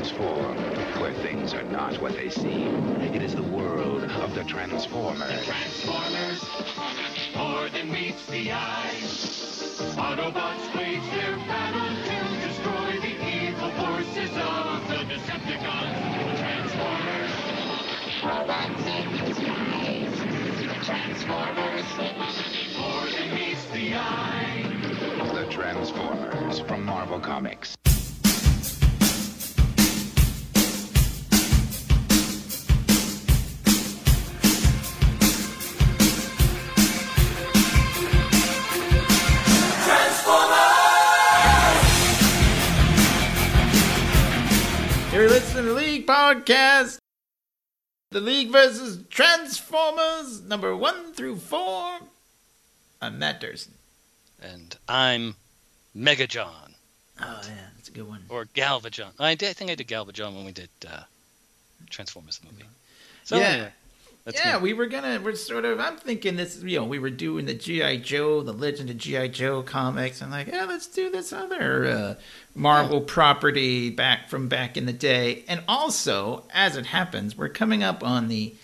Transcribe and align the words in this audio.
transform, 0.00 0.56
where 0.98 1.12
things 1.12 1.52
are 1.52 1.62
not 1.64 2.00
what 2.00 2.14
they 2.14 2.30
seem. 2.30 2.74
It 3.14 3.22
is 3.22 3.34
the 3.34 3.42
world 3.42 4.02
of 4.04 4.34
the 4.34 4.44
Transformers. 4.44 5.44
Transformers, 5.44 6.42
more 7.36 7.68
than 7.68 7.92
meets 7.92 8.24
the 8.24 8.50
eye. 8.50 8.94
Autobots 10.00 10.74
wage 10.74 11.02
their 11.10 11.36
battle 11.44 11.90
to 12.08 12.48
destroy 12.48 12.98
the 13.00 13.14
evil 13.28 13.70
forces 13.72 14.30
of 14.38 14.88
the 14.88 15.04
Decepticons. 15.04 16.38
Transformers. 16.38 17.32
Robots 18.24 18.86
in 18.86 19.04
disguise. 19.26 20.16
Transformers. 20.86 21.88
More 22.78 23.06
than 23.18 23.34
meets 23.34 23.64
the 23.66 23.96
eye. 23.96 24.64
The 25.34 25.44
Transformers 25.50 26.60
from 26.60 26.86
Marvel 26.86 27.20
Comics. 27.20 27.76
You're 45.20 45.28
listening 45.28 45.64
to 45.64 45.68
the 45.68 45.74
League 45.74 46.06
Podcast. 46.06 46.96
The 48.10 48.22
League 48.22 48.48
versus 48.48 49.04
Transformers, 49.10 50.40
number 50.40 50.74
one 50.74 51.12
through 51.12 51.36
four. 51.36 51.98
I'm 53.02 53.18
Matt 53.18 53.38
Durson. 53.42 53.72
and 54.40 54.78
I'm 54.88 55.36
Mega 55.94 56.26
John 56.26 56.74
Oh, 57.20 57.40
yeah, 57.44 57.54
that's 57.76 57.90
a 57.90 57.92
good 57.92 58.08
one. 58.08 58.24
or 58.30 58.46
Galvajon. 58.46 59.10
I 59.18 59.34
did. 59.34 59.50
I 59.50 59.52
think 59.52 59.70
I 59.70 59.74
did 59.74 59.88
Galvajon 59.88 60.34
when 60.36 60.46
we 60.46 60.52
did 60.52 60.70
uh, 60.88 61.02
Transformers 61.90 62.38
the 62.38 62.46
movie. 62.50 62.64
So 63.24 63.36
Yeah. 63.36 63.44
anyway, 63.44 63.72
that's 64.24 64.44
yeah, 64.44 64.56
me. 64.56 64.62
we 64.62 64.72
were 64.74 64.86
gonna. 64.86 65.20
We're 65.22 65.34
sort 65.34 65.64
of. 65.64 65.80
I'm 65.80 65.96
thinking 65.96 66.36
this. 66.36 66.62
You 66.62 66.80
know, 66.80 66.84
we 66.84 66.98
were 66.98 67.10
doing 67.10 67.46
the 67.46 67.54
GI 67.54 67.98
Joe, 67.98 68.42
the 68.42 68.52
Legend 68.52 68.90
of 68.90 68.98
GI 68.98 69.30
Joe 69.30 69.62
comics. 69.62 70.20
I'm 70.20 70.30
like, 70.30 70.48
yeah, 70.48 70.66
let's 70.66 70.86
do 70.86 71.10
this 71.10 71.32
other 71.32 71.86
uh, 71.86 72.14
Marvel 72.54 73.00
property 73.00 73.88
back 73.90 74.28
from 74.28 74.48
back 74.48 74.76
in 74.76 74.86
the 74.86 74.92
day. 74.92 75.44
And 75.48 75.62
also, 75.66 76.44
as 76.52 76.76
it 76.76 76.86
happens, 76.86 77.36
we're 77.36 77.48
coming 77.48 77.82
up 77.82 78.04
on 78.04 78.28
the 78.28 78.54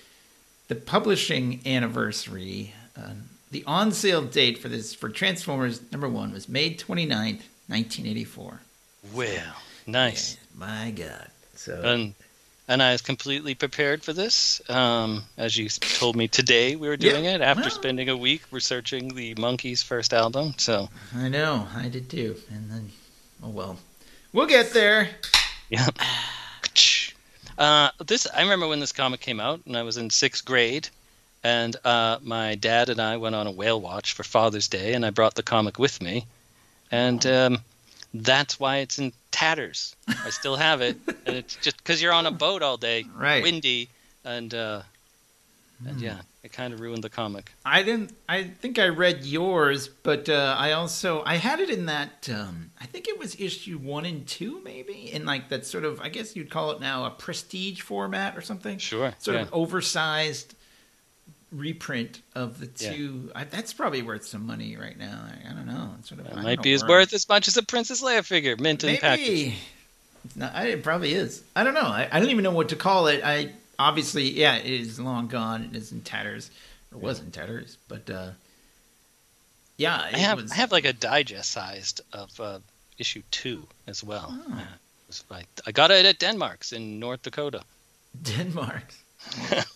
the 0.69 0.75
publishing 0.75 1.63
anniversary. 1.65 2.75
Uh, 2.97 3.13
the 3.51 3.65
on 3.67 3.93
sale 3.93 4.23
date 4.23 4.59
for 4.59 4.69
this 4.69 4.95
for 4.95 5.09
Transformers 5.09 5.81
number 5.91 6.09
one 6.09 6.33
was 6.33 6.49
May 6.49 6.75
29th, 6.75 7.43
1984. 7.69 8.61
Well, 9.15 9.57
nice. 9.87 10.35
Yeah, 10.35 10.67
my 10.67 10.91
God. 10.91 11.29
So 11.55 12.13
and 12.69 12.83
I 12.83 12.93
was 12.93 13.03
completely 13.03 13.55
prepared 13.55 14.03
for 14.03 14.13
this. 14.13 14.61
Um, 14.69 15.25
as 15.37 15.57
you 15.57 15.69
told 15.69 16.17
me 16.17 16.29
today, 16.29 16.77
we 16.77 16.89
were 16.89 16.97
doing 16.97 17.25
Yeah, 17.25 17.37
it 17.37 17.41
after 17.41 17.63
well- 17.63 17.71
spending 17.71 18.09
a 18.09 18.17
week 18.17 18.43
researching 18.51 19.15
the 19.15 19.35
Monkees' 19.37 19.83
first 19.85 20.13
album. 20.13 20.55
So 20.59 20.89
I 21.15 21.29
know, 21.29 21.67
I 21.75 21.89
did 21.89 22.09
too. 22.11 22.37
And 22.51 22.71
then, 22.71 22.91
oh 23.43 23.51
well, 23.51 23.79
we'll 24.33 24.47
get 24.47 24.73
there. 24.73 25.09
yeah. 25.71 25.89
Uh, 27.59 27.89
this 28.07 28.27
I 28.35 28.43
remember 28.43 28.69
when 28.69 28.81
this 28.81 28.93
comic 28.93 29.21
came 29.21 29.41
out, 29.41 29.61
and 29.65 29.79
I 29.79 29.83
was 29.83 29.97
in 29.97 30.11
sixth 30.11 30.45
grade, 30.45 30.89
and 31.43 31.75
uh, 31.87 32.19
my 32.23 32.55
dad 32.55 32.91
and 32.91 33.01
I 33.01 33.17
went 33.17 33.35
on 33.35 33.47
a 33.47 33.51
whale 33.51 33.81
watch 33.81 34.13
for 34.13 34.25
Father's 34.25 34.69
Day, 34.69 34.93
and 34.93 35.07
I 35.07 35.11
brought 35.11 35.37
the 35.37 35.43
comic 35.43 35.79
with 35.79 36.03
me, 36.03 36.27
and 36.91 37.25
um, 37.25 37.59
that's 38.13 38.61
why 38.61 38.79
it's 38.79 38.99
in 38.99 39.15
tatters. 39.37 39.95
I 40.09 40.31
still 40.31 40.57
have 40.57 40.81
it, 40.81 40.97
and 41.27 41.37
it's 41.37 41.57
just 41.57 41.77
because 41.79 42.01
you're 42.03 42.13
on 42.13 42.27
a 42.27 42.31
boat 42.31 42.63
all 42.63 42.77
day, 42.79 43.05
Right. 43.15 43.43
windy, 43.43 43.89
and 44.25 44.53
uh, 44.55 44.83
and 45.87 46.01
yeah, 46.01 46.21
it 46.43 46.53
kind 46.53 46.73
of 46.73 46.81
ruined 46.81 47.05
the 47.05 47.11
comic. 47.11 47.53
I 47.65 47.83
didn't. 47.83 48.13
I 48.29 48.45
think 48.45 48.79
I 48.79 48.89
read 48.89 49.25
yours, 49.25 49.89
but 49.89 50.29
uh, 50.29 50.57
I 50.59 50.73
also 50.73 51.23
I 51.27 51.37
had 51.37 51.61
it 51.61 51.69
in 51.71 51.87
that. 51.87 52.29
Um, 52.33 52.71
I 52.81 52.87
think 52.87 53.09
it 53.09 53.19
was 53.19 53.39
issue 53.39 53.77
one 53.79 54.07
and 54.07 54.27
two, 54.27 54.61
maybe 54.65 55.13
in 55.13 55.25
like 55.27 55.51
that 55.51 55.67
sort 55.67 55.85
of. 55.85 56.01
I 56.01 56.09
guess 56.09 56.35
you'd 56.35 56.51
call 56.51 56.71
it 56.71 56.81
now 56.81 57.05
a 57.05 57.11
prestige 57.11 57.83
format 57.83 58.37
or 58.39 58.41
something. 58.41 58.79
Sure, 58.79 59.13
Sort 59.19 59.37
yeah. 59.37 59.43
of 59.43 59.53
oversized 59.53 60.55
reprint 61.53 62.21
of 62.35 62.59
the 62.61 62.69
Yeah. 62.85 62.93
two. 62.97 63.31
I, 63.35 63.45
that's 63.45 63.73
probably 63.73 64.03
worth 64.03 64.25
some 64.27 64.47
money 64.47 64.77
right 64.77 64.99
now. 64.99 65.25
I, 65.27 65.51
I 65.51 65.55
don't 65.55 65.67
know. 65.67 65.95
It's 65.99 66.09
sort 66.09 66.21
of. 66.21 66.27
I 66.27 66.31
It 66.31 66.35
don't 66.35 66.45
might 66.45 66.63
be 66.63 66.73
as 66.73 66.85
worth 66.85 67.13
as 67.15 67.29
much 67.29 67.49
as 67.49 67.57
a 67.57 67.63
Princess 67.63 68.03
Leia 68.03 68.25
figure, 68.25 68.57
mint 68.57 68.85
and 68.85 68.99
package. 68.99 69.27
Maybe. 69.29 69.59
I, 70.41 70.67
it 70.69 70.83
probably 70.83 71.13
is. 71.15 71.43
I 71.55 71.63
don't 71.65 71.75
know. 71.75 71.83
I, 71.83 72.09
I 72.11 72.19
don't 72.21 72.31
even 72.31 72.43
know 72.43 72.51
what 72.51 72.69
to 72.71 72.77
call 72.77 73.07
it. 73.07 73.23
I 73.25 73.53
obviously, 73.79 74.29
yeah, 74.31 74.57
it 74.57 74.67
is 74.81 74.99
long 74.99 75.29
gone. 75.29 75.71
It 75.73 75.77
is 75.77 75.93
in 75.93 76.01
tatters, 76.01 76.51
or 76.93 76.99
was 76.99 77.21
in 77.21 77.31
tatters. 77.31 77.77
But 77.87 78.11
uh, 78.11 78.31
yeah, 79.77 80.09
I 80.13 80.19
have 80.19 80.43
was. 80.43 80.51
I 80.51 80.57
have 80.57 80.73
like 80.73 80.85
a 80.85 80.93
digest 80.93 81.53
sized 81.53 82.01
of 82.13 82.41
uh, 82.41 82.59
issue 82.99 83.23
two 83.31 83.63
as 83.87 84.03
well. 84.03 84.27
Oh. 84.49 84.53
Uh, 84.55 84.59
it 84.61 84.67
was 85.07 85.25
like- 85.31 85.47
I 85.65 85.71
got 85.71 85.93
it 85.93 86.05
at 86.05 86.19
Denmark's 86.19 86.73
in 86.73 86.99
North 86.99 87.23
Dakota. 87.23 87.63
Denmark. 88.23 88.93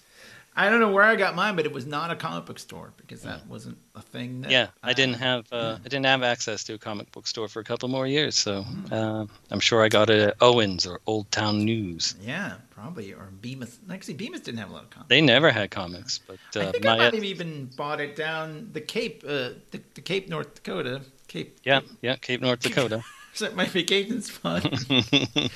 I 0.56 0.68
don't 0.68 0.80
know 0.80 0.90
where 0.90 1.04
I 1.04 1.16
got 1.16 1.34
mine, 1.36 1.54
but 1.56 1.64
it 1.64 1.72
was 1.72 1.86
not 1.86 2.10
a 2.10 2.16
comic 2.16 2.44
book 2.44 2.58
store 2.58 2.92
because 2.96 3.22
that 3.22 3.46
wasn't 3.46 3.78
a 3.94 4.02
thing. 4.02 4.40
That 4.42 4.50
Yeah, 4.50 4.66
I 4.82 4.92
didn't 4.92 5.14
uh, 5.14 5.18
have 5.18 5.52
uh, 5.52 5.76
I 5.84 5.88
didn't 5.88 6.06
have 6.06 6.22
access 6.22 6.64
to 6.64 6.74
a 6.74 6.78
comic 6.78 7.10
book 7.12 7.26
store 7.26 7.48
for 7.48 7.60
a 7.60 7.64
couple 7.64 7.88
more 7.88 8.06
years, 8.06 8.36
so 8.36 8.62
Hmm. 8.62 8.92
uh, 8.92 9.26
I'm 9.50 9.60
sure 9.60 9.82
I 9.84 9.88
got 9.88 10.10
it 10.10 10.20
at 10.20 10.36
Owens 10.40 10.86
or 10.86 11.00
Old 11.06 11.30
Town 11.30 11.64
News. 11.64 12.16
Yeah, 12.20 12.54
probably 12.70 13.12
or 13.14 13.28
Bemis. 13.40 13.78
Actually, 13.90 14.14
Bemis 14.14 14.40
didn't 14.40 14.58
have 14.58 14.70
a 14.70 14.72
lot 14.72 14.82
of 14.84 14.90
comics. 14.90 15.08
They 15.08 15.20
never 15.20 15.50
had 15.50 15.70
comics, 15.70 16.18
but 16.18 16.38
uh, 16.56 16.68
I 16.68 16.72
think 16.72 16.84
my 16.84 16.94
I 16.94 16.98
might 16.98 17.14
have 17.14 17.24
even 17.24 17.70
bought 17.76 18.00
it 18.00 18.16
down 18.16 18.70
the 18.72 18.80
Cape, 18.80 19.22
uh, 19.24 19.50
the, 19.70 19.80
the 19.94 20.00
Cape, 20.00 20.28
North 20.28 20.54
Dakota. 20.56 21.02
Cape. 21.28 21.58
yeah 21.62 21.80
yeah 22.02 22.16
Cape 22.16 22.40
North 22.40 22.60
Dakota. 22.60 23.02
So 23.32 23.48
be 23.52 23.64
vacation 23.66 24.20
spot. 24.22 24.66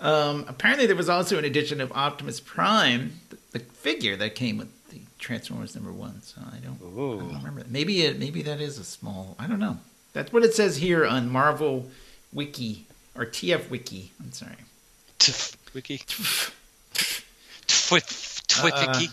um, 0.00 0.44
apparently, 0.48 0.86
there 0.86 0.94
was 0.96 1.08
also 1.08 1.38
an 1.38 1.44
edition 1.44 1.80
of 1.80 1.90
Optimus 1.92 2.40
Prime, 2.40 3.18
the, 3.52 3.58
the 3.58 3.64
figure 3.64 4.16
that 4.16 4.34
came 4.34 4.58
with 4.58 4.68
the 4.90 5.00
Transformers 5.18 5.74
number 5.74 5.92
one. 5.92 6.22
So 6.22 6.40
I 6.40 6.56
don't, 6.58 6.76
I 6.76 6.84
don't 6.84 6.98
Ooh. 6.98 7.18
remember. 7.36 7.62
Maybe 7.68 8.02
it, 8.02 8.18
maybe 8.18 8.42
that 8.42 8.60
is 8.60 8.78
a 8.78 8.84
small. 8.84 9.36
I 9.38 9.46
don't 9.46 9.60
know. 9.60 9.78
That's 10.12 10.32
what 10.32 10.42
it 10.44 10.54
says 10.54 10.76
here 10.76 11.06
on 11.06 11.30
Marvel 11.30 11.86
Wiki 12.32 12.86
or 13.14 13.24
TF 13.24 13.70
Wiki. 13.70 14.12
I'm 14.20 14.32
sorry. 14.32 14.56
Tf- 15.18 15.56
Wiki. 15.74 15.98
Twit 17.66 18.04
Twitwiki. 18.04 19.08
Uh, 19.08 19.12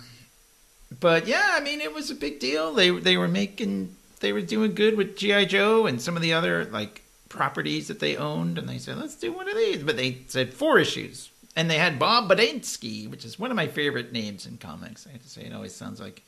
But 0.99 1.27
yeah, 1.27 1.51
I 1.53 1.59
mean, 1.61 1.81
it 1.81 1.93
was 1.93 2.09
a 2.09 2.15
big 2.15 2.39
deal. 2.39 2.73
They 2.73 2.89
they 2.89 3.15
were 3.17 3.27
making, 3.27 3.95
they 4.19 4.33
were 4.33 4.41
doing 4.41 4.73
good 4.73 4.97
with 4.97 5.15
GI 5.17 5.45
Joe 5.45 5.85
and 5.85 6.01
some 6.01 6.15
of 6.15 6.21
the 6.21 6.33
other 6.33 6.65
like 6.65 7.03
properties 7.29 7.87
that 7.89 7.99
they 7.99 8.17
owned, 8.17 8.57
and 8.57 8.67
they 8.67 8.79
said, 8.79 8.97
let's 8.97 9.15
do 9.15 9.31
one 9.31 9.47
of 9.47 9.55
these. 9.55 9.83
But 9.83 9.97
they 9.97 10.17
said 10.27 10.53
four 10.53 10.79
issues, 10.79 11.29
and 11.59 11.69
they 11.69 11.77
had 11.77 11.99
Bob 11.99 12.29
Badinsky, 12.29 13.09
which 13.11 13.25
is 13.25 13.37
one 13.37 13.51
of 13.51 13.57
my 13.57 13.67
favorite 13.67 14.13
names 14.13 14.45
in 14.45 14.57
comics. 14.57 15.05
I 15.05 15.11
have 15.11 15.21
to 15.21 15.29
say, 15.29 15.41
it 15.41 15.53
always 15.53 15.75
sounds 15.75 15.99
like. 15.99 16.23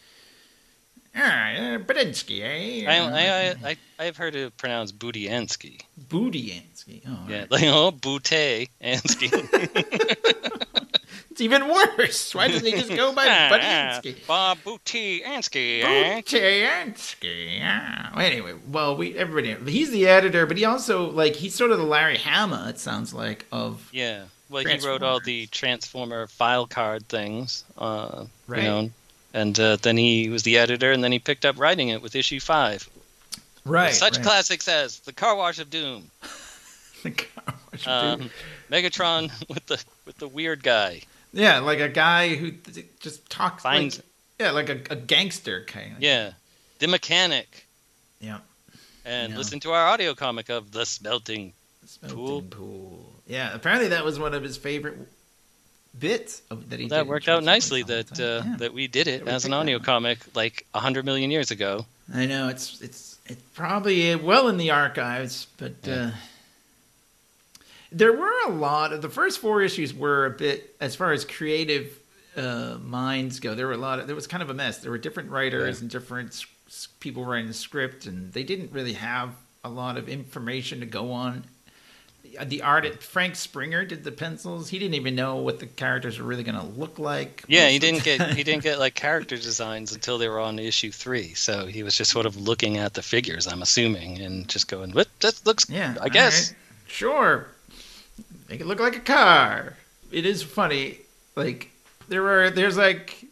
Ah, 1.15 1.51
uh, 1.51 1.77
Badinsky, 1.79 2.41
eh? 2.41 2.85
I, 2.89 2.99
I, 2.99 3.69
I, 3.71 3.77
I've 3.97 4.17
heard 4.17 4.35
it 4.35 4.55
pronounced 4.57 4.97
Budiansky. 4.99 5.81
Bootiansky. 6.07 7.01
Oh, 7.07 7.25
Yeah, 7.29 7.39
right. 7.39 7.51
like 7.51 7.63
oh, 7.65 7.91
Bute 7.91 8.67
Ansky. 8.81 9.29
it's 11.31 11.39
even 11.41 11.67
worse. 11.69 12.35
Why 12.35 12.47
doesn't 12.49 12.65
he 12.65 12.73
just 12.73 12.93
go 12.93 13.13
by 13.13 13.25
Badinsky? 13.51 14.25
Bob 14.27 14.57
Bute 14.65 15.21
Ansky. 15.25 15.81
Butiansky. 15.81 17.57
Yeah. 17.59 18.11
Anyway, 18.17 18.53
well, 18.69 18.95
we 18.97 19.17
everybody 19.17 19.71
he's 19.71 19.91
the 19.91 20.07
editor, 20.07 20.45
but 20.45 20.57
he 20.57 20.65
also 20.65 21.09
like 21.09 21.35
he's 21.35 21.55
sort 21.55 21.71
of 21.71 21.77
the 21.77 21.85
Larry 21.85 22.17
Hama. 22.17 22.67
It 22.69 22.79
sounds 22.79 23.13
like 23.13 23.45
of 23.51 23.89
Yeah. 23.93 24.25
Well, 24.51 24.65
he 24.65 24.85
wrote 24.85 25.01
all 25.01 25.19
the 25.21 25.47
Transformer 25.47 26.27
file 26.27 26.67
card 26.67 27.07
things, 27.07 27.63
uh, 27.77 28.25
Right. 28.47 28.63
you 28.63 28.67
know, 28.69 28.91
and 29.33 29.57
uh, 29.59 29.77
then 29.77 29.95
he 29.97 30.27
was 30.29 30.43
the 30.43 30.57
editor, 30.57 30.91
and 30.91 31.01
then 31.03 31.11
he 31.13 31.19
picked 31.19 31.45
up 31.45 31.57
writing 31.57 31.89
it 31.89 32.01
with 32.01 32.15
issue 32.15 32.39
five. 32.41 32.87
right. 33.65 33.93
Such 33.93 34.17
right. 34.17 34.25
classics 34.25 34.67
as 34.67 34.99
the 34.99 35.13
Car 35.13 35.35
Wash 35.35 35.59
of 35.59 35.69
Doom, 35.69 36.11
The 37.03 37.11
car 37.11 37.53
wash 37.71 37.87
um, 37.87 38.19
dude. 38.21 38.31
Megatron 38.69 39.31
with 39.49 39.65
the 39.67 39.83
with 40.05 40.17
the 40.17 40.27
weird 40.27 40.61
guy. 40.63 41.01
yeah, 41.33 41.59
like 41.59 41.79
a 41.79 41.89
guy 41.89 42.35
who 42.35 42.51
just 42.99 43.27
talks 43.29 43.63
Finds- 43.63 43.97
like 43.97 44.05
yeah, 44.39 44.51
like 44.51 44.69
a, 44.69 44.81
a 44.91 44.95
gangster 44.97 45.63
kind. 45.65 45.95
of. 45.95 46.01
Yeah, 46.03 46.31
the 46.79 46.87
mechanic, 46.87 47.67
yeah. 48.19 48.39
and 49.05 49.31
Yeah. 49.31 49.37
listen 49.37 49.59
to 49.61 49.71
our 49.71 49.87
audio 49.87 50.13
comic 50.13 50.49
of 50.49 50.71
the 50.71 50.85
smelting. 50.85 51.53
Smelting 51.85 52.17
Pool. 52.17 52.41
pool. 52.43 53.10
Yeah, 53.31 53.53
apparently 53.53 53.87
that 53.89 54.03
was 54.03 54.19
one 54.19 54.33
of 54.33 54.43
his 54.43 54.57
favorite 54.57 54.97
bits 55.97 56.41
of, 56.49 56.69
that 56.69 56.79
he 56.79 56.85
did 56.85 56.91
that 56.91 57.07
worked 57.07 57.29
out 57.29 57.43
nicely 57.43 57.81
that 57.83 58.19
uh, 58.19 58.43
Yeah. 58.45 58.55
that 58.57 58.73
we 58.73 58.87
did 58.87 59.07
it 59.07 59.27
as 59.27 59.45
an 59.45 59.53
audio 59.53 59.79
comic 59.79 60.19
like 60.35 60.65
a 60.73 60.79
hundred 60.79 61.05
million 61.05 61.31
years 61.31 61.49
ago. 61.51 61.85
I 62.13 62.25
know 62.25 62.49
it's 62.49 62.81
it's 62.81 63.17
it's 63.27 63.41
probably 63.55 64.11
uh, 64.11 64.17
well 64.17 64.49
in 64.49 64.57
the 64.57 64.71
archives, 64.71 65.47
but 65.57 65.73
Yeah. 65.85 65.93
uh, 65.93 66.11
there 67.91 68.13
were 68.13 68.33
a 68.47 68.51
lot 68.51 68.93
of 68.93 69.01
the 69.01 69.09
first 69.09 69.39
four 69.39 69.61
issues 69.61 69.93
were 69.93 70.25
a 70.25 70.31
bit 70.31 70.75
as 70.79 70.95
far 70.95 71.11
as 71.13 71.23
creative 71.25 71.97
uh, 72.37 72.77
minds 72.83 73.39
go. 73.39 73.55
There 73.55 73.67
were 73.67 73.73
a 73.73 73.77
lot 73.77 73.99
of 73.99 74.07
there 74.07 74.15
was 74.15 74.27
kind 74.27 74.43
of 74.43 74.49
a 74.49 74.53
mess. 74.53 74.79
There 74.79 74.91
were 74.91 74.97
different 74.97 75.29
writers 75.29 75.77
Yeah. 75.77 75.81
and 75.83 75.89
different 75.89 76.45
people 76.99 77.25
writing 77.25 77.47
the 77.47 77.53
script, 77.53 78.05
and 78.05 78.31
they 78.33 78.43
didn't 78.43 78.71
really 78.73 78.93
have 78.93 79.29
a 79.63 79.69
lot 79.69 79.97
of 79.97 80.07
information 80.09 80.79
to 80.81 80.85
go 80.85 81.11
on. 81.11 81.43
The 82.43 82.61
art, 82.61 83.01
Frank 83.03 83.35
Springer 83.35 83.83
did 83.85 84.03
the 84.03 84.11
pencils. 84.11 84.69
He 84.69 84.79
didn't 84.79 84.95
even 84.95 85.15
know 85.15 85.35
what 85.37 85.59
the 85.59 85.65
characters 85.67 86.19
were 86.19 86.25
really 86.25 86.43
going 86.43 86.57
to 86.59 86.65
look 86.65 86.99
like. 86.99 87.43
Yeah, 87.47 87.67
he 87.69 87.79
didn't 87.79 88.03
get 88.03 88.21
he 88.33 88.43
didn't 88.43 88.63
get 88.63 88.79
like 88.79 88.95
character 89.07 89.35
designs 89.35 89.91
until 89.93 90.17
they 90.17 90.27
were 90.29 90.39
on 90.39 90.57
issue 90.59 90.91
three. 90.91 91.33
So 91.33 91.65
he 91.65 91.83
was 91.83 91.95
just 91.95 92.11
sort 92.11 92.25
of 92.25 92.37
looking 92.37 92.77
at 92.77 92.93
the 92.93 93.01
figures, 93.01 93.47
I'm 93.47 93.61
assuming, 93.61 94.19
and 94.21 94.47
just 94.47 94.67
going, 94.67 94.91
"What? 94.91 95.07
That 95.21 95.41
looks, 95.45 95.69
Yeah, 95.69 95.95
I 96.01 96.09
guess." 96.09 96.49
alright. 96.49 96.57
Sure. 96.87 97.47
Make 98.49 98.59
it 98.61 98.67
look 98.67 98.79
like 98.79 98.95
a 98.95 99.01
car. 99.01 99.77
It 100.11 100.25
is 100.25 100.43
funny. 100.43 100.97
Like 101.35 101.71
there 102.09 102.21
were 102.21 102.49
there's 102.49 102.77
like 102.77 103.25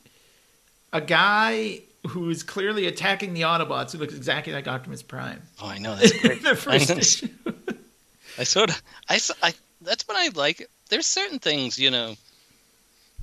a 0.93 1.01
guy 1.01 1.81
who's 2.07 2.43
clearly 2.43 2.87
attacking 2.87 3.33
the 3.33 3.41
Autobots 3.41 3.91
who 3.91 3.97
looks 3.97 4.13
exactly 4.13 4.53
like 4.53 4.67
Optimus 4.67 5.03
Prime. 5.03 5.41
Oh, 5.61 5.67
I 5.67 5.77
know 5.77 5.95
that's 5.95 6.17
great. 6.19 6.41
the 6.43 6.55
first 6.55 6.89
issue. 6.97 7.27
I 8.39 8.43
sort 8.45 8.69
of, 8.71 8.81
I, 9.09 9.19
I- 9.43 9.53
that's 9.81 10.07
what 10.07 10.17
I 10.17 10.29
like. 10.29 10.67
There's 10.89 11.05
certain 11.05 11.39
things, 11.39 11.77
you 11.77 11.91
know, 11.91 12.15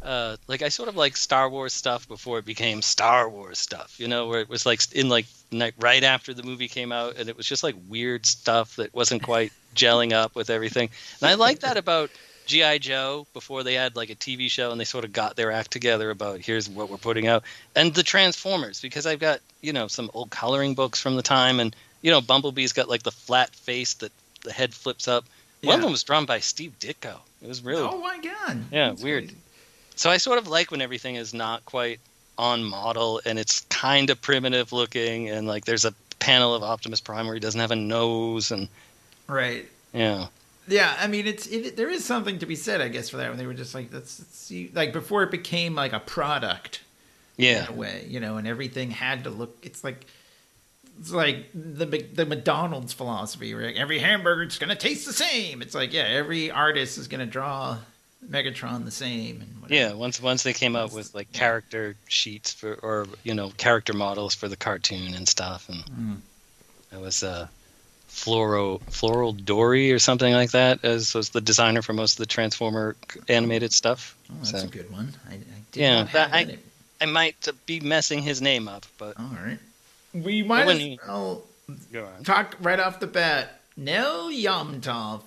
uh, 0.02 0.36
like 0.46 0.62
I 0.62 0.68
sort 0.68 0.88
of 0.88 0.96
like 0.96 1.16
Star 1.16 1.48
Wars 1.48 1.72
stuff 1.72 2.06
before 2.06 2.38
it 2.38 2.44
became 2.44 2.82
Star 2.82 3.28
Wars 3.28 3.58
stuff, 3.58 3.98
you 3.98 4.08
know, 4.08 4.26
where 4.28 4.40
it 4.40 4.48
was 4.48 4.64
like 4.66 4.80
in 4.94 5.08
like 5.08 5.26
right 5.80 6.04
after 6.04 6.32
the 6.34 6.42
movie 6.42 6.68
came 6.68 6.92
out, 6.92 7.16
and 7.16 7.28
it 7.28 7.36
was 7.36 7.46
just 7.46 7.64
like 7.64 7.74
weird 7.88 8.24
stuff 8.26 8.76
that 8.76 8.94
wasn't 8.94 9.22
quite 9.22 9.52
gelling 9.74 10.12
up 10.12 10.34
with 10.34 10.50
everything. 10.50 10.90
And 11.20 11.30
I 11.30 11.34
like 11.34 11.60
that 11.60 11.76
about 11.76 12.10
GI 12.46 12.78
Joe 12.80 13.26
before 13.32 13.64
they 13.64 13.74
had 13.74 13.96
like 13.96 14.10
a 14.10 14.14
TV 14.14 14.50
show 14.50 14.70
and 14.70 14.78
they 14.78 14.84
sort 14.84 15.04
of 15.04 15.12
got 15.12 15.34
their 15.34 15.50
act 15.50 15.70
together 15.72 16.10
about 16.10 16.40
here's 16.40 16.68
what 16.68 16.88
we're 16.90 16.98
putting 16.98 17.26
out, 17.26 17.42
and 17.74 17.92
the 17.94 18.02
Transformers 18.02 18.80
because 18.80 19.06
I've 19.06 19.18
got 19.18 19.40
you 19.62 19.72
know 19.72 19.88
some 19.88 20.10
old 20.14 20.30
coloring 20.30 20.74
books 20.74 21.00
from 21.00 21.16
the 21.16 21.22
time, 21.22 21.58
and 21.58 21.74
you 22.02 22.10
know 22.10 22.20
Bumblebee's 22.20 22.72
got 22.74 22.88
like 22.88 23.02
the 23.02 23.10
flat 23.12 23.54
face 23.54 23.94
that 23.94 24.12
the 24.46 24.52
head 24.54 24.72
flips 24.72 25.06
up. 25.08 25.25
One 25.62 25.75
of 25.76 25.82
them 25.82 25.90
was 25.93 26.02
drawn 26.04 26.25
by 26.26 26.38
Steve 26.38 26.72
Ditko. 26.81 27.16
It 27.43 27.48
was 27.48 27.62
really 27.62 27.82
Oh 27.82 27.98
my 28.00 28.19
god. 28.19 28.62
Yeah, 28.72 28.88
That's 28.90 29.02
weird. 29.02 29.25
crazy. 29.25 29.37
so 29.96 30.08
I 30.10 30.16
sort 30.16 30.38
of 30.38 30.46
like 30.48 30.70
when 30.70 30.81
everything 30.81 31.16
is 31.16 31.34
not 31.34 31.64
quite 31.66 32.00
on 32.38 32.62
model 32.64 33.20
and 33.25 33.38
it's 33.38 33.60
kind 33.69 34.10
of 34.10 34.20
primitive 34.22 34.72
looking 34.72 35.28
and 35.31 35.46
like 35.46 35.64
there's 35.64 35.84
a 35.84 35.93
panel 36.19 36.54
of 36.54 36.62
Optimus 36.62 37.00
Prime 37.00 37.26
where 37.26 37.34
he 37.34 37.40
doesn't 37.40 37.60
have 37.60 37.70
a 37.70 37.76
nose 37.76 38.50
and 38.50 38.69
Right. 39.26 39.66
yeah. 39.93 40.26
Yeah, 40.69 40.96
I 40.99 41.06
mean, 41.06 41.26
it's 41.28 41.46
it, 41.46 41.76
there 41.76 41.88
is 41.90 42.04
something 42.04 42.40
to 42.40 42.46
be 42.46 42.56
said, 42.56 42.81
I 42.81 42.88
guess, 42.88 43.08
for 43.10 43.19
that 43.19 43.28
when 43.28 43.38
they 43.38 43.46
were 43.46 43.54
just 43.54 43.72
like, 43.75 43.88
see, 44.04 44.70
like 44.75 44.92
before 44.92 45.22
it 45.22 45.31
became 45.31 45.75
like 45.76 45.92
a 45.92 46.00
product. 46.00 46.81
Yeah. 47.37 47.66
in 47.69 47.72
a 47.75 47.76
way, 47.76 48.04
you 48.08 48.19
know, 48.19 48.37
and 48.38 48.49
everything 48.49 48.90
had 48.90 49.25
to 49.25 49.31
look. 49.31 49.56
It's 49.62 49.84
like 49.84 50.06
it's 50.98 51.12
like 51.12 51.46
the 51.54 51.84
the 51.87 52.26
McDonald's 52.26 52.93
philosophy, 52.93 53.54
where 53.54 53.66
like 53.66 53.76
every 53.76 53.98
hamburger 53.98 54.43
is 54.44 54.58
going 54.58 54.70
to 54.70 54.76
taste 54.76 55.06
the 55.06 55.12
same. 55.12 55.62
It's 55.62 55.75
like 55.75 55.93
yeah, 55.93 56.02
every 56.04 56.50
artist 56.50 56.98
is 56.98 57.08
going 57.08 57.20
to 57.20 57.26
draw 57.26 57.78
Megatron 58.28 58.84
the 58.84 58.90
same, 58.90 59.40
and. 59.40 59.52
Yeah, 59.69 59.94
once 59.94 60.22
once 60.22 60.43
they 60.44 60.52
came 60.52 60.76
out 60.76 60.93
with 60.93 61.12
like 61.14 61.32
character 61.32 61.96
sheets 62.08 62.52
for 62.52 62.75
or 62.75 63.06
you 63.25 63.34
know, 63.34 63.50
character 63.56 63.93
models 63.93 64.32
for 64.34 64.46
the 64.48 64.56
cartoon 64.56 65.12
and 65.14 65.28
stuff 65.28 65.69
and 65.69 65.84
Mm. 65.87 66.16
it 66.93 67.00
was 67.00 67.25
uh 67.25 67.49
Floro 68.08 68.81
Floral 68.90 69.32
Dory 69.32 69.92
or 69.92 69.99
something 69.99 70.32
like 70.32 70.52
that 70.52 70.84
as 70.84 71.14
was 71.14 71.31
the 71.31 71.40
designer 71.40 71.82
for 71.82 71.92
most 71.94 72.12
of 72.12 72.19
the 72.19 72.26
Transformer 72.26 72.94
animated 73.28 73.72
stuff. 73.72 74.16
Oh, 74.31 74.34
that's 74.37 74.50
So- 74.52 74.58
a 74.58 74.66
good 74.69 74.90
one. 74.92 75.12
I, 75.28 75.34
I 75.34 75.38
Yeah, 75.75 76.04
that- 76.12 76.32
I- 76.32 76.58
I 77.00 77.04
might 77.06 77.46
be 77.66 77.81
messing 77.81 78.22
his 78.22 78.40
name 78.40 78.69
up, 78.69 78.87
but 78.99 79.19
All 79.20 79.26
right, 79.44 79.58
we 80.24 80.42
might 80.42 80.68
as 80.68 80.78
he- 80.78 80.98
well 81.06 81.42
talk 82.24 82.56
right 82.60 82.78
off 82.80 83.00
the 83.00 83.06
bat. 83.06 83.60
Nel 83.76 84.30
Yomtov. 84.30 85.22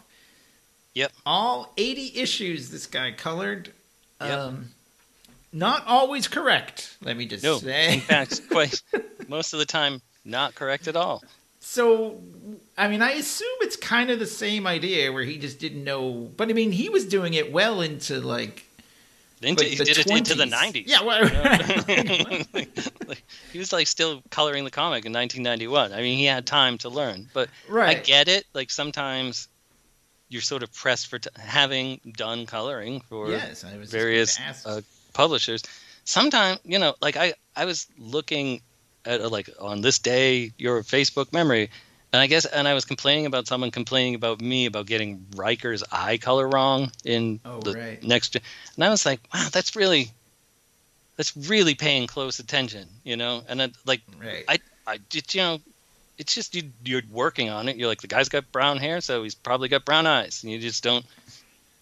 Yep. 0.96 1.12
All 1.26 1.72
80 1.78 2.20
issues 2.20 2.70
this 2.72 2.86
guy 2.88 3.12
colored. 3.12 3.72
Yep. 4.22 4.40
Um, 4.40 4.70
not 5.54 5.86
always 5.88 6.28
correct, 6.28 6.98
let 7.02 7.16
me 7.18 7.26
just 7.26 7.44
No, 7.44 7.58
say. 7.58 7.94
in 7.96 8.00
fact, 8.02 8.42
quite 8.50 8.82
most 9.28 9.54
of 9.54 9.60
the 9.60 9.66
time 9.66 10.02
not 10.26 10.56
correct 10.56 10.88
at 10.88 10.96
all. 10.96 11.24
So, 11.60 12.20
I 12.78 12.88
mean, 12.88 13.02
I 13.02 13.12
assume 13.12 13.48
it's 13.62 13.76
kind 13.76 14.10
of 14.10 14.20
the 14.20 14.26
same 14.26 14.66
idea 14.68 15.12
where 15.12 15.24
he 15.24 15.38
just 15.38 15.60
didn't 15.60 15.84
know. 15.84 16.30
But 16.38 16.50
I 16.50 16.54
mean, 16.54 16.72
he 16.72 16.90
was 16.90 17.06
doing 17.06 17.34
it 17.34 17.52
well 17.52 17.82
into 17.82 18.20
like, 18.22 18.66
Into, 19.42 19.64
he 19.64 19.76
the 19.76 19.86
did 19.86 19.98
it 19.98 20.12
into 20.12 20.36
the 20.36 20.46
'90s. 20.46 20.84
Yeah, 20.86 21.04
well, 21.04 21.24
like, 22.54 23.08
like, 23.08 23.24
he 23.54 23.60
was 23.60 23.72
like 23.72 23.88
still 23.88 24.22
coloring 24.30 24.66
the 24.66 24.72
comic 24.72 25.06
in 25.06 25.14
1991. 25.14 25.94
I 25.94 26.02
mean, 26.02 26.18
he 26.18 26.26
had 26.26 26.46
time 26.46 26.78
to 26.80 26.90
learn, 26.90 27.30
but 27.34 27.50
right. 27.70 27.98
I 27.98 28.02
get 28.02 28.28
it. 28.28 28.46
Like 28.54 28.70
sometimes 28.70 29.48
you're 30.28 30.42
sort 30.42 30.64
of 30.64 30.74
pressed 30.74 31.08
for 31.08 31.20
t- 31.20 31.30
having 31.38 32.00
done 32.18 32.46
coloring 32.46 33.02
for 33.02 33.30
yes, 33.30 33.64
I 33.64 33.78
was 33.78 33.90
just 33.90 33.92
various 33.92 34.38
going 34.38 34.46
to 34.46 34.50
ask. 34.50 34.68
uh, 34.68 34.82
publishers. 35.14 35.64
Sometimes, 36.06 36.60
you 36.64 36.80
know, 36.80 36.96
like 37.02 37.18
I, 37.18 37.34
I 37.56 37.66
was 37.66 37.88
looking 37.98 38.62
at 39.06 39.22
uh, 39.22 39.30
like 39.30 39.50
on 39.60 39.82
this 39.82 40.00
day 40.00 40.52
your 40.58 40.82
Facebook 40.84 41.34
memory, 41.34 41.70
and 42.12 42.22
I 42.22 42.28
guess, 42.28 42.46
and 42.46 42.68
I 42.68 42.74
was 42.74 42.86
complaining 42.86 43.26
about 43.26 43.48
someone 43.48 43.72
complaining 43.72 44.16
about 44.16 44.42
me 44.42 44.66
about 44.66 44.86
getting 44.88 45.26
Riker's 45.36 45.84
eye 45.92 46.18
color 46.18 46.48
wrong 46.48 46.92
in 47.04 47.40
Oh, 47.46 47.60
the 47.62 47.74
right. 47.74 48.04
next, 48.04 48.36
and 48.36 48.84
I 48.84 48.90
was 48.90 49.06
like, 49.06 49.20
wow, 49.34 49.48
that's 49.52 49.76
really, 49.76 50.10
that's 51.18 51.36
really 51.36 51.76
paying 51.76 52.08
close 52.08 52.40
attention, 52.40 52.88
you 53.04 53.16
know, 53.18 53.44
and 53.48 53.60
then 53.60 53.74
like 53.86 54.02
right. 54.20 54.46
I, 54.48 54.60
I 54.88 54.98
did, 55.10 55.34
you 55.34 55.42
know, 55.42 55.60
it's 56.18 56.34
just 56.36 56.54
you, 56.56 56.64
you're 56.84 57.02
working 57.12 57.50
on 57.50 57.70
it. 57.70 57.78
You're 57.78 57.88
like 57.88 58.02
the 58.02 58.08
guy's 58.08 58.28
got 58.30 58.52
brown 58.52 58.78
hair, 58.78 59.02
so 59.02 59.24
he's 59.24 59.36
probably 59.36 59.70
got 59.70 59.86
brown 59.86 60.06
eyes, 60.08 60.44
and 60.44 60.52
you 60.52 60.60
just 60.60 60.84
don't. 60.84 61.06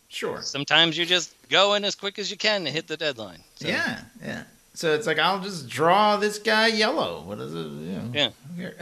sure. 0.10 0.42
Sometimes 0.42 0.98
you're 0.98 1.08
just 1.08 1.34
going 1.50 1.84
as 1.84 1.96
quick 1.96 2.20
as 2.20 2.30
you 2.30 2.38
can 2.38 2.64
to 2.66 2.70
hit 2.72 2.88
the 2.88 2.98
deadline. 2.98 3.40
So, 3.56 3.68
Yeah, 3.68 4.00
yeah. 4.22 4.44
So 4.74 4.94
it's 4.94 5.08
like 5.08 5.18
I'll 5.18 5.40
just 5.42 5.68
draw 5.68 6.18
this 6.18 6.38
guy 6.38 6.68
yellow. 6.68 7.24
What 7.24 7.40
is 7.40 7.54
it? 7.54 7.58
You 7.58 7.96
know, 7.98 8.10
Yeah. 8.14 8.30
here. 8.56 8.76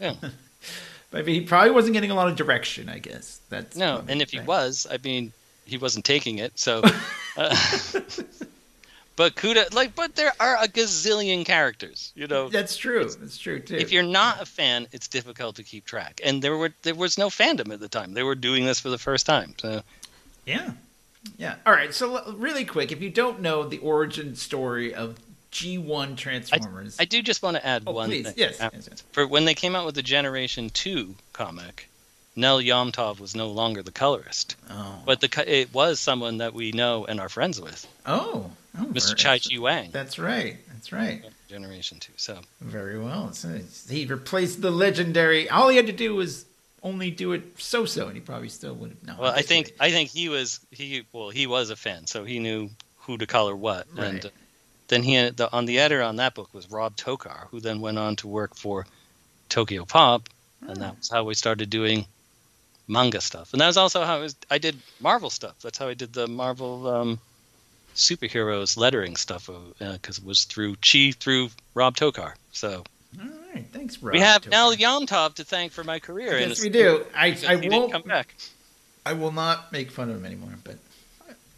Yeah. 0.00 0.14
But 1.14 1.20
I 1.20 1.26
mean, 1.26 1.42
he 1.42 1.46
probably 1.46 1.70
wasn't 1.70 1.94
getting 1.94 2.10
a 2.10 2.16
lot 2.16 2.26
of 2.26 2.34
direction. 2.34 2.88
I 2.88 2.98
guess 2.98 3.40
that's 3.48 3.76
No, 3.76 4.02
and 4.08 4.20
if 4.20 4.32
he 4.32 4.40
was, 4.40 4.84
I 4.90 4.98
mean, 5.04 5.32
he 5.64 5.78
wasn't 5.78 6.04
taking 6.04 6.38
it. 6.38 6.58
So, 6.58 6.82
uh, 7.36 7.56
but 9.14 9.36
Kuda, 9.36 9.72
like, 9.72 9.94
but 9.94 10.16
there 10.16 10.32
are 10.40 10.56
a 10.56 10.66
gazillion 10.66 11.46
characters. 11.46 12.10
You 12.16 12.26
know, 12.26 12.48
That's 12.48 12.76
true. 12.76 13.04
That's 13.04 13.38
true 13.38 13.60
too. 13.60 13.76
if 13.76 13.92
you're 13.92 14.02
not 14.02 14.42
a 14.42 14.44
fan, 14.44 14.88
it's 14.90 15.06
difficult 15.06 15.54
to 15.54 15.62
keep 15.62 15.84
track. 15.84 16.20
And 16.24 16.42
there 16.42 16.56
were 16.56 16.72
there 16.82 16.96
was 16.96 17.16
no 17.16 17.28
fandom 17.28 17.72
at 17.72 17.78
the 17.78 17.88
time. 17.88 18.14
They 18.14 18.24
were 18.24 18.34
doing 18.34 18.64
this 18.64 18.80
for 18.80 18.88
the 18.88 18.98
first 18.98 19.24
time. 19.24 19.54
So, 19.58 19.82
Yeah. 20.46 20.72
Yeah. 21.38 21.54
All 21.64 21.72
right. 21.72 21.94
So 21.94 22.32
really 22.32 22.64
quick, 22.64 22.90
if 22.90 23.00
you 23.00 23.08
don't 23.08 23.38
know 23.40 23.62
the 23.62 23.78
origin 23.78 24.34
story 24.34 24.92
of 24.92 25.14
G1 25.54 26.16
Transformers, 26.16 26.96
I 26.98 27.04
do 27.04 27.22
just 27.22 27.42
want 27.42 27.56
to 27.56 27.64
add 27.64 27.84
oh 27.86 27.92
one 27.92 28.08
please, 28.10 28.26
thing. 28.26 28.34
yes, 28.36 28.60
Uh, 28.60 28.70
yes, 28.74 28.88
yes. 28.90 29.02
For 29.12 29.26
when 29.26 29.44
they 29.44 29.54
came 29.54 29.76
out 29.76 29.86
with 29.86 29.94
the 29.94 30.02
Generation 30.02 30.68
Two 30.70 31.14
comic, 31.32 31.88
Nel 32.34 32.58
Yomtov 32.60 33.20
was 33.20 33.36
no 33.36 33.48
longer 33.48 33.80
the 33.82 33.92
colorist, 33.92 34.56
Oh. 34.68 35.00
but 35.06 35.20
the 35.20 35.28
it 35.46 35.72
was 35.72 36.00
someone 36.00 36.38
that 36.38 36.54
we 36.54 36.72
know 36.72 37.06
and 37.06 37.20
are 37.20 37.28
friends 37.28 37.60
with, 37.60 37.86
oh. 38.04 38.50
oh, 38.78 38.84
Mr. 38.86 39.14
Chai 39.16 39.38
Chi 39.38 39.58
Wang. 39.58 39.90
That's 39.92 40.18
right. 40.18 40.56
That's 40.72 40.90
right. 40.92 41.22
Generation 41.48 42.00
Two. 42.00 42.12
So. 42.16 42.40
Very 42.60 42.98
well. 42.98 43.32
So 43.32 43.60
he 43.88 44.06
replaced 44.06 44.60
the 44.60 44.72
legendary. 44.72 45.48
All 45.48 45.68
he 45.68 45.76
had 45.76 45.86
to 45.86 45.92
do 45.92 46.16
was 46.16 46.46
only 46.82 47.10
do 47.12 47.32
it 47.32 47.42
so-so, 47.58 48.08
and 48.08 48.14
he 48.16 48.20
probably 48.20 48.48
still 48.48 48.74
would 48.74 48.90
have. 48.90 49.02
No. 49.06 49.16
Well, 49.20 49.32
I 49.32 49.42
think. 49.42 49.72
I 49.78 49.90
think 49.92 50.10
he 50.10 50.28
was 50.28 50.58
he 50.72 51.06
well 51.12 51.30
he 51.30 51.46
was 51.46 51.70
a 51.70 51.76
fan, 51.76 52.08
so 52.08 52.24
he 52.24 52.40
knew 52.40 52.70
who 52.98 53.16
to 53.18 53.26
color 53.26 53.54
what. 53.54 53.86
Right. 53.94 54.24
And 54.24 54.30
then 54.94 55.02
he 55.02 55.28
the, 55.30 55.52
on 55.52 55.66
the 55.66 55.80
editor 55.80 56.02
on 56.02 56.16
that 56.16 56.34
book 56.34 56.48
was 56.54 56.70
Rob 56.70 56.96
Tokar, 56.96 57.48
who 57.50 57.60
then 57.60 57.80
went 57.80 57.98
on 57.98 58.16
to 58.16 58.28
work 58.28 58.54
for 58.54 58.86
Tokyo 59.48 59.84
Pop, 59.84 60.28
and 60.66 60.76
that 60.76 60.96
was 60.98 61.10
how 61.10 61.24
we 61.24 61.34
started 61.34 61.68
doing 61.68 62.06
manga 62.86 63.20
stuff. 63.20 63.52
And 63.52 63.60
that 63.60 63.66
was 63.66 63.76
also 63.76 64.04
how 64.04 64.16
I, 64.16 64.20
was, 64.20 64.36
I 64.50 64.58
did 64.58 64.76
Marvel 65.00 65.30
stuff. 65.30 65.56
That's 65.62 65.78
how 65.78 65.88
I 65.88 65.94
did 65.94 66.12
the 66.12 66.28
Marvel 66.28 66.86
um, 66.86 67.18
superheroes 67.96 68.76
lettering 68.76 69.16
stuff 69.16 69.50
because 69.78 70.18
it 70.18 70.24
was 70.24 70.44
through 70.44 70.76
Chi 70.76 71.12
through 71.18 71.48
Rob 71.74 71.96
Tokar. 71.96 72.34
So 72.52 72.84
All 73.20 73.26
right. 73.52 73.66
Thanks, 73.72 74.00
Rob. 74.00 74.14
we 74.14 74.20
have 74.20 74.42
Tokar. 74.42 74.50
Nel 74.50 74.74
Yomtov 74.74 75.34
to 75.34 75.44
thank 75.44 75.72
for 75.72 75.82
my 75.82 75.98
career. 75.98 76.38
Yes, 76.38 76.62
we 76.62 76.68
do. 76.68 77.04
I 77.14 77.36
I 77.46 77.56
didn't 77.56 77.90
come 77.90 78.02
back. 78.02 78.34
I 79.04 79.14
will 79.14 79.32
not 79.32 79.72
make 79.72 79.90
fun 79.90 80.08
of 80.08 80.16
him 80.16 80.24
anymore. 80.24 80.54
But 80.62 80.78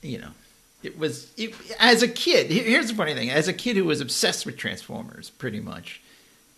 you 0.03 0.19
know, 0.19 0.31
it 0.83 0.99
was 0.99 1.33
it, 1.37 1.55
as 1.81 2.03
a 2.03 2.09
kid. 2.09 2.51
Here's 2.51 2.89
the 2.89 2.95
funny 2.95 3.15
thing: 3.15 3.31
as 3.31 3.49
a 3.49 3.53
kid 3.53 3.77
who 3.77 3.85
was 3.85 4.01
obsessed 4.01 4.47
with 4.47 4.57
Transformers, 4.57 5.31
pretty 5.31 5.61
much, 5.61 6.01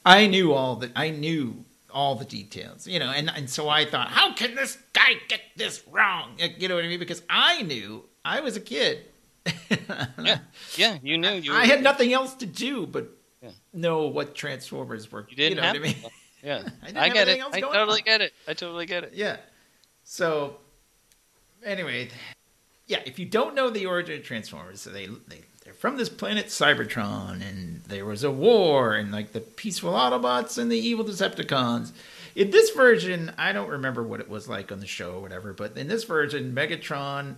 I 0.05 0.27
knew 0.27 0.53
all 0.53 0.77
that. 0.77 0.91
I 0.97 1.11
knew 1.11 1.65
all 1.91 2.15
the 2.17 2.25
details, 2.25 2.87
you 2.87 2.99
know. 2.99 3.11
And 3.11 3.31
and 3.35 3.49
so 3.49 3.69
I 3.69 3.85
thought, 3.85 4.09
how 4.09 4.33
can 4.35 4.55
this 4.55 4.77
guy 4.93 5.13
get 5.29 5.41
this 5.57 5.83
wrong? 5.91 6.37
You 6.59 6.69
know 6.69 6.75
what 6.75 6.85
I 6.85 6.89
mean? 6.89 6.99
Because 6.99 7.23
I 7.31 7.63
knew 7.63 8.05
I 8.25 8.41
was 8.41 8.57
a 8.57 8.61
kid. 8.61 9.07
Yeah, 10.23 10.39
yeah, 10.77 10.99
you 11.03 11.17
knew 11.17 11.33
you. 11.33 11.55
I 11.55 11.65
had 11.65 11.83
nothing 11.83 12.13
else 12.13 12.35
to 12.35 12.47
do 12.47 12.87
but 12.87 13.09
Yeah. 13.41 13.51
know 13.73 14.09
what 14.09 14.35
Transformers 14.35 15.11
were. 15.11 15.27
You 15.31 15.37
didn't 15.37 15.57
know 15.57 15.63
have. 15.63 15.77
what 15.77 15.83
I 15.89 15.93
mean? 15.93 15.97
Yeah, 16.43 16.69
I 16.85 17.07
I, 17.07 17.09
get 17.09 17.27
it. 17.29 17.41
I 17.53 17.61
totally 17.61 17.99
on. 18.01 18.05
get 18.05 18.21
it. 18.21 18.33
I 18.47 18.55
totally 18.55 18.87
get 18.87 19.03
it. 19.05 19.13
Yeah. 19.15 19.39
So, 20.05 20.59
anyway, 21.65 22.11
yeah. 22.89 23.01
If 23.07 23.19
you 23.19 23.27
don't 23.27 23.55
know 23.55 23.71
the 23.71 23.87
origin 23.87 24.19
of 24.19 24.25
Transformers, 24.25 24.81
so 24.81 24.91
they 24.91 25.07
they 25.07 25.43
they're 25.65 25.75
from 25.75 25.97
this 25.97 26.09
planet 26.09 26.47
Cybertron, 26.47 27.47
and 27.49 27.85
there 27.85 28.05
was 28.05 28.25
a 28.25 28.31
war, 28.31 28.95
and 28.95 29.13
like 29.13 29.33
the 29.33 29.41
peaceful 29.41 29.93
Autobots 29.93 30.59
and 30.59 30.73
the 30.73 30.79
evil 30.79 31.05
Decepticons. 31.05 31.93
In 32.35 32.51
this 32.51 32.71
version, 32.71 33.33
I 33.37 33.53
don't 33.53 33.71
remember 33.71 34.03
what 34.03 34.21
it 34.21 34.29
was 34.29 34.49
like 34.49 34.73
on 34.73 34.81
the 34.81 34.87
show 34.87 35.15
or 35.15 35.21
whatever, 35.21 35.53
but 35.53 35.77
in 35.77 35.89
this 35.89 36.05
version, 36.05 36.55
Megatron 36.55 37.37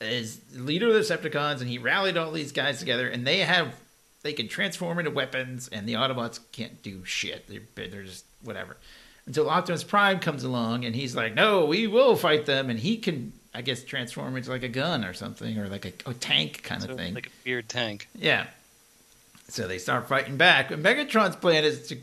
is 0.00 0.40
leader 0.54 0.88
of 0.88 0.94
the 0.94 1.00
Decepticons, 1.00 1.60
and 1.60 1.68
he 1.68 1.78
rallied 1.78 2.16
all 2.16 2.30
these 2.30 2.52
guys 2.52 2.78
together, 2.78 3.08
and 3.08 3.26
they 3.26 3.40
have 3.40 3.74
they 4.22 4.32
can 4.32 4.48
transform 4.48 4.98
into 4.98 5.10
weapons, 5.10 5.68
and 5.68 5.88
the 5.88 5.94
Autobots 5.94 6.40
can't 6.52 6.82
do 6.82 7.04
shit. 7.04 7.48
They're 7.48 7.88
they're 7.88 8.04
just 8.04 8.24
whatever. 8.42 8.76
Until 9.26 9.50
Optimus 9.50 9.84
Prime 9.84 10.18
comes 10.18 10.44
along, 10.44 10.84
and 10.84 10.94
he's 10.94 11.14
like, 11.14 11.34
"No, 11.34 11.64
we 11.64 11.86
will 11.86 12.16
fight 12.16 12.46
them," 12.46 12.70
and 12.70 12.78
he 12.78 12.96
can, 12.96 13.32
I 13.52 13.62
guess, 13.62 13.82
transform 13.82 14.36
into 14.36 14.50
like 14.50 14.62
a 14.62 14.68
gun 14.68 15.04
or 15.04 15.12
something, 15.12 15.58
or 15.58 15.68
like 15.68 15.84
a, 15.84 15.92
a 16.10 16.14
tank 16.14 16.62
kind 16.62 16.82
So, 16.82 16.90
of 16.90 16.96
thing. 16.96 17.14
like 17.14 17.26
a 17.26 17.30
beard 17.44 17.68
tank. 17.68 18.08
Yeah. 18.14 18.46
So 19.48 19.66
they 19.66 19.78
start 19.78 20.06
fighting 20.08 20.36
back. 20.36 20.70
And 20.70 20.84
Megatron's 20.84 21.34
plan 21.36 21.64
is 21.64 21.88
to 21.88 21.98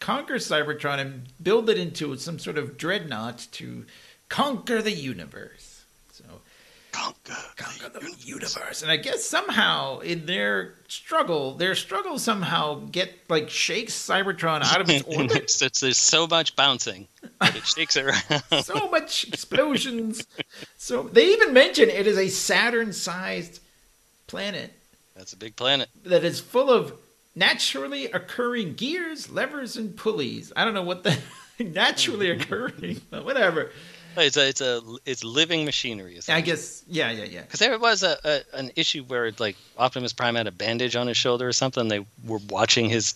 conquer 0.00 0.36
Cybertron 0.36 0.98
and 0.98 1.24
build 1.42 1.68
it 1.68 1.76
into 1.78 2.16
some 2.16 2.38
sort 2.38 2.56
of 2.56 2.78
dreadnought 2.78 3.46
to 3.52 3.84
conquer 4.30 4.80
the 4.80 4.92
universe. 4.92 5.67
Conquer. 6.98 7.36
conquer 7.56 7.88
the 7.90 8.14
universe. 8.20 8.82
And 8.82 8.90
I 8.90 8.96
guess 8.96 9.24
somehow 9.24 10.00
in 10.00 10.26
their 10.26 10.74
struggle, 10.88 11.54
their 11.54 11.74
struggle 11.74 12.18
somehow 12.18 12.86
get 12.90 13.12
like 13.28 13.48
shakes 13.50 13.92
Cybertron 13.94 14.62
out 14.64 14.80
of 14.80 14.90
its 14.90 15.02
orbit. 15.06 15.30
It's- 15.36 15.62
it's- 15.62 15.80
there's 15.80 15.98
so 15.98 16.26
much 16.26 16.56
bouncing 16.56 17.06
that 17.40 17.54
it 17.56 17.66
shakes 17.66 17.96
it 17.96 18.04
around. 18.06 18.42
so 18.64 18.88
much 18.90 19.28
explosions. 19.28 20.26
So 20.76 21.02
they 21.04 21.26
even 21.32 21.52
mention 21.52 21.88
it 21.88 22.06
is 22.06 22.18
a 22.18 22.28
Saturn-sized 22.28 23.60
planet 24.26 24.72
That's 25.16 25.32
a 25.32 25.36
big 25.36 25.56
planet. 25.56 25.88
that 26.04 26.24
is 26.24 26.40
full 26.40 26.70
of 26.70 26.92
naturally 27.34 28.06
occurring 28.06 28.74
gears, 28.74 29.30
levers, 29.30 29.76
and 29.76 29.96
pulleys. 29.96 30.52
I 30.56 30.64
don't 30.64 30.74
know 30.74 30.82
what 30.82 31.04
the 31.04 31.16
naturally 31.60 32.30
occurring, 32.30 33.00
but 33.10 33.24
whatever. 33.24 33.70
It's 34.16 34.36
a 34.36 34.48
it's 34.48 34.60
a 34.60 34.82
it's 35.06 35.22
living 35.22 35.64
machinery. 35.64 36.18
I 36.28 36.40
guess, 36.40 36.82
yeah, 36.88 37.10
yeah, 37.10 37.24
yeah. 37.24 37.42
Because 37.42 37.60
there 37.60 37.78
was 37.78 38.02
a, 38.02 38.16
a 38.24 38.56
an 38.56 38.70
issue 38.74 39.04
where 39.04 39.30
like 39.38 39.56
Optimus 39.76 40.12
Prime 40.12 40.34
had 40.34 40.46
a 40.46 40.52
bandage 40.52 40.96
on 40.96 41.06
his 41.06 41.16
shoulder 41.16 41.46
or 41.46 41.52
something. 41.52 41.88
They 41.88 42.04
were 42.24 42.40
watching 42.48 42.88
his 42.88 43.14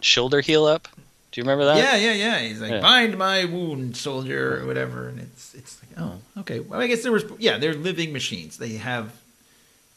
shoulder 0.00 0.40
heal 0.40 0.66
up. 0.66 0.88
Do 1.32 1.40
you 1.40 1.44
remember 1.44 1.64
that? 1.64 1.78
Yeah, 1.78 1.96
yeah, 1.96 2.12
yeah. 2.12 2.38
He's 2.46 2.60
like, 2.60 2.70
Yeah. 2.70 2.80
bind 2.80 3.18
my 3.18 3.44
wound, 3.44 3.96
soldier, 3.96 4.60
or 4.62 4.66
whatever. 4.66 5.08
And 5.08 5.18
it's, 5.18 5.52
it's 5.54 5.80
like, 5.82 5.98
oh, 6.06 6.40
okay. 6.42 6.60
Well, 6.60 6.80
I 6.80 6.86
guess 6.86 7.02
there 7.02 7.10
was, 7.10 7.24
yeah, 7.40 7.58
they're 7.58 7.74
living 7.74 8.12
machines. 8.12 8.56
They 8.56 8.74
have, 8.74 9.12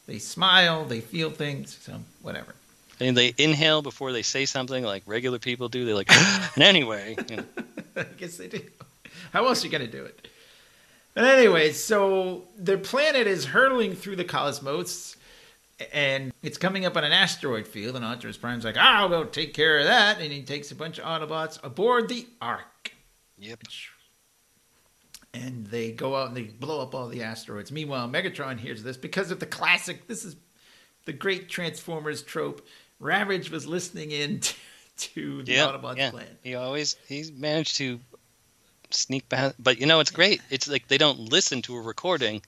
they 0.07 0.17
smile, 0.17 0.83
they 0.85 0.99
feel 0.99 1.29
things, 1.29 1.77
so 1.79 1.99
whatever. 2.23 2.55
And 2.99 3.15
they 3.15 3.35
inhale 3.37 3.83
before 3.83 4.13
they 4.13 4.23
say 4.23 4.47
something 4.47 4.83
like 4.83 5.03
regular 5.05 5.37
people 5.37 5.69
do. 5.69 5.85
They're 5.85 5.93
like, 5.93 6.09
and 6.55 6.63
anyway, 6.63 7.15
you 7.29 7.35
know, 7.35 7.43
I 7.95 8.05
guess 8.17 8.37
they 8.37 8.47
do. 8.47 8.61
How 9.33 9.45
else 9.47 9.63
are 9.63 9.67
you 9.67 9.71
going 9.71 9.85
to 9.85 9.91
do 9.91 10.03
it? 10.03 10.27
But 11.13 11.23
anyway, 11.25 11.71
so 11.71 12.43
their 12.57 12.77
planet 12.77 13.25
is 13.27 13.45
hurtling 13.45 13.95
through 13.95 14.17
the 14.17 14.23
cosmos, 14.23 15.15
and 15.91 16.31
it's 16.43 16.57
coming 16.59 16.85
up 16.85 16.95
on 16.95 17.03
an 17.03 17.11
asteroid 17.11 17.67
field. 17.67 17.95
And 17.95 18.05
Optimus 18.05 18.37
Prime's 18.37 18.63
like, 18.63 18.77
"I'll 18.77 19.09
go 19.09 19.23
take 19.23 19.53
care 19.55 19.79
of 19.79 19.85
that," 19.85 20.19
and 20.21 20.31
he 20.31 20.43
takes 20.43 20.69
a 20.71 20.75
bunch 20.75 20.99
of 20.99 21.05
Autobots 21.05 21.59
aboard 21.63 22.07
the 22.09 22.27
Ark. 22.41 22.91
yep. 23.37 23.61
And 25.33 25.67
they 25.67 25.91
go 25.91 26.15
out 26.15 26.29
and 26.29 26.37
they 26.37 26.43
blow 26.43 26.81
up 26.81 26.95
all 26.95 27.07
the 27.09 27.21
asteroids. 27.23 27.71
Meanwhile, 27.71 28.09
Megatron 28.09 28.57
hears 28.59 28.81
this 28.81 28.97
because 28.97 29.29
of 29.29 29.39
the 29.39 29.45
classic. 29.45 30.07
This 30.07 30.23
is 30.25 30.35
the 31.05 31.13
great 31.13 31.49
Transformers 31.49 32.23
trope. 32.23 32.65
Ravage 32.99 33.51
was 33.51 33.67
listening 33.67 34.11
in 34.11 34.39
to, 34.39 34.53
to 34.97 35.43
the 35.43 35.51
Yeah, 35.53 35.67
Autobots' 35.67 35.97
yeah. 35.97 36.11
plan. 36.11 36.37
He 36.43 36.55
always 36.55 36.95
he's 37.07 37.31
managed 37.31 37.75
to 37.77 37.99
sneak 38.89 39.27
back. 39.29 39.55
But 39.59 39.79
you 39.79 39.85
know, 39.85 39.99
it's 39.99 40.11
great. 40.11 40.41
It's 40.49 40.67
like 40.67 40.87
they 40.87 40.97
don't 40.97 41.19
listen 41.19 41.61
to 41.63 41.75
a 41.75 41.81
recording; 41.81 42.41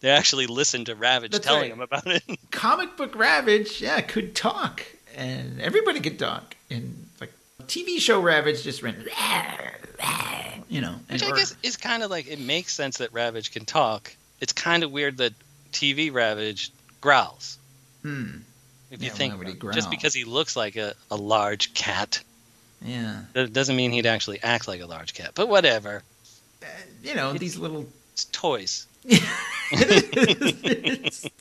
they 0.00 0.10
actually 0.10 0.46
listen 0.46 0.84
to 0.86 0.94
Ravage 0.94 1.32
That's 1.32 1.44
telling 1.46 1.62
right. 1.62 1.70
them 1.70 1.80
about 1.80 2.06
it. 2.06 2.22
comic 2.50 2.96
book 2.96 3.14
Ravage, 3.16 3.80
yeah, 3.80 4.00
could 4.00 4.34
talk, 4.34 4.82
and 5.16 5.60
everybody 5.60 6.00
could 6.00 6.18
talk. 6.18 6.56
And 6.70 7.06
like 7.20 7.32
TV 7.66 7.98
show 7.98 8.20
Ravage 8.20 8.62
just 8.62 8.82
went, 8.82 8.98
you 10.68 10.80
know. 10.80 10.94
And, 11.08 11.10
Which 11.10 11.22
I 11.22 11.30
or- 11.30 11.36
guess 11.36 11.54
is 11.62 11.76
kind 11.76 12.02
of 12.02 12.10
like 12.10 12.26
it 12.28 12.40
makes 12.40 12.72
sense 12.74 12.98
that 12.98 13.12
Ravage 13.12 13.52
can 13.52 13.64
talk. 13.64 14.14
It's 14.40 14.52
kind 14.52 14.82
of 14.82 14.90
weird 14.92 15.16
that 15.18 15.32
TV 15.72 16.12
Ravage 16.12 16.70
growls. 17.00 17.58
hmm, 18.02 18.38
If 18.90 19.02
you 19.02 19.10
think 19.10 19.32
why 19.34 19.38
would 19.38 19.48
he 19.48 19.54
about 19.54 19.70
it. 19.70 19.74
just 19.74 19.90
because 19.90 20.12
he 20.14 20.24
looks 20.24 20.56
like 20.56 20.76
a, 20.76 20.94
a 21.10 21.16
large 21.16 21.72
cat, 21.74 22.22
yeah, 22.86 23.22
that 23.32 23.52
doesn't 23.52 23.76
mean 23.76 23.90
he'd 23.92 24.06
actually 24.06 24.40
act 24.42 24.68
like 24.68 24.80
a 24.80 24.86
large 24.86 25.12
cat. 25.14 25.32
But 25.34 25.48
whatever, 25.48 26.02
Uh, 26.62 26.66
you 27.02 27.14
know 27.14 27.32
these 27.34 27.56
little. 27.58 27.86
it's 28.12 28.24
toys. 28.26 28.86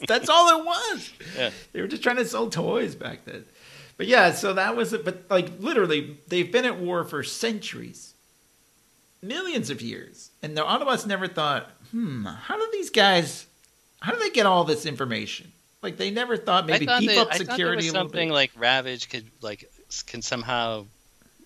That's 0.08 0.30
all 0.30 0.60
it 0.60 0.66
was. 0.66 1.12
Yeah. 1.38 1.52
They 1.74 1.82
were 1.82 1.88
just 1.88 2.04
trying 2.04 2.18
to 2.18 2.26
sell 2.26 2.50
toys 2.50 2.96
back 2.96 3.26
then. 3.26 3.46
But 3.98 4.08
yeah, 4.08 4.32
so 4.34 4.54
that 4.54 4.76
was 4.76 4.94
it. 4.94 5.06
But 5.06 5.24
like 5.30 5.50
literally, 5.60 6.18
they've 6.28 6.52
been 6.52 6.66
at 6.66 6.78
war 6.80 7.04
for 7.04 7.24
centuries, 7.24 8.14
millions 9.22 9.70
of 9.70 9.82
years, 9.82 10.32
and 10.44 10.56
the 10.58 10.62
Autobots 10.64 11.06
never 11.06 11.28
thought, 11.28 11.70
hmm, 11.92 12.26
how 12.26 12.58
do 12.58 12.68
these 12.74 12.90
guys, 12.90 13.46
how 14.02 14.12
do 14.12 14.20
they 14.20 14.30
get 14.32 14.46
all 14.46 14.64
this 14.64 14.86
information? 14.86 15.52
Like 15.82 15.98
they 15.98 16.10
never 16.12 16.36
thought 16.36 16.66
maybe 16.66 16.88
I 16.90 16.92
thought 16.94 17.00
beef 17.02 17.10
they- 17.10 17.18
up 17.18 17.28
I 17.32 17.38
thought 17.38 17.46
there 17.48 17.56
security 17.56 17.86
was 17.86 17.92
something 17.92 18.30
like 18.30 18.52
Ravage 18.58 19.10
could 19.10 19.26
like 19.42 19.70
can 20.08 20.22
somehow 20.22 20.86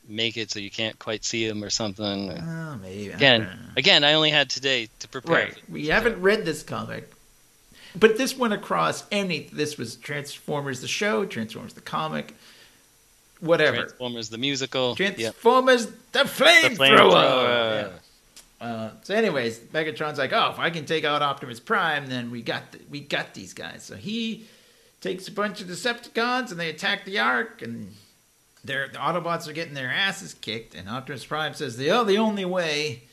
make 0.10 0.38
it 0.38 0.52
so 0.52 0.60
you 0.60 0.70
can't 0.72 0.98
quite 1.00 1.24
see 1.24 1.48
them 1.48 1.64
or 1.64 1.70
something. 1.70 2.32
Oh, 2.32 2.78
maybe 2.82 3.10
Again, 3.12 3.42
don't 3.42 3.78
again, 3.78 4.04
I 4.04 4.14
only 4.14 4.30
had 4.32 4.50
today 4.50 4.90
to 5.00 5.08
prepare. 5.08 5.36
right? 5.36 5.62
We 5.70 5.88
haven't 5.88 6.22
read 6.22 6.46
this 6.46 6.64
comic, 6.64 7.12
but 7.96 8.18
this 8.18 8.38
went 8.38 8.54
across 8.54 9.04
any. 9.12 9.50
This 9.54 9.78
was 9.78 9.96
Transformers 9.96 10.82
the 10.82 10.88
show, 10.88 11.26
Transformers 11.26 11.74
the 11.74 11.82
comic, 11.82 12.36
whatever. 13.40 13.78
Transformers 13.78 14.30
the 14.30 14.38
musical. 14.38 14.96
Yep. 14.98 15.16
Transformers 15.16 15.86
the 15.88 15.92
The 16.12 16.20
flamethrower. 16.26 16.78
flamethrower. 17.12 17.92
Uh, 18.62 18.90
so, 19.04 19.16
anyways, 19.16 19.58
Megatron's 19.60 20.18
like, 20.18 20.34
"Oh, 20.34 20.50
if 20.52 20.60
I 20.60 20.70
can 20.70 20.86
take 20.86 21.06
out 21.06 21.22
Optimus 21.22 21.62
Prime, 21.62 22.08
then 22.08 22.30
we 22.30 22.42
got 22.42 22.74
the, 22.74 22.80
we 22.90 23.00
got 23.00 23.34
these 23.34 23.54
guys." 23.54 23.84
So 23.84 23.96
he 23.96 24.46
takes 25.00 25.30
a 25.30 25.32
bunch 25.32 25.62
of 25.62 25.68
Decepticons 25.68 26.52
and 26.52 26.60
they 26.60 26.70
attack 26.70 27.06
the 27.06 27.20
Ark, 27.20 27.62
and 27.62 27.96
they're, 28.64 28.88
the 28.90 28.98
Autobots 28.98 29.48
are 29.48 29.54
getting 29.54 29.74
their 29.74 29.90
asses 29.92 30.34
kicked. 30.34 30.76
And 30.76 30.90
Optimus 30.90 31.26
Prime 31.26 31.54
says, 31.54 31.78
"The 31.78 31.92
oh, 31.92 32.04
the 32.04 32.18
only 32.18 32.46
way 32.46 33.04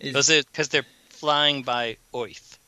is 0.00 0.28
it 0.30 0.46
because 0.50 0.68
they're 0.68 0.86
flying 1.08 1.62
by 1.62 1.96
Earth. 2.14 2.58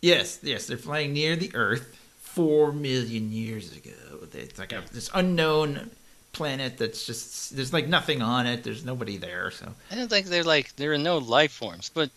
yes, 0.00 0.38
yes, 0.42 0.66
they're 0.66 0.76
flying 0.78 1.12
near 1.12 1.36
the 1.36 1.50
Earth 1.54 1.94
four 2.20 2.72
million 2.72 3.32
years 3.32 3.72
ago. 3.76 3.90
It's 4.32 4.58
like 4.58 4.72
a, 4.72 4.82
this 4.92 5.10
unknown 5.14 5.90
planet 6.32 6.78
that's 6.78 7.04
just 7.04 7.56
there's 7.56 7.72
like 7.72 7.88
nothing 7.88 8.22
on 8.22 8.46
it. 8.46 8.62
There's 8.62 8.84
nobody 8.84 9.16
there. 9.16 9.50
So 9.50 9.72
I 9.90 9.96
don't 9.96 10.08
think 10.08 10.26
they're 10.26 10.44
like 10.44 10.76
there 10.76 10.92
are 10.92 10.98
no 10.98 11.18
life 11.18 11.52
forms, 11.52 11.90
but 11.92 12.10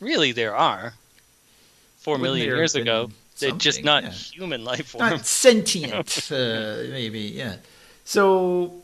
really 0.00 0.32
there 0.32 0.54
are. 0.54 0.94
Four 1.98 2.14
Wouldn't 2.14 2.22
million 2.34 2.46
years 2.48 2.74
ago, 2.74 3.10
they're 3.38 3.52
just 3.52 3.84
not 3.84 4.02
Yeah. 4.02 4.10
human 4.10 4.64
life 4.64 4.88
forms. 4.88 5.10
not 5.10 5.24
sentient, 5.26 6.30
uh, 6.32 6.82
maybe, 6.90 7.20
yeah. 7.20 7.56
So 8.04 8.81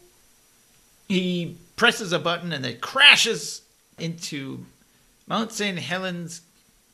he 1.08 1.56
presses 1.76 2.12
a 2.12 2.18
button 2.18 2.52
and 2.52 2.64
it 2.66 2.80
crashes 2.80 3.62
into 3.98 4.64
Mount 5.26 5.52
St. 5.52 5.78
Helens. 5.78 6.42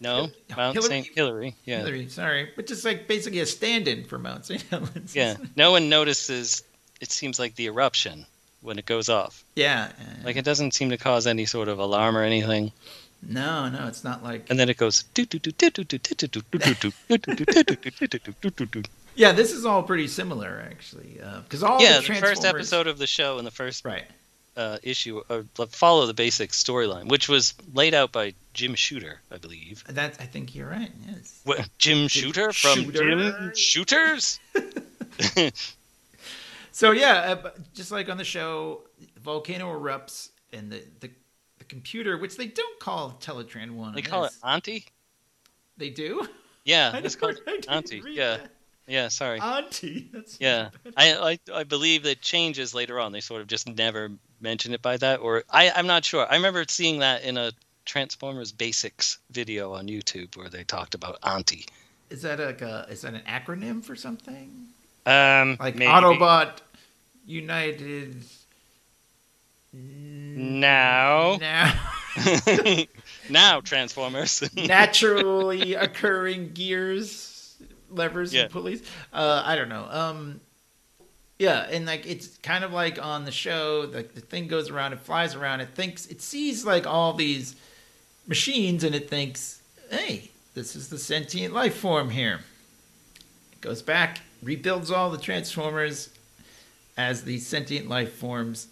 No, 0.00 0.16
Hil- 0.48 0.56
Mount 0.56 0.74
Hillary? 0.74 0.88
St. 1.02 1.06
Hillary. 1.16 1.54
Yeah, 1.64 1.78
Hillary, 1.78 2.08
sorry, 2.08 2.50
But 2.56 2.66
just 2.66 2.84
like 2.84 3.06
basically 3.08 3.40
a 3.40 3.46
stand-in 3.46 4.04
for 4.04 4.18
Mount 4.18 4.44
St. 4.46 4.62
Helens. 4.70 5.14
yeah. 5.14 5.36
No 5.56 5.70
one 5.70 5.88
notices. 5.88 6.62
It 7.00 7.10
seems 7.10 7.38
like 7.38 7.54
the 7.56 7.66
eruption 7.66 8.26
when 8.60 8.78
it 8.78 8.86
goes 8.86 9.08
off. 9.08 9.44
yeah. 9.56 9.90
uh, 9.98 10.04
Like 10.24 10.36
it 10.36 10.44
doesn't 10.44 10.74
seem 10.74 10.90
to 10.90 10.96
cause 10.98 11.26
any 11.26 11.44
sort 11.46 11.68
of 11.68 11.78
alarm 11.78 12.16
or 12.16 12.22
anything. 12.22 12.72
no, 13.26 13.68
no, 13.68 13.86
it's 13.86 14.04
not 14.04 14.22
like. 14.22 14.48
And 14.50 14.58
then 14.58 14.68
it 14.68 14.76
goes. 14.76 15.04
Yeah, 19.14 19.32
this 19.32 19.52
is 19.52 19.64
all 19.64 19.82
pretty 19.82 20.08
similar 20.08 20.64
actually, 20.70 21.20
because 21.44 21.62
all 21.62 21.80
Yeah, 21.80 22.00
the 22.00 22.08
the 22.08 22.14
first 22.14 22.44
episode 22.44 22.86
of 22.86 22.98
the 22.98 23.06
show 23.06 23.38
and 23.38 23.46
the 23.46 23.50
first 23.52 23.84
right? 23.84 24.04
uh, 24.56 24.78
issue 24.82 25.20
or 25.28 25.44
follow 25.68 26.06
the 26.06 26.14
basic 26.14 26.50
storyline, 26.50 27.08
which 27.08 27.28
was 27.28 27.54
laid 27.72 27.94
out 27.94 28.12
by 28.12 28.34
Jim 28.52 28.74
Shooter, 28.74 29.20
I 29.30 29.38
believe. 29.38 29.84
That's 29.88 30.18
I 30.20 30.24
think 30.24 30.54
you're 30.54 30.68
right. 30.68 30.90
Yes. 31.08 31.40
What, 31.44 31.68
Jim 31.78 32.08
Shooter 32.08 32.52
from 32.52 32.84
Shooter? 32.84 33.32
Jim 33.32 33.52
Shooters? 33.56 34.40
So 36.74 36.90
yeah, 36.90 37.36
uh, 37.44 37.50
just 37.72 37.92
like 37.92 38.08
on 38.08 38.16
the 38.16 38.24
show, 38.24 38.82
the 39.14 39.20
volcano 39.20 39.72
erupts 39.78 40.30
and 40.52 40.72
the 40.72 40.82
the, 40.98 41.10
the 41.58 41.64
computer, 41.64 42.18
which 42.18 42.36
they 42.36 42.48
don't 42.48 42.80
call 42.80 43.16
Teletran 43.20 43.72
one. 43.72 43.94
They 43.94 44.02
call 44.02 44.24
it. 44.24 44.32
Aunty. 44.42 44.84
They 45.76 45.90
do. 45.90 46.26
Yeah, 46.64 46.96
it's 47.02 47.14
called 47.14 47.38
Aunty. 47.68 48.02
Yeah, 48.08 48.38
that. 48.38 48.50
Yeah. 48.86 49.08
Sorry. 49.08 49.40
Aunty. 49.40 50.08
That's 50.12 50.38
Yeah, 50.40 50.70
I, 50.96 51.38
I 51.52 51.52
I 51.60 51.64
believe 51.64 52.02
that 52.04 52.20
changes 52.20 52.74
later 52.74 53.00
on. 53.00 53.12
They 53.12 53.20
sort 53.20 53.40
of 53.40 53.46
just 53.46 53.68
never 53.68 54.10
mention 54.40 54.74
it 54.74 54.82
by 54.82 54.96
that, 54.98 55.20
or 55.20 55.44
I 55.50 55.70
I'm 55.70 55.86
not 55.86 56.04
sure. 56.04 56.26
I 56.30 56.34
remember 56.36 56.64
seeing 56.68 56.98
that 57.00 57.22
in 57.22 57.36
a 57.36 57.52
Transformers 57.86 58.52
Basics 58.52 59.18
video 59.30 59.72
on 59.74 59.88
YouTube 59.88 60.36
where 60.36 60.48
they 60.48 60.64
talked 60.64 60.94
about 60.94 61.18
Aunty. 61.22 61.66
Is 62.10 62.22
that 62.22 62.38
like 62.38 62.62
a 62.62 62.86
is 62.90 63.02
that 63.02 63.14
an 63.14 63.22
acronym 63.26 63.82
for 63.84 63.96
something? 63.96 64.66
Um, 65.06 65.56
Like 65.60 65.74
maybe. 65.76 65.90
Autobot 65.90 66.58
United. 67.26 68.22
Now, 69.72 71.36
Now, 71.40 71.74
now 73.28 73.60
Transformers. 73.60 74.42
naturally 74.56 75.74
occurring 75.74 76.52
gears, 76.54 77.33
levers, 77.94 78.32
Yeah. 78.34 78.42
and 78.42 78.50
pulleys. 78.50 78.82
Uh, 79.12 79.42
I 79.44 79.56
don't 79.56 79.68
know. 79.68 79.86
Um, 79.90 80.40
yeah, 81.38 81.66
and 81.70 81.84
like 81.86 82.06
it's 82.06 82.36
kind 82.38 82.62
of 82.64 82.72
like 82.72 83.02
on 83.02 83.24
the 83.24 83.32
show, 83.32 83.90
like 83.92 84.14
the 84.14 84.20
thing 84.20 84.46
goes 84.46 84.70
around, 84.70 84.92
it 84.92 85.00
flies 85.00 85.34
around, 85.34 85.60
it 85.60 85.70
thinks, 85.74 86.06
it 86.06 86.22
sees 86.22 86.64
like 86.64 86.86
all 86.86 87.12
these 87.12 87.56
machines, 88.26 88.84
and 88.84 88.94
it 88.94 89.10
thinks, 89.10 89.60
hey, 89.90 90.30
this 90.54 90.76
is 90.76 90.88
the 90.88 90.98
sentient 90.98 91.52
life 91.52 91.76
form 91.76 92.10
here. 92.10 92.40
It 93.52 93.60
goes 93.60 93.82
back, 93.82 94.20
rebuilds 94.42 94.90
all 94.90 95.10
the 95.10 95.18
Transformers 95.18 96.10
as 96.96 97.24
the 97.24 97.38
sentient 97.38 97.88
life 97.88 98.12
forms 98.14 98.68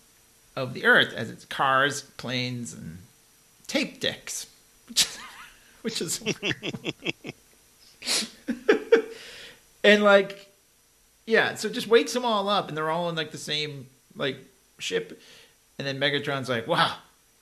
of 0.54 0.72
the 0.74 0.84
Earth, 0.84 1.12
as 1.14 1.30
its 1.30 1.44
cars, 1.44 2.02
planes, 2.16 2.72
and 2.72 2.98
tape 3.66 3.98
decks, 4.00 4.46
which 5.82 6.00
is 6.00 6.22
and 9.84 10.02
like, 10.02 10.52
yeah. 11.26 11.54
So 11.54 11.68
just 11.68 11.86
wakes 11.88 12.12
them 12.12 12.24
all 12.24 12.48
up, 12.48 12.68
and 12.68 12.76
they're 12.76 12.90
all 12.90 13.08
in 13.08 13.14
like 13.16 13.30
the 13.30 13.38
same 13.38 13.86
like 14.16 14.36
ship, 14.78 15.20
and 15.78 15.86
then 15.86 15.98
Megatron's 15.98 16.48
like, 16.48 16.66
"Wow, 16.66 16.96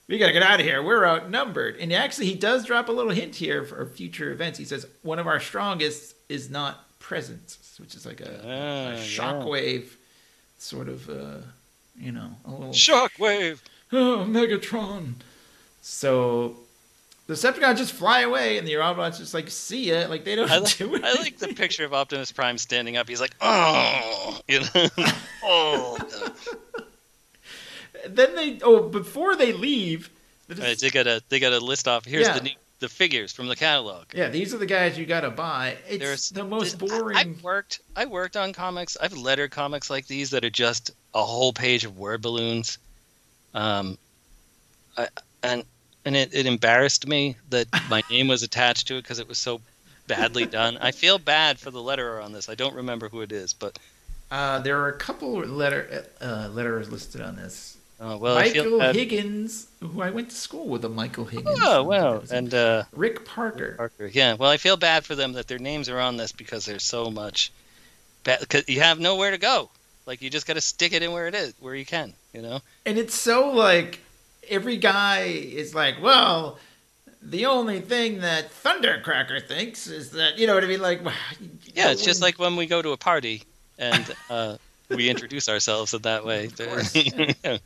we 0.07 0.17
gotta 0.17 0.33
get 0.33 0.43
out 0.43 0.59
of 0.59 0.65
here. 0.65 0.81
We're 0.83 1.05
outnumbered." 1.05 1.77
And 1.77 1.91
actually, 1.93 2.27
he 2.27 2.35
does 2.35 2.65
drop 2.65 2.89
a 2.89 2.91
little 2.91 3.11
hint 3.11 3.35
here 3.35 3.63
for 3.63 3.85
future 3.85 4.31
events. 4.31 4.57
He 4.59 4.65
says 4.65 4.85
one 5.01 5.19
of 5.19 5.27
our 5.27 5.39
strongest 5.39 6.15
is 6.29 6.49
not 6.49 6.87
present, 6.99 7.57
which 7.79 7.95
is 7.95 8.05
like 8.05 8.21
a, 8.21 8.39
Ah, 8.43 8.47
a 8.47 8.93
yeah. 8.95 8.97
shockwave 9.03 9.85
sort 10.57 10.87
of, 10.87 11.09
uh, 11.09 11.37
you 11.99 12.11
know, 12.11 12.29
a 12.45 12.51
little 12.51 12.69
Shockwave. 12.69 13.59
oh, 13.91 14.25
Megatron. 14.29 15.13
So 15.81 16.57
the 17.31 17.37
Decepticons 17.37 17.77
just 17.77 17.93
fly 17.93 18.21
away, 18.21 18.57
and 18.57 18.67
the 18.67 18.73
Autobots 18.73 19.17
just 19.17 19.33
like 19.33 19.49
see 19.49 19.89
it, 19.91 20.09
like 20.09 20.23
they 20.25 20.35
don't 20.35 20.51
I 20.51 20.57
like, 20.59 20.77
do 20.77 20.95
it. 20.95 21.03
I 21.03 21.13
like 21.13 21.37
the 21.37 21.49
picture 21.49 21.85
of 21.85 21.93
Optimus 21.93 22.31
Prime 22.31 22.57
standing 22.57 22.97
up. 22.97 23.07
He's 23.07 23.21
like, 23.21 23.35
oh, 23.41 24.39
you 24.47 24.59
know, 24.61 24.87
oh. 25.43 25.97
Then 28.07 28.35
they 28.35 28.59
oh 28.63 28.89
before 28.89 29.35
they 29.35 29.53
leave, 29.53 30.09
the 30.47 30.55
right, 30.55 30.77
they 30.77 30.89
got 30.89 31.07
a 31.07 31.21
they 31.29 31.39
gotta 31.39 31.59
list 31.59 31.87
off. 31.87 32.03
Here's 32.05 32.25
Yeah. 32.27 32.33
the 32.37 32.41
new, 32.43 32.51
the 32.79 32.89
figures 32.89 33.31
from 33.31 33.47
the 33.47 33.55
catalog. 33.55 34.05
yeah, 34.13 34.29
these 34.29 34.53
are 34.55 34.57
the 34.57 34.65
guys 34.65 34.97
you 34.97 35.05
gotta 35.05 35.29
buy. 35.29 35.77
It's 35.87 35.99
There's 36.03 36.29
the 36.29 36.43
most 36.43 36.79
th- 36.79 36.91
I- 36.91 36.97
boring. 36.99 37.17
I've 37.17 37.43
worked. 37.43 37.79
I 37.95 38.05
worked 38.05 38.35
on 38.37 38.53
comics. 38.53 38.97
I've 38.99 39.13
lettered 39.15 39.51
comics 39.51 39.89
like 39.91 40.07
these 40.07 40.31
that 40.31 40.43
are 40.43 40.49
just 40.49 40.91
a 41.13 41.23
whole 41.23 41.53
page 41.53 41.85
of 41.85 41.97
word 41.97 42.21
balloons. 42.23 42.79
Um, 43.53 43.97
I, 44.97 45.07
and 45.43 45.63
and 46.05 46.15
it, 46.15 46.33
it 46.33 46.45
embarrassed 46.45 47.07
me 47.07 47.35
that 47.49 47.67
my 47.89 48.01
name 48.09 48.27
was 48.27 48.43
attached 48.43 48.87
to 48.87 48.95
it 48.97 49.01
because 49.03 49.19
it 49.19 49.27
was 49.27 49.37
so 49.37 49.61
badly 50.07 50.45
done. 50.45 50.77
I 50.81 50.91
feel 50.91 51.17
bad 51.19 51.59
for 51.59 51.71
the 51.71 51.79
letterer 51.79 52.23
on 52.23 52.31
this. 52.33 52.49
I 52.49 52.55
don't 52.55 52.75
remember 52.75 53.09
who 53.09 53.21
it 53.21 53.31
is, 53.31 53.53
but 53.53 53.77
Uh, 54.31 54.59
there 54.59 54.77
are 54.81 54.89
a 54.89 54.97
couple 54.97 55.31
letter 55.39 56.05
uh, 56.21 56.49
letters 56.51 56.89
listed 56.89 57.21
on 57.21 57.35
this. 57.35 57.77
uh, 57.99 58.17
well, 58.19 58.35
Michael. 58.35 58.79
Higgins, 58.93 59.67
who 59.79 60.01
I 60.01 60.09
went 60.09 60.29
to 60.29 60.35
school 60.35 60.67
with, 60.67 60.83
a 60.85 60.89
Michael 60.89 61.25
Higgins. 61.25 61.59
Oh 61.61 61.83
well, 61.83 62.23
and 62.31 62.53
uh, 62.53 62.83
Rick 62.93 63.25
Parker. 63.25 63.75
Parker. 63.77 64.07
Yeah, 64.07 64.33
well, 64.35 64.49
I 64.49 64.57
feel 64.57 64.77
bad 64.77 65.05
for 65.05 65.15
them 65.15 65.33
that 65.33 65.47
their 65.47 65.59
names 65.59 65.87
are 65.89 65.99
on 65.99 66.17
this 66.17 66.31
because 66.31 66.65
there's 66.65 66.83
so 66.83 67.11
much. 67.11 67.51
Bad, 68.23 68.47
cause 68.49 68.63
you 68.67 68.79
have 68.81 68.99
nowhere 68.99 69.31
to 69.31 69.37
go. 69.37 69.69
Like 70.05 70.21
you 70.21 70.29
just 70.29 70.47
got 70.47 70.53
to 70.55 70.61
stick 70.61 70.93
it 70.93 71.03
in 71.03 71.11
where 71.11 71.27
it 71.27 71.35
is, 71.35 71.53
where 71.59 71.75
you 71.75 71.85
can. 71.85 72.13
You 72.33 72.41
know. 72.41 72.59
And 72.85 72.97
it's 72.97 73.13
so 73.15 73.49
like 73.51 73.99
every 74.51 74.77
guy 74.77 75.21
is 75.21 75.73
like, 75.73 76.01
well, 76.01 76.59
the 77.21 77.45
only 77.45 77.79
thing 77.79 78.19
that 78.19 78.51
Thundercracker 78.51 79.47
thinks 79.47 79.87
is 79.87 80.11
that 80.11 80.37
you 80.37 80.45
know 80.45 80.53
what 80.53 80.63
I 80.63 80.67
mean. 80.67 80.81
Like, 80.81 81.01
Yeah, 81.73 81.91
it's 81.91 82.03
just 82.03 82.21
like 82.21 82.37
when 82.37 82.55
we 82.55 82.67
go 82.67 82.81
to 82.81 82.91
a 82.91 82.97
party 82.97 83.43
and 83.79 84.15
uh, 84.29 84.57
we 84.89 85.09
introduce 85.09 85.47
ourselves 85.47 85.93
in 85.93 86.01
that 86.03 86.25
way. 86.25 86.49
course, 86.49 86.95
yeah. 86.95 87.57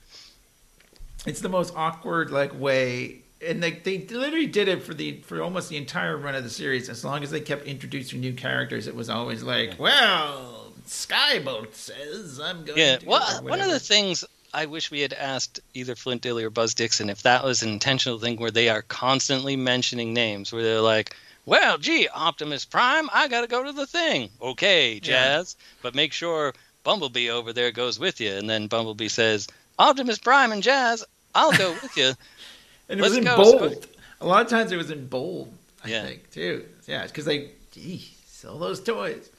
it's 1.26 1.42
the 1.42 1.50
most 1.50 1.74
awkward 1.76 2.32
like 2.32 2.58
way. 2.58 3.22
And 3.46 3.62
they, 3.62 3.72
they 3.72 4.00
literally 4.00 4.48
did 4.48 4.68
it 4.68 4.82
for 4.82 4.94
the 4.94 5.22
for 5.22 5.42
almost 5.42 5.70
the 5.70 5.78
entire 5.78 6.18
run 6.18 6.36
of 6.36 6.44
the 6.44 6.50
series. 6.50 6.90
As 6.90 7.04
long 7.04 7.22
as 7.22 7.32
they 7.32 7.42
kept 7.42 7.66
introducing 7.66 8.20
new 8.20 8.34
characters, 8.34 8.88
it 8.88 8.96
was 8.96 9.10
always 9.10 9.44
like, 9.44 9.76
well, 9.78 10.74
Skybolt 10.88 11.74
says 11.74 12.40
I'm 12.40 12.64
going. 12.64 12.80
yeah. 12.80 12.98
to, 12.98 13.06
Well, 13.06 13.44
one 13.44 13.62
of 13.62 13.70
the 13.70 13.80
things 13.80 14.24
I 14.56 14.68
wish 14.68 14.90
we 14.90 15.02
had 15.02 15.12
asked 15.12 15.60
either 15.74 15.96
Flint 15.96 16.22
Dille 16.22 16.42
or 16.42 16.50
Buzz 16.50 16.74
Dixon 16.74 17.10
if 17.10 17.24
that 17.24 17.44
was 17.44 17.62
an 17.62 17.70
intentional 17.70 18.20
thing 18.20 18.38
where 18.38 18.52
they 18.52 18.70
are 18.70 18.82
constantly 18.84 19.58
mentioning 19.58 20.14
names, 20.14 20.54
where 20.54 20.64
they're 20.64 20.80
like, 20.80 21.14
"Well, 21.46 21.78
gee, 21.78 22.08
Optimus 22.08 22.64
Prime, 22.64 23.10
I 23.14 23.28
got 23.28 23.42
to 23.42 23.48
go 23.48 23.66
to 23.66 23.74
the 23.74 23.86
thing." 23.86 24.30
Okay, 24.42 25.02
Jazz, 25.02 25.58
but 25.82 25.94
make 25.94 26.14
sure 26.14 26.54
Bumblebee 26.84 27.30
over 27.30 27.52
there 27.52 27.72
goes 27.72 28.00
with 28.00 28.22
you. 28.22 28.32
And 28.32 28.50
then 28.50 28.68
Bumblebee 28.68 29.10
says, 29.10 29.46
"Optimus 29.78 30.20
Prime 30.20 30.54
and 30.54 30.64
Jazz, 30.64 31.04
I'll 31.36 31.52
go 31.52 31.74
with 31.74 31.98
you." 31.98 32.14
And 32.88 33.00
it 33.00 33.04
was 33.04 33.18
in 33.18 33.24
Let's 33.26 33.52
go, 33.52 33.60
bold. 33.60 33.88
A 34.22 34.28
lot 34.28 34.44
of 34.44 34.48
times 34.48 34.72
it 34.72 34.78
was 34.78 34.92
in 34.92 35.08
bold, 35.08 35.52
I 35.84 35.88
Yeah. 35.90 36.04
think, 36.06 36.32
too. 36.32 36.66
Yeah, 36.88 37.08
because 37.08 37.26
they, 37.26 37.50
geez, 37.72 38.12
sell 38.28 38.60
those 38.60 38.80
toys. 38.80 39.32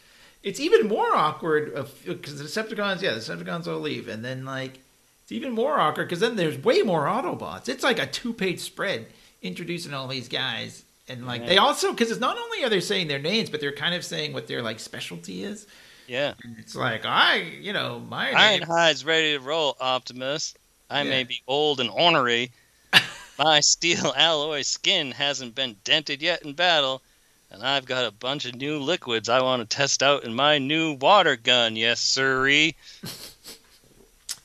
It's 0.42 0.58
even 0.58 0.88
more 0.88 1.14
awkward 1.14 1.72
because 2.04 2.38
the 2.38 2.44
Decepticons, 2.44 3.02
yeah, 3.02 3.14
the 3.14 3.20
Decepticons 3.20 3.68
all 3.68 3.78
leave. 3.78 4.08
And 4.08 4.24
then, 4.24 4.44
like, 4.44 4.80
it's 5.26 5.32
even 5.32 5.50
more 5.52 5.76
awkward 5.80 6.04
because 6.04 6.20
then 6.20 6.36
there's 6.36 6.56
way 6.58 6.82
more 6.82 7.06
Autobots. 7.06 7.68
It's 7.68 7.82
like 7.82 7.98
a 7.98 8.06
two 8.06 8.32
page 8.32 8.60
spread 8.60 9.06
introducing 9.42 9.92
all 9.92 10.06
these 10.06 10.28
guys. 10.28 10.84
And, 11.08 11.26
like, 11.26 11.40
Yeah. 11.40 11.48
they 11.48 11.58
also, 11.58 11.90
because 11.90 12.12
it's 12.12 12.20
not 12.20 12.38
only 12.38 12.62
are 12.62 12.68
they 12.68 12.78
saying 12.80 13.08
their 13.08 13.18
names, 13.18 13.50
but 13.50 13.60
they're 13.60 13.72
kind 13.72 13.96
of 13.96 14.04
saying 14.04 14.32
what 14.32 14.46
their, 14.46 14.62
like, 14.62 14.78
specialty 14.78 15.42
is. 15.42 15.66
Yeah. 16.06 16.34
It's 16.58 16.76
like, 16.76 17.04
I, 17.04 17.38
you 17.60 17.72
know, 17.72 17.98
my 18.08 18.26
name. 18.26 18.62
Ironhide's 18.62 19.04
ready 19.04 19.32
to 19.32 19.40
roll, 19.40 19.76
Optimus. 19.80 20.54
I 20.88 21.02
Yeah. 21.02 21.10
may 21.10 21.24
be 21.24 21.42
old 21.48 21.80
and 21.80 21.90
ornery. 21.90 22.52
My 23.38 23.58
steel 23.58 24.14
alloy 24.16 24.62
skin 24.62 25.10
hasn't 25.10 25.56
been 25.56 25.74
dented 25.82 26.22
yet 26.22 26.42
in 26.42 26.52
battle, 26.54 27.02
and 27.50 27.62
I've 27.64 27.84
got 27.86 28.04
a 28.06 28.10
bunch 28.12 28.44
of 28.44 28.54
new 28.54 28.78
liquids 28.78 29.28
I 29.28 29.42
want 29.42 29.68
to 29.68 29.76
test 29.76 30.02
out 30.02 30.22
in 30.24 30.32
my 30.34 30.58
new 30.58 30.92
water 30.94 31.36
gun. 31.36 31.74
Yes, 31.76 32.00
sirree. 32.00 32.76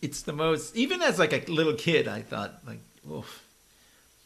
It's 0.01 0.21
the 0.23 0.33
most 0.33 0.75
even 0.75 1.01
as 1.01 1.17
like 1.19 1.33
a 1.33 1.51
little 1.51 1.73
kid 1.73 2.07
i 2.07 2.21
thought 2.21 2.53
like 2.67 2.79
oof 3.11 3.43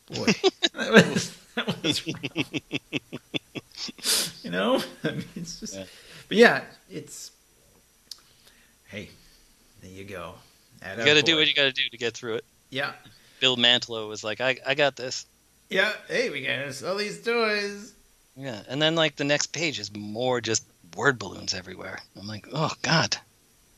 boy 0.08 0.26
that 0.74 0.92
was, 0.92 1.38
that 1.56 1.84
was 1.84 2.08
you 4.44 4.52
know 4.52 4.82
i 5.04 5.12
mean 5.12 5.26
it's 5.36 5.60
just 5.60 5.76
Yeah. 5.76 5.86
but 6.28 6.38
yeah 6.38 6.62
it's 6.90 7.32
hey 8.88 9.10
there 9.82 9.92
you 9.92 10.04
go 10.04 10.34
You 10.82 11.06
got 11.06 11.16
to 11.16 11.22
do 11.24 11.36
what 11.36 11.48
you 11.48 11.54
got 11.54 11.64
to 11.64 11.72
do 11.72 11.82
to 11.92 11.98
get 11.98 12.14
through 12.14 12.36
it. 12.36 12.46
yeah 12.70 12.92
Bill 13.42 13.58
Mantlo 13.58 14.08
was 14.08 14.24
like, 14.24 14.40
I, 14.40 14.56
I 14.66 14.76
got 14.76 14.96
this. 14.96 15.26
yeah 15.70 15.92
hey 16.08 16.30
we 16.30 16.42
got 16.42 16.82
all 16.84 16.96
these 16.96 17.22
toys 17.22 17.94
Yeah, 18.38 18.62
and 18.70 18.82
then 18.82 18.96
like 18.96 19.16
the 19.18 19.24
next 19.24 19.48
page 19.48 19.80
is 19.80 19.94
more 19.96 20.42
just 20.42 20.64
word 20.96 21.18
balloons 21.20 21.54
everywhere. 21.54 22.00
I'm 22.20 22.28
like, 22.28 22.48
oh 22.54 22.72
god. 22.82 23.18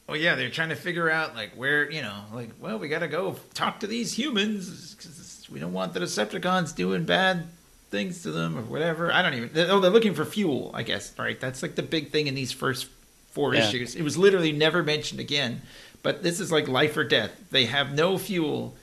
Oh 0.10 0.14
yeah 0.14 0.36
they're 0.36 0.50
trying 0.50 0.70
to 0.70 0.76
figure 0.76 1.10
out 1.10 1.36
like 1.36 1.52
where 1.56 1.90
you 1.92 2.02
know 2.02 2.22
like 2.34 2.50
well 2.60 2.78
we 2.80 2.88
gotta 2.88 3.08
go 3.08 3.36
talk 3.54 3.80
to 3.82 3.88
these 3.88 4.14
humans 4.14 4.96
because 4.96 5.48
we 5.52 5.60
don't 5.60 5.74
want 5.74 5.94
the 5.94 6.00
decepticons 6.00 6.76
doing 6.76 7.04
bad 7.06 7.48
things 7.90 8.22
to 8.24 8.32
them 8.32 8.58
or 8.58 8.62
whatever 8.64 9.12
i 9.14 9.22
don't 9.22 9.34
even 9.34 9.50
oh 9.70 9.80
they're 9.80 9.92
looking 9.92 10.14
for 10.14 10.26
fuel 10.26 10.72
i 10.74 10.84
guess 10.84 11.14
right 11.18 11.40
that's 11.40 11.62
like 11.62 11.76
the 11.76 11.84
big 11.84 12.10
thing 12.12 12.28
in 12.28 12.36
these 12.36 12.52
first 12.52 12.88
four 13.32 13.54
Yeah. 13.56 13.62
issues 13.68 13.96
it 13.96 14.02
was 14.04 14.18
literally 14.18 14.52
never 14.52 14.84
mentioned 14.84 15.20
again 15.20 15.62
But 16.04 16.22
this 16.24 16.40
is 16.40 16.52
like 16.52 16.68
life 16.70 16.96
or 16.96 17.04
death. 17.04 17.32
They 17.52 17.66
have 17.66 17.92
no 17.94 18.18
fuel, 18.18 18.76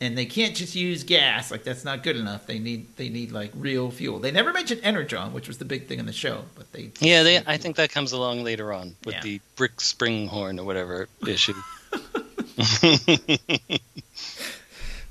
and 0.00 0.16
they 0.16 0.24
can't 0.26 0.54
just 0.56 0.74
use 0.74 1.04
gas. 1.04 1.50
Like 1.50 1.62
that's 1.64 1.84
not 1.84 2.02
good 2.02 2.16
enough. 2.16 2.46
They 2.46 2.58
need 2.58 2.96
they 2.96 3.08
need 3.08 3.32
like 3.32 3.52
real 3.54 3.90
fuel. 3.90 4.18
They 4.18 4.30
never 4.30 4.52
mentioned 4.52 4.80
energon, 4.82 5.32
which 5.32 5.46
was 5.48 5.58
the 5.58 5.64
big 5.64 5.86
thing 5.88 5.98
in 5.98 6.06
the 6.06 6.12
show. 6.12 6.44
But 6.56 6.72
they 6.72 6.90
Yeah, 7.00 7.22
they, 7.22 7.38
I 7.46 7.56
think 7.58 7.76
that 7.76 7.90
comes 7.90 8.12
along 8.12 8.42
later 8.44 8.72
on 8.72 8.96
with 9.04 9.16
Yeah. 9.16 9.20
the 9.22 9.40
brick 9.56 9.80
spring 9.80 10.28
horn 10.28 10.58
or 10.58 10.64
whatever 10.64 11.08
issue. 11.26 11.54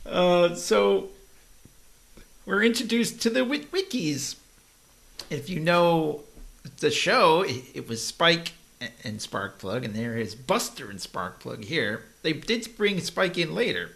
Uh, 0.06 0.56
so 0.56 1.10
we're 2.46 2.64
introduced 2.64 3.22
to 3.22 3.30
the 3.30 3.42
wikis. 3.42 4.36
If 5.30 5.50
you 5.52 5.60
know 5.60 6.22
the 6.80 6.90
show, 6.90 7.44
it, 7.44 7.64
it 7.76 7.88
was 7.88 8.04
Spike 8.04 8.54
and, 8.82 8.92
and 9.04 9.20
Sparkplug, 9.20 9.86
and 9.86 9.94
there 9.94 10.18
is 10.18 10.34
Buster 10.34 10.90
and 10.90 10.98
Sparkplug 11.00 11.66
here. 11.66 12.06
They 12.24 12.34
did 12.34 12.76
bring 12.76 13.00
Spike 13.02 13.38
in 13.38 13.54
later. 13.54 13.92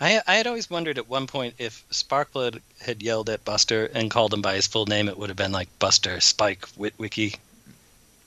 I, 0.00 0.20
I 0.26 0.34
had 0.36 0.46
always 0.46 0.70
wondered 0.70 0.98
at 0.98 1.08
one 1.08 1.26
point 1.26 1.54
if 1.58 1.84
Sparkplug 1.90 2.60
had 2.80 3.02
yelled 3.02 3.28
at 3.30 3.44
Buster 3.44 3.86
and 3.94 4.10
called 4.10 4.32
him 4.32 4.42
by 4.42 4.54
his 4.54 4.66
full 4.66 4.86
name, 4.86 5.08
it 5.08 5.18
would 5.18 5.28
have 5.30 5.36
been 5.36 5.52
like 5.52 5.68
Buster 5.78 6.20
Spike 6.20 6.60
Witwicky, 6.76 7.36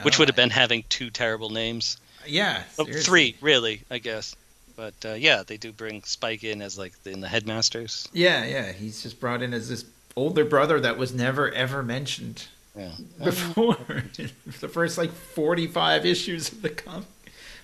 which 0.04 0.16
Oh, 0.16 0.20
would 0.20 0.28
have 0.28 0.36
been 0.36 0.50
having 0.50 0.84
two 0.90 1.10
terrible 1.10 1.50
names. 1.50 1.98
Yeah, 2.28 2.64
Oh, 2.78 2.86
three, 2.86 3.36
really, 3.42 3.82
I 3.90 3.98
guess. 4.00 4.36
But 4.76 4.94
uh, 5.06 5.14
yeah, 5.14 5.44
they 5.46 5.58
do 5.58 5.72
bring 5.72 6.04
Spike 6.04 6.44
in 6.44 6.62
as 6.62 6.78
like 6.78 6.94
in 7.06 7.22
the 7.22 7.28
headmasters. 7.28 8.08
Yeah, 8.14 8.46
yeah. 8.46 8.72
He's 8.72 9.02
just 9.04 9.20
brought 9.20 9.42
in 9.42 9.54
as 9.54 9.70
this 9.70 9.86
older 10.16 10.44
brother 10.46 10.80
that 10.80 10.98
was 10.98 11.14
never 11.14 11.50
ever 11.52 11.84
mentioned 11.84 12.48
Yeah. 12.76 12.92
before. 13.24 13.78
the 14.60 14.68
first 14.68 14.98
like 14.98 15.12
forty-five 15.12 16.06
issues 16.06 16.52
of 16.52 16.62
the 16.62 16.70
comic, 16.70 17.08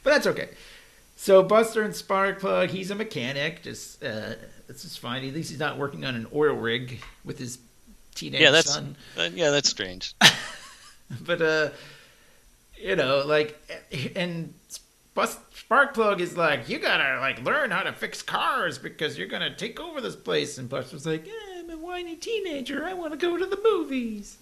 but 0.04 0.12
that's 0.12 0.28
okay. 0.28 0.50
So 1.20 1.42
Buster 1.44 1.82
and 1.82 1.94
Sparkplug, 1.94 2.70
he's 2.70 2.92
a 2.92 2.96
mechanic. 2.96 3.64
Just 3.64 4.04
uh, 4.04 4.36
this 4.68 4.86
is 4.86 4.96
fine. 4.96 5.26
At 5.28 5.34
least 5.34 5.50
he's 5.50 5.60
not 5.60 5.78
working 5.78 6.06
on 6.06 6.16
an 6.16 6.28
oil 6.34 6.54
rig 6.54 7.00
with 7.26 7.40
his 7.40 7.58
teenage 8.16 8.40
Yeah, 8.40 8.52
that's 8.52 8.72
son. 8.72 8.96
uh, 9.18 9.30
yeah, 9.34 9.50
that's 9.50 9.70
strange. 9.70 10.14
But 11.26 11.42
uh, 11.42 11.70
you 12.78 12.98
know, 12.98 13.24
like, 13.26 13.58
and 14.16 14.54
Bus- 15.14 15.40
Sparkplug 15.56 16.20
is 16.20 16.36
like, 16.36 16.68
you 16.68 16.80
gotta 16.80 17.20
like 17.22 17.42
learn 17.44 17.72
how 17.72 17.82
to 17.84 17.94
fix 17.94 18.22
cars 18.22 18.78
because 18.78 19.18
you're 19.18 19.28
gonna 19.30 19.56
take 19.56 19.80
over 19.80 20.02
this 20.02 20.18
place. 20.18 20.58
And 20.58 20.68
Buster's 20.68 21.06
like, 21.06 21.26
eh, 21.26 21.60
I'm 21.60 21.70
a 21.70 21.78
whiny 21.78 22.18
teenager. 22.18 22.84
I 22.84 22.94
want 22.94 23.14
to 23.14 23.18
go 23.18 23.38
to 23.38 23.46
the 23.46 23.58
movies. 23.64 24.38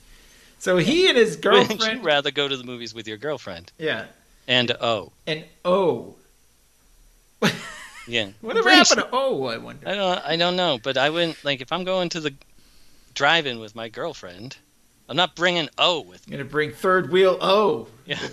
So 0.58 0.78
he 0.78 1.08
and 1.08 1.16
his 1.18 1.36
girlfriend. 1.36 1.70
Wouldn't 1.70 1.80
you 1.82 1.86
girlfriend, 1.86 2.06
rather 2.06 2.32
go 2.32 2.48
to 2.48 2.58
the 2.58 2.64
movies 2.64 2.94
with 2.96 3.08
your 3.08 3.18
girlfriend? 3.18 3.72
yeah, 3.78 4.06
And 4.48 4.72
oh, 4.82 5.12
and 5.28 5.46
oh, 5.64 6.16
yeah. 8.08 8.30
whatever 8.42 8.64
Bring 8.64 8.78
happened 8.78 9.02
to 9.02 9.10
oh? 9.12 9.46
I 9.46 9.58
wonder. 9.58 9.88
I 9.88 9.96
don't 9.96 10.26
I 10.26 10.36
don't 10.36 10.56
know, 10.56 10.80
but 10.82 10.98
I 10.98 11.10
wouldn't 11.10 11.44
like 11.44 11.62
if 11.62 11.72
I'm 11.72 11.84
going 11.84 12.10
to 12.10 12.20
the 12.20 12.34
drive-in 13.14 13.60
with 13.60 13.76
my 13.76 13.90
girlfriend. 13.90 14.58
I'm 15.08 15.16
not 15.16 15.36
bringing 15.36 15.70
O 15.78 16.02
with 16.02 16.26
I'm 16.26 16.32
me. 16.32 16.38
gonna 16.38 16.50
bring 16.50 16.72
third 16.72 17.12
wheel 17.12 17.38
oh. 17.42 17.88
Yeah. 18.06 18.20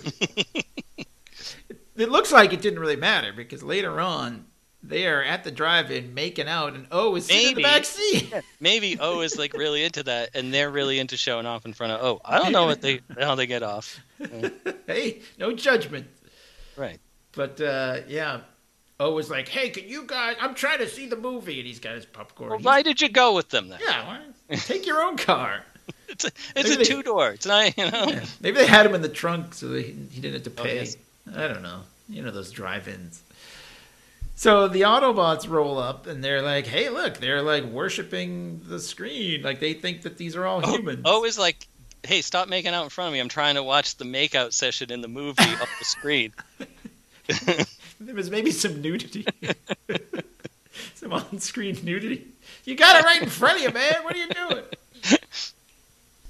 It 1.95 2.09
looks 2.09 2.31
like 2.31 2.53
it 2.53 2.61
didn't 2.61 2.79
really 2.79 2.95
matter 2.95 3.31
because 3.33 3.61
later 3.61 3.99
on 3.99 4.45
they 4.81 5.07
are 5.07 5.23
at 5.23 5.43
the 5.43 5.51
drive-in 5.51 6.13
making 6.13 6.47
out, 6.47 6.73
and 6.73 6.87
oh 6.91 7.15
is 7.15 7.27
sitting 7.27 7.41
in 7.41 7.47
the 7.49 7.61
Maybe. 7.61 7.63
back 7.63 7.85
seat. 7.85 8.33
Maybe 8.59 8.97
O 8.99 9.21
is 9.21 9.37
like 9.37 9.53
really 9.53 9.83
into 9.83 10.03
that, 10.03 10.31
and 10.33 10.53
they're 10.53 10.71
really 10.71 10.99
into 10.99 11.15
showing 11.17 11.45
off 11.45 11.65
in 11.65 11.73
front 11.73 11.93
of 11.93 12.03
O. 12.03 12.21
I 12.25 12.39
don't 12.39 12.51
know 12.51 12.65
what 12.65 12.81
they 12.81 13.01
how 13.19 13.35
they 13.35 13.45
get 13.45 13.63
off. 13.63 13.99
hey, 14.87 15.21
no 15.37 15.53
judgment. 15.53 16.07
Right. 16.75 16.99
But 17.33 17.61
uh, 17.61 17.99
yeah, 18.07 18.41
O 18.99 19.11
was 19.13 19.29
like, 19.29 19.47
"Hey, 19.47 19.69
can 19.69 19.87
you 19.87 20.03
guys? 20.05 20.35
I'm 20.39 20.55
trying 20.55 20.79
to 20.79 20.87
see 20.87 21.07
the 21.07 21.15
movie," 21.15 21.59
and 21.59 21.67
he's 21.67 21.79
got 21.79 21.95
his 21.95 22.05
popcorn. 22.05 22.49
Well, 22.49 22.59
why 22.59 22.81
did 22.81 23.01
you 23.01 23.09
go 23.09 23.33
with 23.33 23.49
them 23.49 23.69
then? 23.69 23.79
Yeah, 23.81 24.19
take 24.57 24.85
your 24.85 25.01
own 25.01 25.17
car. 25.17 25.63
It's 26.07 26.25
a, 26.25 26.31
it's 26.55 26.69
Maybe 26.69 26.83
a 26.83 26.85
two 26.85 27.01
door. 27.01 27.31
It's 27.31 27.45
not 27.47 27.75
you 27.75 27.89
know. 27.89 28.05
Yeah. 28.07 28.25
Maybe 28.39 28.57
they 28.57 28.67
had 28.67 28.85
him 28.85 28.93
in 28.93 29.01
the 29.01 29.09
trunk 29.09 29.55
so 29.55 29.69
they, 29.69 29.81
he 29.81 30.21
didn't 30.21 30.33
have 30.33 30.55
to 30.55 30.61
Oh, 30.61 30.63
pay. 30.63 30.75
yes. 30.75 30.95
I 31.35 31.47
don't 31.47 31.63
know. 31.63 31.79
You 32.07 32.21
know 32.21 32.29
those 32.29 32.51
drive-ins. 32.51 33.19
So 34.35 34.67
the 34.67 34.81
Autobots 34.81 35.49
roll 35.49 35.79
up 35.79 36.05
and 36.05 36.23
they're 36.23 36.43
like, 36.43 36.67
"Hey, 36.67 36.89
look! 36.89 37.17
They're 37.17 37.41
like 37.41 37.63
worshiping 37.63 38.61
the 38.65 38.79
screen. 38.79 39.41
Like 39.41 39.59
they 39.59 39.73
think 39.73 40.03
that 40.03 40.17
these 40.17 40.35
are 40.35 40.45
all 40.45 40.61
oh, 40.63 40.75
humans." 40.75 41.01
Oh, 41.03 41.21
o 41.21 41.25
is 41.25 41.39
like, 41.39 41.67
hey, 42.03 42.21
stop 42.21 42.47
making 42.47 42.73
out 42.73 42.83
in 42.83 42.89
front 42.89 43.07
of 43.07 43.13
me. 43.13 43.19
I'm 43.19 43.29
trying 43.29 43.55
to 43.55 43.63
watch 43.63 43.97
the 43.97 44.05
makeout 44.05 44.53
session 44.53 44.91
in 44.91 45.01
the 45.01 45.07
movie 45.07 45.41
off 45.41 45.69
the 45.79 45.85
screen. 45.85 46.33
There 48.05 48.15
was 48.15 48.29
maybe 48.29 48.51
some 48.51 48.81
nudity. 48.81 49.25
some 50.95 51.13
on-screen 51.13 51.77
nudity. 51.83 52.27
You 52.65 52.75
got 52.75 52.99
it 52.99 53.05
right 53.05 53.21
in 53.21 53.29
front 53.29 53.57
of 53.57 53.63
you, 53.63 53.71
man. 53.71 53.95
What 54.03 54.15
are 54.15 54.19
you 54.19 54.27
doing? 54.29 54.63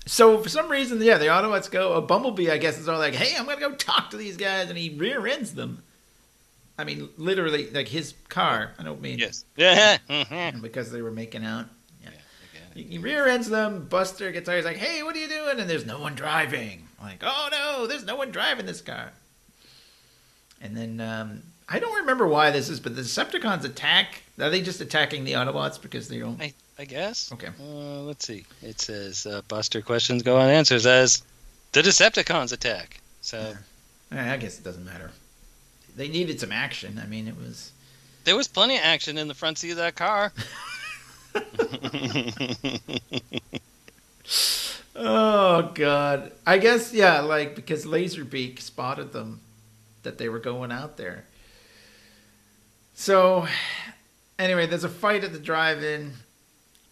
So 0.06 0.38
for 0.44 0.50
some 0.50 0.70
reason, 0.70 1.02
yeah, 1.02 1.18
the 1.18 1.28
Autobots 1.28 1.72
go. 1.72 1.94
A 1.94 2.02
Bumblebee, 2.02 2.52
I 2.52 2.58
guess, 2.58 2.78
is 2.78 2.90
all 2.90 3.00
like, 3.00 3.16
"Hey, 3.16 3.36
I'm 3.38 3.46
gonna 3.46 3.60
go 3.60 3.72
talk 3.74 4.10
to 4.12 4.18
these 4.18 4.36
guys," 4.38 4.70
and 4.70 4.78
he 4.78 4.90
rear 4.90 5.26
ends 5.26 5.54
them. 5.54 5.82
I 6.78 6.84
mean, 6.84 7.10
literally, 7.18 7.70
like 7.70 7.88
his 7.88 8.14
car. 8.30 8.74
I 8.78 8.84
don't 8.84 9.02
mean 9.02 9.20
Yes. 9.20 9.46
Yeah. 9.56 9.98
Mhm. 10.10 10.62
because 10.62 10.92
they 10.92 11.02
were 11.02 11.12
making 11.12 11.46
out. 11.46 11.68
Yeah, 12.04 12.10
He, 12.76 12.84
he 12.84 12.98
rear 12.98 13.28
ends 13.28 13.48
them. 13.50 13.86
Buster 13.88 14.32
gets 14.32 14.50
out. 14.50 14.56
He's 14.58 14.66
like, 14.66 14.78
"Hey, 14.78 15.04
what 15.04 15.16
are 15.16 15.20
you 15.20 15.30
doing?" 15.30 15.60
And 15.60 15.70
there's 15.70 15.86
no 15.86 16.00
one 16.00 16.16
driving. 16.16 16.88
like, 17.02 17.22
oh 17.24 17.48
no, 17.52 17.88
there's 17.88 18.06
no 18.06 18.16
one 18.16 18.32
driving 18.32 18.66
this 18.66 18.82
car. 18.82 19.12
And 20.62 20.76
then 20.76 21.00
um, 21.00 21.44
I 21.74 21.80
don't 21.80 21.96
remember 22.02 22.28
why 22.28 22.52
this 22.52 22.70
is, 22.70 22.80
but 22.80 22.96
the 22.96 23.02
Decepticons 23.02 23.66
attack. 23.66 24.22
Are 24.40 24.52
they 24.52 24.62
just 24.62 24.80
attacking 24.80 25.24
the 25.24 25.32
Autobots 25.34 25.82
because 25.82 26.08
they 26.08 26.20
don't? 26.20 26.40
I, 26.40 26.54
I 26.78 26.86
guess. 26.86 27.32
Okay. 27.34 27.48
Uh, 27.60 28.02
let's 28.02 28.28
see. 28.28 28.46
It 28.62 28.80
says 28.80 29.26
uh, 29.26 29.42
Buster 29.48 29.82
questions 29.82 30.22
go 30.22 30.38
unanswered 30.38 30.86
as 30.86 31.24
the 31.72 31.82
Decepticons 31.82 32.54
attack. 32.54 33.00
So 33.22 33.56
Eh, 34.12 34.34
I 34.34 34.38
guess 34.38 34.60
it 34.60 34.64
doesn't 34.64 34.86
matter. 34.86 35.10
They 35.96 36.10
needed 36.10 36.40
some 36.40 36.52
action. 36.52 37.02
I 37.04 37.08
mean, 37.08 37.28
it 37.28 37.36
was. 37.36 37.72
there 38.24 38.36
was 38.36 38.48
plenty 38.48 38.76
of 38.76 38.82
action 38.84 39.18
in 39.18 39.28
the 39.28 39.34
front 39.34 39.58
seat 39.58 39.72
of 39.72 39.78
that 39.78 39.96
car. 39.96 40.32
Oh 44.96 45.72
God! 45.74 46.32
I 46.46 46.60
guess 46.60 46.94
yeah, 46.94 47.22
like 47.22 47.56
because 47.56 47.84
Laserbeak 47.84 48.62
spotted 48.62 49.12
them 49.12 49.40
that 50.04 50.20
they 50.20 50.30
were 50.30 50.38
going 50.40 50.72
out 50.72 50.98
there. 50.98 51.26
So, 52.94 53.48
anyway, 54.40 54.68
there's 54.68 54.84
a 54.84 54.90
fight 54.90 55.24
at 55.24 55.34
the 55.34 55.40
drive-in. 55.40 56.14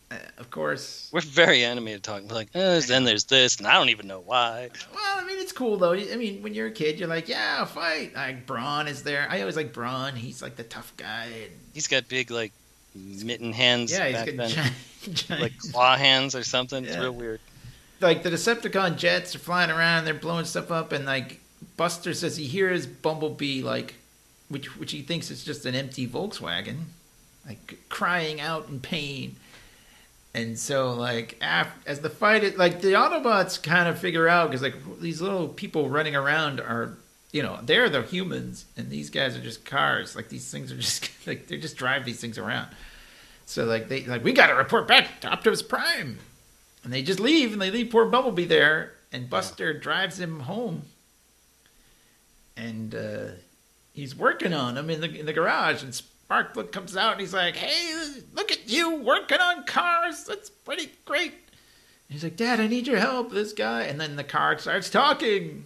Uh, 0.10 0.16
of 0.38 0.50
course. 0.50 1.10
We're 1.14 1.22
very 1.22 1.64
animated 1.64 2.04
talking. 2.04 2.28
We're 2.28 2.36
like, 2.36 2.50
oh, 2.56 2.80
then 2.82 3.04
there's 3.04 3.26
this, 3.26 3.58
and 3.58 3.68
I 3.68 3.74
don't 3.76 3.90
even 3.90 4.08
know 4.08 4.20
why. 4.20 4.70
Well, 4.94 5.20
I 5.20 5.26
mean, 5.26 5.40
it's 5.40 5.52
cool 5.54 5.78
though. 5.78 5.94
I 5.94 6.16
mean, 6.18 6.42
when 6.42 6.54
you're 6.54 6.68
a 6.68 6.72
kid, 6.72 7.00
you're 7.00 7.08
like, 7.08 7.30
yeah, 7.30 7.64
fight. 7.66 8.14
Like 8.14 8.46
Brawn 8.46 8.88
is 8.88 9.04
there. 9.04 9.28
I 9.30 9.40
always 9.40 9.56
like 9.56 9.72
Brawn. 9.74 10.16
He's 10.16 10.42
like 10.42 10.58
the 10.58 10.64
tough 10.64 10.92
guy. 10.98 11.26
And, 11.26 11.52
He's 11.74 11.88
got 11.88 12.10
big 12.10 12.30
like 12.30 12.52
mitten 12.96 13.54
hands 13.54 13.92
yeah, 13.92 14.12
back 14.12 14.28
he's 14.28 14.36
got 14.36 14.38
then, 14.38 14.50
giant, 14.50 14.76
giant 15.14 15.42
like 15.42 15.58
claw 15.72 15.96
hands 15.96 16.36
or 16.36 16.44
something. 16.44 16.84
It's 16.84 16.98
real 16.98 17.14
weird. 17.14 17.40
like 18.02 18.24
the 18.24 18.30
Decepticon 18.30 18.98
jets 18.98 19.36
are 19.36 19.40
flying 19.40 19.70
around, 19.70 20.06
they're 20.06 20.14
blowing 20.14 20.46
stuff 20.46 20.72
up, 20.72 20.92
and 20.92 21.06
like 21.06 21.40
Buster 21.78 22.14
says 22.14 22.36
he 22.36 22.46
hears 22.48 22.86
Bumblebee 22.86 23.62
like, 23.62 23.96
which 24.52 24.78
which 24.78 24.92
he 24.92 25.02
thinks 25.02 25.32
is 25.32 25.44
just 25.44 25.66
an 25.66 25.76
empty 25.76 26.08
Volkswagen, 26.08 26.86
like 27.48 27.80
crying 27.90 28.40
out 28.40 28.70
in 28.70 28.80
pain. 28.80 29.36
And 30.34 30.58
so 30.58 30.94
like 30.94 31.38
af 31.42 31.68
as 31.86 32.00
the 32.00 32.10
fight 32.10 32.44
is 32.44 32.58
like 32.58 32.82
the 32.82 32.94
Autobots 32.94 33.62
kind 33.62 33.90
of 33.90 34.00
figure 34.00 34.28
out 34.28 34.50
because 34.50 34.62
like 34.62 34.76
these 35.00 35.22
little 35.22 35.48
people 35.48 35.90
running 35.90 36.16
around 36.16 36.60
are 36.60 36.98
you 37.32 37.44
know 37.44 37.60
they're 37.64 37.90
the 37.90 38.02
humans 38.04 38.66
and 38.78 38.90
these 38.90 39.10
guys 39.10 39.36
are 39.36 39.42
just 39.42 39.66
cars 39.66 40.16
like 40.16 40.30
these 40.30 40.50
things 40.50 40.72
are 40.72 40.78
just 40.78 41.10
like 41.28 41.48
they 41.48 41.58
just 41.58 41.76
drive 41.76 42.06
these 42.06 42.22
things 42.22 42.38
around. 42.38 42.70
So 43.46 43.66
like 43.66 43.90
they 43.90 44.06
like 44.06 44.24
we 44.24 44.32
got 44.32 44.48
to 44.48 44.54
report 44.54 44.88
back 44.88 45.20
to 45.22 45.28
Optimus 45.30 45.62
Prime. 45.62 46.20
And 46.84 46.92
they 46.92 47.04
just 47.04 47.20
leave, 47.20 47.54
and 47.54 47.62
they 47.62 47.70
leave 47.70 47.92
poor 47.92 48.06
Bumblebee 48.06 48.46
there, 48.46 48.94
and 49.12 49.30
Buster 49.30 49.74
drives 49.74 50.20
him 50.20 50.42
home. 50.42 50.84
And 52.58 52.96
uh, 52.96 53.28
he's 53.94 54.16
working 54.16 54.54
on 54.54 54.78
him 54.78 54.90
in 54.90 55.02
the 55.02 55.20
in 55.20 55.26
the 55.26 55.34
garage, 55.34 55.84
and 55.84 55.92
Sparkplug 55.94 56.72
comes 56.72 56.96
out, 56.98 57.14
and 57.14 57.22
he's 57.22 57.34
like, 57.34 57.56
"Hey, 57.56 57.94
look 58.34 58.52
at 58.52 58.70
you 58.70 58.96
working 58.96 59.40
on 59.40 59.64
cars. 59.66 60.24
That's 60.26 60.50
pretty 60.50 60.90
great." 61.06 61.32
And 61.34 61.42
he's 62.10 62.24
like, 62.24 62.36
"Dad, 62.38 62.60
I 62.60 62.68
need 62.68 62.88
your 62.88 63.00
help. 63.00 63.32
This 63.32 63.54
guy." 63.54 63.84
And 63.84 64.00
then 64.00 64.16
the 64.16 64.24
car 64.24 64.58
starts 64.58 64.90
talking. 64.90 65.66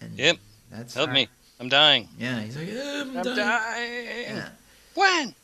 And 0.00 0.18
Yep. 0.18 0.36
That's 0.70 0.94
Help 0.94 1.08
how- 1.08 1.14
me, 1.14 1.28
I'm 1.60 1.68
dying. 1.68 2.08
Yeah, 2.18 2.40
he's 2.40 2.56
like, 2.56 2.68
"I'm, 2.70 3.16
I'm 3.16 3.22
dying." 3.24 3.36
dying. 3.36 4.36
Yeah. 4.36 4.48
When? 4.94 5.34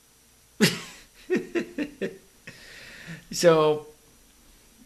so 3.33 3.87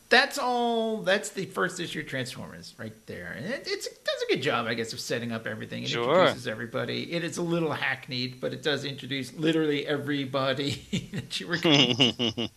that's 0.09 0.39
all. 0.39 0.99
That's 1.03 1.31
the 1.31 1.45
first 1.47 1.79
issue 1.81 2.01
of 2.01 2.07
Transformers 2.07 2.75
right 2.79 2.95
there, 3.07 3.35
and 3.37 3.47
it, 3.47 3.65
it's 3.67 3.87
it 3.87 4.05
does 4.05 4.23
a 4.29 4.33
good 4.35 4.43
job, 4.43 4.67
I 4.67 4.75
guess, 4.75 4.93
of 4.93 5.01
setting 5.01 5.33
up 5.33 5.47
everything. 5.47 5.83
It 5.83 5.91
Sure. 5.91 6.09
introduces 6.11 6.47
everybody. 6.49 7.13
It 7.13 7.25
is 7.25 7.37
a 7.37 7.43
little 7.43 7.73
hackneyed, 7.73 8.41
but 8.41 8.53
it 8.53 8.63
does 8.63 8.85
introduce 8.85 9.33
literally 9.35 9.87
everybody 9.87 11.11
that 11.13 11.39
you 11.41 11.49
were. 11.49 11.59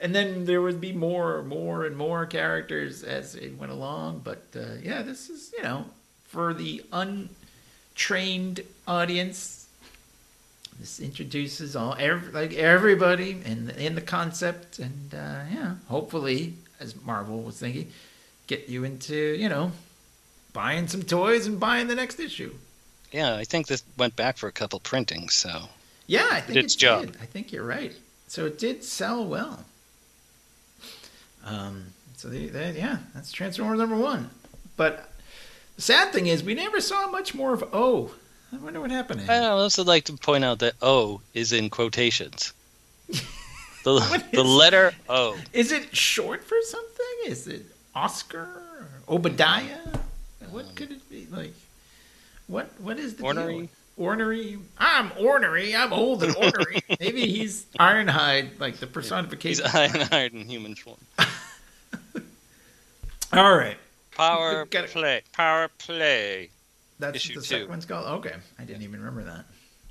and 0.00 0.14
then 0.14 0.44
there 0.44 0.60
would 0.60 0.80
be 0.80 0.92
more, 0.92 1.42
more, 1.42 1.84
and 1.86 1.96
more 1.96 2.26
characters 2.26 3.02
as 3.04 3.34
it 3.36 3.56
went 3.56 3.70
along. 3.72 4.22
But 4.24 4.44
uh, 4.56 4.76
yeah, 4.82 5.02
this 5.02 5.30
is 5.30 5.52
you 5.56 5.62
know 5.62 5.84
for 6.24 6.52
the 6.54 6.84
untrained 6.92 8.60
audience. 8.88 9.63
This 10.80 10.98
introduces 11.00 11.76
all 11.76 11.94
every, 11.98 12.32
like 12.32 12.52
everybody 12.54 13.40
in 13.44 13.66
the, 13.66 13.80
in 13.86 13.94
the 13.94 14.00
concept, 14.00 14.78
and 14.78 15.14
uh, 15.14 15.42
yeah, 15.52 15.74
hopefully, 15.88 16.54
as 16.80 16.94
Marvel 17.04 17.42
was 17.42 17.58
thinking, 17.58 17.90
get 18.48 18.68
you 18.68 18.84
into 18.84 19.14
you 19.38 19.48
know 19.48 19.72
buying 20.52 20.86
some 20.88 21.02
toys 21.02 21.46
and 21.46 21.58
buying 21.60 21.86
the 21.88 21.94
next 21.94 22.18
issue. 22.20 22.52
yeah, 23.12 23.34
I 23.36 23.44
think 23.44 23.66
this 23.68 23.82
went 23.96 24.16
back 24.16 24.36
for 24.36 24.48
a 24.48 24.52
couple 24.52 24.78
printings, 24.80 25.34
so 25.34 25.68
Yeah, 26.06 26.28
I 26.30 26.40
think 26.40 26.58
its 26.58 26.74
it 26.74 26.78
job. 26.78 27.06
did. 27.06 27.16
I 27.22 27.26
think 27.26 27.52
you're 27.52 27.64
right. 27.64 27.94
So 28.28 28.46
it 28.46 28.58
did 28.58 28.82
sell 28.84 29.24
well. 29.24 29.64
Um, 31.44 31.86
so 32.16 32.28
they, 32.28 32.46
they, 32.46 32.72
yeah, 32.72 32.98
that's 33.14 33.30
Transformer 33.32 33.76
number 33.76 33.96
one. 33.96 34.30
But 34.76 35.10
the 35.76 35.82
sad 35.82 36.12
thing 36.12 36.26
is, 36.26 36.42
we 36.42 36.54
never 36.54 36.80
saw 36.80 37.08
much 37.10 37.34
more 37.34 37.52
of 37.52 37.62
O. 37.74 38.12
I 38.54 38.58
wonder 38.58 38.80
what 38.80 38.90
happened. 38.90 39.20
To 39.26 39.32
I 39.32 39.36
him. 39.36 39.42
would 39.42 39.48
also 39.62 39.82
like 39.84 40.04
to 40.04 40.12
point 40.14 40.44
out 40.44 40.60
that 40.60 40.74
O 40.80 41.20
is 41.34 41.52
in 41.52 41.70
quotations. 41.70 42.52
The, 43.84 44.24
the 44.32 44.42
letter 44.42 44.92
O. 45.10 45.36
Is 45.52 45.70
it 45.70 45.94
short 45.94 46.42
for 46.42 46.56
something? 46.62 47.06
Is 47.26 47.46
it 47.46 47.66
Oscar? 47.94 48.48
Obadiah? 49.06 49.76
What 50.50 50.74
could 50.74 50.90
it 50.90 51.06
be? 51.10 51.26
Like, 51.30 51.52
what? 52.46 52.70
What 52.80 52.98
is 52.98 53.16
the 53.16 53.24
Ornery? 53.24 53.58
deal? 53.58 53.68
Ornery. 53.98 54.58
I'm 54.78 55.12
ornery. 55.20 55.76
I'm 55.76 55.92
old 55.92 56.22
and 56.24 56.34
ornery. 56.34 56.80
Maybe 56.98 57.26
he's 57.26 57.66
Ironhide, 57.78 58.58
like 58.58 58.76
the 58.78 58.86
personification. 58.86 59.64
He's 59.64 59.70
personification. 59.72 60.14
iron 60.18 60.32
in 60.40 60.48
human 60.48 60.74
form. 60.76 60.96
All 63.34 63.54
right. 63.54 63.76
Power 64.12 64.64
Got 64.64 64.84
it. 64.84 64.90
play. 64.92 65.22
Power 65.34 65.68
play. 65.76 66.48
That's 67.12 67.16
Issue 67.16 67.34
the 67.34 67.40
two. 67.40 67.46
second 67.46 67.68
one's 67.68 67.84
called. 67.86 68.06
Okay, 68.18 68.34
I 68.58 68.64
didn't 68.64 68.82
even 68.82 69.00
remember 69.00 69.24
that. 69.24 69.44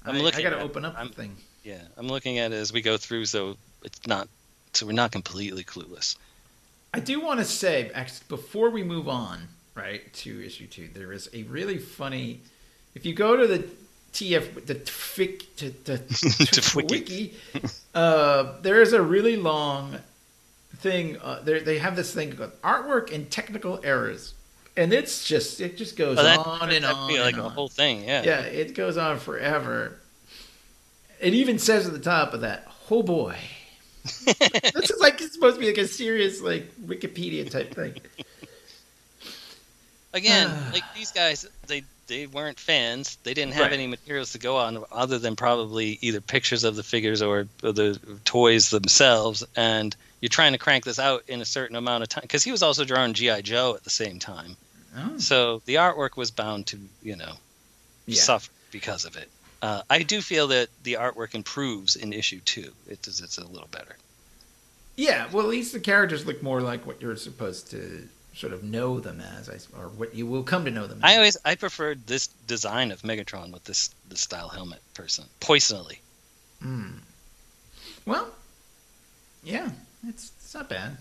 I'm 0.06 0.16
I, 0.16 0.20
looking 0.20 0.46
I 0.46 0.50
got 0.50 0.58
to 0.58 0.64
open 0.64 0.86
up 0.86 0.98
I'm- 0.98 1.08
the 1.10 1.14
thing. 1.14 1.36
Yeah, 1.64 1.82
I'm 1.98 2.08
looking 2.08 2.40
at 2.40 2.52
it 2.52 2.56
as 2.56 2.74
we 2.74 2.82
go 2.82 2.98
through, 2.98 3.26
so 3.26 3.56
it's 3.84 4.06
not. 4.06 4.28
So 4.74 4.86
we're 4.86 4.92
not 4.94 5.12
completely 5.12 5.64
clueless. 5.64 6.18
I 6.94 7.00
do 7.00 7.22
want 7.22 7.40
to 7.40 7.46
say, 7.46 7.92
before 8.28 8.70
we 8.70 8.84
move 8.84 9.08
on, 9.08 9.48
right 9.76 10.12
to 10.16 10.46
issue 10.46 10.68
two, 10.68 10.90
there 10.94 11.14
is 11.14 11.30
a 11.34 11.44
really 11.44 11.78
funny. 11.78 12.42
If 12.96 13.06
you 13.06 13.14
go 13.14 13.36
to 13.38 13.48
the 13.48 13.64
TF, 14.14 14.66
the 14.66 14.76
Tfic, 14.76 15.46
wiki, 16.90 17.34
uh, 17.96 18.60
there 18.62 18.82
is 18.82 18.94
a 18.94 19.02
really 19.02 19.38
long 19.38 19.98
thing. 20.78 21.18
Uh, 21.20 21.40
they 21.44 21.78
have 21.80 21.96
this 21.96 22.14
thing 22.14 22.36
called 22.36 22.52
artwork 22.62 23.12
and 23.14 23.30
technical 23.32 23.80
errors, 23.84 24.34
and 24.76 24.92
it's 24.94 25.26
just 25.28 25.62
it 25.62 25.78
just 25.78 25.96
goes 25.96 26.18
Oh, 26.18 26.24
that- 26.24 26.40
on 26.40 26.72
and 26.72 26.86
on. 26.86 27.08
be 27.08 27.20
like 27.20 27.38
a 27.38 27.50
whole 27.50 27.70
thing. 27.70 28.04
Yeah. 28.04 28.24
Yeah, 28.24 28.42
it 28.42 28.74
goes 28.74 28.98
on 28.98 29.20
forever. 29.20 29.98
It 31.20 31.34
even 31.34 31.60
says 31.60 31.88
at 31.88 31.94
the 31.94 32.00
top 32.00 32.34
of 32.34 32.42
that, 32.42 32.68
"Oh 32.92 33.02
boy." 33.04 33.38
this 34.26 34.90
is 34.90 35.00
like 35.00 35.22
it's 35.22 35.34
supposed 35.34 35.56
to 35.56 35.62
be 35.62 35.68
like 35.68 35.78
a 35.78 35.88
serious 35.88 36.42
like 36.42 36.70
Wikipedia 36.86 37.50
type 37.50 37.74
thing. 37.74 37.96
Again, 40.14 40.52
like 40.74 40.84
these 40.96 41.12
guys, 41.12 41.48
they 41.68 41.84
they 42.08 42.28
weren't 42.28 42.60
fans. 42.60 43.18
They 43.24 43.34
didn't 43.34 43.54
have 43.54 43.64
Right. 43.68 43.74
any 43.74 43.88
materials 43.88 44.34
to 44.34 44.40
go 44.40 44.58
on 44.58 44.84
other 44.92 45.18
than 45.18 45.36
probably 45.38 45.98
either 46.02 46.20
pictures 46.20 46.64
of 46.66 46.76
the 46.76 46.84
figures 46.84 47.22
or 47.22 47.48
the 47.62 47.98
toys 48.26 48.70
themselves. 48.70 49.44
And 49.56 49.96
you're 50.20 50.28
trying 50.30 50.52
to 50.52 50.58
crank 50.58 50.84
this 50.84 51.00
out 51.00 51.24
in 51.30 51.40
a 51.42 51.46
certain 51.46 51.78
amount 51.78 52.04
of 52.04 52.10
time 52.10 52.24
because 52.24 52.44
he 52.44 52.52
was 52.52 52.62
also 52.62 52.84
drawing 52.84 53.14
GI 53.14 53.42
Joe 53.44 53.74
at 53.76 53.86
the 53.86 53.90
same 53.90 54.20
time. 54.20 54.58
Oh, 54.96 55.18
So 55.18 55.62
the 55.66 55.76
artwork 55.76 56.18
was 56.18 56.32
bound 56.32 56.68
to, 56.68 56.80
you 57.02 57.16
know, 57.16 57.34
yeah. 58.06 58.22
suffer 58.22 58.52
because 58.72 59.06
of 59.06 59.16
it. 59.16 59.30
Uh, 59.62 59.82
I 59.90 60.04
do 60.04 60.22
feel 60.22 60.48
that 60.48 60.68
the 60.84 60.94
artwork 60.94 61.36
improves 61.36 61.96
in 61.96 62.12
issue 62.12 62.42
two. 62.42 62.72
It 62.90 63.08
is, 63.08 63.22
it's 63.22 63.38
a 63.38 63.46
little 63.48 63.70
better. 63.72 63.96
Yeah, 64.96 65.28
well, 65.32 65.46
at 65.46 65.50
least 65.50 65.74
the 65.74 65.80
characters 65.80 66.26
look 66.26 66.44
more 66.44 66.62
like 66.62 66.86
what 66.86 67.02
you're 67.02 67.16
supposed 67.16 67.72
to 67.72 68.08
sort 68.36 68.54
of 68.54 68.64
know 68.64 69.00
them 69.00 69.22
as, 69.22 69.68
or 69.78 69.88
what 69.90 70.14
you 70.14 70.26
will 70.26 70.44
come 70.44 70.66
to 70.66 70.72
know 70.72 70.86
them 70.88 71.00
as. 71.04 71.04
I 71.04 71.16
always 71.16 71.38
I 71.46 71.56
preferred 71.56 72.06
this 72.08 72.28
design 72.48 72.92
of 72.92 73.02
Megatron 73.02 73.52
with 73.52 73.64
this 73.64 73.94
this 74.10 74.22
style 74.22 74.50
helmet 74.50 74.82
person. 74.94 75.26
Poisonally. 75.40 76.00
Hmm. 76.62 76.98
Well, 78.06 78.30
yeah, 79.44 79.70
it's, 80.08 80.32
it's 80.38 80.54
not 80.54 80.70
bad. 80.70 80.98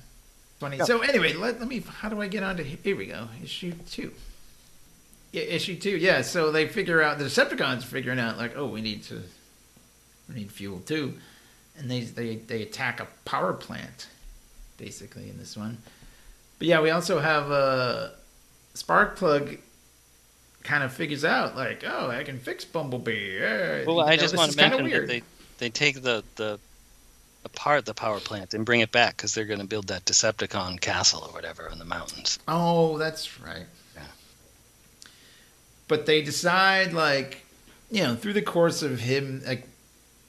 Funny. 0.62 0.76
Yeah. 0.76 0.84
So 0.84 1.00
anyway, 1.00 1.32
let, 1.32 1.58
let 1.58 1.68
me. 1.68 1.80
How 1.80 2.08
do 2.08 2.22
I 2.22 2.28
get 2.28 2.44
on 2.44 2.56
to 2.56 2.62
here? 2.62 2.96
We 2.96 3.06
go. 3.06 3.26
Issue 3.42 3.72
two. 3.90 4.12
Yeah, 5.32 5.42
issue 5.42 5.76
two. 5.76 5.96
Yeah. 5.96 6.22
So 6.22 6.52
they 6.52 6.68
figure 6.68 7.02
out 7.02 7.18
the 7.18 7.24
Decepticons 7.24 7.78
are 7.78 7.80
figuring 7.82 8.20
out 8.20 8.38
like, 8.38 8.56
oh, 8.56 8.68
we 8.68 8.80
need 8.80 9.02
to, 9.04 9.22
we 10.28 10.36
need 10.36 10.52
fuel 10.52 10.78
too, 10.78 11.14
and 11.76 11.90
they 11.90 12.02
they 12.02 12.36
they 12.36 12.62
attack 12.62 13.00
a 13.00 13.08
power 13.24 13.52
plant, 13.52 14.06
basically 14.78 15.28
in 15.28 15.36
this 15.36 15.56
one. 15.56 15.78
But 16.60 16.68
yeah, 16.68 16.80
we 16.80 16.90
also 16.90 17.18
have 17.18 17.50
a 17.50 17.54
uh, 17.54 18.10
Sparkplug. 18.74 19.58
Kind 20.62 20.84
of 20.84 20.92
figures 20.92 21.24
out 21.24 21.56
like, 21.56 21.82
oh, 21.84 22.08
I 22.08 22.22
can 22.22 22.38
fix 22.38 22.64
Bumblebee. 22.64 23.36
Yeah, 23.40 23.84
Well, 23.84 23.96
you 23.96 24.02
I 24.02 24.14
know, 24.14 24.22
just 24.22 24.36
want 24.36 24.52
to 24.52 24.56
mention 24.56 24.88
that 24.90 25.08
they 25.08 25.22
they 25.58 25.70
take 25.70 26.02
the 26.02 26.22
the 26.36 26.60
apart 27.44 27.84
the 27.84 27.94
power 27.94 28.20
plant 28.20 28.54
and 28.54 28.64
bring 28.64 28.80
it 28.80 28.92
back 28.92 29.16
because 29.16 29.34
they're 29.34 29.44
going 29.44 29.60
to 29.60 29.66
build 29.66 29.88
that 29.88 30.04
Decepticon 30.04 30.80
castle 30.80 31.24
or 31.26 31.32
whatever 31.32 31.68
in 31.68 31.78
the 31.78 31.84
mountains. 31.84 32.38
Oh, 32.48 32.98
that's 32.98 33.40
right. 33.40 33.66
Yeah. 33.94 34.02
But 35.88 36.06
they 36.06 36.22
decide, 36.22 36.92
like, 36.92 37.44
you 37.90 38.02
know, 38.02 38.14
through 38.14 38.34
the 38.34 38.42
course 38.42 38.82
of 38.82 39.00
him, 39.00 39.42
like, 39.46 39.66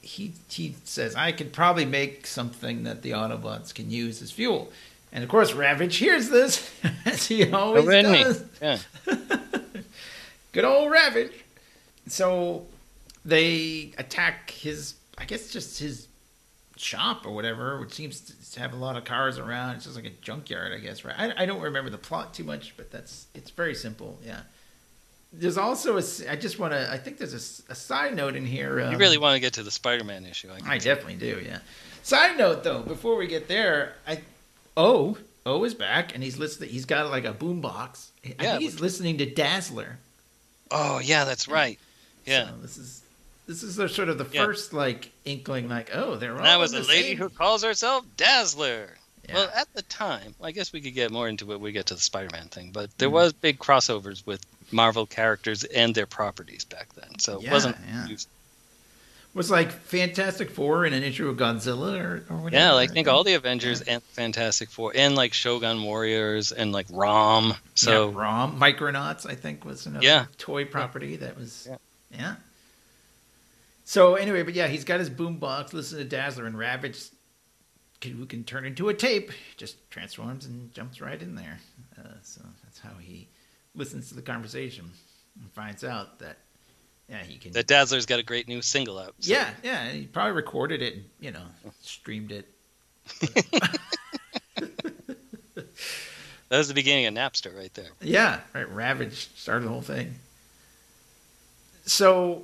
he 0.02 0.34
he 0.50 0.76
says, 0.84 1.16
I 1.16 1.32
could 1.32 1.54
probably 1.54 1.86
make 1.86 2.28
something 2.28 2.84
that 2.84 3.04
the 3.04 3.12
Autobots 3.12 3.74
can 3.74 3.90
use 3.90 4.22
as 4.22 4.32
fuel. 4.32 4.72
And 5.14 5.24
of 5.24 5.30
course, 5.30 5.54
Ravage 5.54 5.96
hears 5.96 6.30
this, 6.30 6.70
as 7.06 7.26
he 7.28 7.50
always 7.52 7.86
Already. 7.86 8.24
does. 8.24 8.44
Yeah. 8.62 8.80
Good 10.52 10.66
old 10.66 10.92
Ravage. 10.92 11.32
So 12.08 12.66
they 13.24 13.94
attack 13.98 14.52
his, 14.52 14.96
I 15.18 15.24
guess, 15.26 15.50
just 15.52 15.80
his 15.80 16.08
shop 16.76 17.26
or 17.26 17.32
whatever, 17.32 17.80
which 17.80 17.94
seems 17.94 18.20
to 18.52 18.60
have 18.60 18.74
a 18.74 18.78
lot 18.78 18.98
of 18.98 19.06
cars 19.06 19.38
around. 19.38 19.76
It's 19.76 19.86
just 19.86 19.96
like 19.96 20.06
a 20.06 20.10
junkyard, 20.22 20.74
I 20.74 20.80
guess, 20.80 21.06
right? 21.06 21.16
I, 21.18 21.44
I 21.44 21.46
don't 21.46 21.62
remember 21.62 21.90
the 21.90 21.98
plot 21.98 22.34
too 22.34 22.44
much, 22.44 22.76
but 22.78 22.92
that's 22.92 23.28
it's 23.34 23.50
very 23.52 23.76
simple. 23.76 24.20
Yeah. 24.26 24.42
There's 25.32 25.58
also 25.58 25.98
a. 25.98 26.04
I 26.30 26.36
just 26.36 26.60
want 26.60 26.74
to. 26.74 26.92
I 26.92 26.98
think 26.98 27.18
there's 27.18 27.34
a 27.34 27.74
side 27.76 28.16
note 28.16 28.36
in 28.36 28.46
here. 28.46 28.80
Um, 28.82 28.92
you 28.92 29.00
really 29.00 29.18
want 29.18 29.34
to 29.36 29.40
get 29.40 29.54
to 29.54 29.64
the 29.64 29.72
Spider-Man 29.72 30.26
issue? 30.28 30.50
I, 30.52 30.76
I 30.76 30.78
definitely 30.78 31.16
do. 31.16 31.42
Yeah. 31.44 31.60
Side 32.04 32.38
note 32.38 32.64
though, 32.64 32.82
before 32.82 33.16
we 33.16 33.26
get 33.28 33.48
there, 33.48 33.96
I 34.08 34.22
oh 34.78 35.18
O 35.46 35.64
is 35.64 35.74
back 35.74 36.14
and 36.14 36.24
he's 36.24 36.38
listening. 36.38 36.70
He's 36.70 36.86
got 36.86 37.10
like 37.10 37.26
a 37.26 37.34
boom 37.34 37.62
box. 37.62 38.12
I 38.24 38.30
Yeah, 38.30 38.52
think 38.52 38.62
he's 38.64 38.80
listening 38.80 39.18
to 39.20 39.26
Dazzler. 39.26 39.98
Oh 40.70 41.00
yeah, 41.00 41.26
that's 41.26 41.48
right. 41.48 41.80
Yeah. 42.26 42.50
So 42.50 42.56
this 42.62 42.78
is 42.78 43.03
this 43.48 43.64
is 43.64 43.76
the, 43.76 43.88
sort 43.90 44.10
of 44.10 44.18
the 44.18 44.28
Yeah. 44.32 44.46
first 44.46 44.74
like 44.74 45.12
inkling, 45.26 45.68
like 45.70 45.90
oh, 45.94 46.16
they're 46.16 46.32
all 46.32 46.38
And 46.38 46.46
that 46.48 46.60
was 46.60 46.74
a 46.74 46.82
the 46.82 46.88
lady 46.88 47.10
same- 47.10 47.18
who 47.18 47.30
calls 47.30 47.64
herself 47.64 48.06
Dazzler. 48.18 48.90
Yeah. 49.28 49.36
Well, 49.36 49.52
at 49.56 49.74
the 49.74 49.82
time, 49.84 50.36
I 50.44 50.52
guess 50.52 50.74
we 50.74 50.82
could 50.82 50.94
get 50.94 51.10
more 51.12 51.30
into 51.30 51.46
it 51.46 51.56
when 51.56 51.62
we 51.62 51.72
get 51.72 51.86
to 51.88 51.94
the 51.96 52.00
Spider-Man 52.02 52.50
thing, 52.50 52.72
but 52.74 52.90
there 52.98 53.08
Mhm. 53.10 53.14
was 53.14 53.34
big 53.34 53.58
crossovers 53.58 54.26
with 54.26 54.46
Marvel 54.72 55.06
characters 55.06 55.64
and 55.64 55.96
their 55.96 56.06
properties 56.08 56.66
back 56.66 56.88
then, 56.96 57.20
so 57.20 57.40
it 57.42 57.50
wasn't. 57.50 57.78
yeah. 57.88 58.08
was 59.34 59.50
like 59.50 59.72
Fantastic 59.72 60.52
Four 60.52 60.86
in 60.86 60.94
an 60.94 61.02
issue 61.02 61.28
of 61.28 61.38
Godzilla 61.38 62.00
or, 62.00 62.24
or 62.30 62.38
whatever. 62.38 62.64
Yeah, 62.64 62.74
like 62.74 62.92
I 62.92 62.94
think 62.94 63.08
all 63.08 63.24
the 63.24 63.34
Avengers 63.34 63.82
and 63.82 64.04
Fantastic 64.04 64.70
Four 64.70 64.92
and 64.96 65.16
like 65.16 65.34
Shogun 65.34 65.82
Warriors 65.82 66.52
and 66.52 66.72
like 66.72 66.86
Rom. 66.92 67.56
So 67.74 68.10
yeah, 68.12 68.16
Rom 68.22 68.60
Micronauts, 68.60 69.26
I 69.28 69.34
think, 69.34 69.66
was 69.66 69.88
another 69.88 70.06
Yeah. 70.06 70.26
toy 70.38 70.66
property 70.66 71.16
that 71.16 71.36
was 71.38 71.68
Yeah. 72.12 72.36
So 73.86 74.16
anyway, 74.16 74.44
but 74.44 74.54
yeah, 74.54 74.68
he's 74.68 74.84
got 74.86 75.00
his 75.00 75.10
boom 75.10 75.38
box, 75.38 75.74
listen 75.74 75.98
to 76.00 76.06
Dazzler 76.06 76.46
and 76.46 76.58
Ravage 76.58 77.00
can, 78.00 78.14
who 78.14 78.26
can 78.26 78.44
turn 78.44 78.66
into 78.66 78.90
a 78.90 78.94
tape, 78.94 79.32
just 79.58 79.90
transforms 79.92 80.46
and 80.46 80.74
jumps 80.74 81.02
right 81.02 81.22
in 81.22 81.36
there. 81.36 81.60
Uh, 81.98 82.04
so 82.22 82.42
that's 82.64 82.80
how 82.80 82.92
he 83.00 83.28
listens 83.76 84.10
to 84.10 84.16
the 84.16 84.22
conversation 84.22 84.86
and 85.42 85.52
finds 85.52 85.84
out 85.84 86.20
that 86.20 86.38
yeah 87.10 87.24
he 87.24 87.38
can 87.38 87.52
that 87.54 87.68
Dazzler's 87.68 88.06
got 88.06 88.20
a 88.20 88.24
great 88.24 88.48
new 88.48 88.62
single 88.62 88.98
out. 89.00 89.16
so- 89.20 89.32
yeah 89.34 89.50
yeah 89.64 89.90
he 89.90 90.06
probably 90.06 90.32
recorded 90.34 90.82
it, 90.82 90.94
and, 90.94 91.04
you 91.20 91.32
know, 91.32 91.44
streamed 91.82 92.32
it. 92.32 92.48
That 96.50 96.60
was 96.60 96.68
the 96.68 96.76
beginning 96.76 97.08
of 97.08 97.16
Napster 97.16 97.56
right 97.58 97.74
there. 97.74 97.88
Yeah, 98.00 98.40
right. 98.54 98.70
Ravage 98.70 99.30
started 99.36 99.66
the 99.66 99.70
whole 99.70 99.82
thing. 99.82 100.14
So 101.84 102.44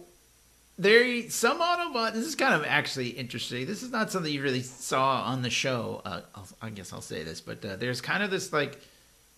there, 0.80 1.30
some 1.30 1.60
Autobot. 1.60 2.14
This 2.14 2.26
is 2.26 2.36
kind 2.36 2.54
of 2.54 2.66
actually 2.66 3.10
interesting. 3.10 3.68
This 3.68 3.84
is 3.84 3.92
not 3.92 4.12
something 4.12 4.34
you 4.34 4.42
really 4.42 4.62
saw 4.62 5.24
on 5.24 5.42
the 5.42 5.50
show. 5.50 6.02
Uh, 6.06 6.22
I'll, 6.34 6.48
I 6.62 6.70
guess 6.70 6.94
I'll 6.94 7.02
say 7.02 7.22
this, 7.24 7.42
but 7.42 7.64
uh, 7.66 7.76
there's 7.76 8.00
kind 8.00 8.24
of 8.24 8.32
this 8.32 8.54
like, 8.54 8.80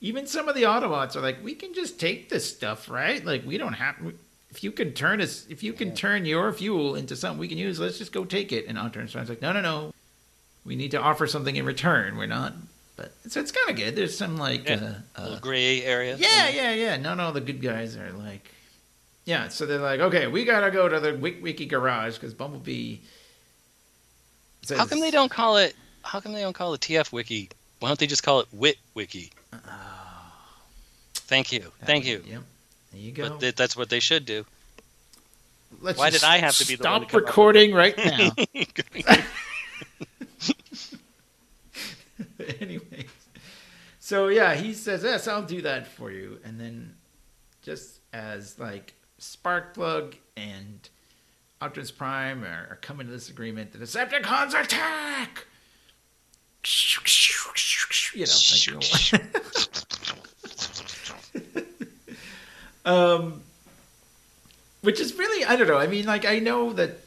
even 0.02 0.28
some 0.28 0.48
of 0.48 0.56
the 0.56 0.64
Autobots 0.64 1.16
are 1.16 1.22
like, 1.22 1.44
we 1.44 1.56
can 1.56 1.74
just 1.74 2.00
take 2.00 2.30
this 2.30 2.48
stuff, 2.48 2.90
right? 2.90 3.26
Like 3.26 3.44
we 3.46 3.58
don't 3.58 3.74
have. 3.74 3.96
If 4.52 4.64
you 4.64 4.72
can 4.72 4.94
turn 4.94 5.20
us, 5.20 5.48
if 5.50 5.64
you 5.64 5.74
can 5.74 5.96
turn 5.96 6.26
your 6.26 6.54
fuel 6.54 6.96
into 6.96 7.16
something 7.16 7.40
we 7.40 7.48
can 7.48 7.58
use, 7.58 7.80
let's 7.80 7.98
just 7.98 8.12
go 8.12 8.24
take 8.24 8.52
it. 8.52 8.68
And 8.68 8.78
Prime's 8.94 9.16
like, 9.16 9.42
no, 9.42 9.52
no, 9.52 9.62
no. 9.62 9.94
We 10.64 10.76
need 10.76 10.92
to 10.92 11.02
offer 11.02 11.26
something 11.26 11.56
in 11.56 11.66
return. 11.66 12.18
We're 12.18 12.28
not. 12.28 12.54
But 12.98 13.14
so 13.28 13.40
it's 13.40 13.52
kind 13.52 13.70
of 13.70 13.76
good. 13.78 13.96
There's 13.96 14.16
some 14.16 14.38
like. 14.38 14.70
Yeah. 14.70 14.94
Uh, 15.16 15.22
uh, 15.22 15.40
gray 15.40 15.84
area. 15.84 16.18
yeah, 16.18 16.50
yeah, 16.50 16.74
yeah. 16.74 16.98
None 16.98 17.20
of 17.20 17.34
the 17.34 17.42
good 17.42 17.62
guys 17.62 17.96
are 17.96 18.12
like, 18.12 18.52
yeah. 19.26 19.48
So 19.48 19.66
they're 19.66 19.80
like, 19.80 20.00
okay, 20.00 20.28
we 20.28 20.46
gotta 20.46 20.72
go 20.72 20.88
to 20.88 21.00
the 21.00 21.12
Witwicky 21.14 21.68
garage 21.68 22.16
because 22.16 22.34
Bumblebee. 22.34 22.98
Says, 24.64 24.78
How 24.78 24.86
come 24.86 25.00
they 25.00 25.12
don't 25.12 25.32
call 25.32 25.58
it? 25.58 25.76
How 26.04 26.20
come 26.20 26.34
they 26.34 26.42
don't 26.42 26.54
call 26.54 26.74
it 26.74 26.82
TF 26.82 27.12
Wiki? 27.12 27.50
Why 27.80 27.90
don't 27.90 28.00
they 28.00 28.08
just 28.08 28.24
call 28.24 28.40
it 28.42 28.48
Wit 28.52 28.78
Wiki? 28.94 29.32
Thank 31.14 31.52
you, 31.52 31.72
thank 31.86 32.06
you. 32.06 32.24
Yep. 32.28 32.42
There 32.92 33.02
you 33.02 33.12
go. 33.12 33.30
But 33.30 33.40
th- 33.40 33.56
that's 33.56 33.78
what 33.78 33.90
they 33.90 34.00
should 34.00 34.26
do. 34.26 34.46
Let's 35.80 35.98
why 35.98 36.10
did 36.10 36.24
I 36.24 36.38
have 36.38 36.58
to 36.58 36.68
be 36.68 36.76
the 36.76 36.84
one 36.84 37.02
to 37.02 37.10
stop 37.10 37.12
come 37.12 37.20
up 37.22 37.26
with 37.26 37.30
recording 37.30 37.74
right 37.74 37.98
now? 37.98 38.32
Anyways, 42.60 43.06
so 44.00 44.28
yeah, 44.28 44.56
he 44.56 44.74
says, 44.74 45.04
"Yes, 45.04 45.28
I'll 45.28 45.44
do 45.46 45.62
that 45.62 45.88
for 45.88 46.12
you." 46.12 46.40
And 46.44 46.60
then, 46.60 46.96
just 47.62 48.00
as 48.14 48.60
like 48.60 48.94
Sparkplug 49.22 50.16
and 50.36 50.90
Optimus 51.62 51.92
Prime 51.92 52.44
are, 52.44 52.68
are 52.72 52.80
coming 52.82 53.06
to 53.06 53.14
this 53.14 53.30
agreement, 53.30 53.72
the 53.72 53.78
Decepticons 53.78 54.60
attack. 54.60 55.46
You 58.14 58.26
know, 58.26 58.80
like, 58.92 59.24
um, 62.86 63.42
which 64.82 65.00
is 65.00 65.18
really 65.18 65.46
I 65.46 65.56
don't 65.56 65.68
know. 65.68 65.78
I 65.78 65.88
mean, 65.88 66.06
like 66.06 66.26
I 66.26 66.40
know 66.40 66.74
that 66.74 66.98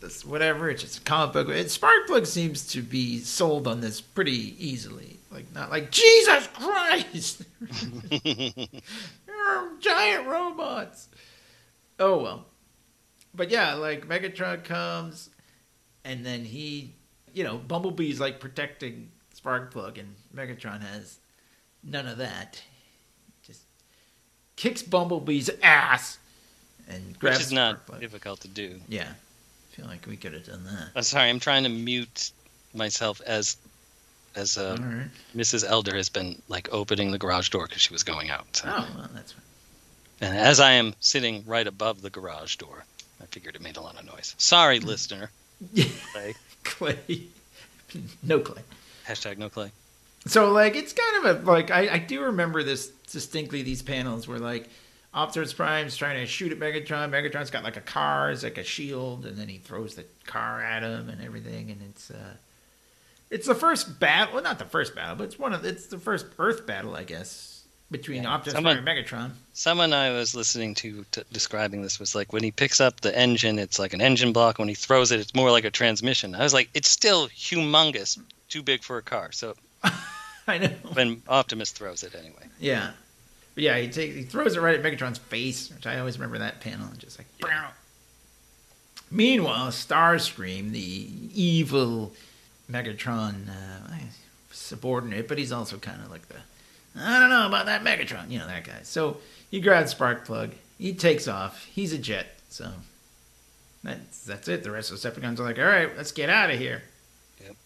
this 0.00 0.24
whatever 0.24 0.68
it's 0.68 0.82
just 0.82 0.98
a 0.98 1.00
comic 1.02 1.32
book. 1.32 1.48
It, 1.48 1.66
Sparkplug 1.66 2.26
seems 2.26 2.66
to 2.68 2.82
be 2.82 3.18
sold 3.18 3.66
on 3.66 3.80
this 3.80 4.00
pretty 4.00 4.54
easily. 4.58 5.18
Like 5.30 5.52
not 5.54 5.70
like 5.70 5.90
Jesus 5.90 6.46
Christ, 6.48 7.42
You're 9.26 9.78
giant 9.80 10.26
robots. 10.26 11.08
Oh 12.02 12.18
well, 12.18 12.44
but 13.32 13.48
yeah, 13.48 13.74
like 13.74 14.08
Megatron 14.08 14.64
comes, 14.64 15.30
and 16.04 16.26
then 16.26 16.44
he, 16.44 16.94
you 17.32 17.44
know, 17.44 17.58
Bumblebee's 17.58 18.18
like 18.18 18.40
protecting 18.40 19.12
Sparkplug, 19.40 20.00
and 20.00 20.16
Megatron 20.34 20.80
has 20.82 21.18
none 21.84 22.08
of 22.08 22.18
that. 22.18 22.60
Just 23.46 23.62
kicks 24.56 24.82
Bumblebee's 24.82 25.48
ass 25.62 26.18
and 26.88 27.16
grabs 27.20 27.38
Which 27.38 27.46
is 27.46 27.52
not 27.52 27.86
Sparkplug. 27.86 28.00
difficult 28.00 28.40
to 28.40 28.48
do. 28.48 28.80
Yeah, 28.88 29.08
I 29.10 29.76
feel 29.76 29.86
like 29.86 30.04
we 30.08 30.16
could 30.16 30.32
have 30.32 30.44
done 30.44 30.64
that. 30.64 30.88
I'm 30.96 31.04
sorry, 31.04 31.30
I'm 31.30 31.38
trying 31.38 31.62
to 31.62 31.68
mute 31.68 32.32
myself 32.74 33.20
as 33.24 33.56
as 34.34 34.58
uh, 34.58 34.76
right. 34.80 35.06
Mrs. 35.36 35.64
Elder 35.64 35.94
has 35.94 36.08
been 36.08 36.42
like 36.48 36.68
opening 36.72 37.12
the 37.12 37.18
garage 37.18 37.50
door 37.50 37.68
because 37.68 37.82
she 37.82 37.92
was 37.92 38.02
going 38.02 38.28
out. 38.30 38.56
So. 38.56 38.68
Oh 38.68 38.88
well, 38.96 39.10
that's 39.14 39.30
fine. 39.30 39.42
And 40.22 40.36
as 40.36 40.60
I 40.60 40.72
am 40.72 40.94
sitting 41.00 41.42
right 41.46 41.66
above 41.66 42.00
the 42.00 42.08
garage 42.08 42.56
door, 42.56 42.84
I 43.20 43.26
figured 43.26 43.56
it 43.56 43.60
made 43.60 43.76
a 43.76 43.80
lot 43.80 43.98
of 43.98 44.06
noise. 44.06 44.36
Sorry, 44.38 44.78
listener. 44.78 45.30
Clay. 46.12 46.34
clay. 46.64 47.22
no 48.22 48.38
clay. 48.38 48.62
Hashtag 49.06 49.36
no 49.36 49.48
clay. 49.48 49.72
So 50.26 50.52
like 50.52 50.76
it's 50.76 50.92
kind 50.92 51.26
of 51.26 51.46
a 51.46 51.50
like 51.50 51.72
I, 51.72 51.94
I 51.94 51.98
do 51.98 52.22
remember 52.22 52.62
this 52.62 52.88
distinctly. 53.10 53.62
These 53.62 53.82
panels 53.82 54.28
where 54.28 54.38
like 54.38 54.68
Optimus 55.12 55.52
Prime's 55.52 55.96
trying 55.96 56.20
to 56.20 56.26
shoot 56.26 56.52
at 56.52 56.58
Megatron. 56.58 57.10
Megatron's 57.10 57.50
got 57.50 57.64
like 57.64 57.76
a 57.76 57.82
car, 57.82 58.30
it's 58.30 58.44
like 58.44 58.58
a 58.58 58.64
shield, 58.64 59.26
and 59.26 59.36
then 59.36 59.48
he 59.48 59.58
throws 59.58 59.96
the 59.96 60.04
car 60.24 60.62
at 60.62 60.84
him 60.84 61.08
and 61.08 61.20
everything. 61.20 61.70
And 61.70 61.82
it's 61.82 62.12
uh, 62.12 62.34
it's 63.28 63.48
the 63.48 63.56
first 63.56 63.98
battle. 63.98 64.34
Well, 64.34 64.44
not 64.44 64.60
the 64.60 64.64
first 64.64 64.94
battle, 64.94 65.16
but 65.16 65.24
it's 65.24 65.38
one 65.38 65.52
of 65.52 65.64
it's 65.64 65.86
the 65.86 65.98
first 65.98 66.26
Earth 66.38 66.64
battle, 66.64 66.94
I 66.94 67.02
guess, 67.02 67.51
between 67.92 68.24
Yeah. 68.24 68.30
Optimus 68.30 68.54
Someone- 68.54 68.82
Prime 68.82 68.88
and 68.88 69.06
Megatron. 69.06 69.30
Someone 69.54 69.92
I 69.92 70.10
was 70.10 70.34
listening 70.34 70.74
to 70.76 71.04
t- 71.12 71.22
describing 71.30 71.82
this 71.82 72.00
was 72.00 72.14
like 72.14 72.32
when 72.32 72.42
he 72.42 72.50
picks 72.50 72.80
up 72.80 73.00
the 73.02 73.16
engine, 73.16 73.58
it's 73.58 73.78
like 73.78 73.92
an 73.92 74.00
engine 74.00 74.32
block. 74.32 74.58
When 74.58 74.68
he 74.68 74.74
throws 74.74 75.12
it, 75.12 75.20
it's 75.20 75.34
more 75.34 75.50
like 75.50 75.64
a 75.64 75.70
transmission. 75.70 76.34
I 76.34 76.42
was 76.42 76.54
like, 76.54 76.70
it's 76.74 76.88
still 76.90 77.28
humongous, 77.28 78.18
too 78.48 78.62
big 78.62 78.82
for 78.82 78.96
a 78.98 79.02
car. 79.02 79.30
So 79.30 79.54
I 80.48 80.58
know. 80.58 80.68
when 80.94 81.22
Optimus 81.28 81.70
throws 81.70 82.02
it 82.02 82.14
anyway. 82.14 82.46
Yeah. 82.58 82.92
But 83.54 83.64
yeah, 83.64 83.76
he 83.78 83.88
takes 83.88 84.16
he 84.16 84.22
throws 84.22 84.56
it 84.56 84.60
right 84.60 84.78
at 84.78 84.82
Megatron's 84.82 85.18
face, 85.18 85.70
which 85.70 85.86
I 85.86 85.98
always 85.98 86.18
remember 86.18 86.38
that 86.38 86.60
panel, 86.60 86.88
and 86.88 86.98
just 86.98 87.18
like. 87.18 87.26
"Brow." 87.38 87.68
Meanwhile, 89.10 89.68
Starscream, 89.72 90.70
the 90.72 90.80
evil 91.34 92.14
Megatron 92.70 93.48
uh, 93.50 93.94
subordinate, 94.50 95.28
but 95.28 95.36
he's 95.36 95.52
also 95.52 95.76
kind 95.76 96.00
of 96.02 96.10
like 96.10 96.26
the 96.28 96.36
I 96.98 97.18
don't 97.18 97.30
know 97.30 97.46
about 97.46 97.66
that 97.66 97.82
Megatron, 97.82 98.30
you 98.30 98.38
know 98.38 98.46
that 98.46 98.64
guy. 98.64 98.80
So 98.82 99.18
he 99.50 99.60
grabs 99.60 99.94
Sparkplug, 99.94 100.52
he 100.78 100.94
takes 100.94 101.28
off. 101.28 101.64
He's 101.64 101.92
a 101.92 101.98
jet, 101.98 102.26
so 102.48 102.70
that's 103.82 104.24
that's 104.24 104.48
it. 104.48 104.62
The 104.62 104.70
rest 104.70 104.90
of 104.90 105.00
the 105.00 105.08
Decepticons 105.08 105.38
are 105.38 105.44
like, 105.44 105.58
all 105.58 105.64
right, 105.64 105.96
let's 105.96 106.12
get 106.12 106.28
out 106.30 106.50
of 106.50 106.58
here. 106.58 106.82
Yep. 107.44 107.56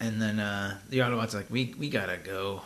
And 0.00 0.20
then 0.20 0.40
uh, 0.40 0.78
the 0.88 0.98
Autobots 0.98 1.34
like, 1.34 1.50
we 1.50 1.74
we 1.78 1.88
gotta 1.88 2.16
go. 2.16 2.62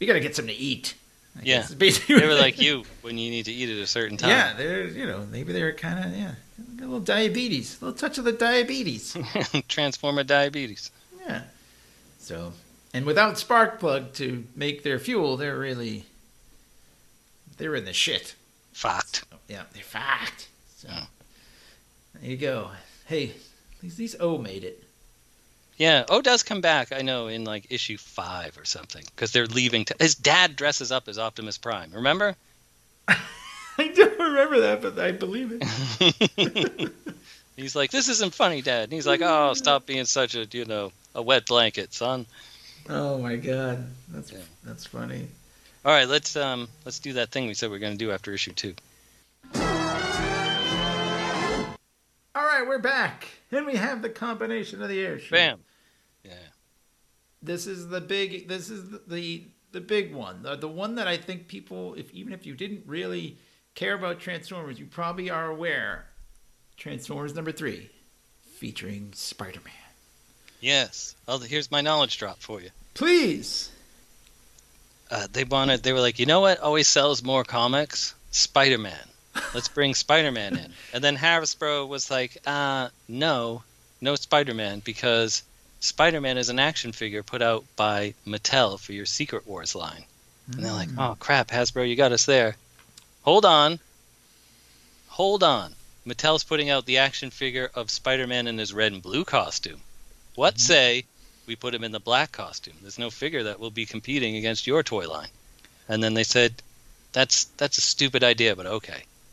We 0.00 0.06
gotta 0.06 0.20
get 0.20 0.36
something 0.36 0.54
to 0.54 0.60
eat. 0.60 0.94
Yeah. 1.42 1.66
basically 1.78 2.20
They 2.20 2.26
were 2.26 2.34
like 2.34 2.58
you 2.60 2.84
when 3.00 3.16
you 3.16 3.30
need 3.30 3.46
to 3.46 3.52
eat 3.52 3.70
at 3.70 3.82
a 3.82 3.86
certain 3.86 4.16
time. 4.16 4.30
Yeah, 4.30 4.52
they're 4.54 4.84
you 4.86 5.06
know 5.06 5.26
maybe 5.30 5.52
they're 5.52 5.72
kind 5.72 6.04
of 6.04 6.18
yeah 6.18 6.34
a 6.78 6.82
little 6.82 7.00
diabetes, 7.00 7.80
a 7.80 7.86
little 7.86 7.98
touch 7.98 8.18
of 8.18 8.24
the 8.24 8.32
diabetes. 8.32 9.16
Transformer 9.68 10.24
diabetes. 10.24 10.90
yeah. 11.26 11.42
So, 12.18 12.52
and 12.94 13.04
without 13.06 13.34
Sparkplug 13.34 14.12
to 14.14 14.44
make 14.54 14.82
their 14.82 14.98
fuel, 14.98 15.36
they're 15.36 15.58
really 15.58 16.04
they're 17.58 17.74
in 17.74 17.84
the 17.84 17.92
shit. 17.92 18.34
Fucked. 18.72 19.24
Yeah, 19.48 19.62
they're 19.72 19.82
fucked. 19.82 20.48
So 20.78 20.88
Yeah. 20.88 21.06
there 22.14 22.30
you 22.30 22.36
go. 22.36 22.70
Hey, 23.06 23.30
at 23.76 23.82
least 23.82 23.96
these 23.96 24.16
O 24.20 24.38
made 24.38 24.64
it. 24.64 24.82
Yeah, 25.76 26.04
O 26.08 26.20
does 26.22 26.42
come 26.42 26.60
back. 26.60 26.92
I 26.92 27.02
know 27.02 27.26
in 27.28 27.44
like 27.44 27.66
issue 27.70 27.96
five 27.98 28.56
or 28.58 28.64
something 28.64 29.04
because 29.14 29.32
they're 29.32 29.46
leaving. 29.46 29.86
His 29.98 30.14
dad 30.14 30.54
dresses 30.56 30.92
up 30.92 31.08
as 31.08 31.18
Optimus 31.18 31.58
Prime. 31.58 31.90
Remember? 31.92 32.36
I 33.08 33.88
don't 33.88 34.18
remember 34.18 34.60
that, 34.60 34.82
but 34.82 34.98
I 34.98 35.12
believe 35.12 35.50
it. 35.60 36.92
he's 37.56 37.74
like, 37.74 37.90
"This 37.90 38.08
isn't 38.08 38.34
funny, 38.34 38.60
Dad." 38.62 38.84
And 38.84 38.92
he's 38.92 39.06
like, 39.06 39.20
"Oh, 39.22 39.54
stop 39.54 39.86
being 39.86 40.04
such 40.04 40.34
a 40.34 40.46
you 40.52 40.66
know 40.66 40.92
a 41.14 41.22
wet 41.22 41.46
blanket, 41.46 41.92
son." 41.94 42.26
Oh 42.88 43.18
my 43.18 43.36
god, 43.36 43.86
that's 44.08 44.32
Yeah. 44.32 44.38
that's 44.64 44.86
funny. 44.86 45.28
All 45.84 45.92
right, 45.92 46.08
let's 46.08 46.36
um 46.36 46.68
let's 46.84 46.98
do 46.98 47.12
that 47.14 47.30
thing 47.30 47.46
we 47.46 47.54
said 47.54 47.70
we 47.70 47.76
are 47.76 47.80
going 47.80 47.92
to 47.92 47.98
do 47.98 48.10
after 48.12 48.32
issue 48.32 48.52
two. 48.52 48.74
All 52.34 52.44
right, 52.44 52.64
we're 52.66 52.78
back, 52.78 53.28
and 53.50 53.66
we 53.66 53.76
have 53.76 54.00
the 54.02 54.08
combination 54.08 54.82
of 54.82 54.88
the 54.88 54.98
airship. 55.00 55.30
Bam. 55.32 55.58
Yeah. 56.24 56.32
this 57.42 57.66
is 57.66 57.88
the 57.88 58.00
big 58.00 58.48
this 58.48 58.70
is 58.70 58.88
the 58.90 59.00
the, 59.08 59.44
the 59.72 59.80
big 59.80 60.14
one 60.14 60.42
the, 60.42 60.54
the 60.54 60.68
one 60.68 60.94
that 60.94 61.08
i 61.08 61.16
think 61.16 61.48
people 61.48 61.94
if 61.94 62.12
even 62.12 62.32
if 62.32 62.46
you 62.46 62.54
didn't 62.54 62.84
really 62.86 63.36
care 63.74 63.94
about 63.94 64.20
transformers 64.20 64.78
you 64.78 64.86
probably 64.86 65.28
are 65.30 65.48
aware 65.50 66.06
transformers 66.76 67.34
number 67.34 67.50
three 67.50 67.90
featuring 68.52 69.10
spider-man 69.14 69.72
Yes. 70.62 71.16
Oh, 71.26 71.38
here's 71.38 71.70
my 71.72 71.80
knowledge 71.80 72.16
drop 72.16 72.38
for 72.38 72.60
you. 72.62 72.70
please 72.94 73.68
Uh, 75.10 75.26
they 75.32 75.44
wanted. 75.44 75.82
They 75.82 75.92
were 75.92 76.00
like, 76.00 76.18
you 76.18 76.24
know 76.24 76.40
what? 76.40 76.60
Always 76.60 76.88
sells 76.88 77.22
more 77.22 77.44
comics. 77.44 78.14
Spider-Man. 78.30 79.08
Let's 79.52 79.68
bring 79.68 79.94
Spider-Man 79.94 80.56
in. 80.56 80.72
And 80.94 81.02
then 81.02 81.16
Hasbro 81.16 81.88
was 81.88 82.10
like, 82.10 82.38
uh, 82.46 82.88
no, 83.08 83.62
no 84.00 84.14
Spider-Man 84.14 84.80
because 84.84 85.42
Spider-Man 85.80 86.38
is 86.38 86.48
an 86.48 86.58
action 86.58 86.92
figure 86.92 87.22
put 87.22 87.42
out 87.42 87.64
by 87.76 88.14
Mattel 88.26 88.78
for 88.78 88.92
your 88.92 89.06
Secret 89.06 89.46
Wars 89.46 89.74
line. 89.74 90.04
And 90.52 90.64
they're 90.64 90.72
like, 90.72 90.90
oh 90.96 91.16
crap, 91.18 91.48
Hasbro, 91.48 91.88
you 91.88 91.96
got 91.96 92.12
us 92.12 92.24
there. 92.26 92.56
Hold 93.22 93.44
on. 93.44 93.80
Hold 95.08 95.42
on. 95.42 95.74
Mattel's 96.06 96.44
putting 96.44 96.70
out 96.70 96.86
the 96.86 96.98
action 96.98 97.30
figure 97.30 97.70
of 97.74 97.90
Spider-Man 97.90 98.46
in 98.46 98.58
his 98.58 98.72
red 98.72 98.92
and 98.92 99.02
blue 99.02 99.24
costume. 99.24 99.80
What 100.34 100.58
say 100.58 101.04
we 101.46 101.56
put 101.56 101.74
him 101.74 101.84
in 101.84 101.92
the 101.92 102.00
black 102.00 102.32
costume. 102.32 102.74
There's 102.82 102.98
no 102.98 103.10
figure 103.10 103.42
that 103.44 103.58
will 103.58 103.70
be 103.70 103.86
competing 103.86 104.36
against 104.36 104.66
your 104.66 104.82
toy 104.82 105.08
line. 105.08 105.28
And 105.88 106.02
then 106.02 106.14
they 106.14 106.24
said, 106.24 106.54
that's 107.12 107.44
that's 107.56 107.78
a 107.78 107.82
stupid 107.82 108.24
idea, 108.24 108.56
but 108.56 108.66
okay. 108.66 109.02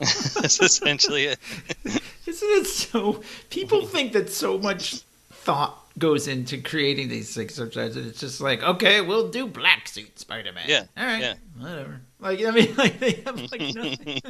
That's 0.00 0.60
essentially 0.60 1.26
it. 1.26 1.38
Isn't 2.26 2.48
it 2.48 2.66
so? 2.66 3.22
People 3.48 3.86
think 3.86 4.12
that 4.12 4.28
so 4.28 4.58
much 4.58 4.96
thought 5.30 5.78
goes 5.98 6.26
into 6.26 6.60
creating 6.60 7.08
these 7.08 7.32
things 7.34 7.54
sometimes, 7.54 7.96
and 7.96 8.06
it's 8.08 8.18
just 8.18 8.40
like, 8.40 8.62
okay, 8.62 9.00
we'll 9.00 9.30
do 9.30 9.46
black 9.46 9.86
suit 9.86 10.18
Spider 10.18 10.52
Man. 10.52 10.64
Yeah, 10.66 10.84
all 10.96 11.06
right, 11.06 11.20
yeah. 11.20 11.34
whatever. 11.56 12.00
Like, 12.18 12.44
I 12.44 12.50
mean, 12.50 12.74
like 12.76 12.98
they 12.98 13.12
have 13.24 13.40
like 13.52 13.74
nothing. 13.74 14.20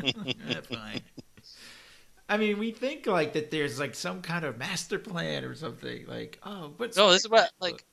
Yeah, 0.48 0.60
fine. 0.60 1.00
I 2.28 2.36
mean, 2.38 2.58
we 2.58 2.70
think 2.70 3.06
like 3.06 3.34
that. 3.34 3.50
There's 3.50 3.78
like 3.78 3.94
some 3.94 4.22
kind 4.22 4.44
of 4.44 4.58
master 4.58 4.98
plan 4.98 5.44
or 5.44 5.54
something. 5.54 6.06
Like, 6.06 6.38
oh, 6.42 6.72
what's 6.76 6.96
No, 6.96 7.10
this 7.10 7.24
is 7.24 7.28
what 7.28 7.50
like 7.60 7.84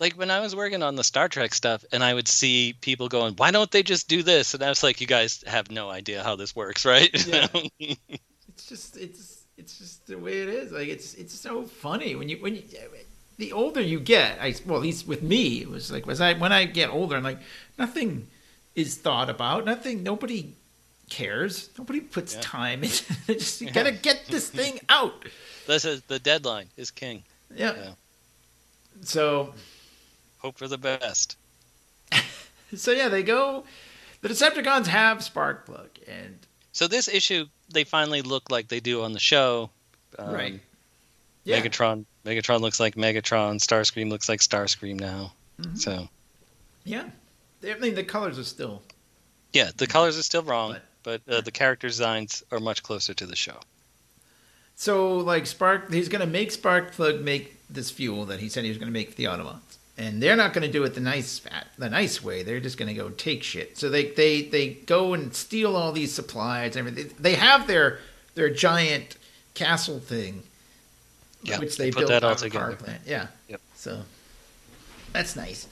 like 0.00 0.14
when 0.14 0.30
I 0.30 0.40
was 0.40 0.54
working 0.54 0.82
on 0.82 0.94
the 0.94 1.04
Star 1.04 1.28
Trek 1.28 1.54
stuff 1.54 1.84
and 1.92 2.04
I 2.04 2.14
would 2.14 2.28
see 2.28 2.74
people 2.80 3.08
going, 3.08 3.34
Why 3.36 3.50
don't 3.50 3.70
they 3.70 3.82
just 3.82 4.08
do 4.08 4.22
this? 4.22 4.54
And 4.54 4.62
I 4.62 4.68
was 4.68 4.82
like, 4.82 5.00
You 5.00 5.06
guys 5.06 5.42
have 5.46 5.70
no 5.70 5.88
idea 5.88 6.22
how 6.22 6.36
this 6.36 6.54
works, 6.54 6.84
right? 6.84 7.10
Yeah. 7.26 7.48
it's 7.78 8.68
just 8.68 8.96
it's 8.96 9.42
it's 9.56 9.78
just 9.78 10.06
the 10.06 10.18
way 10.18 10.42
it 10.42 10.48
is. 10.48 10.72
Like 10.72 10.88
it's 10.88 11.14
it's 11.14 11.34
so 11.34 11.64
funny 11.64 12.14
when 12.14 12.28
you 12.28 12.36
when 12.38 12.54
you 12.54 12.62
the 13.38 13.52
older 13.52 13.80
you 13.80 14.00
get. 14.00 14.38
I 14.40 14.54
well 14.66 14.76
at 14.76 14.82
least 14.82 15.06
with 15.06 15.22
me 15.22 15.62
it 15.62 15.68
was 15.68 15.90
like 15.90 16.06
was 16.06 16.20
I 16.20 16.34
when 16.34 16.52
I 16.52 16.66
get 16.66 16.90
older 16.90 17.16
I'm 17.16 17.24
like 17.24 17.40
nothing 17.78 18.28
is 18.74 18.96
thought 18.96 19.28
about. 19.28 19.64
Nothing. 19.64 20.02
Nobody 20.02 20.54
cares. 21.08 21.70
Nobody 21.78 22.00
puts 22.00 22.34
Yeah. 22.34 22.40
time 22.42 22.84
into 22.84 23.04
it. 23.28 23.38
Just 23.38 23.60
you 23.60 23.70
gotta 23.70 23.92
get 23.92 24.26
this 24.28 24.48
thing 24.50 24.80
out. 24.88 25.24
this 25.66 25.84
is 25.84 26.02
the 26.02 26.18
deadline 26.18 26.66
is 26.76 26.90
king. 26.90 27.22
Yeah. 27.54 27.74
Yeah. 27.76 27.90
So 29.02 29.54
Hope 30.38 30.56
for 30.58 30.68
the 30.68 30.78
best. 30.78 31.36
so 32.76 32.92
yeah, 32.92 33.08
they 33.08 33.22
go. 33.22 33.64
The 34.20 34.28
Decepticons 34.28 34.86
have 34.86 35.18
Sparkplug, 35.18 35.88
and 36.06 36.38
So 36.72 36.86
this 36.88 37.08
issue 37.08 37.46
they 37.70 37.84
finally 37.84 38.22
look 38.22 38.50
like 38.50 38.68
they 38.68 38.80
do 38.80 39.02
on 39.02 39.12
the 39.12 39.18
show. 39.20 39.70
Um, 40.18 40.32
right. 40.34 40.60
Yeah. 41.44 41.60
Megatron 41.60 42.04
Megatron 42.24 42.60
looks 42.60 42.78
like 42.80 42.94
Megatron, 42.96 43.56
Starscream 43.56 44.10
looks 44.10 44.28
like 44.28 44.40
Starscream 44.40 44.98
now. 45.00 45.32
Mhm. 45.60 45.78
So 45.78 46.08
Yeah. 46.84 47.08
I 47.64 47.74
mean 47.78 47.94
the 47.94 48.04
colors 48.04 48.38
are 48.38 48.44
still 48.44 48.82
yeah, 49.54 49.70
the 49.76 49.86
colors 49.86 50.18
are 50.18 50.22
still 50.22 50.42
wrong, 50.42 50.72
But- 50.72 50.82
but, 51.08 51.32
uh, 51.32 51.40
the 51.40 51.50
character 51.50 51.86
designs 51.88 52.42
are 52.52 52.60
much 52.60 52.82
closer 52.82 53.14
to 53.14 53.24
the 53.26 53.36
show. 53.36 53.60
So 54.76 55.16
like 55.16 55.46
Spark, 55.46 55.90
he's 55.92 56.08
gonna 56.08 56.26
make 56.26 56.50
Sparkplug 56.50 57.22
make 57.22 57.56
this 57.68 57.90
fuel 57.90 58.26
that 58.26 58.40
he 58.40 58.48
said 58.48 58.64
he 58.64 58.68
was 58.70 58.78
gonna 58.78 58.90
make 58.92 59.10
for 59.10 59.16
the 59.16 59.24
Autobots, 59.24 59.76
and 59.96 60.22
they're 60.22 60.36
not 60.36 60.52
gonna 60.52 60.70
do 60.70 60.84
it 60.84 60.94
the 60.94 61.00
nice 61.00 61.40
the 61.78 61.88
nice 61.90 62.22
way. 62.22 62.42
They're 62.42 62.60
just 62.60 62.76
gonna 62.78 62.94
go 62.94 63.08
take 63.10 63.42
shit. 63.42 63.76
So 63.78 63.88
they 63.88 64.10
they 64.10 64.42
they 64.42 64.68
go 64.68 65.14
and 65.14 65.34
steal 65.34 65.74
all 65.76 65.92
these 65.92 66.14
supplies. 66.14 66.76
and 66.76 66.86
everything. 66.86 67.14
They 67.18 67.34
have 67.34 67.66
their 67.66 67.98
their 68.34 68.50
giant 68.50 69.16
castle 69.54 69.98
thing, 69.98 70.44
Yeah, 71.42 71.58
which 71.58 71.76
they, 71.76 71.90
put 71.90 72.00
built 72.00 72.10
that 72.10 72.22
all 72.22 72.30
out 72.30 72.36
of 72.36 72.42
the 72.42 72.56
power 72.56 72.70
together. 72.70 72.84
plant. 72.84 73.02
Yeah. 73.04 73.26
Yep. 73.48 73.60
So 73.74 74.02
that's 75.12 75.34
nice. 75.34 75.66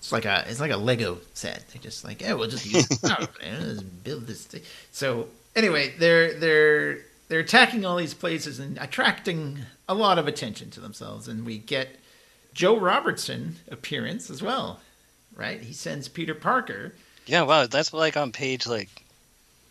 It's 0.00 0.12
like 0.12 0.24
a 0.24 0.44
it's 0.48 0.60
like 0.60 0.70
a 0.70 0.78
Lego 0.78 1.18
set. 1.34 1.62
They're 1.68 1.82
just 1.82 2.04
like, 2.04 2.22
yeah, 2.22 2.32
we'll 2.32 2.48
just 2.48 2.64
use 2.64 2.88
oh, 3.04 3.26
just 3.42 4.02
build 4.02 4.26
this 4.26 4.46
thing. 4.46 4.62
So 4.92 5.28
anyway, 5.54 5.92
they're 5.98 6.32
they're 6.32 6.98
they're 7.28 7.40
attacking 7.40 7.84
all 7.84 7.96
these 7.96 8.14
places 8.14 8.58
and 8.58 8.78
attracting 8.78 9.58
a 9.88 9.94
lot 9.94 10.18
of 10.18 10.26
attention 10.26 10.70
to 10.70 10.80
themselves, 10.80 11.28
and 11.28 11.44
we 11.44 11.58
get 11.58 12.00
Joe 12.54 12.78
Robertson 12.78 13.56
appearance 13.70 14.30
as 14.30 14.42
well, 14.42 14.80
right? 15.36 15.60
He 15.60 15.74
sends 15.74 16.08
Peter 16.08 16.34
Parker. 16.34 16.94
Yeah, 17.26 17.42
wow, 17.42 17.66
that's 17.66 17.92
like 17.92 18.16
on 18.16 18.32
page 18.32 18.66
like 18.66 18.88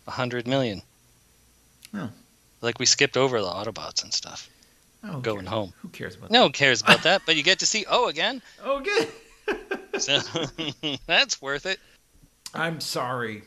a 0.06 0.12
hundred 0.12 0.46
million. 0.46 0.80
Oh. 1.92 2.08
Like 2.60 2.78
we 2.78 2.86
skipped 2.86 3.16
over 3.16 3.40
the 3.40 3.48
Autobots 3.48 4.04
and 4.04 4.14
stuff. 4.14 4.48
Oh, 5.02 5.18
Going 5.18 5.38
cares? 5.40 5.48
home. 5.48 5.72
Who 5.82 5.88
cares 5.88 6.14
about 6.14 6.28
that? 6.28 6.34
No 6.34 6.42
one 6.42 6.52
cares 6.52 6.82
about 6.82 7.02
that, 7.02 7.22
but 7.26 7.34
you 7.34 7.42
get 7.42 7.58
to 7.58 7.66
see 7.66 7.84
O 7.90 8.06
again. 8.08 8.40
Oh, 8.62 8.80
good. 8.80 9.08
so 10.00 10.20
that's 11.06 11.40
worth 11.40 11.66
it. 11.66 11.78
I'm 12.54 12.80
sorry, 12.80 13.42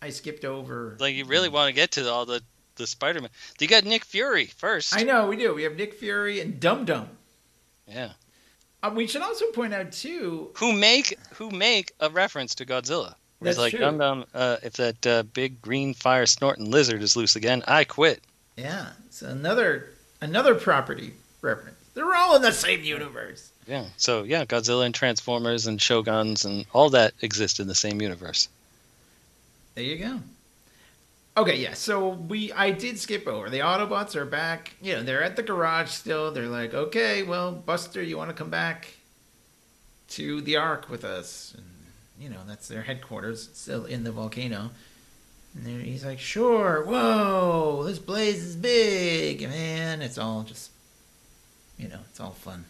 I 0.00 0.10
skipped 0.10 0.44
over. 0.44 0.96
Like 1.00 1.14
you 1.14 1.24
really 1.24 1.48
want 1.48 1.68
to 1.68 1.74
get 1.74 1.92
to 1.92 2.10
all 2.10 2.26
the 2.26 2.42
the 2.76 2.86
Spider-Man. 2.86 3.30
You 3.60 3.68
got 3.68 3.84
Nick 3.84 4.04
Fury 4.04 4.46
first. 4.46 4.96
I 4.96 5.02
know 5.02 5.26
we 5.28 5.36
do. 5.36 5.54
We 5.54 5.62
have 5.64 5.76
Nick 5.76 5.94
Fury 5.94 6.40
and 6.40 6.58
Dum 6.58 6.84
Dum. 6.84 7.08
Yeah. 7.86 8.12
Um, 8.82 8.94
we 8.94 9.06
should 9.06 9.22
also 9.22 9.46
point 9.52 9.72
out 9.74 9.92
too. 9.92 10.50
Who 10.56 10.72
make 10.72 11.16
who 11.34 11.50
make 11.50 11.92
a 12.00 12.10
reference 12.10 12.54
to 12.56 12.66
Godzilla? 12.66 13.14
It's 13.40 13.58
like. 13.58 13.76
Dum 13.76 13.98
Dum, 13.98 14.24
uh, 14.34 14.56
if 14.62 14.74
that 14.74 15.06
uh, 15.06 15.22
big 15.22 15.60
green 15.62 15.94
fire 15.94 16.26
snorting 16.26 16.70
lizard 16.70 17.02
is 17.02 17.16
loose 17.16 17.36
again, 17.36 17.62
I 17.66 17.84
quit. 17.84 18.20
Yeah, 18.56 18.88
it's 19.06 19.22
another 19.22 19.90
another 20.20 20.54
property 20.54 21.14
reference. 21.40 21.76
They're 21.94 22.14
all 22.14 22.36
in 22.36 22.42
the 22.42 22.52
same 22.52 22.82
universe. 22.82 23.51
Yeah. 23.72 23.86
So 23.96 24.24
yeah, 24.24 24.44
Godzilla 24.44 24.84
and 24.84 24.94
Transformers 24.94 25.66
and 25.66 25.80
Shoguns 25.80 26.44
and 26.44 26.66
all 26.74 26.90
that 26.90 27.14
exist 27.22 27.58
in 27.58 27.68
the 27.68 27.74
same 27.74 28.02
universe. 28.02 28.50
There 29.74 29.82
you 29.82 29.96
go. 29.96 30.20
Okay, 31.38 31.56
yeah. 31.56 31.72
So 31.72 32.10
we 32.10 32.52
I 32.52 32.70
did 32.72 32.98
skip 32.98 33.26
over. 33.26 33.48
The 33.48 33.60
Autobots 33.60 34.14
are 34.14 34.26
back. 34.26 34.74
You 34.82 34.96
know, 34.96 35.02
they're 35.02 35.22
at 35.22 35.36
the 35.36 35.42
garage 35.42 35.88
still. 35.88 36.32
They're 36.32 36.48
like, 36.48 36.74
okay, 36.74 37.22
well, 37.22 37.50
Buster, 37.50 38.02
you 38.02 38.18
want 38.18 38.28
to 38.28 38.36
come 38.36 38.50
back 38.50 38.88
to 40.10 40.42
the 40.42 40.56
Ark 40.56 40.90
with 40.90 41.02
us? 41.02 41.54
And 41.56 41.64
you 42.20 42.28
know, 42.28 42.40
that's 42.46 42.68
their 42.68 42.82
headquarters, 42.82 43.48
still 43.54 43.86
in 43.86 44.04
the 44.04 44.12
volcano. 44.12 44.70
And 45.54 45.64
there- 45.64 45.80
he's 45.80 46.04
like, 46.04 46.20
sure. 46.20 46.84
Whoa, 46.84 47.84
this 47.86 47.98
blaze 47.98 48.44
is 48.44 48.54
big, 48.54 49.48
man. 49.48 50.02
It's 50.02 50.18
all 50.18 50.42
just, 50.42 50.72
you 51.78 51.88
know, 51.88 52.00
it's 52.10 52.20
all 52.20 52.32
fun. 52.32 52.66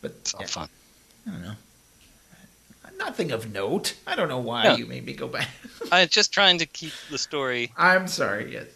But 0.00 0.12
It's 0.20 0.34
all 0.34 0.40
yeah, 0.42 0.46
fun. 0.46 0.68
I 1.26 1.30
don't 1.30 1.42
know. 1.42 1.54
Nothing 2.98 3.30
of 3.30 3.52
note. 3.52 3.94
I 4.06 4.16
don't 4.16 4.28
know 4.28 4.38
why 4.40 4.64
Yeah. 4.64 4.76
you 4.76 4.86
made 4.86 5.04
me 5.06 5.12
go 5.12 5.28
back. 5.28 5.48
I'm 5.92 6.08
just 6.08 6.32
trying 6.32 6.58
to 6.58 6.66
keep 6.66 6.92
the 7.10 7.18
story. 7.18 7.72
I'm 7.76 8.08
sorry. 8.08 8.52
Yes. 8.52 8.66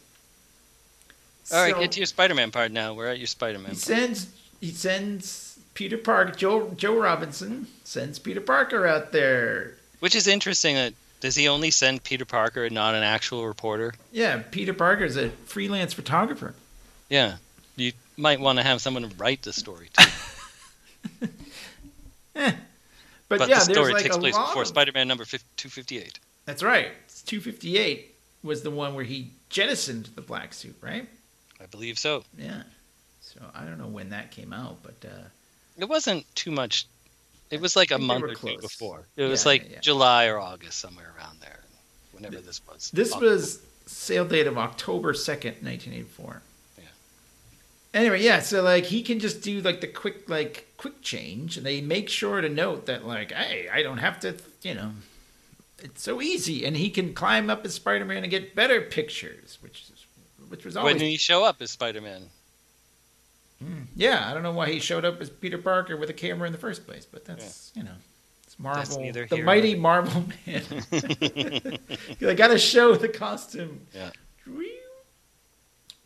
All 1.52 1.58
right, 1.60 1.74
So, 1.74 1.80
get 1.80 1.92
to 1.92 1.98
your 2.00 2.06
Spider-Man 2.06 2.50
part 2.52 2.70
now. 2.70 2.94
We're 2.94 3.08
at 3.08 3.18
your 3.18 3.26
Spider-Man. 3.26 3.70
He 3.70 3.74
part. 3.74 3.78
sends. 3.78 4.26
He 4.60 4.70
sends 4.70 5.58
Peter 5.74 5.98
Parker. 5.98 6.32
Joe 6.32 6.70
Joe 6.76 6.96
Robinson 7.00 7.66
sends 7.84 8.18
Peter 8.20 8.40
Parker 8.40 8.86
out 8.86 9.10
there. 9.12 9.74
Which 9.98 10.14
is 10.14 10.28
interesting. 10.28 10.76
That 10.76 10.94
does 11.20 11.34
he 11.34 11.48
only 11.48 11.70
send 11.72 12.04
Peter 12.04 12.24
Parker 12.24 12.64
and 12.64 12.74
not 12.74 12.94
an 12.94 13.02
actual 13.02 13.46
reporter? 13.46 13.92
Yeah, 14.12 14.42
Peter 14.52 14.72
Parker 14.72 15.04
is 15.04 15.16
a 15.16 15.30
freelance 15.46 15.92
photographer. 15.92 16.54
Yeah. 17.08 17.36
You 17.76 17.92
might 18.16 18.38
want 18.40 18.58
to 18.58 18.62
have 18.62 18.80
someone 18.80 19.10
write 19.18 19.42
the 19.42 19.52
story 19.52 19.88
too. 19.92 20.04
Eh. 22.34 22.52
But, 23.28 23.38
But 23.40 23.48
yeah, 23.48 23.58
the 23.60 23.72
story 23.74 23.92
like 23.94 24.02
takes 24.02 24.16
place 24.16 24.36
before 24.36 24.62
of- 24.62 24.68
Spider-Man 24.68 25.08
number 25.08 25.24
50, 25.24 25.46
258. 25.56 26.18
That's 26.44 26.62
right. 26.62 26.88
It's 27.06 27.22
258 27.22 28.14
was 28.42 28.62
the 28.62 28.70
one 28.70 28.94
where 28.94 29.04
he 29.04 29.30
jettisoned 29.48 30.06
the 30.14 30.20
black 30.22 30.52
suit, 30.52 30.74
right? 30.80 31.08
I 31.60 31.66
believe 31.66 31.98
so. 31.98 32.24
Yeah. 32.36 32.62
So 33.20 33.40
I 33.54 33.64
don't 33.64 33.78
know 33.78 33.86
when 33.86 34.10
that 34.10 34.30
came 34.32 34.52
out, 34.52 34.78
but 34.82 34.94
uh, 35.08 35.22
It 35.78 35.88
wasn't 35.88 36.26
too 36.34 36.50
much. 36.50 36.86
It 37.50 37.60
was 37.60 37.76
like 37.76 37.90
a 37.90 37.98
month 37.98 38.24
or 38.24 38.34
two 38.34 38.58
before. 38.58 39.06
It 39.16 39.24
was 39.24 39.44
Yeah, 39.44 39.48
like 39.50 39.70
yeah. 39.70 39.80
July 39.80 40.26
or 40.26 40.38
August, 40.38 40.78
somewhere 40.80 41.14
around 41.18 41.40
there. 41.40 41.60
Whenever 42.12 42.36
this 42.40 42.60
was. 42.66 42.90
This 42.92 43.12
October. 43.12 43.32
was 43.32 43.60
sale 43.86 44.24
date 44.24 44.46
of 44.46 44.58
October 44.58 45.12
2nd, 45.12 45.62
1984. 45.62 46.24
Yeah. 46.34 46.38
Anyway, 47.94 48.22
yeah, 48.22 48.40
so 48.40 48.62
like 48.62 48.84
he 48.84 49.02
can 49.02 49.18
just 49.18 49.42
do 49.42 49.60
like 49.60 49.80
the 49.80 49.86
quick 49.86 50.28
like 50.28 50.72
quick 50.78 51.02
change 51.02 51.56
and 51.56 51.66
they 51.66 51.80
make 51.80 52.08
sure 52.08 52.40
to 52.40 52.48
note 52.48 52.86
that 52.86 53.06
like, 53.06 53.32
hey, 53.32 53.68
I 53.72 53.82
don't 53.82 53.98
have 53.98 54.18
to, 54.20 54.36
you 54.62 54.74
know, 54.74 54.92
it's 55.78 56.02
so 56.02 56.22
easy 56.22 56.64
and 56.64 56.76
he 56.76 56.88
can 56.88 57.12
climb 57.12 57.50
up 57.50 57.64
as 57.64 57.74
Spider-Man 57.74 58.22
and 58.22 58.30
get 58.30 58.54
better 58.54 58.80
pictures, 58.80 59.58
which 59.60 59.82
is 59.82 60.06
which 60.48 60.64
was 60.64 60.76
always. 60.76 60.94
When 60.94 61.00
did 61.00 61.08
he 61.08 61.16
show 61.16 61.44
up 61.44 61.60
as 61.60 61.70
Spider-Man? 61.70 62.22
Mm. 63.62 63.84
Yeah, 63.94 64.28
I 64.28 64.34
don't 64.34 64.42
know 64.42 64.52
why 64.52 64.70
he 64.70 64.80
showed 64.80 65.04
up 65.04 65.20
as 65.20 65.30
Peter 65.30 65.58
Parker 65.58 65.96
with 65.96 66.10
a 66.10 66.14
camera 66.14 66.46
in 66.46 66.52
the 66.52 66.58
first 66.58 66.86
place, 66.86 67.04
but 67.04 67.24
that's, 67.24 67.72
you 67.74 67.82
know, 67.82 67.94
it's 68.44 68.58
Marvel. 68.58 68.98
the 69.12 69.26
here 69.30 69.44
mighty 69.44 69.74
Marvel 69.74 70.24
man. 70.46 70.62
I 72.20 72.34
got 72.34 72.48
to 72.48 72.58
show 72.58 72.96
the 72.96 73.08
costume. 73.08 73.86
Yeah. 73.94 74.10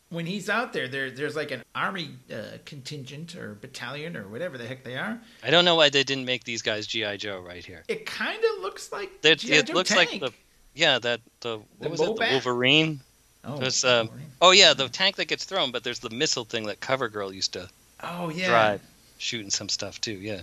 When 0.09 0.25
he's 0.25 0.49
out 0.49 0.73
there, 0.73 0.87
there 0.87 1.11
there's 1.11 1.35
like 1.35 1.51
an 1.51 1.65
army 1.75 2.11
uh, 2.33 2.59
contingent 2.65 3.35
or 3.35 3.55
battalion 3.55 4.17
or 4.17 4.29
whatever 4.29 4.57
the 4.57 4.65
heck 4.67 4.85
they 4.85 4.97
are. 4.97 5.19
I 5.43 5.51
don't 5.51 5.65
know 5.65 5.75
why 5.75 5.89
they 5.89 6.05
didn't 6.05 6.25
make 6.27 6.45
these 6.45 6.63
guys 6.63 6.87
GI 6.87 7.17
Joe 7.17 7.41
right 7.41 7.65
here. 7.65 7.83
It 7.89 8.07
kind 8.07 8.39
of 8.39 8.63
looks 8.63 8.93
like 8.93 9.11
It, 9.25 9.41
G.I. 9.41 9.57
it 9.59 9.67
Joe 9.67 9.75
looks 9.75 9.95
like 9.95 10.11
the 10.21 10.31
yeah 10.75 11.01
that 11.01 11.21
the 11.41 11.59
what 11.59 11.67
The 11.81 11.89
was 11.89 12.01
it 12.01 12.17
the 12.17 12.27
Wolverine? 12.31 13.01
oh, 13.45 13.59
there's, 13.59 13.85
um, 13.85 14.09
Oh 14.41 14.53
yeah, 14.53 14.75
the 14.75 14.89
tank 14.89 15.17
that 15.17 15.27
gets 15.27 15.45
thrown, 15.45 15.73
but 15.73 15.83
there's 15.83 15.99
the 16.01 16.11
missile 16.11 16.45
thing 16.45 16.67
that 16.67 16.79
CoverGirl 16.81 17.35
used 17.35 17.53
to 17.55 17.69
oh 18.05 18.29
yeah, 18.29 18.49
drive. 18.49 18.81
shooting 19.19 19.51
some 19.51 19.69
stuff 19.69 20.01
too. 20.01 20.13
Yeah. 20.13 20.43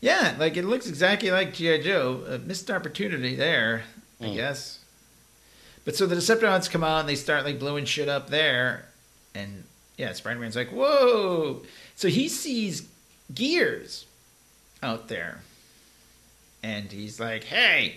Yeah, 0.00 0.34
like 0.38 0.56
it 0.56 0.64
looks 0.64 0.86
exactly 0.88 1.30
like 1.32 1.54
GI 1.54 1.82
Joe. 1.82 2.24
A 2.28 2.38
missed 2.38 2.70
opportunity 2.70 3.34
there, 3.34 3.82
I 4.20 4.24
Mm. 4.26 4.34
guess. 4.36 4.78
But 5.84 5.96
so 5.96 6.06
the 6.06 6.14
Decepticons 6.14 6.70
come 6.70 6.84
out 6.84 7.00
and 7.00 7.08
they 7.08 7.16
start 7.16 7.44
like 7.44 7.58
blowing 7.58 7.84
shit 7.84 8.08
up 8.08 8.30
there, 8.30 8.86
and 9.34 9.64
yeah, 9.96 10.12
Spider 10.12 10.40
Man's 10.40 10.56
like, 10.56 10.70
"Whoa!" 10.70 11.62
So 11.96 12.08
he 12.08 12.28
sees 12.28 12.88
Gears 13.34 14.06
out 14.82 15.08
there, 15.08 15.40
and 16.62 16.90
he's 16.90 17.20
like, 17.20 17.44
"Hey, 17.44 17.96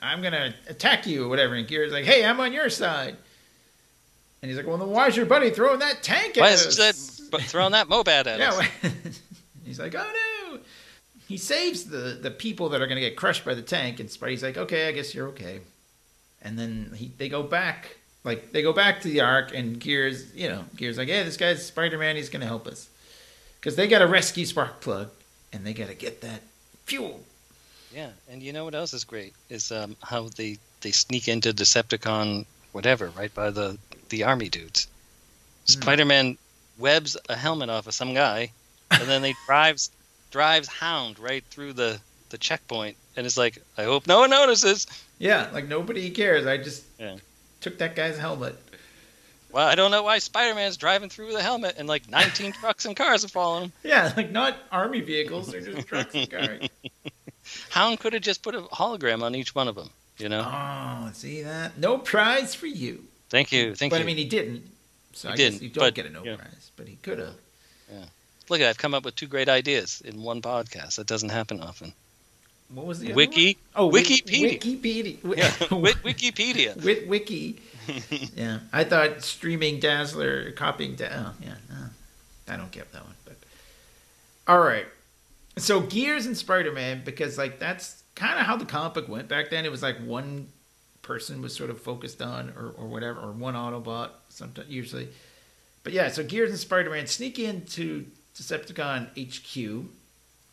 I'm 0.00 0.22
gonna 0.22 0.54
attack 0.68 1.06
you 1.06 1.24
or 1.24 1.28
whatever." 1.28 1.54
And 1.54 1.66
Gears 1.66 1.92
like, 1.92 2.04
"Hey, 2.04 2.24
I'm 2.24 2.40
on 2.40 2.52
your 2.52 2.70
side." 2.70 3.16
And 4.40 4.48
he's 4.50 4.56
like, 4.56 4.66
"Well, 4.66 4.78
then 4.78 4.88
why's 4.88 5.16
your 5.16 5.26
buddy 5.26 5.50
throwing 5.50 5.80
that 5.80 6.02
tank 6.02 6.38
at 6.38 6.42
Why 6.42 6.52
us?" 6.52 6.66
is 6.66 6.76
that 6.76 7.42
throwing 7.42 7.72
that 7.72 7.88
Mobad 7.88 8.26
at 8.26 8.38
Yeah, 8.38 8.50
us? 8.52 9.20
he's 9.64 9.78
like, 9.78 9.94
oh 9.94 9.98
no. 10.52 10.58
He 11.26 11.36
saves 11.36 11.84
the 11.84 12.18
the 12.20 12.30
people 12.30 12.70
that 12.70 12.80
are 12.80 12.86
gonna 12.86 13.00
get 13.00 13.16
crushed 13.16 13.44
by 13.44 13.54
the 13.54 13.62
tank, 13.62 14.00
and 14.00 14.08
Spidey's 14.08 14.42
like, 14.42 14.56
okay, 14.56 14.88
I 14.88 14.92
guess 14.92 15.14
you're 15.14 15.28
okay. 15.28 15.60
And 16.40 16.58
then 16.58 16.92
he 16.94 17.12
they 17.18 17.28
go 17.28 17.42
back, 17.42 17.98
like 18.28 18.52
they 18.52 18.62
go 18.62 18.72
back 18.72 19.00
to 19.00 19.08
the 19.08 19.22
Ark, 19.22 19.52
and 19.54 19.80
Gears, 19.80 20.34
you 20.34 20.48
know, 20.48 20.64
Gears 20.76 20.98
like, 20.98 21.08
hey, 21.08 21.22
this 21.22 21.36
guy's 21.36 21.64
Spider 21.64 21.98
Man, 21.98 22.14
he's 22.16 22.28
gonna 22.28 22.46
help 22.46 22.66
us, 22.66 22.88
because 23.58 23.74
they 23.74 23.88
gotta 23.88 24.06
rescue 24.06 24.44
Sparkplug, 24.44 25.08
and 25.52 25.66
they 25.66 25.72
gotta 25.72 25.94
get 25.94 26.20
that 26.20 26.42
fuel. 26.84 27.20
Yeah, 27.92 28.10
and 28.30 28.42
you 28.42 28.52
know 28.52 28.64
what 28.64 28.74
else 28.74 28.92
is 28.92 29.04
great 29.04 29.32
is 29.48 29.72
um, 29.72 29.96
how 30.02 30.28
they 30.36 30.58
they 30.82 30.90
sneak 30.90 31.26
into 31.26 31.52
Decepticon 31.52 32.44
whatever 32.72 33.08
right 33.16 33.34
by 33.34 33.50
the 33.50 33.78
the 34.10 34.24
army 34.24 34.48
dudes. 34.48 34.86
Hmm. 35.66 35.72
Spider-Man 35.72 36.38
webs 36.78 37.16
a 37.28 37.34
helmet 37.34 37.70
off 37.70 37.86
of 37.86 37.94
some 37.94 38.14
guy, 38.14 38.52
and 38.90 39.08
then 39.08 39.22
they 39.22 39.34
drives 39.46 39.90
drives 40.30 40.68
Hound 40.68 41.18
right 41.18 41.44
through 41.50 41.72
the 41.72 41.98
the 42.28 42.38
checkpoint, 42.38 42.96
and 43.16 43.24
it's 43.24 43.38
like, 43.38 43.62
I 43.78 43.84
hope 43.84 44.06
no 44.06 44.20
one 44.20 44.30
notices. 44.30 44.86
Yeah, 45.18 45.48
like 45.52 45.66
nobody 45.66 46.10
cares. 46.10 46.46
I 46.46 46.58
just 46.58 46.84
Yeah. 46.98 47.16
Took 47.60 47.78
that 47.78 47.96
guy's 47.96 48.18
helmet. 48.18 48.56
Well, 49.50 49.66
I 49.66 49.74
don't 49.74 49.90
know 49.90 50.02
why 50.02 50.18
Spider-Man's 50.18 50.76
driving 50.76 51.08
through 51.08 51.28
with 51.28 51.36
a 51.36 51.42
helmet, 51.42 51.76
and 51.78 51.88
like 51.88 52.08
19 52.08 52.52
trucks 52.60 52.84
and 52.84 52.94
cars 52.96 53.24
are 53.24 53.28
following 53.28 53.64
him. 53.64 53.72
Yeah, 53.82 54.12
like 54.16 54.30
not 54.30 54.56
army 54.70 55.00
vehicles, 55.00 55.50
they're 55.50 55.60
just 55.60 55.88
trucks 55.88 56.14
and 56.14 56.30
cars. 56.30 56.68
Hound 57.70 57.98
could 57.98 58.12
have 58.12 58.22
just 58.22 58.42
put 58.42 58.54
a 58.54 58.60
hologram 58.60 59.22
on 59.22 59.34
each 59.34 59.54
one 59.54 59.68
of 59.68 59.74
them. 59.74 59.90
You 60.18 60.28
know? 60.28 60.44
Oh, 60.44 61.10
see 61.12 61.42
that? 61.42 61.78
No 61.78 61.96
prize 61.96 62.54
for 62.54 62.66
you. 62.66 63.04
Thank 63.30 63.52
you, 63.52 63.74
thank 63.74 63.90
but 63.90 63.98
you. 63.98 64.00
But 64.00 64.04
I 64.04 64.06
mean, 64.06 64.16
he 64.16 64.24
didn't. 64.24 64.64
So 65.12 65.28
He 65.28 65.34
I 65.34 65.36
guess 65.36 65.52
didn't, 65.52 65.62
you 65.62 65.68
don't 65.70 65.84
but, 65.84 65.94
get 65.94 66.06
a 66.06 66.10
no 66.10 66.24
yeah. 66.24 66.36
prize, 66.36 66.70
but 66.76 66.86
he 66.88 66.96
could 66.96 67.18
have. 67.18 67.34
Yeah. 67.90 68.04
Look, 68.48 68.60
at 68.60 68.68
I've 68.68 68.78
come 68.78 68.94
up 68.94 69.04
with 69.04 69.16
two 69.16 69.26
great 69.26 69.48
ideas 69.48 70.02
in 70.04 70.22
one 70.22 70.42
podcast. 70.42 70.96
That 70.96 71.06
doesn't 71.06 71.28
happen 71.30 71.60
often. 71.60 71.92
What 72.72 72.86
was 72.86 73.00
the 73.00 73.06
other 73.06 73.14
Wiki? 73.14 73.56
Oh, 73.74 73.90
Wikipedia. 73.90 74.60
Wikipedia. 74.60 75.18
Yeah, 75.36 75.50
Wikipedia. 75.68 77.06
Wiki. 77.08 77.60
yeah, 78.36 78.58
I 78.72 78.84
thought 78.84 79.22
streaming 79.22 79.80
Dazzler, 79.80 80.50
copying. 80.52 80.94
Da- 80.94 81.08
oh, 81.10 81.32
yeah, 81.42 81.54
no, 81.70 81.86
I 82.52 82.56
don't 82.56 82.70
get 82.70 82.92
that 82.92 83.02
one. 83.04 83.14
But 83.24 83.36
all 84.46 84.60
right, 84.60 84.86
so 85.56 85.80
Gears 85.80 86.26
and 86.26 86.36
Spider 86.36 86.72
Man 86.72 87.02
because 87.04 87.38
like 87.38 87.58
that's 87.58 88.02
kind 88.14 88.38
of 88.38 88.44
how 88.44 88.56
the 88.56 88.66
comic 88.66 88.92
book 88.94 89.08
went 89.08 89.28
back 89.28 89.48
then. 89.48 89.64
It 89.64 89.70
was 89.70 89.82
like 89.82 89.96
one 90.04 90.48
person 91.00 91.40
was 91.40 91.54
sort 91.54 91.70
of 91.70 91.80
focused 91.80 92.20
on, 92.20 92.50
or, 92.50 92.74
or 92.76 92.86
whatever, 92.86 93.20
or 93.20 93.32
one 93.32 93.54
Autobot. 93.54 94.10
Sometimes 94.28 94.68
usually, 94.68 95.08
but 95.82 95.94
yeah. 95.94 96.08
So 96.08 96.22
Gears 96.22 96.50
and 96.50 96.58
Spider 96.58 96.90
Man 96.90 97.06
sneak 97.06 97.38
into 97.38 98.04
Decepticon 98.36 99.08
HQ. 99.16 99.86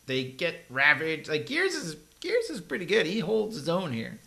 They 0.06 0.24
get 0.24 0.54
ravaged. 0.70 1.28
Like 1.28 1.46
Gears 1.46 1.74
is 1.74 1.96
Gears 2.20 2.50
is 2.50 2.60
pretty 2.60 2.86
good. 2.86 3.06
He 3.06 3.20
holds 3.20 3.56
his 3.56 3.68
own 3.68 3.92
here. 3.92 4.18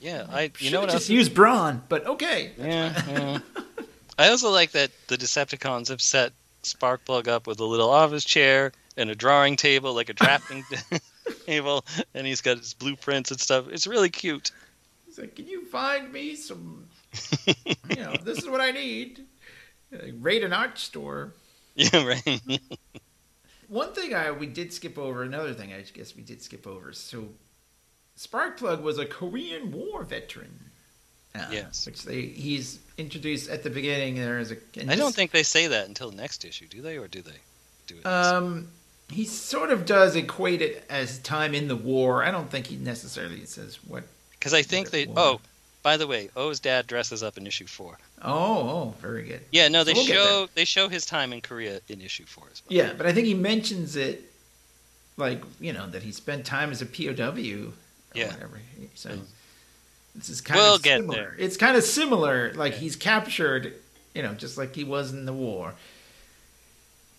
Yeah, 0.00 0.26
I. 0.30 0.42
You 0.44 0.50
Should've 0.54 0.72
know 0.72 0.80
what 0.80 0.86
just 0.90 1.04
else? 1.04 1.10
use 1.10 1.28
Brawn, 1.28 1.82
but 1.88 2.06
okay. 2.06 2.52
Yeah, 2.58 3.02
yeah. 3.08 3.38
I 4.18 4.28
also 4.28 4.50
like 4.50 4.72
that 4.72 4.90
the 5.08 5.16
Decepticons 5.16 5.88
have 5.88 6.00
set 6.00 6.32
Sparkplug 6.62 7.26
up 7.28 7.46
with 7.46 7.60
a 7.60 7.64
little 7.64 7.90
office 7.90 8.24
chair 8.24 8.72
and 8.96 9.10
a 9.10 9.14
drawing 9.14 9.56
table, 9.56 9.92
like 9.94 10.08
a 10.08 10.12
drafting 10.12 10.64
table, 11.46 11.84
and 12.14 12.26
he's 12.26 12.40
got 12.40 12.58
his 12.58 12.74
blueprints 12.74 13.30
and 13.30 13.40
stuff. 13.40 13.66
It's 13.70 13.86
really 13.86 14.10
cute. 14.10 14.50
He's 15.06 15.18
like, 15.18 15.34
"Can 15.36 15.46
you 15.46 15.64
find 15.66 16.12
me 16.12 16.34
some? 16.36 16.86
you 17.88 17.96
know, 17.96 18.14
this 18.22 18.38
is 18.38 18.48
what 18.48 18.60
I 18.60 18.70
need. 18.70 19.20
Uh, 19.92 20.12
rate 20.20 20.44
an 20.44 20.52
art 20.52 20.78
store." 20.78 21.32
Yeah, 21.76 22.06
right. 22.06 22.40
One 23.68 23.92
thing 23.92 24.14
I 24.14 24.30
we 24.30 24.46
did 24.46 24.72
skip 24.72 24.98
over. 24.98 25.22
Another 25.22 25.54
thing 25.54 25.72
I 25.72 25.82
guess 25.82 26.14
we 26.16 26.22
did 26.22 26.42
skip 26.42 26.66
over. 26.66 26.92
So, 26.92 27.28
Sparkplug 28.18 28.82
was 28.82 28.98
a 28.98 29.06
Korean 29.06 29.72
War 29.72 30.02
veteran. 30.02 30.70
Uh, 31.34 31.46
Yes. 31.50 31.84
which 31.86 32.04
they 32.04 32.22
he's 32.22 32.78
introduced 32.96 33.50
at 33.50 33.62
the 33.64 33.70
beginning. 33.70 34.14
There 34.14 34.38
as 34.38 34.52
a. 34.52 34.56
and 34.78 34.88
don't 34.90 35.14
think 35.14 35.32
they 35.32 35.42
say 35.42 35.66
that 35.66 35.88
until 35.88 36.12
next 36.12 36.44
issue, 36.44 36.68
do 36.68 36.80
they, 36.80 36.96
or 36.96 37.08
do 37.08 37.22
they? 37.22 37.38
Do 37.88 37.96
it? 37.98 38.06
Um, 38.06 38.68
he 39.10 39.24
sort 39.24 39.70
of 39.70 39.84
does 39.84 40.14
equate 40.14 40.62
it 40.62 40.84
as 40.88 41.18
time 41.18 41.54
in 41.54 41.66
the 41.68 41.76
war. 41.76 42.22
I 42.24 42.30
don't 42.30 42.48
think 42.48 42.68
he 42.68 42.76
necessarily 42.76 43.44
says 43.46 43.78
what. 43.86 44.04
Because 44.30 44.54
I 44.54 44.62
think 44.62 44.90
they. 44.90 45.06
War. 45.06 45.14
Oh, 45.18 45.40
by 45.82 45.96
the 45.96 46.06
way, 46.06 46.30
O's 46.36 46.60
dad 46.60 46.86
dresses 46.86 47.22
up 47.22 47.36
in 47.36 47.46
issue 47.46 47.66
four. 47.66 47.98
Oh, 48.26 48.32
oh, 48.68 48.94
very 49.00 49.22
good. 49.24 49.42
Yeah, 49.52 49.68
no, 49.68 49.84
they 49.84 49.92
So 49.92 49.98
we'll 49.98 50.06
show 50.06 50.48
they 50.54 50.64
show 50.64 50.88
his 50.88 51.04
time 51.04 51.32
in 51.32 51.40
Korea 51.42 51.80
in 51.88 52.00
issue 52.00 52.24
four 52.24 52.44
as 52.50 52.62
well. 52.64 52.76
Yeah, 52.76 52.92
but 52.96 53.06
I 53.06 53.12
think 53.12 53.26
he 53.26 53.34
mentions 53.34 53.96
it, 53.96 54.22
like 55.16 55.42
you 55.60 55.72
know, 55.72 55.86
that 55.90 56.02
he 56.02 56.10
spent 56.12 56.46
time 56.46 56.70
as 56.70 56.80
a 56.80 56.86
POW 56.86 57.12
or 57.30 57.72
Yeah. 58.14 58.32
whatever. 58.32 58.60
So 58.94 59.10
Mm. 59.10 59.24
this 60.14 60.28
is 60.30 60.40
kind 60.40 60.58
We'll 60.58 60.76
of 60.76 60.82
get 60.82 61.00
similar. 61.00 61.14
there. 61.16 61.36
It's 61.38 61.56
kind 61.58 61.76
of 61.76 61.84
similar. 61.84 62.52
Like 62.54 62.72
Yeah. 62.72 62.78
he's 62.78 62.96
captured, 62.96 63.74
you 64.14 64.22
know, 64.22 64.32
just 64.34 64.56
like 64.56 64.74
he 64.74 64.84
was 64.84 65.12
in 65.12 65.26
the 65.26 65.32
war. 65.34 65.74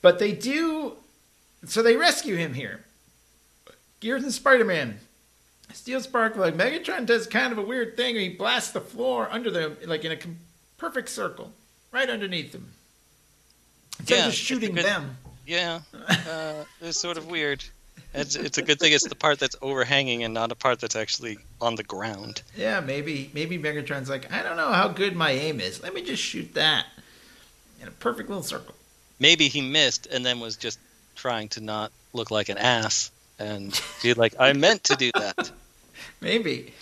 But 0.02 0.18
they 0.20 0.32
do, 0.32 0.98
so 1.66 1.82
they 1.84 1.96
rescue 1.96 2.36
him 2.36 2.54
here. 2.56 2.84
Gears 4.00 4.24
and 4.24 4.34
Spider 4.34 4.66
Man. 4.66 5.00
Steel 5.74 6.00
Spark 6.00 6.36
like 6.36 6.56
Megatron 6.56 7.06
does 7.06 7.26
kind 7.28 7.52
of 7.52 7.58
a 7.58 7.62
weird 7.62 7.98
thing. 7.98 8.16
He 8.16 8.30
blasts 8.30 8.72
the 8.72 8.80
floor 8.82 9.28
under 9.32 9.50
them, 9.52 9.78
like 9.86 10.06
in 10.06 10.12
a 10.12 10.16
com- 10.18 10.40
perfect 10.78 11.10
circle, 11.10 11.52
right 11.92 12.10
underneath 12.10 12.52
them. 12.52 12.72
Instead 14.00 14.16
Yeah, 14.18 14.26
of 14.28 14.32
just 14.34 14.44
shooting 14.44 14.76
good- 14.76 14.86
them. 14.86 15.18
Yeah, 15.48 15.82
uh, 15.94 16.64
it's 16.82 17.00
sort 17.00 17.18
of 17.18 17.28
weird. 17.28 17.64
It's, 18.16 18.36
it's 18.36 18.58
a 18.58 18.62
good 18.64 18.80
thing 18.80 18.94
it's 18.94 19.08
the 19.08 19.14
part 19.16 19.40
that's 19.40 19.56
overhanging 19.62 20.24
and 20.24 20.34
not 20.34 20.52
a 20.52 20.56
part 20.56 20.80
that's 20.80 20.96
actually 20.96 21.38
on 21.62 21.76
the 21.76 21.84
ground. 21.84 22.42
Yeah, 22.56 22.80
maybe 22.80 23.30
maybe 23.34 23.58
Megatron's 23.60 24.10
like, 24.10 24.32
I 24.32 24.42
don't 24.42 24.56
know 24.58 24.72
how 24.72 24.88
good 24.88 25.16
my 25.16 25.32
aim 25.32 25.60
is. 25.60 25.84
Let 25.84 25.94
me 25.94 26.02
just 26.02 26.24
shoot 26.24 26.54
that 26.56 26.86
in 27.82 27.88
a 27.88 27.92
perfect 27.92 28.30
little 28.30 28.44
circle. 28.44 28.74
Maybe 29.20 29.48
he 29.50 29.62
missed 29.62 30.08
and 30.08 30.26
then 30.26 30.40
was 30.40 30.56
just 30.56 30.80
trying 31.16 31.50
to 31.50 31.62
not 31.62 31.92
look 32.14 32.32
like 32.32 32.50
an 32.50 32.58
ass 32.58 33.12
and 33.38 33.80
be 34.02 34.14
like, 34.14 34.34
I 34.40 34.54
meant 34.54 34.86
to 34.86 34.96
do 34.96 35.12
that. 35.14 35.52
Maybe. 36.22 36.74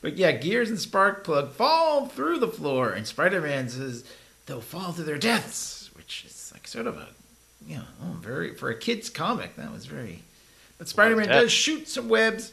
But 0.00 0.16
yeah, 0.16 0.32
Gears 0.32 0.70
and 0.70 0.78
Sparkplug 0.78 1.50
fall 1.50 2.06
through 2.06 2.38
the 2.38 2.48
floor, 2.48 2.90
and 2.90 3.06
Spider-Man 3.06 3.68
says 3.68 4.04
they'll 4.46 4.60
fall 4.60 4.92
to 4.92 5.02
their 5.02 5.18
deaths, 5.18 5.90
which 5.96 6.24
is 6.24 6.50
like 6.54 6.68
sort 6.68 6.86
of 6.86 6.96
a, 6.96 7.08
you 7.66 7.76
know, 7.78 7.82
oh, 8.04 8.16
very 8.20 8.54
for 8.54 8.70
a 8.70 8.76
kid's 8.78 9.10
comic. 9.10 9.56
That 9.56 9.72
was 9.72 9.86
very. 9.86 10.20
But 10.78 10.88
Spider-Man 10.88 11.28
does 11.28 11.50
shoot 11.50 11.88
some 11.88 12.08
webs. 12.08 12.52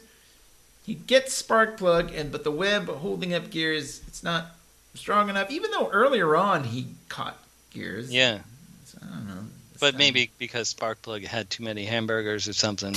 He 0.84 0.94
gets 0.94 1.40
Sparkplug, 1.40 2.16
and 2.18 2.32
but 2.32 2.42
the 2.44 2.50
web 2.50 2.88
holding 2.88 3.32
up 3.34 3.50
Gears, 3.50 4.02
it's 4.08 4.22
not 4.24 4.46
strong 4.94 5.28
enough. 5.28 5.50
Even 5.50 5.70
though 5.70 5.88
earlier 5.90 6.34
on 6.36 6.64
he 6.64 6.86
caught 7.08 7.38
Gears. 7.70 8.12
Yeah, 8.12 8.40
So, 8.84 8.98
I 9.02 9.06
don't 9.14 9.26
know. 9.28 9.32
But 9.78 9.90
time- 9.92 9.98
maybe 9.98 10.30
because 10.38 10.72
Sparkplug 10.72 11.24
had 11.24 11.50
too 11.50 11.62
many 11.62 11.84
hamburgers 11.84 12.48
or 12.48 12.52
something 12.54 12.94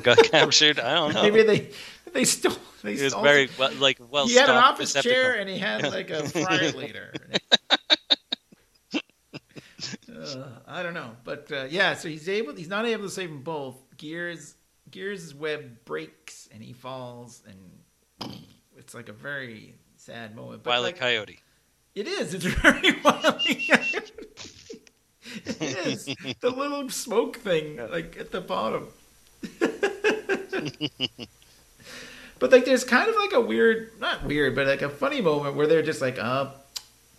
got 0.00 0.18
captured. 0.30 0.80
I 0.80 0.94
don't 0.94 1.14
know. 1.14 1.22
Maybe 1.22 1.42
they 1.42 1.68
they 2.14 2.24
stole. 2.24 2.56
They 2.82 2.96
He 2.96 3.02
was 3.02 3.12
stole 3.12 3.22
very 3.22 3.48
well, 3.58 3.72
like 3.74 3.98
well. 4.10 4.26
he 4.26 4.34
had 4.34 4.48
an 4.50 4.56
office 4.56 4.94
Decepticon. 4.94 5.02
chair 5.02 5.34
and 5.34 5.48
he 5.48 5.58
had 5.58 5.82
like 5.90 6.10
a 6.10 6.28
fryer 6.28 6.72
later. 6.72 7.12
uh, 8.94 10.44
I 10.66 10.82
don't 10.82 10.94
know, 10.94 11.16
but 11.24 11.50
uh, 11.52 11.66
yeah. 11.70 11.94
So 11.94 12.08
he's 12.08 12.28
able. 12.28 12.54
He's 12.54 12.68
not 12.68 12.86
able 12.86 13.04
to 13.04 13.10
save 13.10 13.28
them 13.28 13.42
both. 13.42 13.76
Gears 13.96 14.54
Gears' 14.90 15.34
web 15.34 15.84
breaks 15.84 16.48
and 16.52 16.62
he 16.62 16.72
falls, 16.72 17.42
and 17.46 18.34
it's 18.76 18.94
like 18.94 19.08
a 19.08 19.12
very 19.12 19.74
sad 19.96 20.34
moment. 20.34 20.62
But 20.62 20.70
Wile 20.70 20.82
like, 20.82 20.98
Coyote. 20.98 21.40
it 21.94 22.08
is. 22.08 22.34
It's 22.34 22.44
very 22.44 22.92
wily. 23.04 23.68
it 25.46 25.86
is 25.86 26.06
the 26.40 26.50
little 26.50 26.88
smoke 26.88 27.36
thing, 27.38 27.76
like 27.90 28.16
at 28.18 28.32
the 28.32 28.40
bottom. 28.40 28.88
But 32.40 32.50
like, 32.50 32.64
there's 32.64 32.82
kind 32.84 33.08
of 33.08 33.14
like 33.16 33.32
a 33.32 33.40
weird, 33.40 33.92
not 34.00 34.24
weird, 34.24 34.54
but 34.56 34.66
like 34.66 34.82
a 34.82 34.88
funny 34.88 35.20
moment 35.20 35.54
where 35.54 35.68
they're 35.68 35.82
just 35.82 36.00
like, 36.00 36.18
"Oh, 36.18 36.50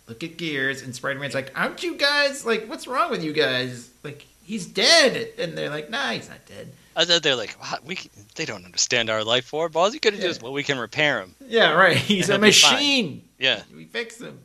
look 0.08 0.22
at 0.22 0.36
Gears," 0.36 0.82
and 0.82 0.94
Spider-Man's 0.94 1.34
like, 1.34 1.50
"Aren't 1.58 1.82
you 1.82 1.96
guys 1.96 2.44
like? 2.44 2.66
What's 2.66 2.86
wrong 2.86 3.10
with 3.10 3.24
you 3.24 3.32
guys?" 3.32 3.88
Like, 4.02 4.26
he's 4.44 4.66
dead, 4.66 5.28
and 5.38 5.56
they're 5.56 5.70
like, 5.70 5.88
nah, 5.88 6.10
he's 6.10 6.28
not 6.28 6.44
dead. 6.46 7.22
They're 7.22 7.36
like, 7.36 7.52
"What? 7.52 7.84
we 7.84 7.94
can, 7.94 8.10
they 8.34 8.44
don't 8.44 8.64
understand 8.66 9.08
our 9.08 9.24
life 9.24 9.46
form. 9.46 9.72
Balls, 9.72 9.94
you 9.94 10.00
could 10.00 10.12
have 10.12 10.20
Yeah. 10.22 10.28
just 10.28 10.42
well, 10.42 10.52
we 10.52 10.62
can 10.62 10.78
repair 10.78 11.20
him. 11.22 11.34
Yeah, 11.46 11.72
right. 11.72 11.96
He's 12.10 12.28
a 12.28 12.32
He'll 12.32 12.42
be 12.42 12.52
fine. 12.52 12.72
machine. 12.74 13.28
Yeah, 13.38 13.62
We 13.74 13.86
fix 13.86 14.20
him. 14.20 14.38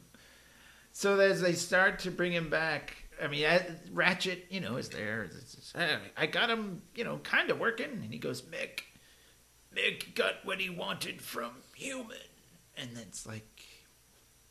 So 0.94 1.20
as 1.20 1.42
they 1.42 1.54
start 1.54 2.00
to 2.00 2.12
bring 2.12 2.32
him 2.32 2.50
back, 2.50 2.96
I 3.22 3.28
mean, 3.28 3.46
I- 3.46 3.66
Ratchet, 3.92 4.46
you 4.50 4.60
know, 4.62 4.78
is 4.78 4.90
there. 4.90 5.24
It's 5.24 5.56
just, 5.56 5.76
"Hey, 5.76 5.98
I 6.16 6.26
got 6.28 6.50
him, 6.50 6.82
you 6.96 7.04
know, 7.04 7.18
kind 7.24 7.50
of 7.50 7.60
working, 7.60 7.86
and 7.92 8.12
he 8.14 8.18
goes, 8.20 8.42
Mick, 8.44 8.82
Mick 9.78 10.16
got 10.16 10.44
what 10.44 10.60
he 10.60 10.70
wanted 10.70 11.22
from 11.22 11.52
human, 11.76 12.18
and 12.76 12.90
then 12.96 13.04
it's 13.08 13.26
like, 13.28 13.46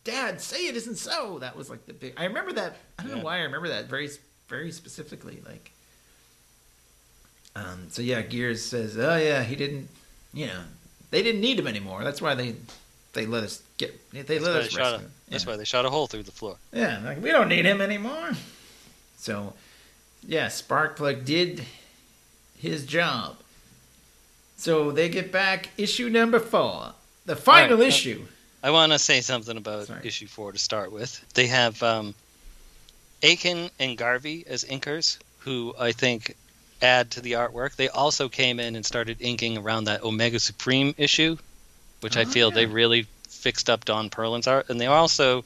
Dad, 0.05 0.41
say 0.41 0.67
it 0.69 0.77
isn't 0.77 0.97
so. 0.97 1.39
That 1.41 1.57
was 1.57 1.69
like 1.69 1.85
the 1.87 1.93
big. 1.93 2.15
I 2.17 2.25
remember 2.25 2.53
that. 2.53 2.77
I 2.99 3.03
don't 3.03 3.11
Yeah. 3.13 3.19
know 3.19 3.25
why 3.25 3.39
I 3.39 3.43
remember 3.43 3.69
that 3.69 3.87
very, 3.87 4.09
very 4.49 4.71
specifically. 4.71 5.43
Like, 5.45 5.73
um. 7.55 7.87
So 7.91 8.03
yeah, 8.03 8.23
Gears 8.23 8.65
says, 8.65 8.97
oh 8.99 9.17
yeah, 9.17 9.43
he 9.43 9.57
didn't. 9.57 9.89
You 10.33 10.47
know, 10.47 10.63
they 11.11 11.23
didn't 11.23 11.41
need 11.41 11.59
him 11.59 11.67
anymore. 11.67 12.05
That's 12.05 12.23
why 12.23 12.35
they 12.35 12.55
they 13.15 13.27
let 13.27 13.43
us 13.45 13.63
get. 13.79 13.99
They 14.13 14.23
that's, 14.23 14.45
let 14.45 14.53
why 14.53 14.59
us 14.61 14.65
they 14.65 14.71
shot 14.71 14.89
a, 14.89 14.93
rescue 14.99 15.11
that's 15.31 15.47
why 15.47 15.57
they 15.57 15.65
shot 15.65 15.85
a 15.87 15.91
hole 15.91 16.07
through 16.07 16.23
the 16.25 16.33
floor. 16.33 16.57
Yeah, 16.73 17.01
like 17.05 17.23
we 17.23 17.31
don't 17.33 17.49
need 17.49 17.65
him 17.65 17.81
anymore. 17.81 18.33
So, 19.17 19.55
yeah, 20.25 20.47
Sparkplug 20.47 21.25
did 21.25 21.65
his 22.59 22.87
job. 22.87 23.39
So 24.57 24.91
they 24.91 25.09
get 25.09 25.31
back 25.33 25.71
issue 25.77 26.09
number 26.09 26.39
four, 26.41 26.93
the 27.27 27.37
final 27.37 27.77
Right, 27.79 27.85
uh, 27.85 27.89
issue. 27.89 28.27
I 28.63 28.71
want 28.71 28.93
to 28.93 28.99
say 28.99 29.21
something 29.21 29.57
about 29.57 29.87
Sorry. 29.87 30.01
issue 30.07 30.27
four 30.27 30.53
to 30.53 30.59
start 30.59 30.91
with. 30.93 31.25
They 31.35 31.47
have 31.47 31.83
um, 31.83 32.15
Akin 33.23 33.71
and 33.79 33.97
Garvey 33.97 34.45
as 34.47 34.65
inkers, 34.65 35.19
who 35.39 35.75
I 35.79 35.93
think 35.93 36.37
add 36.83 37.11
to 37.13 37.21
the 37.21 37.33
artwork. 37.33 37.77
They 37.77 37.89
also 37.89 38.29
came 38.29 38.59
in 38.61 38.77
and 38.77 38.85
started 38.85 39.19
inking 39.21 39.59
around 39.59 39.85
that 39.85 40.03
Omega 40.03 40.41
Supreme 40.41 40.95
issue, 40.99 41.37
which 42.01 42.17
I 42.17 42.23
Oh, 42.23 42.25
feel 42.25 42.51
they 42.51 42.67
really 42.67 43.07
fixed 43.29 43.71
up 43.71 43.85
Don 43.85 44.11
Perlin's 44.11 44.47
art. 44.47 44.69
And 44.69 44.81
they 44.81 44.87
also 44.87 45.45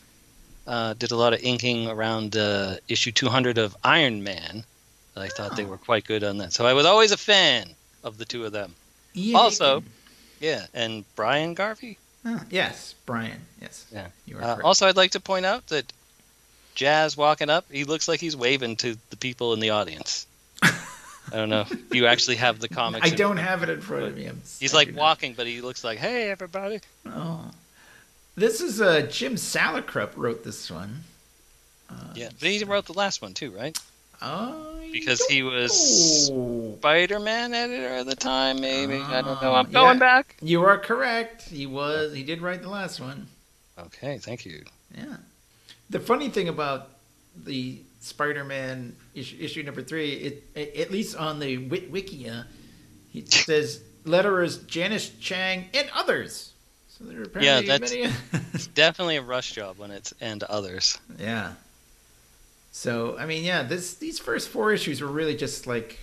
uh, 0.67 0.95
did 0.95 1.11
a 1.11 1.17
lot 1.17 1.33
of 1.33 1.43
inking 1.43 1.89
around 1.89 2.37
uh, 2.37 2.77
issue 2.89 3.13
200 3.13 3.59
of 3.59 3.77
Iron 3.85 4.23
Man. 4.23 4.65
I 5.17 5.29
thought 5.29 5.57
they 5.57 5.65
Oh. 5.65 5.69
were 5.69 5.79
quite 5.79 6.05
good 6.05 6.25
on 6.25 6.39
that. 6.39 6.53
So 6.53 6.65
I 6.67 6.73
was 6.73 6.87
always 6.87 7.13
a 7.13 7.17
fan 7.17 7.75
of 8.03 8.17
the 8.17 8.25
two 8.25 8.45
of 8.45 8.53
them. 8.53 8.75
Ian 9.17 9.37
Also- 9.37 9.77
Akin. 9.79 9.91
Yeah, 10.41 10.67
and 10.73 11.05
Brian 11.17 11.53
Garvey. 11.55 11.99
Oh, 12.25 12.41
yes, 12.51 12.95
Brian. 13.07 13.41
Yes. 13.61 13.87
Yeah. 13.93 14.07
You 14.27 14.39
are 14.39 14.43
Uh, 14.43 14.61
also, 14.63 14.87
I'd 14.87 14.97
like 14.97 15.11
to 15.13 15.21
point 15.21 15.45
out 15.47 15.67
that 15.69 15.93
Jazz 16.75 17.17
walking 17.17 17.51
up, 17.51 17.67
he 17.71 17.85
looks 17.85 18.09
like 18.09 18.21
he's 18.21 18.37
waving 18.37 18.77
to 18.77 18.97
the 19.11 19.17
people 19.17 19.53
in 19.53 19.61
the 19.61 19.71
audience. 19.71 20.27
I 20.63 21.37
don't 21.37 21.49
know. 21.51 21.67
if 21.71 21.95
You 21.95 22.07
actually 22.07 22.37
have 22.37 22.59
the 22.59 22.69
comics. 22.81 23.07
I 23.07 23.11
don't 23.15 23.37
have 23.37 23.63
it 23.63 23.69
in 23.69 23.81
front 23.81 24.05
of 24.05 24.17
me. 24.17 24.27
I'm, 24.27 24.41
He's 24.59 24.73
like 24.75 24.95
walking, 24.97 25.35
but 25.35 25.47
he 25.47 25.61
looks 25.61 25.85
like, 25.85 25.99
"Hey, 25.99 26.31
everybody!" 26.31 26.81
Oh, 27.07 27.51
this 28.35 28.61
is 28.61 28.81
uh, 28.81 29.03
Jim 29.03 29.35
Salicrup 29.37 30.11
wrote 30.17 30.43
this 30.43 30.71
one. 30.71 31.05
Uh, 31.89 31.95
Yeah, 32.15 32.31
but 32.39 32.49
he 32.49 32.65
wrote 32.65 32.87
the 32.87 32.95
last 32.95 33.23
one 33.23 33.35
too, 33.35 33.51
right? 33.51 33.79
Because 34.93 35.25
he 35.27 35.43
was. 35.43 36.27
Spider-Man 36.79 37.55
editor 37.55 37.89
at 37.89 38.07
the 38.07 38.17
time, 38.17 38.61
maybe. 38.61 38.97
I 38.97 39.23
don't 39.23 39.41
know. 39.43 39.53
Ah, 39.53 39.61
I'm 39.61 39.71
going 39.71 39.99
back. 39.99 40.37
You 40.43 40.63
are 40.65 40.79
correct. 40.79 41.43
He 41.43 41.67
was. 41.67 42.15
He 42.15 42.23
did 42.23 42.41
write 42.43 42.63
the 42.63 42.69
last 42.71 43.01
one. 43.01 43.27
Okay, 43.79 44.19
thank 44.19 44.45
you. 44.45 44.65
Yeah. 44.97 45.17
The 45.91 46.01
funny 46.01 46.29
thing 46.29 46.49
about 46.49 46.89
the 47.37 47.79
Spider-Man 48.01 48.95
issue, 49.15 49.37
issue 49.41 49.63
number 49.63 49.83
three, 49.83 50.13
it, 50.13 50.45
it 50.55 50.77
at 50.77 50.91
least 50.91 51.17
on 51.17 51.39
the 51.39 51.59
Wit 51.59 51.93
Wikia, 51.93 52.47
it 53.15 53.33
says 53.33 53.83
letterers 54.05 54.67
Janice 54.67 55.11
Chiang 55.21 55.67
and 55.75 55.89
others. 55.95 56.53
So 56.89 57.05
there 57.05 57.21
are 57.21 57.25
apparently 57.25 57.47
Yeah, 57.47 57.79
that's- 57.79 57.93
many. 57.93 58.13
It's 58.55 58.67
definitely 58.75 59.17
a 59.17 59.23
rush 59.23 59.53
job 59.53 59.79
when 59.79 59.91
it's 59.91 60.13
and 60.21 60.43
others. 60.45 60.99
yeah. 61.19 61.53
So 62.73 63.17
I 63.19 63.27
mean, 63.27 63.45
yeah, 63.45 63.63
this 63.63 63.95
these 63.95 64.19
first 64.19 64.49
four 64.49 64.73
issues 64.73 65.01
were 65.01 65.09
really 65.09 65.37
just 65.37 65.67
like, 65.67 65.99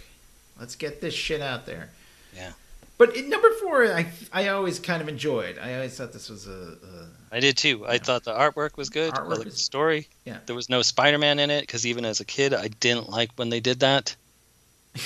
let's 0.60 0.76
get 0.76 1.02
this 1.02 1.14
shit 1.14 1.42
out 1.42 1.66
there. 1.66 1.90
Yeah. 2.36 2.52
But 2.98 3.16
in 3.16 3.30
number 3.30 3.50
four, 3.62 3.86
I 3.86 4.08
I 4.34 4.50
always 4.50 4.80
kind 4.80 5.02
of 5.02 5.08
enjoyed. 5.08 5.58
I 5.60 5.76
always 5.76 5.96
thought 5.98 6.14
this 6.14 6.30
was 6.30 6.48
a, 6.48 6.52
a 6.52 7.08
I 7.36 7.40
did 7.40 7.58
too. 7.58 7.86
I 7.88 7.98
thought 8.00 8.24
the 8.24 8.34
artwork 8.34 8.76
was 8.78 8.90
good. 8.90 9.14
I 9.14 9.18
Artwork 9.18 9.44
the 9.44 9.52
story. 9.52 10.08
Yeah. 10.26 10.38
There 10.46 10.56
was 10.56 10.70
no 10.70 10.82
Spider-Man 10.82 11.40
in 11.40 11.50
it 11.50 11.62
because 11.62 11.86
even 11.86 12.06
as 12.06 12.20
a 12.22 12.26
kid, 12.26 12.54
I 12.54 12.70
didn't 12.70 13.10
like 13.10 13.32
when 13.36 13.50
they 13.50 13.60
did 13.60 13.82
that. 13.82 14.16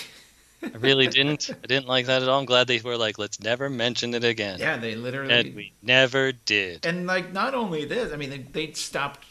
I 0.64 0.78
really 0.78 1.08
didn't. 1.08 1.50
I 1.52 1.68
didn't 1.68 1.88
like 1.88 2.06
that 2.06 2.22
at 2.22 2.30
all. 2.30 2.40
I'm 2.40 2.46
glad 2.46 2.68
they 2.68 2.80
were 2.80 2.96
like, 2.98 3.18
let's 3.18 3.40
never 3.40 3.70
mention 3.70 4.14
it 4.14 4.24
again. 4.24 4.60
yeah. 4.60 4.78
They 4.78 4.96
literally 4.96 5.34
And 5.34 5.56
we 5.56 5.74
never 5.82 6.32
did. 6.32 6.86
and 6.86 7.08
like 7.08 7.34
not 7.34 7.56
only 7.56 7.86
this, 7.86 8.14
I 8.14 8.16
mean, 8.16 8.30
they, 8.30 8.38
they 8.38 8.72
stopped 8.74 9.26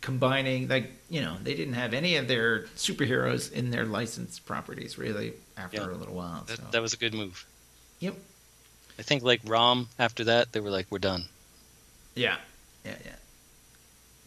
combining. 0.00 0.68
Like 0.68 0.90
you 1.10 1.20
know, 1.20 1.36
they 1.42 1.54
didn't 1.54 1.74
have 1.74 1.94
any 1.94 2.16
of 2.16 2.28
their 2.28 2.62
superheroes 2.76 3.52
in 3.52 3.70
their 3.70 3.84
licensed 3.84 4.44
properties 4.46 4.98
really 4.98 5.32
after 5.56 5.78
Yeah. 5.78 5.86
a 5.86 5.96
little 5.96 6.14
while. 6.14 6.44
So. 6.46 6.56
That, 6.56 6.72
that 6.72 6.82
was 6.82 6.92
a 6.92 6.96
good 6.96 7.14
move. 7.14 7.44
Yep. 8.00 8.14
I 8.98 9.02
think 9.02 9.22
like 9.22 9.40
Rom 9.44 9.88
after 9.98 10.24
that, 10.24 10.52
they 10.52 10.60
were 10.60 10.70
like, 10.70 10.86
we're 10.90 10.98
done. 10.98 11.24
Yeah, 12.14 12.36
yeah, 12.84 12.94
yeah. 13.04 13.12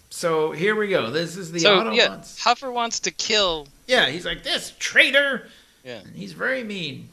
So 0.09 0.51
here 0.51 0.75
we 0.75 0.87
go. 0.89 1.09
This 1.09 1.37
is 1.37 1.51
the 1.51 1.59
so 1.59 1.77
Autobots. 1.79 1.95
yeah, 1.95 2.17
Huffer 2.17 2.71
wants 2.71 2.99
to 3.01 3.11
kill, 3.11 3.67
Yeah, 3.87 4.09
he's 4.09 4.25
like 4.25 4.43
this 4.43 4.73
traitor. 4.79 5.47
Yeah. 5.83 5.99
and 5.99 6.15
he's 6.15 6.33
very 6.33 6.63
mean. 6.63 7.09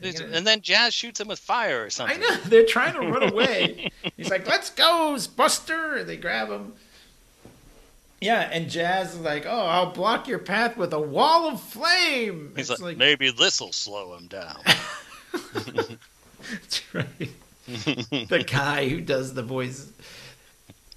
Gonna- 0.00 0.30
and 0.32 0.44
then 0.46 0.60
Jazz 0.62 0.94
shoots 0.94 1.20
him 1.20 1.28
with 1.28 1.38
fire 1.38 1.84
or 1.84 1.90
something. 1.90 2.16
I 2.16 2.20
know 2.20 2.36
they're 2.46 2.66
trying 2.66 2.94
to 2.94 3.00
run 3.00 3.22
away. 3.32 3.92
He's 4.16 4.30
like, 4.30 4.48
"Let's 4.48 4.68
go, 4.70 5.16
Buster!" 5.36 5.94
And 5.94 6.08
they 6.08 6.16
grab 6.16 6.48
him. 6.48 6.72
Yeah, 8.22 8.48
and 8.52 8.70
Jazz 8.70 9.14
is 9.14 9.20
like, 9.20 9.44
"Oh, 9.46 9.66
I'll 9.66 9.90
block 9.92 10.28
your 10.28 10.38
path 10.38 10.76
with 10.76 10.92
a 10.92 11.00
wall 11.00 11.48
of 11.48 11.60
flame." 11.60 12.52
He's 12.56 12.70
It's 12.70 12.80
like, 12.80 12.96
maybe 12.96 13.30
this'll 13.30 13.72
slow 13.72 14.14
him 14.16 14.28
down. 14.28 14.60
That's 16.50 16.94
right. 16.94 17.30
the 17.66 18.44
guy 18.46 18.88
who 18.88 19.00
does 19.00 19.34
the 19.34 19.42
voice. 19.42 19.90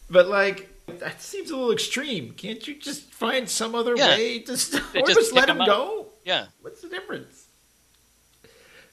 But 0.09 0.27
like, 0.27 0.69
that 0.99 1.21
seems 1.21 1.49
a 1.51 1.55
little 1.55 1.71
extreme. 1.71 2.31
Can't 2.31 2.65
you 2.67 2.75
just 2.75 3.11
find 3.11 3.49
some 3.49 3.75
other 3.75 3.95
Yeah. 3.95 4.09
way 4.15 4.39
to 4.39 4.57
stop, 4.57 4.83
or 4.95 5.01
just 5.01 5.19
just 5.19 5.33
let 5.33 5.49
him 5.49 5.59
him 5.61 5.65
go? 5.65 6.07
yeah, 6.23 6.47
What's 6.61 6.81
the 6.81 6.89
difference? 6.89 7.45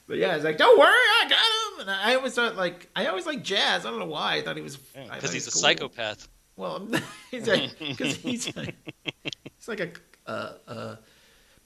But 0.07 0.17
yeah, 0.17 0.35
it's 0.35 0.43
like, 0.43 0.57
don't 0.57 0.77
worry, 0.77 0.89
I 0.89 1.27
got 1.29 1.37
him. 1.39 1.87
And 1.87 1.89
I 1.91 2.15
always 2.15 2.33
thought, 2.33 2.55
like, 2.57 2.89
I 2.95 3.05
always 3.07 3.25
like 3.25 3.41
Jazz. 3.41 3.85
I 3.85 3.89
don't 3.89 3.99
know 3.99 4.05
why. 4.05 4.35
I 4.35 4.41
thought 4.41 4.57
he 4.57 4.61
was 4.61 4.75
because 4.77 5.21
thought 5.21 5.33
he's 5.33 5.47
a 5.47 5.51
psychopath. 5.51 6.27
Well, 6.55 6.87
he's 7.31 7.47
like, 7.47 7.77
because 7.79 8.15
he's 8.17 8.55
like, 8.55 8.75
he's 9.23 9.67
like 9.67 9.79
a, 10.27 10.31
a, 10.31 10.51
a 10.67 10.99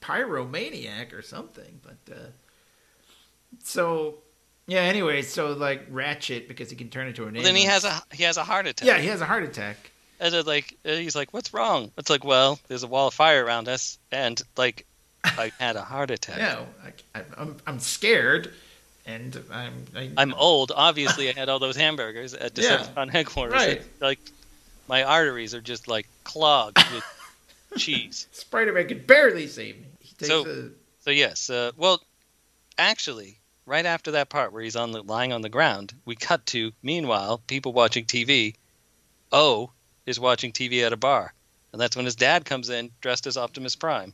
pyromaniac 0.01 1.13
or 1.13 1.21
something. 1.21 1.79
But 1.83 2.13
uh, 2.15 2.19
so 3.63 4.15
yeah. 4.67 4.81
Anyway, 4.81 5.21
so 5.21 5.53
like 5.53 5.85
Ratchet 5.89 6.47
because 6.47 6.69
he 6.69 6.75
can 6.75 6.89
turn 6.89 7.07
into 7.07 7.25
an. 7.25 7.33
Well, 7.33 7.43
then 7.43 7.55
he 7.55 7.65
has 7.65 7.83
a 7.83 8.01
he 8.13 8.23
has 8.23 8.37
a 8.37 8.43
heart 8.43 8.67
attack. 8.67 8.87
Yeah, 8.87 8.97
he 8.97 9.07
has 9.07 9.21
a 9.21 9.25
heart 9.25 9.43
attack. 9.43 9.91
And 10.19 10.33
then, 10.33 10.45
like 10.45 10.75
uh, 10.85 10.91
he's 10.93 11.15
like, 11.15 11.33
"What's 11.33 11.53
wrong?" 11.53 11.91
It's 11.97 12.09
like, 12.09 12.23
"Well, 12.23 12.59
there's 12.67 12.83
a 12.83 12.87
wall 12.87 13.07
of 13.07 13.13
fire 13.13 13.45
around 13.45 13.67
us, 13.67 13.99
and 14.11 14.41
like, 14.55 14.85
I 15.23 15.51
had 15.59 15.75
a 15.75 15.81
heart 15.83 16.09
attack. 16.17 16.37
Yeah, 16.37 16.65
I, 16.83 17.19
I, 17.19 17.23
I'm 17.37 17.57
I'm 17.67 17.79
scared, 17.79 18.51
and 19.05 19.39
I'm 19.51 19.73
I, 19.95 20.09
I'm 20.17 20.33
old. 20.33 20.71
Obviously, 20.75 21.29
I 21.29 21.33
had 21.33 21.49
all 21.49 21.59
those 21.59 21.75
hamburgers 21.75 22.33
at 22.33 22.57
Yeah. 22.57 22.77
Decepticon 22.79 23.09
headquarters. 23.11 23.53
Right. 23.53 23.83
Like, 23.99 24.19
my 24.87 25.03
arteries 25.03 25.53
are 25.53 25.61
just 25.61 25.87
like 25.87 26.07
clogged 26.23 26.77
with 26.93 27.03
cheese. 27.77 28.27
Spider-Man 28.31 28.87
could 28.87 29.07
barely 29.07 29.47
save 29.47 29.77
me. 29.79 29.87
He 29.99 30.13
takes 30.15 30.27
So- 30.27 30.45
a, 30.45 30.69
So 31.03 31.11
yes, 31.11 31.49
uh, 31.49 31.71
well, 31.77 32.01
actually, 32.77 33.39
right 33.65 33.85
after 33.85 34.11
that 34.11 34.29
part 34.29 34.51
where 34.53 34.61
he's 34.63 34.75
on 34.75 34.91
the 34.91 35.01
lying 35.03 35.33
on 35.33 35.41
the 35.41 35.49
ground, 35.49 35.93
we 36.05 36.15
cut 36.15 36.45
to 36.47 36.71
meanwhile 36.83 37.39
people 37.47 37.73
watching 37.73 38.05
TV. 38.05 38.55
O 39.31 39.71
is 40.05 40.19
watching 40.19 40.51
TV 40.53 40.85
at 40.85 40.93
a 40.93 40.97
bar, 40.97 41.33
and 41.73 41.81
that's 41.81 41.95
when 41.97 42.05
his 42.05 42.15
dad 42.15 42.45
comes 42.45 42.69
in 42.69 42.91
dressed 43.01 43.27
as 43.27 43.35
Optimus 43.37 43.75
Prime. 43.75 44.13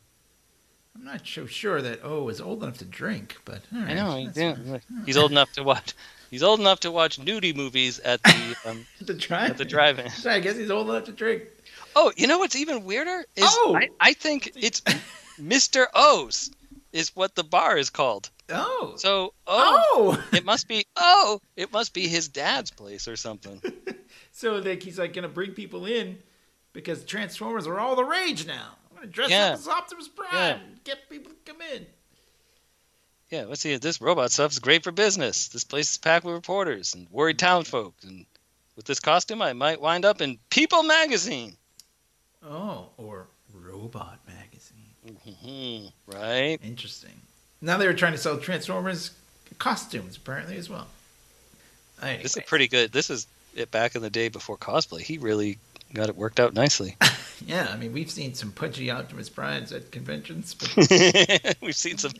I'm 0.96 1.04
not 1.04 1.26
so 1.26 1.46
sure 1.46 1.82
that 1.82 2.04
O 2.04 2.28
is 2.28 2.40
old 2.40 2.62
enough 2.62 2.78
to 2.78 2.84
drink, 2.84 3.36
but 3.44 3.62
all 3.72 3.80
I 3.82 3.94
know 3.94 4.16
he 4.16 4.26
that's 4.28 4.84
he's 5.06 5.16
old 5.16 5.30
enough 5.32 5.52
to 5.52 5.62
watch. 5.62 5.92
He's 6.34 6.42
old 6.42 6.58
enough 6.58 6.80
to 6.80 6.90
watch 6.90 7.20
nudie 7.20 7.54
movies 7.54 8.00
at 8.00 8.20
the 8.24 8.56
um, 8.66 8.84
the 9.00 9.14
drive. 9.14 9.50
at 9.52 9.56
the 9.58 9.64
drive-in. 9.64 10.10
I 10.28 10.40
guess 10.40 10.56
he's 10.56 10.68
old 10.68 10.90
enough 10.90 11.04
to 11.04 11.12
drink. 11.12 11.44
Oh, 11.94 12.10
you 12.16 12.26
know 12.26 12.40
what's 12.40 12.56
even 12.56 12.84
weirder 12.84 13.24
is 13.36 13.44
Oh! 13.46 13.76
I, 13.80 13.88
I 14.00 14.12
think 14.14 14.50
it's 14.56 14.80
Mr. 15.40 15.86
O's 15.94 16.50
is 16.92 17.14
what 17.14 17.36
the 17.36 17.44
bar 17.44 17.78
is 17.78 17.88
called. 17.88 18.30
Oh. 18.50 18.94
So 18.96 19.32
oh, 19.46 20.16
Oh. 20.18 20.24
it 20.32 20.44
must 20.44 20.66
be 20.66 20.84
oh, 20.96 21.40
it 21.56 21.72
must 21.72 21.94
be 21.94 22.08
his 22.08 22.26
dad's 22.26 22.72
place 22.72 23.06
or 23.06 23.14
something. 23.14 23.62
so 24.32 24.56
like 24.56 24.82
he's 24.82 24.98
like 24.98 25.12
gonna 25.12 25.28
bring 25.28 25.52
people 25.52 25.86
in 25.86 26.18
because 26.72 27.04
Transformers 27.04 27.68
are 27.68 27.78
all 27.78 27.94
the 27.94 28.02
rage 28.04 28.44
now. 28.44 28.70
I'm 28.90 28.96
gonna 28.96 29.06
dress 29.06 29.30
Yeah. 29.30 29.50
up 29.50 29.54
as 29.54 29.68
Optimus 29.68 30.08
Prime, 30.08 30.30
Yeah. 30.32 30.58
get 30.82 31.08
people 31.08 31.30
to 31.30 31.52
come 31.52 31.62
in. 31.72 31.86
Yeah, 33.34 33.46
let's 33.48 33.62
see. 33.62 33.76
This 33.78 34.00
robot 34.00 34.30
stuff 34.30 34.52
is 34.52 34.60
great 34.60 34.84
for 34.84 34.92
business. 34.92 35.48
This 35.48 35.64
place 35.64 35.90
is 35.90 35.98
packed 35.98 36.24
with 36.24 36.36
reporters 36.36 36.94
and 36.94 37.08
worried 37.10 37.36
townfolk. 37.36 37.92
And 38.04 38.26
with 38.76 38.84
this 38.84 39.00
costume, 39.00 39.42
I 39.42 39.52
might 39.54 39.80
wind 39.80 40.04
up 40.04 40.20
in 40.20 40.38
People 40.50 40.84
magazine. 40.84 41.56
Oh, 42.44 42.90
or 42.96 43.26
Robot 43.52 44.20
Magazine. 44.24 45.18
Mhm, 45.26 45.92
right? 46.06 46.60
Interesting. 46.62 47.20
Now 47.60 47.76
they 47.76 47.88
were 47.88 47.92
trying 47.94 48.12
to 48.12 48.18
sell 48.18 48.38
Transformers 48.38 49.10
costumes, 49.58 50.16
apparently 50.16 50.56
as 50.56 50.70
well. 50.70 50.86
Anyway, 52.00 52.22
This 52.22 52.36
is 52.36 52.44
pretty 52.44 52.68
good. 52.68 52.92
This 52.92 53.10
is 53.10 53.26
it 53.56 53.72
back 53.72 53.96
in 53.96 54.02
the 54.02 54.10
day 54.10 54.28
before 54.28 54.56
cosplay. 54.56 55.00
He 55.00 55.18
really 55.18 55.58
got 55.92 56.08
it 56.08 56.14
worked 56.14 56.38
out 56.38 56.54
nicely. 56.54 56.96
yeah. 57.46 57.68
I 57.72 57.76
mean, 57.76 57.92
we've 57.92 58.10
seen 58.10 58.34
some 58.34 58.52
pudgy 58.52 58.90
Optimus 58.90 59.28
Primes 59.28 59.72
at 59.72 59.90
conventions, 59.92 60.54
but 60.54 60.74
We've 61.62 61.74
seen 61.76 61.98
some 61.98 62.12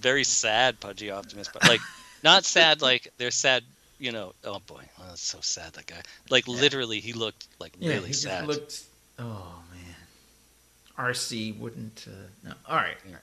very 0.00 0.24
sad 0.24 0.80
pudgy 0.80 1.10
Optimus, 1.10 1.48
but 1.52 1.66
like 1.68 1.80
not 2.22 2.44
sad 2.44 2.82
like 2.82 3.12
they're 3.18 3.30
sad. 3.30 3.62
You 3.98 4.12
know, 4.12 4.34
oh 4.44 4.58
boy, 4.66 4.82
oh, 4.98 5.04
that's 5.08 5.22
so 5.22 5.38
sad. 5.40 5.72
That 5.74 5.86
guy, 5.86 6.02
like 6.28 6.46
literally, 6.46 7.00
he 7.00 7.12
looked 7.14 7.46
like 7.58 7.74
yeah, 7.78 7.94
really 7.94 8.08
he 8.08 8.12
sad. 8.12 8.44
just 8.46 8.48
looked. 8.48 8.82
Oh 9.18 9.62
man, 9.72 11.06
RC 11.12 11.58
wouldn't. 11.58 12.06
Uh, 12.06 12.48
no. 12.48 12.52
All 12.68 12.76
right. 12.76 12.96
All 13.06 13.12
right. 13.12 13.20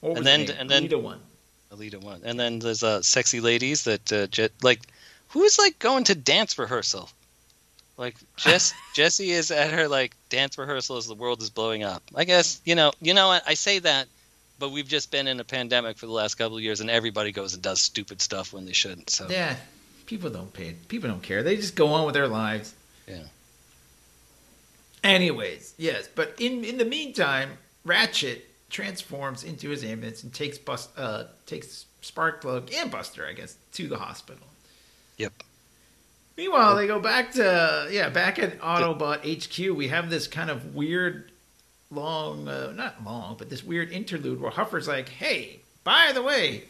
What 0.00 0.16
And 0.16 0.26
then- 0.26 0.40
name? 0.46 0.56
and 0.58 0.70
then- 0.70 0.88
Elita 0.88 1.00
one. 1.00 1.20
Elita 1.72 2.00
one, 2.02 2.20
and 2.24 2.40
then 2.40 2.58
there's 2.58 2.82
uh, 2.82 3.00
sexy 3.02 3.40
ladies 3.40 3.84
that 3.84 4.12
uh, 4.12 4.26
Je- 4.26 4.48
like 4.62 4.80
who's 5.28 5.56
like 5.56 5.78
going 5.78 6.02
to 6.04 6.16
dance 6.16 6.58
rehearsal. 6.58 7.08
Like 8.00 8.16
Jess, 8.36 8.72
Jessie 8.94 9.30
is 9.30 9.50
at 9.50 9.70
her 9.72 9.86
like 9.86 10.16
dance 10.30 10.56
rehearsal 10.56 10.96
as 10.96 11.06
the 11.06 11.14
world 11.14 11.42
is 11.42 11.50
blowing 11.50 11.82
up. 11.82 12.02
I 12.16 12.24
guess 12.24 12.62
you 12.64 12.74
know, 12.74 12.92
you 13.02 13.12
know 13.12 13.28
what 13.28 13.42
I 13.46 13.52
say 13.52 13.78
that, 13.78 14.08
but 14.58 14.70
we've 14.72 14.88
just 14.88 15.10
been 15.10 15.28
in 15.28 15.38
a 15.38 15.44
pandemic 15.44 15.98
for 15.98 16.06
the 16.06 16.12
last 16.12 16.36
couple 16.36 16.56
of 16.56 16.62
years, 16.62 16.80
and 16.80 16.88
everybody 16.88 17.30
goes 17.30 17.52
and 17.52 17.62
does 17.62 17.78
stupid 17.78 18.22
stuff 18.22 18.54
when 18.54 18.64
they 18.64 18.72
shouldn't. 18.72 19.10
So 19.10 19.28
Yeah, 19.28 19.54
people 20.06 20.30
don't 20.30 20.50
pay. 20.50 20.76
People 20.88 21.10
don't 21.10 21.22
care. 21.22 21.42
They 21.42 21.56
just 21.56 21.76
go 21.76 21.88
on 21.88 22.06
with 22.06 22.14
their 22.14 22.26
lives. 22.26 22.74
Yeah. 23.06 23.24
Anyways, 25.04 25.74
yes, 25.76 26.08
but 26.08 26.34
in 26.38 26.64
in 26.64 26.78
the 26.78 26.86
meantime, 26.86 27.50
Ratchet 27.84 28.46
transforms 28.70 29.44
into 29.44 29.68
his 29.68 29.84
ambulance 29.84 30.22
and 30.22 30.32
takes 30.32 30.56
Bus 30.56 30.88
uh 30.96 31.24
takes 31.44 31.84
Sparkplug 32.00 32.74
and 32.74 32.90
Buster, 32.90 33.26
I 33.26 33.34
guess, 33.34 33.56
to 33.74 33.88
the 33.88 33.98
hospital. 33.98 34.46
Yep. 35.18 35.34
Meanwhile, 36.36 36.76
they 36.76 36.86
go 36.86 37.00
back 37.00 37.32
to 37.32 37.88
yeah, 37.90 38.08
back 38.08 38.38
at 38.38 38.58
Autobot 38.60 39.20
HQ. 39.24 39.76
We 39.76 39.88
have 39.88 40.10
this 40.10 40.26
kind 40.26 40.48
of 40.50 40.74
weird, 40.74 41.30
long, 41.90 42.48
uh, 42.48 42.72
not 42.72 43.04
long, 43.04 43.36
but 43.36 43.50
this 43.50 43.62
weird 43.62 43.92
interlude 43.92 44.40
where 44.40 44.50
Huffer's 44.50 44.88
like, 44.88 45.08
"Hey, 45.08 45.60
by 45.84 46.12
the 46.12 46.22
way, 46.22 46.64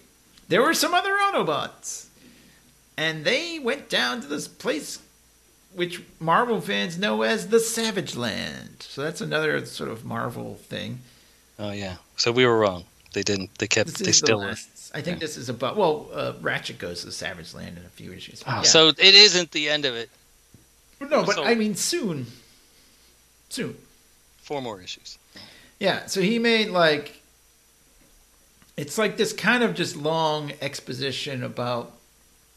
there 0.48 0.62
were 0.62 0.74
some 0.74 0.92
other 0.94 1.16
Autobots, 1.16 2.06
and 2.96 3.24
they 3.24 3.58
went 3.58 3.88
down 3.88 4.20
to 4.22 4.26
this 4.26 4.48
place." 4.48 4.98
Which 5.72 6.02
Marvel 6.18 6.60
fans 6.60 6.98
know 6.98 7.22
as 7.22 7.46
the 7.46 7.60
Savage 7.60 8.16
Land. 8.16 8.78
So 8.80 9.02
that's 9.02 9.20
another 9.20 9.64
sort 9.66 9.88
of 9.88 10.04
Marvel 10.04 10.56
thing. 10.56 10.98
Oh 11.60 11.70
yeah. 11.70 11.96
So 12.16 12.32
we 12.32 12.44
were 12.44 12.58
wrong. 12.58 12.86
They 13.12 13.22
didn't. 13.22 13.56
They 13.58 13.68
kept. 13.68 13.90
This 13.90 13.98
they 13.98 14.12
still 14.12 14.40
the 14.40 14.46
were. 14.46 14.56
Last. 14.92 14.98
I 15.00 15.02
think 15.02 15.20
this 15.20 15.36
is 15.36 15.48
about. 15.48 15.76
Well, 15.76 16.08
uh, 16.12 16.32
Ratchet 16.40 16.78
goes 16.78 17.00
to 17.00 17.06
the 17.06 17.12
Savage 17.12 17.54
Land 17.54 17.78
in 17.78 17.84
a 17.84 17.88
few 17.88 18.12
issues. 18.12 18.42
Oh, 18.46 18.56
Yeah. 18.56 18.62
So 18.62 18.88
it 18.88 18.98
isn't 19.00 19.50
the 19.52 19.68
end 19.68 19.84
of 19.84 19.94
it. 19.94 20.10
no, 21.00 21.24
but 21.24 21.34
so- 21.36 21.44
I 21.44 21.54
mean 21.54 21.74
soon. 21.74 22.26
Soon. 23.48 23.76
Four 24.42 24.62
more 24.62 24.80
issues. 24.80 25.18
Yeah, 25.78 26.06
so 26.06 26.20
he 26.20 26.38
made 26.38 26.68
like 26.70 27.20
it's 28.76 28.98
like 28.98 29.16
this 29.16 29.32
kind 29.32 29.62
of 29.62 29.74
just 29.74 29.96
long 29.96 30.52
exposition 30.60 31.42
about 31.42 31.92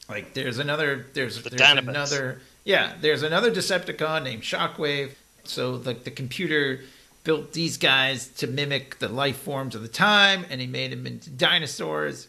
like 0.09 0.33
there's 0.33 0.57
another 0.59 1.05
there's 1.13 1.41
The 1.41 1.49
there's 1.51 1.61
Dinobots. 1.61 1.87
another 1.89 2.41
yeah, 2.65 2.93
there's 3.01 3.23
another 3.23 3.51
Decepticon 3.51 4.23
named 4.23 4.43
Shockwave. 4.43 5.11
So 5.45 5.81
like 5.85 6.03
the 6.03 6.11
computer 6.11 6.81
built 7.23 7.53
these 7.53 7.77
guys 7.77 8.27
to 8.27 8.47
mimic 8.47 8.99
the 8.99 9.07
life 9.07 9.37
forms 9.37 9.75
of 9.75 9.81
the 9.81 9.87
time 9.87 10.45
and 10.49 10.59
he 10.59 10.67
made 10.67 10.91
them 10.91 11.07
into 11.07 11.29
dinosaurs 11.29 12.27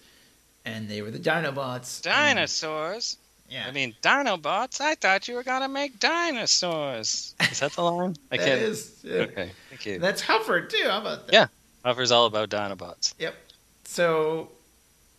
and 0.64 0.88
they 0.88 1.02
were 1.02 1.10
the 1.10 1.18
Dinobots. 1.18 1.96
and- 1.96 2.04
Dinosaurs. 2.04 3.16
yeah. 3.50 3.66
I 3.66 3.70
mean, 3.72 3.94
Dinobots. 4.02 4.80
I 4.80 4.94
thought 4.94 5.26
you 5.28 5.34
were 5.34 5.42
gonna 5.42 5.68
make 5.68 5.98
dinosaurs. 6.00 7.34
Is 7.50 7.60
that 7.60 7.72
the 7.72 7.82
line? 7.82 8.16
I 8.32 8.36
that 8.36 8.46
can't. 8.46 8.60
is 8.62 9.00
yeah. 9.02 9.12
Okay. 9.22 9.50
Thank 9.70 9.86
you. 9.86 9.98
That's 9.98 10.22
Huffer 10.22 10.68
too. 10.68 10.84
How 10.88 11.00
about 11.00 11.26
that? 11.26 11.32
Yeah. 11.32 11.46
Huffer's 11.84 12.10
all 12.10 12.26
about 12.26 12.48
Dinobots. 12.48 13.14
Yep. 13.18 13.34
So, 13.84 14.50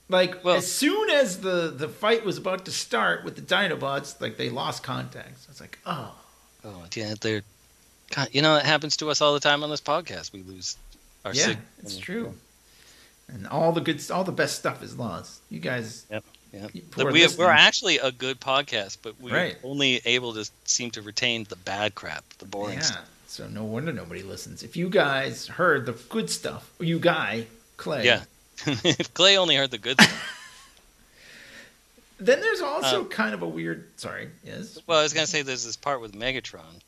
like, 0.09 0.43
Well- 0.43 0.55
as 0.55 0.71
soon 0.71 1.09
as 1.11 1.41
the 1.41 1.71
the 1.75 1.87
fight 1.89 2.25
was 2.25 2.37
about 2.37 2.65
to 2.65 2.71
start 2.71 3.23
with 3.23 3.35
the 3.35 3.41
Dinobots, 3.41 4.19
like 4.21 4.37
they 4.37 4.49
lost 4.49 4.81
contact. 4.83 5.41
So 5.43 5.47
it's 5.51 5.61
like, 5.61 5.77
oh, 5.85 6.15
Oh 6.63 6.85
yeah, 6.95 7.13
they're. 7.21 7.43
God, 8.13 8.29
you 8.31 8.41
know 8.41 8.55
that 8.55 8.65
happens 8.65 8.97
to 8.97 9.09
us 9.09 9.21
all 9.21 9.33
the 9.33 9.39
time 9.39 9.63
on 9.63 9.69
this 9.69 9.81
podcast. 9.81 10.31
We 10.33 10.43
lose 10.43 10.77
our. 11.23 11.33
yeah, 11.33 11.43
sig- 11.45 11.57
it's 11.81 11.97
true. 11.97 12.33
And 13.27 13.47
all 13.47 13.71
the 13.71 13.81
good, 13.81 13.99
all 14.11 14.23
the 14.23 14.31
best 14.31 14.57
stuff 14.59 14.83
is 14.83 14.97
lost. 14.97 15.41
You 15.49 15.59
guys, 15.59 16.05
Yep. 16.11 16.23
You 16.73 16.83
we 17.11 17.27
we're 17.37 17.49
actually 17.49 17.97
a 17.97 18.11
good 18.13 18.39
podcast, 18.39 18.99
but 19.01 19.19
we're 19.19 19.33
Right. 19.35 19.57
only 19.61 19.99
able 20.05 20.33
to 20.35 20.49
seem 20.63 20.89
to 20.91 21.01
retain 21.01 21.45
the 21.49 21.57
bad 21.57 21.95
crap, 21.95 22.23
the 22.37 22.45
boring 22.45 22.75
yeah. 22.77 22.81
stuff. 22.83 23.09
So 23.27 23.47
no 23.49 23.65
wonder 23.65 23.91
nobody 23.91 24.23
listens. 24.23 24.63
If 24.63 24.77
you 24.77 24.87
guys 24.89 25.47
heard 25.47 25.85
the 25.85 25.91
good 26.07 26.29
stuff, 26.29 26.71
you 26.79 26.97
guy 26.99 27.47
Clay, 27.75 28.05
Yeah. 28.05 28.23
if 28.65 29.13
Clay 29.13 29.37
only 29.37 29.55
heard 29.55 29.71
the 29.71 29.77
good 29.79 29.99
stuff. 29.99 30.31
Then 32.17 32.39
there's 32.39 32.61
also 32.61 33.01
Um, 33.01 33.09
kind 33.09 33.33
of 33.33 33.41
a 33.41 33.47
weird. 33.47 33.89
Sorry, 33.97 34.29
yes. 34.43 34.79
Well, 34.87 34.99
I 34.99 35.03
was 35.03 35.11
gonna 35.11 35.27
say 35.27 35.41
there's 35.41 35.65
this 35.65 35.75
part 35.75 35.99
with 35.99 36.13
Megatron 36.13 36.79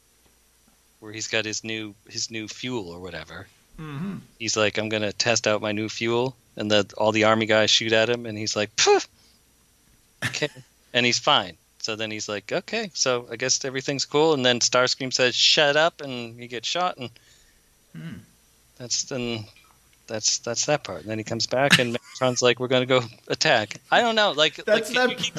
where 1.00 1.12
he's 1.14 1.28
got 1.28 1.46
his 1.46 1.64
new 1.64 1.94
his 2.10 2.32
new 2.32 2.48
fuel 2.48 2.90
or 2.90 3.00
whatever. 3.00 3.48
Mm-hmm. 3.80 4.18
He's 4.40 4.58
like, 4.58 4.78
I'm 4.78 4.90
gonna 4.90 5.12
test 5.14 5.48
out 5.48 5.62
my 5.62 5.72
new 5.72 5.90
fuel, 5.90 6.36
and 6.56 6.70
the 6.72 6.92
all 6.98 7.12
the 7.12 7.26
army 7.26 7.46
guys 7.46 7.70
shoot 7.70 7.94
at 7.94 8.10
him, 8.10 8.26
and 8.26 8.38
he's 8.38 8.56
like, 8.56 8.72
Phew! 8.80 9.00
okay, 10.26 10.50
and 10.94 11.06
he's 11.06 11.20
fine. 11.20 11.58
So 11.80 11.96
then 11.96 12.12
he's 12.12 12.28
like, 12.28 12.52
okay, 12.52 12.92
so 12.94 13.28
I 13.32 13.38
guess 13.38 13.64
everything's 13.64 14.04
cool. 14.04 14.34
And 14.34 14.46
then 14.46 14.60
Starscream 14.60 15.14
says, 15.14 15.34
shut 15.36 15.78
up, 15.78 16.02
and 16.02 16.38
he 16.38 16.48
gets 16.48 16.68
shot, 16.68 16.98
and 16.98 17.10
Hmm. 17.96 18.18
that's 18.78 19.04
then 19.06 19.46
that's 20.08 20.40
that's 20.40 20.66
that 20.66 20.84
part. 20.84 21.02
And 21.02 21.10
then 21.10 21.18
he 21.18 21.24
comes 21.24 21.48
back, 21.48 21.80
and 21.80 21.96
Megatron's 21.96 22.42
like, 22.42 22.60
we're 22.60 22.68
gonna 22.68 22.86
go 22.86 23.02
attack. 23.30 23.76
I 23.92 24.02
don't 24.02 24.16
know, 24.16 24.32
like 24.32 24.56
That's 24.66 24.90
like 24.94 24.96
not. 24.96 25.10
you 25.12 25.16
keep 25.16 25.36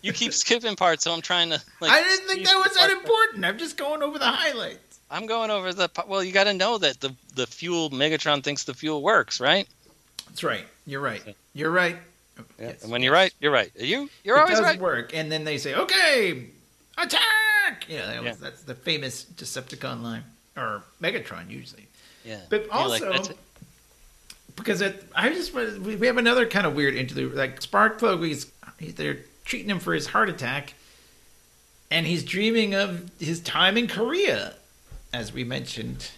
you 0.00 0.12
keep 0.12 0.32
skipping 0.32 0.74
parts, 0.76 1.04
so 1.04 1.12
I'm 1.12 1.22
trying 1.22 1.50
to. 1.50 1.62
like 1.80 1.90
I 1.92 2.02
didn't 2.02 2.26
think 2.26 2.46
that 2.46 2.56
was 2.56 2.74
that 2.76 2.90
important. 2.90 3.44
I'm 3.44 3.58
just 3.58 3.76
going 3.76 4.02
over 4.02 4.18
the 4.18 4.26
highlights. 4.26 4.91
I'm 5.12 5.26
going 5.26 5.50
over 5.50 5.72
the. 5.72 5.90
Well, 6.08 6.24
you 6.24 6.32
got 6.32 6.44
to 6.44 6.54
know 6.54 6.78
that 6.78 7.00
the 7.00 7.14
the 7.34 7.46
fuel 7.46 7.90
Megatron 7.90 8.42
thinks 8.42 8.64
the 8.64 8.74
fuel 8.74 9.02
works, 9.02 9.40
right? 9.40 9.68
That's 10.26 10.42
right. 10.42 10.64
You're 10.86 11.00
right. 11.00 11.22
You're 11.54 11.70
right. 11.70 11.96
Oh, 12.38 12.44
yeah. 12.58 12.68
Yes, 12.68 12.82
and 12.82 12.90
when 12.90 13.02
you're 13.02 13.12
right, 13.12 13.32
you're 13.40 13.52
right. 13.52 13.70
Are 13.78 13.84
you 13.84 14.08
you're 14.24 14.38
it 14.38 14.40
always 14.40 14.58
does 14.58 14.64
right. 14.66 14.80
work, 14.80 15.14
and 15.14 15.30
then 15.30 15.44
they 15.44 15.58
say, 15.58 15.74
"Okay, 15.74 16.46
attack!" 16.96 17.86
Yeah, 17.88 18.06
that 18.06 18.22
was, 18.22 18.26
Yeah. 18.26 18.34
that's 18.40 18.62
the 18.62 18.74
famous 18.74 19.24
Decepticon 19.24 20.02
line, 20.02 20.24
or 20.56 20.82
Megatron 21.02 21.50
usually. 21.50 21.86
Yeah. 22.24 22.40
But 22.48 22.68
like, 22.68 22.72
also, 22.72 23.12
it. 23.12 23.36
because 24.56 24.80
it, 24.80 25.06
I 25.14 25.28
just 25.28 25.52
we 25.52 25.96
we 25.96 26.06
have 26.06 26.16
another 26.16 26.46
kind 26.46 26.66
of 26.66 26.74
weird 26.74 26.94
interlude. 26.94 27.34
Like 27.34 27.60
Sparkplug, 27.60 28.26
he's 28.26 28.50
they're 28.94 29.18
treating 29.44 29.68
him 29.68 29.78
for 29.78 29.92
his 29.92 30.06
heart 30.06 30.30
attack, 30.30 30.72
and 31.90 32.06
he's 32.06 32.24
dreaming 32.24 32.74
of 32.74 33.10
his 33.20 33.40
time 33.40 33.76
in 33.76 33.88
Korea, 33.88 34.54
as 35.12 35.32
we 35.32 35.44
mentioned. 35.44 36.10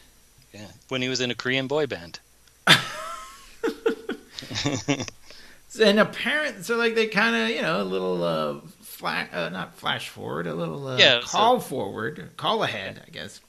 yeah. 0.53 0.67
when 0.89 1.03
he 1.03 1.09
was 1.09 1.21
in 1.21 1.31
a 1.31 1.35
Korean 1.35 1.67
boy 1.67 1.87
band. 1.87 2.21
And 5.83 5.99
apparent, 5.99 6.65
so 6.65 6.77
like 6.77 6.95
they 6.95 7.09
kind 7.09 7.35
of 7.35 7.49
you 7.49 7.61
know 7.61 7.83
a 7.83 7.85
little 7.85 8.23
uh, 8.23 8.55
flash, 8.81 9.29
uh, 9.33 9.49
not 9.49 9.75
flash 9.75 10.09
forward, 10.09 10.47
a 10.47 10.55
little 10.55 10.87
uh, 10.87 10.99
Yeah, 10.99 11.19
so- 11.21 11.27
call 11.27 11.59
forward, 11.59 12.31
call 12.37 12.63
ahead, 12.63 13.03
I 13.05 13.11
guess. 13.11 13.41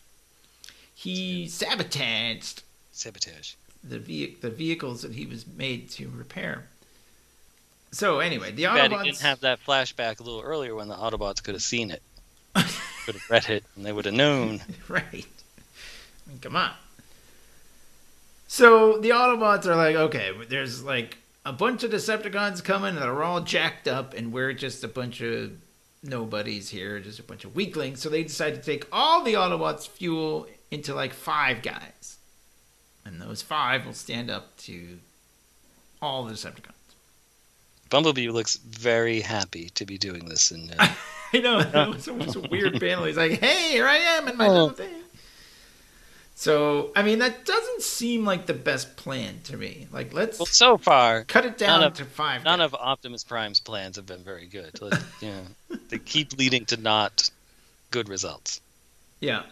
He 0.96 1.48
sabotaged 1.48 2.64
Sabotage. 2.92 3.54
the 3.84 4.00
ve- 4.00 4.38
the 4.42 4.50
vehicles 4.50 5.04
that 5.04 5.14
he 5.14 5.28
was 5.28 5.46
made 5.46 5.92
to 5.92 6.10
repair. 6.10 6.66
So 7.92 8.22
anyway, 8.22 8.52
the 8.52 8.64
Autobots. 8.64 9.04
didn't 9.04 9.22
have 9.22 9.42
that 9.42 9.60
flashback 9.64 10.20
a 10.20 10.24
little 10.24 10.42
earlier 10.42 10.74
when 10.74 10.88
the 10.88 10.96
Autobots 10.96 11.44
could 11.44 11.54
have 11.54 11.62
seen 11.62 11.92
it, 11.92 12.02
could 13.06 13.16
have 13.16 13.30
read 13.30 13.50
it, 13.50 13.64
and 13.76 13.86
they 13.86 13.92
would 13.92 14.06
have 14.06 14.14
known. 14.14 14.62
right. 14.88 15.26
I 15.26 16.30
mean, 16.30 16.40
come 16.42 16.56
on. 16.56 16.72
So 18.48 18.98
the 19.00 19.10
Autobots 19.10 19.66
are 19.66 19.76
like, 19.76 19.96
okay, 19.96 20.32
there's 20.50 20.84
like 20.84 21.18
a 21.46 21.54
bunch 21.54 21.84
of 21.84 21.92
Decepticons 21.92 22.64
coming 22.64 22.96
that 22.96 23.08
are 23.08 23.24
all 23.24 23.42
jacked 23.42 23.88
up, 23.88 24.14
and 24.14 24.32
we're 24.32 24.54
just 24.54 24.84
a 24.84 24.88
bunch 24.88 25.22
of 25.22 25.52
nobodies 26.04 26.70
here, 26.70 27.00
just 27.00 27.20
a 27.20 27.24
bunch 27.24 27.44
of 27.46 27.56
weaklings. 27.56 28.02
So 28.02 28.10
they 28.10 28.24
decide 28.24 28.56
to 28.56 28.62
take 28.62 28.88
all 28.92 29.24
the 29.24 29.34
Autobots' 29.34 29.88
fuel 29.88 30.48
into 30.72 30.94
like 30.94 31.14
five 31.14 31.62
guys. 31.62 32.18
and 33.06 33.22
those 33.22 33.42
five 33.42 33.86
will 33.86 33.94
stand 33.94 34.30
up 34.32 34.58
to 34.58 35.00
all 36.02 36.24
the 36.26 36.34
Decepticons. 36.34 36.72
Bumblebee 37.90 38.30
looks 38.30 38.56
very 38.58 39.22
happy 39.22 39.70
to 39.76 39.86
be 39.86 39.98
doing 39.98 40.26
this, 40.26 40.50
and 40.52 40.74
uh, 40.80 40.88
I 41.34 41.40
know 41.40 41.60
it 41.60 41.74
was, 41.96 42.08
it 42.08 42.16
was 42.16 42.36
a 42.36 42.42
weird 42.42 42.80
panel. 42.80 43.06
He's 43.06 43.18
like, 43.18 43.40
"Hey, 43.40 43.72
here 43.72 43.88
I 43.88 43.98
am 43.98 44.28
in 44.28 44.38
my 44.38 44.48
Oh. 44.48 44.52
little 44.52 44.70
thing." 44.70 45.02
So, 46.38 46.92
I 46.98 47.02
mean, 47.04 47.20
that 47.20 47.46
doesn't 47.46 47.82
seem 47.82 48.26
like 48.26 48.46
the 48.46 48.54
best 48.54 48.98
plan 48.98 49.40
to 49.46 49.56
me. 49.56 49.88
Like, 49.92 50.14
let's 50.14 50.38
well, 50.38 50.46
so 50.46 50.78
far 50.78 51.24
cut 51.24 51.46
it 51.46 51.58
down 51.58 51.82
of- 51.84 51.94
to 51.96 52.06
five. 52.06 52.44
none 52.44 52.60
of 52.60 52.74
Optimus 52.76 53.24
Prime's 53.24 53.62
plans 53.62 53.96
have 53.96 54.06
been 54.06 54.24
very 54.24 54.46
good. 54.46 54.82
Like, 54.82 55.00
you 55.22 55.30
know, 55.30 55.78
they 55.90 55.98
keep 55.98 56.38
leading 56.38 56.66
to 56.66 56.78
not 56.78 57.30
good 57.92 58.10
results. 58.10 58.60
Yeah, 59.22 59.44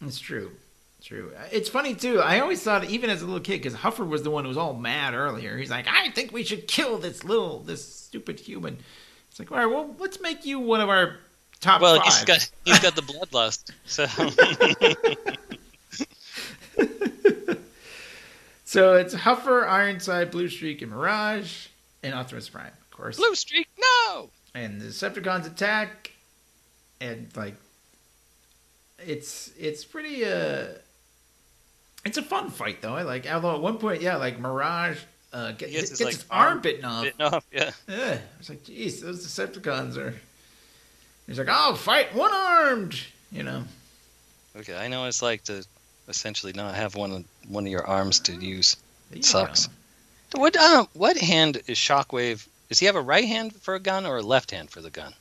it's 0.00 0.18
true. 0.18 0.50
It's 0.98 1.06
true. 1.06 1.32
It's 1.52 1.68
funny 1.68 1.94
too. 1.94 2.20
I 2.20 2.40
always 2.40 2.60
thought, 2.64 2.84
even 2.90 3.10
as 3.10 3.22
a 3.22 3.24
little 3.24 3.40
kid, 3.40 3.62
because 3.62 3.74
Huffer 3.78 4.06
was 4.06 4.24
the 4.24 4.30
one 4.32 4.42
who 4.44 4.48
was 4.48 4.56
all 4.58 4.74
mad 4.74 5.14
earlier. 5.14 5.56
He's 5.56 5.70
like, 5.70 5.86
"I 5.88 6.10
think 6.10 6.32
we 6.32 6.42
should 6.42 6.66
kill 6.66 6.98
this 6.98 7.22
little, 7.22 7.60
this 7.60 7.84
stupid 7.94 8.40
human." 8.40 8.78
It's 9.38 9.50
like, 9.50 9.52
all 9.52 9.58
right, 9.64 9.72
well, 9.72 9.94
let's 10.00 10.20
make 10.20 10.44
you 10.44 10.58
one 10.58 10.80
of 10.80 10.88
our 10.88 11.16
top 11.60 11.80
Well, 11.80 11.96
five. 11.96 12.04
he's 12.06 12.24
got 12.24 12.50
he's 12.64 12.78
got 12.80 12.96
the 12.96 13.02
bloodlust, 13.02 13.70
so 13.84 14.06
So 18.64 18.94
it's 18.96 19.14
Huffer, 19.14 19.66
Ironhide, 19.66 20.30
Blue 20.30 20.48
Streak, 20.48 20.82
and 20.82 20.90
Mirage, 20.90 21.68
and 22.02 22.14
Optimus 22.14 22.48
Prime, 22.50 22.66
of 22.66 22.90
course. 22.90 23.16
blue 23.16 23.34
streak. 23.34 23.66
No, 23.78 24.28
and 24.54 24.80
the 24.80 24.86
Decepticons 24.86 25.46
attack, 25.46 26.12
and 27.00 27.28
like, 27.36 27.54
it's 28.98 29.50
it's 29.58 29.84
pretty 29.84 30.24
uh, 30.24 30.66
it's 32.04 32.18
a 32.18 32.22
fun 32.22 32.50
fight 32.50 32.82
though. 32.82 32.94
I 32.94 33.02
like. 33.02 33.26
Although 33.32 33.54
at 33.54 33.62
one 33.62 33.78
point, 33.78 34.02
yeah, 34.02 34.16
like 34.16 34.38
Mirage 34.38 34.98
uh, 35.38 35.52
get, 35.52 35.70
gets, 35.70 35.72
gets 35.72 35.90
his, 35.90 35.98
his, 35.98 36.06
like, 36.06 36.16
arm, 36.30 36.48
arm 36.48 36.60
bitten 36.60 36.84
off. 36.84 37.04
bitten 37.04 37.22
off. 37.22 37.46
Yeah, 37.52 37.70
Yeah, 37.88 38.18
I 38.18 38.38
was 38.38 38.48
like, 38.48 38.64
geez, 38.64 39.00
those 39.00 39.24
Decepticons 39.26 39.96
are. 39.96 40.14
He's 41.26 41.38
like, 41.38 41.48
I'll 41.48 41.74
fight 41.74 42.14
one 42.14 42.32
armed, 42.32 42.98
you 43.30 43.42
know. 43.42 43.64
okay. 44.56 44.76
I 44.76 44.88
know 44.88 45.04
it's 45.04 45.22
like 45.22 45.44
to 45.44 45.64
essentially 46.08 46.52
not 46.54 46.74
have 46.74 46.94
one 46.94 47.12
of 47.12 47.24
one 47.48 47.66
of 47.66 47.70
your 47.70 47.86
arms 47.86 48.20
to 48.20 48.32
use. 48.32 48.76
You 49.12 49.22
Sucks. 49.22 49.66
go. 49.66 50.40
What 50.40 50.56
uh, 50.56 50.86
what 50.94 51.16
hand 51.18 51.62
is 51.66 51.76
Shockwave? 51.78 52.46
Does 52.68 52.78
he 52.78 52.86
have 52.86 52.96
a 52.96 53.00
right 53.00 53.26
hand 53.26 53.54
for 53.54 53.74
a 53.74 53.80
gun 53.80 54.06
or 54.06 54.18
a 54.18 54.22
left 54.22 54.50
hand 54.50 54.70
for 54.70 54.80
the 54.80 54.90
gun? 54.90 55.12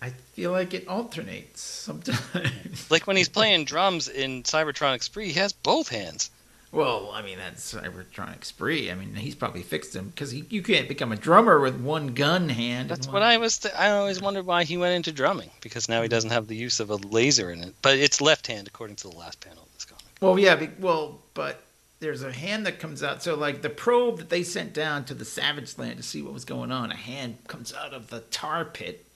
I 0.00 0.10
feel 0.34 0.52
like 0.52 0.74
it 0.74 0.86
alternates 0.86 1.60
sometimes. 1.62 2.90
Like 2.90 3.06
when 3.06 3.16
he's 3.16 3.28
playing 3.30 3.64
drums 3.64 4.08
in 4.08 4.42
Cybertronics 4.42 5.04
Spree, 5.04 5.28
he 5.28 5.38
has 5.40 5.52
both 5.54 5.88
hands. 5.88 6.30
Well, 6.74 7.10
I 7.12 7.22
mean 7.22 7.38
that's 7.38 7.72
Cybertronic 7.72 8.44
Spree. 8.44 8.90
I 8.90 8.94
mean 8.94 9.14
he's 9.14 9.34
probably 9.34 9.62
fixed 9.62 9.94
him 9.94 10.08
because 10.08 10.34
you 10.34 10.62
can't 10.62 10.88
become 10.88 11.12
a 11.12 11.16
drummer 11.16 11.60
with 11.60 11.80
one 11.80 12.08
gun 12.08 12.48
hand. 12.48 12.90
That's 12.90 13.06
what 13.06 13.22
I 13.22 13.38
was. 13.38 13.58
Th- 13.58 13.74
I 13.74 13.90
always 13.90 14.20
wondered 14.20 14.44
why 14.44 14.64
he 14.64 14.76
went 14.76 14.94
into 14.94 15.12
drumming 15.12 15.50
because 15.60 15.88
now 15.88 16.02
he 16.02 16.08
doesn't 16.08 16.30
have 16.30 16.48
the 16.48 16.56
use 16.56 16.80
of 16.80 16.90
a 16.90 16.96
laser 16.96 17.50
in 17.50 17.62
it. 17.62 17.74
But 17.80 17.98
it's 17.98 18.20
left 18.20 18.48
hand 18.48 18.66
according 18.66 18.96
to 18.96 19.08
the 19.08 19.16
last 19.16 19.40
panel 19.40 19.62
of 19.62 19.72
this 19.74 19.84
comic. 19.84 20.04
Well, 20.20 20.38
yeah, 20.38 20.56
be, 20.56 20.70
well, 20.80 21.20
but 21.34 21.62
there's 22.00 22.22
a 22.22 22.32
hand 22.32 22.66
that 22.66 22.78
comes 22.80 23.02
out. 23.02 23.22
So 23.22 23.34
like 23.34 23.62
the 23.62 23.70
probe 23.70 24.18
that 24.18 24.28
they 24.28 24.42
sent 24.42 24.74
down 24.74 25.04
to 25.06 25.14
the 25.14 25.24
Savage 25.24 25.78
Land 25.78 25.96
to 25.98 26.02
see 26.02 26.22
what 26.22 26.34
was 26.34 26.44
going 26.44 26.72
on, 26.72 26.90
a 26.90 26.96
hand 26.96 27.38
comes 27.46 27.72
out 27.72 27.94
of 27.94 28.10
the 28.10 28.20
tar 28.20 28.64
pit 28.64 29.06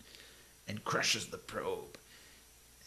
and 0.66 0.84
crushes 0.84 1.26
the 1.26 1.38
probe. 1.38 1.97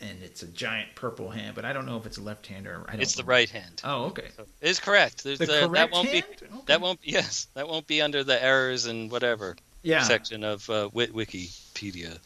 And 0.01 0.17
it's 0.23 0.41
a 0.41 0.47
giant 0.47 0.95
purple 0.95 1.29
hand, 1.29 1.53
but 1.55 1.63
I 1.63 1.73
don't 1.73 1.85
know 1.85 1.95
if 1.97 2.07
it's 2.07 2.17
a 2.17 2.21
left 2.21 2.47
hand 2.47 2.65
or 2.65 2.83
I 2.87 2.93
don't 2.93 3.01
It's 3.01 3.13
the 3.13 3.21
know. 3.21 3.27
right 3.27 3.49
hand. 3.49 3.81
Oh, 3.83 4.05
okay. 4.05 4.29
So 4.35 4.43
it 4.61 4.67
is 4.69 4.79
correct. 4.79 5.23
There's 5.23 5.37
The 5.37 5.45
the- 5.45 5.69
that 5.73 5.91
won't 5.91 6.07
hand? 6.09 6.25
be. 6.39 6.45
Okay. 6.47 6.55
That 6.65 6.81
won't. 6.81 6.99
Yes, 7.03 7.47
that 7.53 7.67
won't 7.67 7.85
be 7.85 8.01
under 8.01 8.23
the 8.23 8.43
errors 8.43 8.87
and 8.87 9.11
whatever 9.11 9.55
Yeah. 9.83 10.01
section 10.03 10.43
of 10.43 10.67
uh, 10.71 10.89
Wit 10.91 11.13
Wikipedia. 11.13 12.17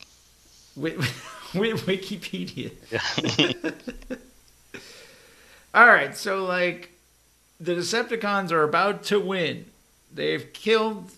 Wi- 0.78 0.95
Wi- 1.53 1.73
Wikipedia. 1.80 2.71
Yeah. 2.91 3.61
All 5.73 5.88
right, 5.88 6.15
so 6.15 6.45
like 6.45 6.91
the 7.59 7.73
Decepticons 7.73 8.51
are 8.51 8.63
about 8.63 9.03
to 9.05 9.19
win. 9.19 9.65
They've 10.13 10.51
killed 10.53 11.11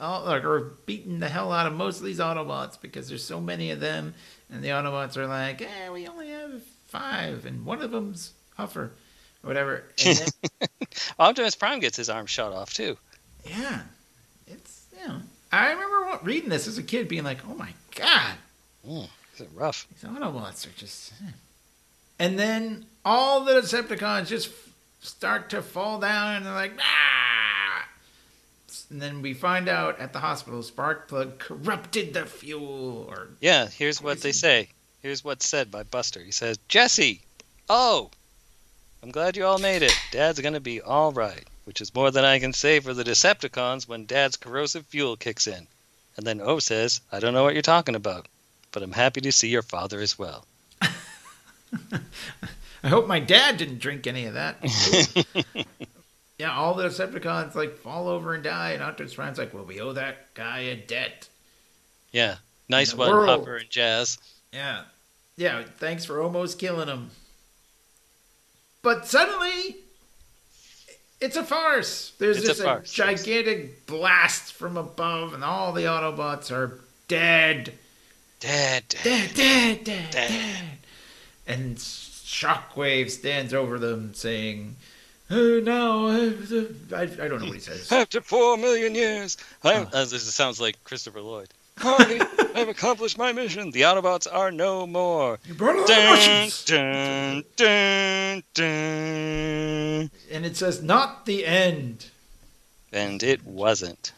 all, 0.00 0.24
like, 0.24 0.44
or 0.44 0.60
beaten 0.86 1.18
the 1.20 1.28
hell 1.28 1.52
out 1.52 1.66
of 1.66 1.72
most 1.72 1.98
of 1.98 2.04
these 2.04 2.18
Autobots 2.20 2.80
because 2.80 3.08
there's 3.08 3.24
so 3.24 3.40
many 3.40 3.70
of 3.72 3.80
them, 3.80 4.14
and 4.50 4.62
the 4.62 4.68
Autobots 4.68 5.16
are 5.16 5.26
like, 5.26 5.60
"Eh, 5.62 5.90
we 5.90 6.06
only 6.06 6.30
have 6.30 6.62
five, 6.86 7.44
and 7.46 7.64
one 7.66 7.82
of 7.82 7.90
them's 7.90 8.32
Huffer, 8.58 8.90
or 8.90 8.92
whatever." 9.42 9.84
And 10.04 10.18
then, 10.18 10.68
Optimus 11.18 11.54
Prime 11.54 11.80
gets 11.80 11.96
his 11.96 12.08
arm 12.08 12.26
shot 12.26 12.52
off 12.52 12.72
too. 12.72 12.96
yeah, 13.44 13.82
it's 14.46 14.86
you 15.00 15.06
know, 15.08 15.20
I 15.52 15.72
remember 15.72 16.18
reading 16.22 16.48
this 16.50 16.66
as 16.66 16.78
a 16.78 16.82
kid, 16.82 17.08
being 17.08 17.24
like, 17.24 17.38
"Oh 17.48 17.54
my 17.54 17.72
god, 17.94 18.34
Mm, 18.86 19.08
is 19.34 19.40
it 19.40 19.50
rough? 19.54 19.86
These 19.90 20.08
Autobots 20.10 20.66
are 20.66 20.76
just. 20.78 21.12
eh. 21.26 21.30
And 22.20 22.38
then 22.38 22.86
all 23.04 23.44
the 23.44 23.52
Decepticons 23.54 24.26
just 24.28 24.50
start 25.00 25.50
to 25.50 25.62
fall 25.62 26.00
down, 26.00 26.34
and 26.36 26.46
they're 26.46 26.52
like, 26.52 26.72
ah! 26.80 27.27
And 28.90 29.00
then 29.00 29.22
we 29.22 29.34
find 29.34 29.68
out 29.68 29.98
at 29.98 30.12
the 30.12 30.18
hospital, 30.20 30.62
Sparkplug 30.62 31.38
corrupted 31.38 32.14
the 32.14 32.26
fuel, 32.26 33.06
or 33.08 33.28
Yeah. 33.40 33.68
Here's 33.68 34.00
what 34.02 34.20
they 34.20 34.32
say. 34.32 34.68
Here's 35.02 35.24
what's 35.24 35.48
said 35.48 35.70
by 35.70 35.84
Buster. 35.84 36.20
He 36.20 36.32
says, 36.32 36.58
"Jesse, 36.68 37.22
oh, 37.68 38.10
I'm 39.02 39.10
glad 39.10 39.36
you 39.36 39.44
all 39.46 39.58
made 39.58 39.82
it. 39.82 39.94
Dad's 40.10 40.40
gonna 40.40 40.60
be 40.60 40.80
all 40.80 41.12
right." 41.12 41.46
Which 41.64 41.80
is 41.80 41.94
more 41.94 42.10
than 42.10 42.24
I 42.24 42.38
can 42.38 42.52
say 42.52 42.80
for 42.80 42.94
the 42.94 43.04
Decepticons 43.04 43.86
when 43.86 44.06
Dad's 44.06 44.36
corrosive 44.36 44.86
fuel 44.86 45.16
kicks 45.16 45.46
in. 45.46 45.66
And 46.16 46.26
then 46.26 46.40
O 46.40 46.58
says, 46.58 47.00
"I 47.12 47.20
don't 47.20 47.34
know 47.34 47.44
what 47.44 47.54
you're 47.54 47.62
talking 47.62 47.94
about, 47.94 48.26
but 48.72 48.82
I'm 48.82 48.92
happy 48.92 49.20
to 49.20 49.32
see 49.32 49.48
your 49.48 49.62
father 49.62 50.00
as 50.00 50.18
well." 50.18 50.46
I 52.82 52.88
hope 52.88 53.06
my 53.06 53.20
dad 53.20 53.56
didn't 53.56 53.78
drink 53.80 54.06
any 54.06 54.24
of 54.26 54.34
that. 54.34 54.56
yeah, 56.38 56.52
all 56.54 56.74
the 56.74 56.84
Decepticons 56.84 57.54
like 57.54 57.76
fall 57.78 58.08
over 58.08 58.34
and 58.34 58.44
die, 58.44 58.70
and 58.72 58.82
Optimus 58.82 59.14
Prime's 59.14 59.38
like, 59.38 59.52
"Well, 59.52 59.64
we 59.64 59.80
owe 59.80 59.92
that 59.92 60.32
guy 60.34 60.60
a 60.60 60.76
debt." 60.76 61.28
Yeah. 62.12 62.36
Nice 62.68 62.94
one, 62.94 63.10
world. 63.10 63.44
Huffer 63.46 63.60
and 63.60 63.70
Jazz. 63.70 64.18
Yeah. 64.52 64.82
Yeah, 65.36 65.62
thanks 65.78 66.04
for 66.04 66.20
almost 66.20 66.58
killing 66.58 66.88
him. 66.88 67.10
But 68.82 69.06
suddenly, 69.06 69.76
it's 71.20 71.36
a 71.36 71.44
farce. 71.44 72.12
There's 72.18 72.38
It's 72.38 72.46
just 72.46 72.60
a 72.60 72.64
a, 72.64 72.66
farce, 72.66 72.98
yes. 72.98 73.24
gigantic 73.24 73.86
blast 73.86 74.52
from 74.52 74.76
above, 74.76 75.32
and 75.34 75.42
all 75.44 75.72
the 75.72 75.82
Autobots 75.84 76.50
are 76.50 76.80
dead. 77.08 77.72
Dad. 78.40 78.84
Dead, 78.88 79.30
dead, 79.34 79.84
dead, 79.84 79.84
Dead. 79.84 80.10
dead. 80.10 80.64
And 81.46 81.76
Shockwave 81.76 83.10
stands 83.10 83.54
over 83.54 83.78
them 83.78 84.12
saying, 84.14 84.76
oh, 85.30 85.60
no, 85.60 86.08
I, 86.96 87.02
I 87.02 87.06
don't 87.28 87.40
know 87.40 87.46
what 87.46 87.54
he 87.54 87.60
says. 87.60 87.90
After 87.92 88.20
four 88.20 88.56
million 88.56 88.94
years, 88.94 89.36
Oh. 89.64 89.70
uh, 89.92 90.04
this 90.04 90.22
sounds 90.34 90.60
like 90.60 90.82
Christopher 90.84 91.20
Lloyd. 91.20 91.48
Hardy, 91.78 92.20
I've 92.54 92.68
accomplished 92.68 93.16
my 93.18 93.32
mission. 93.32 93.70
The 93.70 93.82
Autobots 93.82 94.26
are 94.32 94.50
no 94.50 94.86
more. 94.86 95.38
You 95.46 95.54
brought 95.54 95.76
all 95.76 95.86
the 95.86 96.52
Dun, 96.66 97.44
dun, 97.56 98.42
dun, 98.42 98.42
dun. 98.54 100.10
And 100.30 100.44
it 100.46 100.56
says, 100.56 100.82
not 100.82 101.24
the 101.26 101.46
end. 101.46 102.06
And 102.92 103.22
it 103.22 103.44
wasn't. 103.44 104.12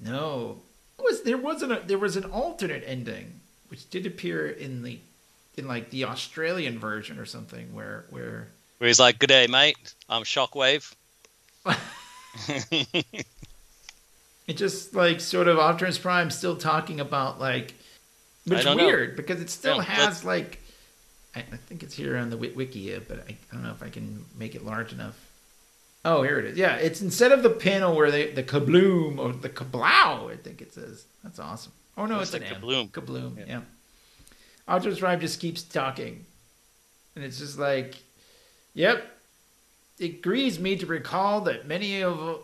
No, 0.00 0.60
It 0.98 1.02
was 1.02 1.22
there 1.22 1.36
wasn't 1.36 1.72
a 1.72 1.82
there 1.86 1.98
was 1.98 2.16
an 2.16 2.24
alternate 2.24 2.82
ending 2.86 3.40
which 3.68 3.88
did 3.90 4.06
appear 4.06 4.46
in 4.48 4.82
the 4.82 4.98
in 5.56 5.66
like 5.68 5.90
the 5.90 6.04
Australian 6.04 6.78
version 6.78 7.18
or 7.18 7.26
something 7.26 7.74
where 7.74 8.04
where 8.10 8.48
Where 8.78 8.88
he's 8.88 9.00
like, 9.00 9.18
"Good 9.18 9.28
day, 9.28 9.46
mate. 9.46 9.94
I'm 10.08 10.22
Shockwave." 10.22 10.94
it 14.46 14.56
just 14.56 14.94
like 14.94 15.20
sort 15.20 15.48
of 15.48 15.58
Optimus 15.58 15.98
Prime 15.98 16.30
still 16.30 16.56
talking 16.56 17.00
about 17.00 17.40
like 17.40 17.74
which 18.46 18.58
is 18.58 18.64
don't 18.64 18.76
know. 18.76 18.84
weird 18.86 19.16
because 19.16 19.40
it 19.40 19.48
still 19.50 19.76
Yeah, 19.76 19.82
has 19.84 20.24
like 20.24 20.60
I, 21.34 21.40
I 21.40 21.56
think 21.56 21.82
it's 21.82 21.94
here 21.94 22.16
on 22.16 22.30
the 22.30 22.36
Wit- 22.36 22.56
Wikia, 22.56 22.98
uh, 22.98 23.00
but 23.08 23.18
I, 23.28 23.32
I 23.32 23.36
don't 23.54 23.62
know 23.62 23.70
if 23.72 23.82
I 23.82 23.88
can 23.88 24.24
make 24.38 24.54
it 24.54 24.64
large 24.64 24.92
enough. 24.92 25.18
Oh, 26.04 26.22
here 26.22 26.38
it 26.38 26.44
is. 26.44 26.58
Yeah, 26.58 26.76
it's 26.76 27.00
instead 27.00 27.32
of 27.32 27.42
the 27.42 27.50
panel 27.50 27.96
where 27.96 28.10
they 28.10 28.30
the 28.32 28.42
kabloom 28.42 29.18
or 29.18 29.32
the 29.32 29.48
kablow, 29.48 30.30
I 30.32 30.36
think 30.36 30.60
it 30.60 30.72
says. 30.74 31.04
That's 31.22 31.38
awesome. 31.38 31.72
Oh 31.96 32.06
no, 32.06 32.16
Looks 32.18 32.34
it's 32.34 32.42
like 32.42 32.50
an 32.50 32.56
M. 32.56 32.62
kabloom. 32.62 32.90
Kabloom. 32.90 33.38
Yeah. 33.38 33.44
Yeah. 33.46 33.60
Optimus 34.68 34.98
Prime 35.00 35.20
just 35.20 35.40
keeps 35.40 35.62
talking, 35.62 36.24
and 37.16 37.24
it's 37.24 37.38
just 37.38 37.58
like, 37.58 37.94
yep. 38.74 39.10
It 39.98 40.22
grieves 40.22 40.58
me 40.58 40.76
to 40.76 40.86
recall 40.86 41.42
that 41.42 41.66
many 41.66 42.02
of 42.02 42.40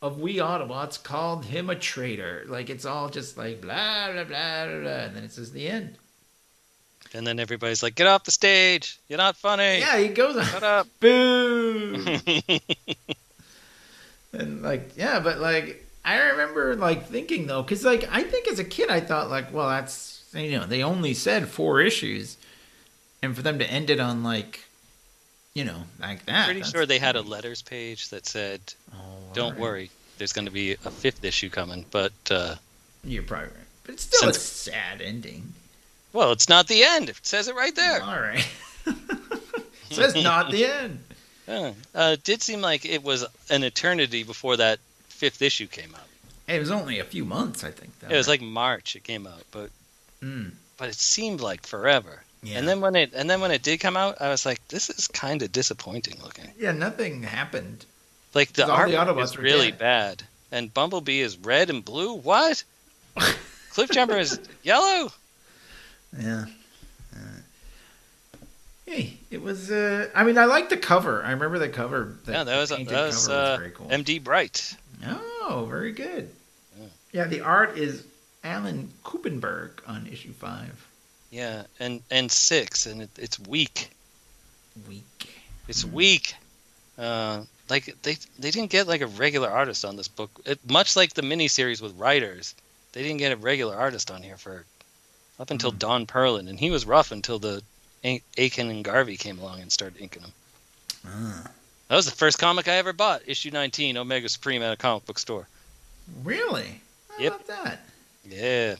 of 0.00 0.20
we 0.20 0.36
Autobots 0.36 1.02
called 1.02 1.44
him 1.44 1.70
a 1.70 1.74
traitor. 1.76 2.44
Like 2.46 2.70
it's 2.70 2.84
all 2.84 3.08
just 3.08 3.36
like 3.38 3.60
blah 3.60 4.12
blah 4.12 4.24
blah 4.24 4.66
blah, 4.66 4.80
blah 4.80 4.90
and 5.06 5.16
then 5.16 5.24
it 5.24 5.32
says 5.32 5.52
the 5.52 5.68
end. 5.68 5.96
and 7.14 7.26
then 7.26 7.40
everybody's 7.40 7.82
like, 7.82 7.94
"Get 7.94 8.06
off 8.06 8.24
the 8.24 8.30
stage. 8.30 8.98
You're 9.08 9.18
not 9.18 9.36
funny. 9.36 9.78
Yeah, 9.78 9.98
he 9.98 10.08
goes 10.08 10.36
Shut 10.48 10.62
up." 10.62 10.86
Boo! 11.00 12.18
And 14.32 14.62
like, 14.62 14.96
yeah, 14.96 15.20
but 15.20 15.38
like, 15.38 15.86
I 16.04 16.18
remember 16.18 16.76
like 16.76 17.06
thinking 17.06 17.46
though, 17.46 17.62
because 17.62 17.84
like 17.84 18.06
I 18.12 18.22
think 18.22 18.46
as 18.48 18.58
a 18.58 18.64
kid 18.64 18.90
I 18.90 19.00
thought 19.00 19.30
like, 19.30 19.52
well, 19.52 19.68
that's 19.68 20.22
you 20.34 20.50
know 20.52 20.66
they 20.66 20.82
only 20.82 21.14
said 21.14 21.48
four 21.48 21.80
issues, 21.80 22.36
and 23.22 23.34
for 23.34 23.42
them 23.42 23.58
to 23.58 23.70
end 23.70 23.88
it 23.88 24.00
on 24.00 24.22
like, 24.22 24.67
you 25.58 25.64
know, 25.64 25.82
like 26.00 26.24
that. 26.26 26.44
Pretty 26.46 26.60
that's- 26.60 26.72
sure 26.72 26.86
they 26.86 26.98
had 27.00 27.16
a 27.16 27.22
letters 27.22 27.62
page 27.62 28.08
that 28.10 28.24
said, 28.26 28.60
Oh, 28.94 28.96
"Don't 29.34 29.44
alright. 29.46 29.60
worry, 29.60 29.90
there's 30.18 30.32
going 30.32 30.46
to 30.46 30.52
be 30.52 30.72
a 30.72 30.90
fifth 31.02 31.24
issue 31.24 31.50
coming." 31.50 31.84
But 31.90 32.12
uh, 32.30 32.54
You're 33.04 33.24
probably 33.24 33.46
right, 33.48 33.66
but 33.84 33.94
it's 33.94 34.04
still 34.04 34.28
a 34.28 34.34
sad 34.34 35.00
ending. 35.02 35.52
well, 36.12 36.30
it's 36.32 36.48
not 36.48 36.68
the 36.68 36.84
end. 36.84 37.08
It 37.08 37.16
says 37.22 37.48
it 37.48 37.54
right 37.56 37.74
there. 37.74 38.02
All 38.02 38.20
right. 38.20 38.46
Says 39.90 40.14
not 40.14 40.50
the 40.50 40.66
end. 40.66 41.00
Yeah. 41.48 41.72
Uh, 41.94 42.10
it 42.12 42.24
did 42.24 42.42
seem 42.42 42.60
like 42.60 42.84
it 42.84 43.02
was 43.02 43.24
an 43.48 43.64
eternity 43.64 44.22
before 44.22 44.58
that 44.58 44.80
fifth 45.08 45.40
issue 45.40 45.66
came 45.66 45.94
out. 45.94 46.04
It 46.46 46.58
was 46.60 46.70
only 46.70 46.98
a 46.98 47.04
few 47.04 47.24
months, 47.24 47.64
I 47.64 47.70
think. 47.70 47.98
Though. 48.00 48.08
It 48.12 48.16
was 48.18 48.28
like 48.28 48.42
March 48.42 48.94
it 48.96 49.04
came 49.04 49.26
out, 49.26 49.44
but 49.50 49.70
Mm. 50.22 50.50
but 50.76 50.90
it 50.90 50.94
seemed 50.96 51.40
like 51.40 51.66
forever. 51.66 52.22
Yeah. 52.42 52.58
And 52.58 52.68
then 52.68 52.80
when 52.80 52.94
it 52.94 53.12
and 53.14 53.28
then 53.28 53.40
when 53.40 53.50
it 53.50 53.62
did 53.62 53.78
come 53.80 53.96
out, 53.96 54.20
I 54.20 54.28
was 54.28 54.46
like, 54.46 54.66
this 54.68 54.90
is 54.90 55.08
kind 55.08 55.42
of 55.42 55.50
disappointing 55.52 56.18
looking. 56.22 56.50
yeah, 56.58 56.72
nothing 56.72 57.22
happened. 57.22 57.84
Like 58.34 58.52
the 58.52 58.62
'Cause 58.62 58.70
all 58.70 58.86
the 58.88 58.96
art 58.96 59.18
is 59.18 59.36
really 59.36 59.70
dead. 59.70 59.78
bad, 59.78 60.22
and 60.52 60.72
Bumblebee 60.72 61.20
is 61.20 61.36
red 61.38 61.70
and 61.70 61.84
blue. 61.84 62.12
What? 62.14 62.62
Cliffjumper 63.72 64.18
is 64.20 64.38
yellow. 64.62 65.10
Yeah. 66.18 66.44
Uh, 67.14 67.18
hey, 68.86 69.18
it 69.30 69.42
was. 69.42 69.70
Uh, 69.70 70.08
I 70.14 70.24
mean, 70.24 70.38
I 70.38 70.44
like 70.44 70.68
the 70.68 70.76
cover. 70.76 71.22
I 71.24 71.32
remember 71.32 71.58
the 71.58 71.68
cover. 71.68 72.16
The 72.24 72.32
yeah, 72.32 72.44
that 72.44 72.56
was 72.58 72.68
that 72.70 72.86
was, 72.90 73.28
uh, 73.28 73.56
very 73.58 73.70
cool. 73.70 73.88
MD 73.88 74.22
Bright. 74.22 74.76
oh, 75.06 75.66
very 75.68 75.92
good. 75.92 76.30
Yeah. 76.78 76.86
Yeah, 77.12 77.24
the 77.24 77.40
art 77.40 77.76
is 77.78 78.04
Alan 78.44 78.92
Kupperberg 79.04 79.70
on 79.86 80.06
issue 80.06 80.32
five. 80.32 80.86
Yeah, 81.30 81.64
and 81.78 82.02
and 82.10 82.30
six, 82.32 82.86
and 82.86 83.02
it, 83.02 83.10
it's 83.18 83.38
weak. 83.38 83.90
Weak. 84.88 85.04
It's 85.68 85.82
Hmm. 85.82 85.92
weak. 85.92 86.34
Uh, 86.96 87.44
like 87.68 87.94
they 88.02 88.16
they 88.38 88.50
didn't 88.50 88.70
get 88.70 88.86
like 88.88 89.02
a 89.02 89.06
regular 89.06 89.50
artist 89.50 89.84
on 89.84 89.96
this 89.96 90.08
book. 90.08 90.30
It, 90.46 90.58
much 90.68 90.96
like 90.96 91.14
the 91.14 91.22
miniseries 91.22 91.82
with 91.82 91.98
writers, 91.98 92.54
they 92.92 93.02
didn't 93.02 93.18
get 93.18 93.32
a 93.32 93.36
regular 93.36 93.76
artist 93.76 94.10
on 94.10 94.22
here 94.22 94.36
for 94.38 94.64
up 95.38 95.50
until 95.50 95.70
Hmm. 95.70 95.78
Don 95.78 96.06
Perlin, 96.06 96.48
and 96.48 96.58
he 96.58 96.70
was 96.70 96.86
rough 96.86 97.12
until 97.12 97.38
the 97.38 97.62
A- 98.04 98.22
Akin 98.38 98.70
and 98.70 98.84
Garvey 98.84 99.16
came 99.16 99.38
along 99.38 99.60
and 99.60 99.70
started 99.70 100.00
inking 100.00 100.22
them. 100.22 100.32
Ah, 101.06 101.50
That 101.88 101.96
was 101.96 102.06
the 102.06 102.12
first 102.12 102.38
comic 102.38 102.68
I 102.68 102.74
ever 102.76 102.92
bought, 102.92 103.22
issue 103.26 103.50
19, 103.50 103.96
Omega 103.96 104.28
Supreme 104.28 104.62
at 104.62 104.72
a 104.72 104.76
comic 104.76 105.04
book 105.06 105.18
store. 105.18 105.46
really? 106.24 106.80
How 107.10 107.18
Yep. 107.22 107.34
about 107.34 107.46
that? 107.48 107.80
Yeah. 108.24 108.76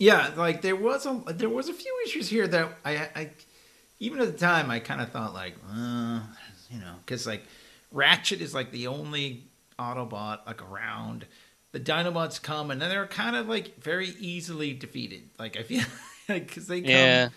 Yeah, 0.00 0.30
like 0.34 0.62
there 0.62 0.74
was 0.76 1.04
a 1.04 1.22
there 1.28 1.50
was 1.50 1.68
a 1.68 1.74
few 1.74 1.94
issues 2.06 2.28
here 2.28 2.48
that 2.48 2.78
I, 2.86 2.96
I 3.14 3.30
even 4.00 4.18
at 4.20 4.32
the 4.32 4.38
time 4.38 4.70
I 4.70 4.80
kind 4.80 5.02
of 5.02 5.12
thought 5.12 5.34
like, 5.34 5.54
uh, 5.70 6.20
you 6.70 6.80
know, 6.80 6.94
because 7.04 7.26
like 7.26 7.44
Ratchet 7.92 8.40
is 8.40 8.54
like 8.54 8.72
the 8.72 8.86
only 8.86 9.44
Autobot 9.78 10.46
like 10.46 10.62
around. 10.62 11.26
The 11.72 11.80
Dinobots 11.80 12.42
come 12.42 12.70
and 12.70 12.80
then 12.80 12.88
they're 12.88 13.06
kind 13.06 13.36
of 13.36 13.46
like 13.46 13.80
very 13.80 14.08
easily 14.18 14.72
defeated. 14.72 15.28
Like 15.38 15.58
I 15.58 15.62
feel 15.64 15.82
like 16.30 16.48
because 16.48 16.66
they 16.66 16.80
come 16.80 16.90
Yeah. 16.90 17.28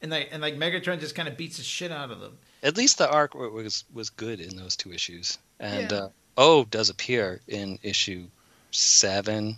and 0.00 0.10
like 0.12 0.28
and 0.30 0.40
like 0.40 0.54
Megatron 0.54 1.00
just 1.00 1.16
kind 1.16 1.28
of 1.28 1.36
beats 1.36 1.56
the 1.56 1.64
shit 1.64 1.90
out 1.90 2.12
of 2.12 2.20
them. 2.20 2.38
At 2.62 2.76
least 2.76 2.96
the 2.98 3.10
arc 3.10 3.34
was 3.34 3.84
was 3.92 4.08
good 4.08 4.38
in 4.40 4.56
those 4.56 4.76
two 4.76 4.92
issues. 4.92 5.36
And 5.58 5.90
Yeah. 5.90 5.98
uh, 5.98 6.08
O 6.38 6.64
does 6.64 6.90
appear 6.90 7.40
in 7.48 7.78
issue 7.82 8.26
seven. 8.70 9.56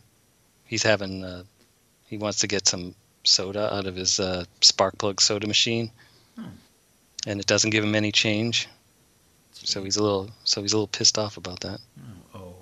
He's 0.64 0.82
having 0.82 1.22
uh, 1.22 1.44
he 2.06 2.16
wants 2.18 2.40
to 2.40 2.46
get 2.46 2.66
some 2.68 2.94
soda 3.24 3.72
out 3.74 3.86
of 3.86 3.96
his 3.96 4.20
uh, 4.20 4.44
spark 4.60 4.96
plug 4.98 5.20
soda 5.20 5.46
machine, 5.46 5.90
Hmm. 6.36 6.44
and 7.26 7.40
it 7.40 7.46
doesn't 7.46 7.70
give 7.70 7.82
him 7.84 7.94
any 7.94 8.12
change. 8.12 8.68
So 9.52 9.82
he's 9.82 9.96
a 9.96 10.02
little 10.02 10.30
so 10.44 10.62
he's 10.62 10.72
a 10.72 10.76
little 10.76 10.86
pissed 10.86 11.18
off 11.18 11.36
about 11.36 11.60
that. 11.60 11.80
oh 12.34 12.54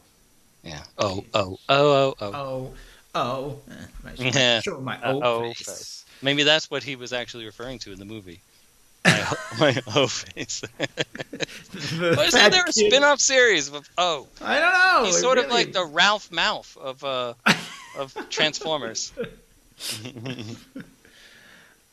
Yeah. 0.63 0.83
Oh 0.97 1.25
oh 1.35 1.59
oh 1.69 1.93
oh 1.99 2.15
oh. 2.21 2.33
oh 2.35 2.73
oh. 3.15 3.59
Eh, 3.71 3.75
I 4.11 4.15
should 4.15 4.35
Yeah. 4.35 4.61
show 4.61 4.81
my 4.81 4.97
Uh, 5.03 5.21
oh 5.23 5.41
face. 5.53 5.59
face. 5.67 6.05
Maybe 6.23 6.43
that's 6.45 6.71
what 6.71 6.83
he 6.83 6.97
was 6.97 7.13
actually 7.13 7.45
referring 7.45 7.79
to 7.81 7.93
in 7.93 7.99
the 7.99 8.05
movie. 8.05 8.41
My, 9.05 9.37
my 9.61 9.83
O 9.95 10.07
face. 10.07 10.63
Why 10.79 12.25
isn't 12.25 12.51
there 12.51 12.63
a 12.63 12.73
kid- 12.73 12.73
spin-off 12.91 13.21
series 13.21 13.69
of 13.71 13.87
O? 13.99 14.27
I 14.41 14.59
don't 14.59 14.73
know. 14.73 15.05
He's 15.07 15.21
sort 15.21 15.37
of 15.39 15.51
like 15.51 15.73
the 15.75 15.85
Ralph 15.85 16.31
Malph 16.31 16.75
of 16.79 17.05
uh, 17.05 17.35
of 17.97 18.15
Transformers. 18.31 19.13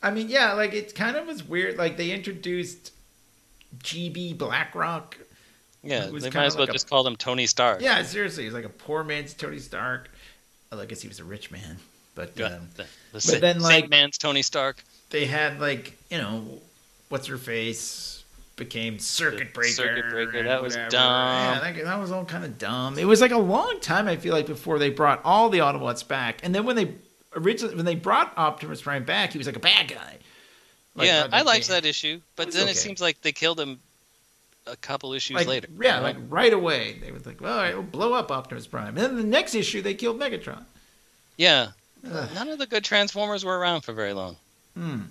I 0.02 0.10
mean, 0.10 0.28
yeah, 0.28 0.52
like 0.54 0.72
it 0.74 0.94
kind 0.94 1.16
of 1.16 1.26
was 1.26 1.46
weird. 1.46 1.76
Like 1.78 1.96
they 1.96 2.10
introduced 2.10 2.92
GB 3.78 4.36
Blackrock. 4.36 5.16
Yeah, 5.84 6.06
they 6.06 6.30
might 6.30 6.36
as 6.44 6.54
well 6.54 6.62
like 6.64 6.70
a- 6.70 6.72
just 6.72 6.88
call 6.88 7.06
him 7.06 7.16
Tony 7.16 7.46
Stark. 7.46 7.80
Yeah, 7.80 8.02
seriously, 8.02 8.44
he's 8.44 8.52
like 8.52 8.64
a 8.64 8.68
poor 8.68 9.04
man's 9.04 9.34
Tony 9.34 9.58
Stark. 9.58 10.10
Well, 10.70 10.80
I 10.80 10.86
guess 10.86 11.02
he 11.02 11.08
was 11.08 11.20
a 11.20 11.24
rich 11.24 11.50
man, 11.50 11.78
but 12.14 12.32
Yeah, 12.36 12.46
um, 12.46 12.68
the, 12.76 12.86
the 13.12 13.20
sa- 13.20 13.38
then, 13.38 13.60
like- 13.60 13.90
man's 13.90 14.18
Tony 14.18 14.42
Stark. 14.42 14.82
they 15.10 15.26
had 15.26 15.60
like 15.60 15.96
you 16.10 16.18
know, 16.18 16.44
what's 17.08 17.26
her 17.28 17.38
face 17.38 18.21
became 18.56 18.98
Circuit 18.98 19.54
Breaker. 19.54 19.72
Circuit 19.72 20.10
Breaker, 20.10 20.42
that 20.44 20.62
was 20.62 20.74
whatever. 20.74 20.90
dumb. 20.90 21.02
Yeah, 21.02 21.72
that, 21.72 21.84
that 21.84 21.98
was 22.00 22.12
all 22.12 22.24
kind 22.24 22.44
of 22.44 22.58
dumb. 22.58 22.98
It 22.98 23.06
was 23.06 23.20
like 23.20 23.32
a 23.32 23.38
long 23.38 23.80
time. 23.80 24.08
I 24.08 24.16
feel 24.16 24.34
like 24.34 24.46
before 24.46 24.78
they 24.78 24.90
brought 24.90 25.20
all 25.24 25.48
the 25.48 25.58
Autobots 25.58 26.06
back, 26.06 26.40
and 26.42 26.54
then 26.54 26.64
when 26.64 26.76
they 26.76 26.94
originally 27.34 27.74
when 27.74 27.84
they 27.84 27.94
brought 27.94 28.32
Optimus 28.36 28.82
Prime 28.82 29.04
back, 29.04 29.32
he 29.32 29.38
was 29.38 29.46
like 29.46 29.56
a 29.56 29.60
bad 29.60 29.88
guy. 29.88 30.18
Like, 30.94 31.06
yeah, 31.06 31.26
I 31.32 31.42
liked 31.42 31.68
that 31.68 31.86
issue, 31.86 32.20
but 32.36 32.52
then 32.52 32.62
okay. 32.62 32.72
it 32.72 32.76
seems 32.76 33.00
like 33.00 33.22
they 33.22 33.32
killed 33.32 33.58
him 33.58 33.80
a 34.66 34.76
couple 34.76 35.12
issues 35.14 35.36
like, 35.36 35.46
later. 35.46 35.68
Yeah, 35.80 35.96
know? 35.96 36.02
like 36.02 36.16
right 36.28 36.52
away. 36.52 36.98
They 37.00 37.12
was 37.12 37.24
like, 37.26 37.40
well, 37.40 37.54
all 37.54 37.58
right, 37.58 37.74
we'll 37.74 37.82
blow 37.82 38.12
up 38.12 38.30
Optimus 38.30 38.66
Prime. 38.66 38.88
And 38.88 38.98
then 38.98 39.16
the 39.16 39.24
next 39.24 39.54
issue, 39.54 39.82
they 39.82 39.94
killed 39.94 40.20
Megatron. 40.20 40.64
yeah. 41.36 41.68
Ugh. 42.04 42.28
None 42.34 42.48
of 42.48 42.58
the 42.58 42.66
good 42.66 42.82
Transformers 42.82 43.44
were 43.44 43.56
around 43.56 43.82
for 43.82 43.92
very 43.92 44.12
long. 44.12 44.36
Hmm. 44.76 45.02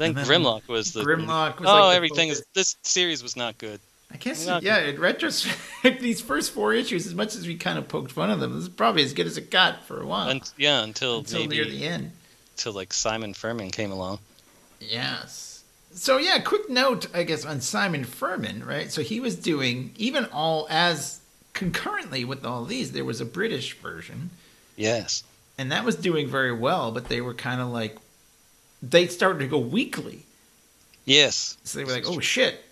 I 0.00 0.12
think 0.12 0.18
Grimlock 0.18 0.66
was 0.68 0.92
the 0.92 1.02
Grimlock 1.02 1.60
was 1.60 1.68
oh, 1.68 1.86
like 1.86 1.96
everything 1.96 2.30
is. 2.30 2.42
This 2.54 2.76
series 2.82 3.22
was 3.22 3.36
not 3.36 3.58
good. 3.58 3.80
I 4.12 4.16
guess, 4.16 4.44
Not- 4.44 4.64
yeah, 4.64 4.78
in 4.80 4.98
retrospect, 4.98 6.00
these 6.00 6.20
first 6.20 6.50
four 6.50 6.72
issues, 6.72 7.06
as 7.06 7.14
much 7.14 7.36
as 7.36 7.46
we 7.46 7.56
kind 7.56 7.78
of 7.78 7.86
poked 7.86 8.10
fun 8.10 8.30
of 8.30 8.40
them, 8.40 8.54
this 8.54 8.64
is 8.64 8.68
probably 8.68 9.04
as 9.04 9.12
good 9.12 9.26
as 9.26 9.38
it 9.38 9.50
got 9.52 9.84
for 9.84 10.00
a 10.00 10.06
while. 10.06 10.30
Un- 10.30 10.40
yeah, 10.56 10.82
until, 10.82 11.18
until 11.18 11.40
maybe 11.40 11.56
near 11.56 11.64
the 11.64 11.84
end. 11.84 12.10
until 12.54 12.72
like 12.72 12.92
Simon 12.92 13.34
Furman 13.34 13.70
came 13.70 13.92
along. 13.92 14.18
Yes. 14.80 15.62
So 15.92 16.18
yeah, 16.18 16.38
quick 16.40 16.68
note, 16.68 17.06
I 17.14 17.22
guess, 17.22 17.44
on 17.44 17.60
Simon 17.60 18.04
Furman, 18.04 18.64
right? 18.64 18.90
So 18.90 19.02
he 19.02 19.20
was 19.20 19.36
doing 19.36 19.92
even 19.96 20.24
all 20.26 20.66
as 20.70 21.20
concurrently 21.52 22.24
with 22.24 22.44
all 22.44 22.64
these. 22.64 22.92
There 22.92 23.04
was 23.04 23.20
a 23.20 23.24
British 23.24 23.76
version, 23.76 24.30
Yes. 24.76 25.22
and 25.58 25.70
that 25.70 25.84
was 25.84 25.94
doing 25.96 26.26
very 26.28 26.52
well, 26.52 26.90
but 26.90 27.08
they 27.08 27.20
were 27.20 27.34
kind 27.34 27.60
of 27.60 27.68
like 27.68 27.96
they 28.82 29.06
started 29.06 29.40
to 29.40 29.46
go 29.46 29.58
weekly. 29.58 30.24
Yes. 31.04 31.56
So 31.64 31.78
they 31.78 31.84
were 31.84 31.92
like, 31.92 32.06
"Oh 32.06 32.20
shit!" 32.20 32.64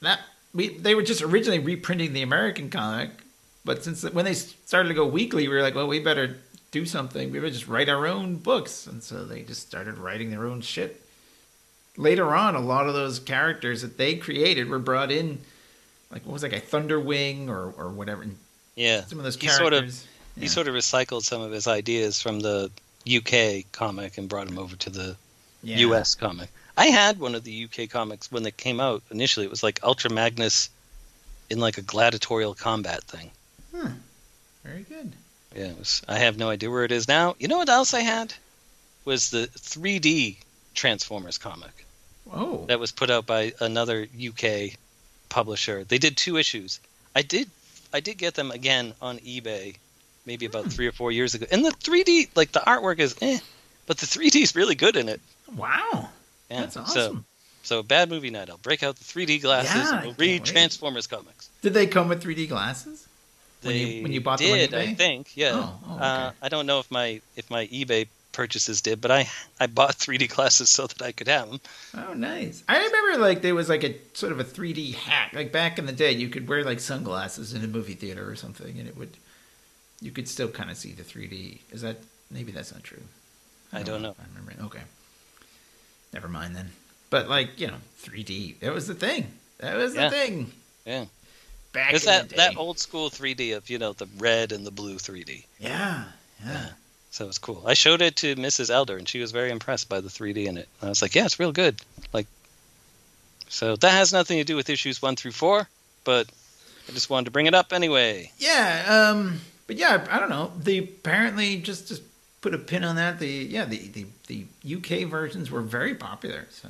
That 0.00 0.20
we 0.52 0.68
they 0.78 0.94
were 0.94 1.02
just 1.02 1.22
originally 1.22 1.58
reprinting 1.58 2.12
the 2.12 2.22
American 2.22 2.70
comic, 2.70 3.10
but 3.64 3.84
since 3.84 4.02
when 4.04 4.24
they 4.24 4.34
started 4.34 4.88
to 4.88 4.94
go 4.94 5.06
weekly, 5.06 5.48
we 5.48 5.54
were 5.54 5.62
like, 5.62 5.74
"Well, 5.74 5.86
we 5.88 5.98
better 6.00 6.36
do 6.70 6.86
something. 6.86 7.30
We 7.30 7.38
better 7.38 7.50
just 7.52 7.68
write 7.68 7.88
our 7.88 8.06
own 8.06 8.36
books." 8.36 8.86
And 8.86 9.02
so 9.02 9.24
they 9.24 9.42
just 9.42 9.66
started 9.66 9.98
writing 9.98 10.30
their 10.30 10.46
own 10.46 10.60
shit. 10.60 11.00
Later 11.96 12.34
on, 12.34 12.54
a 12.56 12.60
lot 12.60 12.88
of 12.88 12.94
those 12.94 13.18
characters 13.20 13.82
that 13.82 13.96
they 13.98 14.16
created 14.16 14.68
were 14.68 14.80
brought 14.80 15.12
in, 15.12 15.40
like 16.10 16.24
what 16.26 16.32
was 16.32 16.42
that 16.42 16.48
guy, 16.50 16.60
Thunderwing 16.60 17.48
or 17.48 17.70
or 17.76 17.90
whatever. 17.90 18.22
And 18.22 18.36
Yeah. 18.76 19.04
some 19.04 19.18
of 19.18 19.24
those 19.24 19.36
He 19.36 19.42
characters. 19.46 19.58
sort 19.60 19.72
of- 19.74 20.04
yeah. 20.36 20.42
He 20.42 20.48
sort 20.48 20.66
of 20.68 20.74
recycled 20.74 21.22
some 21.22 21.40
of 21.42 21.52
his 21.52 21.68
ideas 21.68 22.20
from 22.20 22.40
the 22.40 22.70
UK 23.06 23.64
comic 23.72 24.18
and 24.18 24.28
brought 24.28 24.46
them 24.48 24.58
over 24.58 24.74
to 24.74 24.90
the 24.90 25.16
Yeah. 25.64 25.78
US 25.78 26.14
comic. 26.14 26.48
I 26.76 26.86
had 26.86 27.18
one 27.18 27.34
of 27.34 27.44
the 27.44 27.64
UK 27.64 27.88
comics 27.88 28.30
when 28.30 28.42
they 28.42 28.50
came 28.50 28.80
out. 28.80 29.02
Initially, 29.10 29.46
it 29.46 29.50
was 29.50 29.62
like 29.62 29.80
Ultra 29.82 30.10
Magnus 30.10 30.70
in 31.50 31.60
like 31.60 31.78
a 31.78 31.82
gladiatorial 31.82 32.54
combat 32.54 33.04
thing. 33.04 33.30
Hmm. 33.74 33.92
Very 34.64 34.82
good. 34.82 35.12
Yeah, 35.54 35.66
it 35.66 35.78
was, 35.78 36.02
I 36.08 36.18
have 36.18 36.36
no 36.36 36.48
idea 36.50 36.70
where 36.70 36.84
it 36.84 36.92
is 36.92 37.06
now. 37.06 37.36
You 37.38 37.48
know 37.48 37.58
what 37.58 37.68
else 37.68 37.94
I 37.94 38.00
had? 38.00 38.34
Was 39.04 39.30
the 39.30 39.48
3D 39.58 40.36
Transformers 40.74 41.38
comic 41.38 41.84
Oh, 42.32 42.64
that 42.66 42.80
was 42.80 42.90
put 42.90 43.10
out 43.10 43.26
by 43.26 43.52
another 43.60 44.06
UK 44.18 44.78
publisher. 45.28 45.84
They 45.84 45.98
did 45.98 46.16
two 46.16 46.36
issues. 46.38 46.80
I 47.14 47.22
did 47.22 47.50
I 47.92 48.00
did 48.00 48.18
get 48.18 48.34
them 48.34 48.50
again 48.50 48.94
on 49.00 49.18
eBay 49.18 49.76
maybe 50.26 50.46
about 50.46 50.72
3 50.72 50.86
or 50.86 50.92
4 50.92 51.12
years 51.12 51.34
ago. 51.34 51.46
And 51.50 51.64
the 51.64 51.70
3D 51.70 52.30
like 52.34 52.52
the 52.52 52.60
artwork 52.60 52.98
is 52.98 53.14
eh, 53.20 53.38
but 53.86 53.98
the 53.98 54.06
3D 54.06 54.42
is 54.42 54.56
really 54.56 54.74
good 54.74 54.96
in 54.96 55.08
it. 55.08 55.20
Wow, 55.56 56.10
Yeah. 56.50 56.60
that's 56.60 56.74
So 56.74 56.80
awesome. 56.82 57.24
so 57.62 57.82
bad 57.82 58.08
movie 58.10 58.30
night. 58.30 58.50
I'll 58.50 58.58
break 58.58 58.82
out 58.82 58.96
the 58.96 59.04
3D 59.04 59.40
glasses 59.40 59.74
Yeah, 59.74 59.96
and 59.98 60.06
we'll 60.06 60.14
read. 60.14 60.44
Transformers 60.44 61.06
comics. 61.06 61.48
Did 61.62 61.74
they 61.74 61.86
come 61.86 62.08
with 62.08 62.22
3D 62.22 62.48
glasses? 62.48 63.06
When 63.62 63.74
you- 63.76 63.86
They 63.86 64.02
when 64.02 64.12
you 64.12 64.20
bought 64.20 64.38
them 64.40 64.52
on 64.52 64.58
did, 64.58 64.70
eBay? 64.72 64.88
I 64.90 64.94
think. 64.94 65.36
Yeah. 65.36 65.52
Oh, 65.54 65.80
oh, 65.88 65.92
uh, 65.98 66.26
okay. 66.28 66.36
I 66.42 66.48
don't 66.48 66.66
know 66.66 66.80
if 66.80 66.90
my 66.90 67.20
if 67.36 67.50
my 67.50 67.66
eBay 67.68 68.06
purchases 68.32 68.82
did, 68.82 69.00
but 69.00 69.10
I 69.10 69.30
I 69.60 69.66
bought 69.68 69.96
3D 69.96 70.28
glasses 70.28 70.68
so 70.68 70.86
that 70.86 71.00
I 71.00 71.12
could 71.12 71.28
have 71.28 71.48
them. 71.50 71.60
Oh, 71.96 72.12
nice. 72.14 72.62
I 72.68 72.76
remember 72.84 73.18
like 73.22 73.40
there 73.42 73.54
was 73.54 73.68
like 73.70 73.84
a 73.84 73.94
sort 74.12 74.32
of 74.32 74.40
a 74.40 74.44
3D 74.44 74.94
hack. 74.94 75.32
Like 75.32 75.50
back 75.52 75.78
in 75.78 75.86
the 75.86 75.92
day, 75.92 76.12
you 76.12 76.28
could 76.28 76.46
wear 76.48 76.62
like 76.64 76.80
sunglasses 76.80 77.54
in 77.54 77.64
a 77.64 77.66
movie 77.68 77.94
theater 77.94 78.28
or 78.28 78.36
something, 78.36 78.78
and 78.78 78.86
it 78.88 78.96
would 78.98 79.16
you 80.02 80.10
could 80.10 80.28
still 80.28 80.48
kind 80.48 80.70
of 80.70 80.76
see 80.76 80.92
the 80.92 81.02
3D. 81.04 81.60
Is 81.72 81.80
that 81.80 81.96
maybe 82.30 82.52
that's 82.52 82.72
not 82.72 82.82
true? 82.84 83.02
I 83.72 83.82
don't 83.82 84.02
know. 84.02 84.14
I 84.18 84.38
remember. 84.38 84.64
Okay, 84.66 84.82
never 86.14 86.28
mind 86.28 86.56
then. 86.56 86.70
But 87.10 87.28
like 87.28 87.60
you 87.60 87.66
know, 87.66 87.76
3D. 88.02 88.60
That 88.60 88.72
was 88.72 88.86
the 88.86 88.94
thing. 88.94 89.26
That 89.58 89.76
was 89.76 89.94
Yeah. 89.94 90.08
the 90.08 90.10
thing. 90.10 90.52
Yeah. 90.86 91.04
Back 91.72 91.92
in 91.92 92.00
that 92.06 92.28
the 92.28 92.36
day. 92.36 92.36
that 92.36 92.56
old 92.56 92.78
school 92.78 93.10
3D 93.10 93.56
of 93.56 93.68
you 93.68 93.78
know 93.78 93.92
the 93.92 94.06
red 94.18 94.52
and 94.52 94.66
the 94.66 94.70
blue 94.70 94.96
3D. 94.96 95.44
Yeah. 95.58 96.04
Yeah. 96.44 96.52
Yeah. 96.52 96.66
So 97.10 97.28
it's 97.28 97.38
cool. 97.38 97.62
I 97.66 97.74
showed 97.74 98.02
it 98.02 98.16
to 98.16 98.34
Mrs. 98.34 98.70
Elder, 98.70 98.96
and 98.96 99.08
she 99.08 99.20
was 99.20 99.30
very 99.30 99.50
impressed 99.50 99.88
by 99.88 100.00
the 100.00 100.08
3D 100.08 100.46
in 100.46 100.56
it. 100.58 100.68
I 100.82 100.88
was 100.88 101.00
like, 101.00 101.14
"Yeah, 101.14 101.26
it's 101.26 101.38
real 101.38 101.52
good." 101.52 101.80
Like, 102.12 102.26
so 103.48 103.76
that 103.76 103.90
has 103.92 104.12
nothing 104.12 104.38
to 104.38 104.44
do 104.44 104.56
with 104.56 104.68
issues 104.68 105.00
one 105.00 105.14
through 105.14 105.30
four, 105.32 105.68
but 106.02 106.26
I 106.88 106.92
just 106.92 107.10
wanted 107.10 107.26
to 107.26 107.30
bring 107.30 107.46
it 107.46 107.54
up 107.54 107.72
anyway. 107.72 108.32
Yeah, 108.38 109.10
um, 109.12 109.40
but 109.68 109.76
yeah, 109.76 110.04
I 110.10 110.18
don't 110.18 110.28
know. 110.30 110.52
They 110.58 110.78
apparently 110.78 111.58
just 111.58 111.86
just 111.86 112.02
put 112.44 112.52
a 112.54 112.58
pin 112.58 112.84
on 112.84 112.96
that. 112.96 113.18
The 113.18 113.26
yeah, 113.26 113.64
the, 113.64 113.78
the 113.88 114.06
the 114.28 114.76
UK 114.76 115.08
versions 115.08 115.50
were 115.50 115.62
very 115.62 115.94
popular. 115.94 116.46
So 116.50 116.68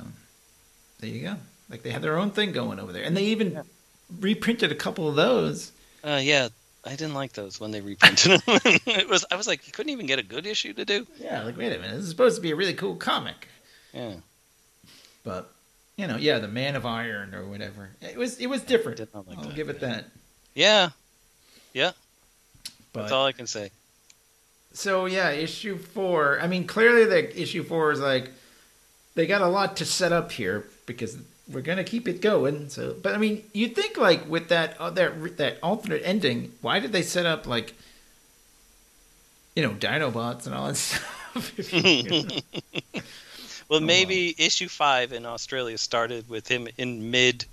there 1.01 1.09
you 1.09 1.21
go. 1.21 1.35
Like 1.69 1.83
they 1.83 1.91
had 1.91 2.01
their 2.01 2.17
own 2.17 2.31
thing 2.31 2.53
going 2.53 2.79
over 2.79 2.93
there, 2.93 3.03
and 3.03 3.15
they 3.15 3.25
even 3.25 3.61
reprinted 4.21 4.71
a 4.71 4.75
couple 4.75 5.09
of 5.09 5.15
those. 5.15 5.73
Uh, 6.01 6.21
yeah, 6.23 6.47
I 6.85 6.91
didn't 6.91 7.13
like 7.13 7.33
those 7.33 7.59
when 7.59 7.71
they 7.71 7.81
reprinted 7.81 8.39
them. 8.39 8.59
it 8.87 9.09
was 9.09 9.25
I 9.29 9.35
was 9.35 9.47
like, 9.47 9.67
you 9.67 9.73
couldn't 9.73 9.91
even 9.91 10.05
get 10.05 10.17
a 10.17 10.23
good 10.23 10.45
issue 10.45 10.71
to 10.73 10.85
do. 10.85 11.05
Yeah, 11.19 11.43
like 11.43 11.57
wait 11.57 11.73
a 11.73 11.77
minute, 11.77 11.95
this 11.95 12.03
is 12.05 12.09
supposed 12.09 12.37
to 12.37 12.41
be 12.41 12.51
a 12.51 12.55
really 12.55 12.73
cool 12.73 12.95
comic, 12.95 13.49
Yeah, 13.93 14.13
but 15.25 15.51
you 15.97 16.07
know, 16.07 16.15
yeah, 16.15 16.39
the 16.39 16.47
Man 16.47 16.77
of 16.77 16.85
Iron 16.85 17.35
or 17.35 17.45
whatever. 17.45 17.89
It 18.01 18.15
was 18.15 18.39
it 18.39 18.47
was 18.47 18.61
different. 18.61 18.99
did 18.99 19.13
not 19.13 19.27
like 19.27 19.39
I'll 19.39 19.43
that, 19.43 19.55
give 19.55 19.67
it 19.67 19.79
yeah. 19.81 19.87
that. 19.89 20.05
yeah, 21.73 21.91
But 22.93 23.01
that's 23.01 23.11
all 23.11 23.25
I 23.25 23.33
can 23.33 23.47
say. 23.47 23.71
So 24.75 25.05
yeah, 25.05 25.31
issue 25.31 25.77
four. 25.77 26.39
I 26.41 26.47
mean, 26.47 26.67
clearly 26.67 27.05
the 27.05 27.41
issue 27.41 27.63
four 27.63 27.91
is 27.91 27.99
like 27.99 28.29
they 29.15 29.25
got 29.25 29.41
a 29.41 29.47
lot 29.47 29.77
to 29.77 29.85
set 29.85 30.11
up 30.11 30.31
here 30.31 30.65
because 30.85 31.17
we're 31.51 31.61
gonna 31.61 31.83
keep 31.83 32.07
it 32.07 32.21
going. 32.21 32.69
So, 32.69 32.93
but 33.01 33.15
I 33.15 33.17
mean, 33.17 33.43
you'd 33.53 33.75
think 33.75 33.97
like 33.97 34.29
with 34.29 34.49
that 34.49 34.75
uh, 34.79 34.89
that 34.91 35.37
that 35.37 35.57
alternate 35.63 36.01
ending, 36.03 36.51
why 36.61 36.79
did 36.79 36.91
they 36.91 37.01
set 37.01 37.25
up 37.25 37.47
like 37.47 37.73
you 39.55 39.63
know 39.63 39.71
Dinobots 39.73 40.45
and 40.45 40.55
all 40.55 40.67
that 40.67 40.75
stuff? 40.77 41.73
You- 41.73 42.27
Well, 43.67 43.79
Oh, 43.81 43.83
maybe 43.83 44.35
issue 44.37 44.67
five 44.67 45.11
in 45.11 45.25
Australia 45.25 45.75
started 45.79 46.29
with 46.29 46.47
him 46.47 46.67
in 46.77 47.09
mid, 47.09 47.45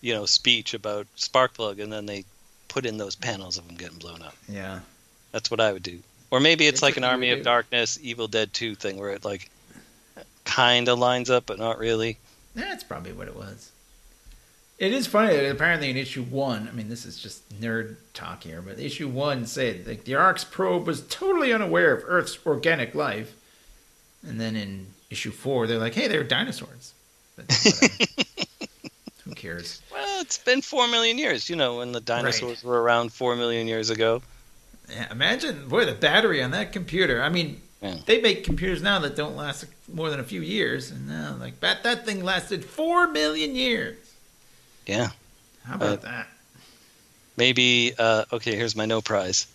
you 0.00 0.14
know, 0.14 0.24
speech 0.24 0.74
about 0.74 1.08
Sparkplug, 1.16 1.82
and 1.82 1.92
then 1.92 2.06
they 2.06 2.24
put 2.68 2.86
in 2.86 2.98
those 2.98 3.16
panels 3.16 3.58
of 3.58 3.68
him 3.68 3.74
getting 3.76 3.98
blown 3.98 4.22
up. 4.22 4.36
yeah, 4.48 4.78
That's 5.32 5.50
what 5.50 5.58
I 5.58 5.72
would 5.72 5.82
do. 5.82 5.98
Or 6.30 6.40
maybe 6.40 6.66
it's 6.66 6.82
like 6.82 6.96
an 6.96 7.04
Army 7.04 7.30
of 7.30 7.42
Darkness, 7.42 7.98
Evil 8.02 8.28
Dead 8.28 8.52
2 8.52 8.74
thing 8.74 8.98
where 8.98 9.10
it 9.10 9.24
like 9.24 9.50
kind 10.44 10.88
of 10.88 10.98
lines 10.98 11.30
up, 11.30 11.46
but 11.46 11.58
not 11.58 11.78
really. 11.78 12.18
that's 12.54 12.84
probably 12.84 13.12
what 13.12 13.28
it 13.28 13.36
was. 13.36 13.72
It 14.78 14.92
is 14.94 15.06
funny 15.06 15.36
that 15.36 15.50
apparently 15.50 15.90
in 15.90 15.96
issue 15.98 16.22
one, 16.22 16.66
I 16.66 16.72
mean, 16.72 16.88
this 16.88 17.04
is 17.04 17.20
just 17.20 17.46
nerd 17.60 17.96
talk 18.14 18.44
here, 18.44 18.62
but 18.62 18.78
issue 18.78 19.08
one 19.08 19.44
said 19.44 19.86
like 19.86 20.04
the 20.04 20.14
Ark's 20.14 20.42
probe 20.42 20.86
was 20.86 21.06
totally 21.08 21.52
unaware 21.52 21.92
of 21.92 22.02
Earth's 22.06 22.38
organic 22.46 22.94
life, 22.94 23.34
and 24.26 24.40
then 24.40 24.56
in 24.56 24.86
issue 25.10 25.32
four, 25.32 25.66
they're 25.66 25.78
like, 25.78 25.94
hey, 25.94 26.08
they're 26.08 26.24
dinosaurs. 26.24 26.94
Who 29.24 29.34
cares? 29.34 29.82
Well, 29.92 30.22
it's 30.22 30.38
been 30.38 30.62
four 30.62 30.88
million 30.88 31.18
years, 31.18 31.50
you 31.50 31.56
know, 31.56 31.78
when 31.78 31.92
the 31.92 32.00
dinosaurs 32.00 32.64
were 32.64 32.82
around 32.82 33.12
four 33.12 33.36
million 33.36 33.68
years 33.68 33.90
ago. 33.90 34.22
Yeah, 34.90 35.10
imagine, 35.10 35.68
boy, 35.68 35.84
the 35.84 35.92
battery 35.92 36.42
on 36.42 36.50
that 36.52 36.72
computer. 36.72 37.22
I 37.22 37.28
mean, 37.28 37.60
Yeah. 37.82 37.96
they 38.06 38.20
make 38.20 38.44
computers 38.44 38.82
now 38.82 38.98
that 39.00 39.16
don't 39.16 39.36
last 39.36 39.64
more 39.92 40.10
than 40.10 40.20
a 40.20 40.24
few 40.24 40.40
years, 40.42 40.90
and 40.90 41.08
now 41.08 41.36
like 41.40 41.60
that 41.60 41.82
that 41.84 42.04
thing 42.04 42.22
lasted 42.24 42.64
four 42.64 43.06
million 43.08 43.54
years. 43.56 43.96
Yeah. 44.86 45.10
How 45.64 45.74
about 45.76 45.98
Uh, 46.00 46.02
that? 46.10 46.28
Maybe 47.36 47.94
uh, 47.98 48.24
okay. 48.32 48.54
Here's 48.56 48.76
my 48.76 48.86
no 48.86 49.00
prize. 49.00 49.46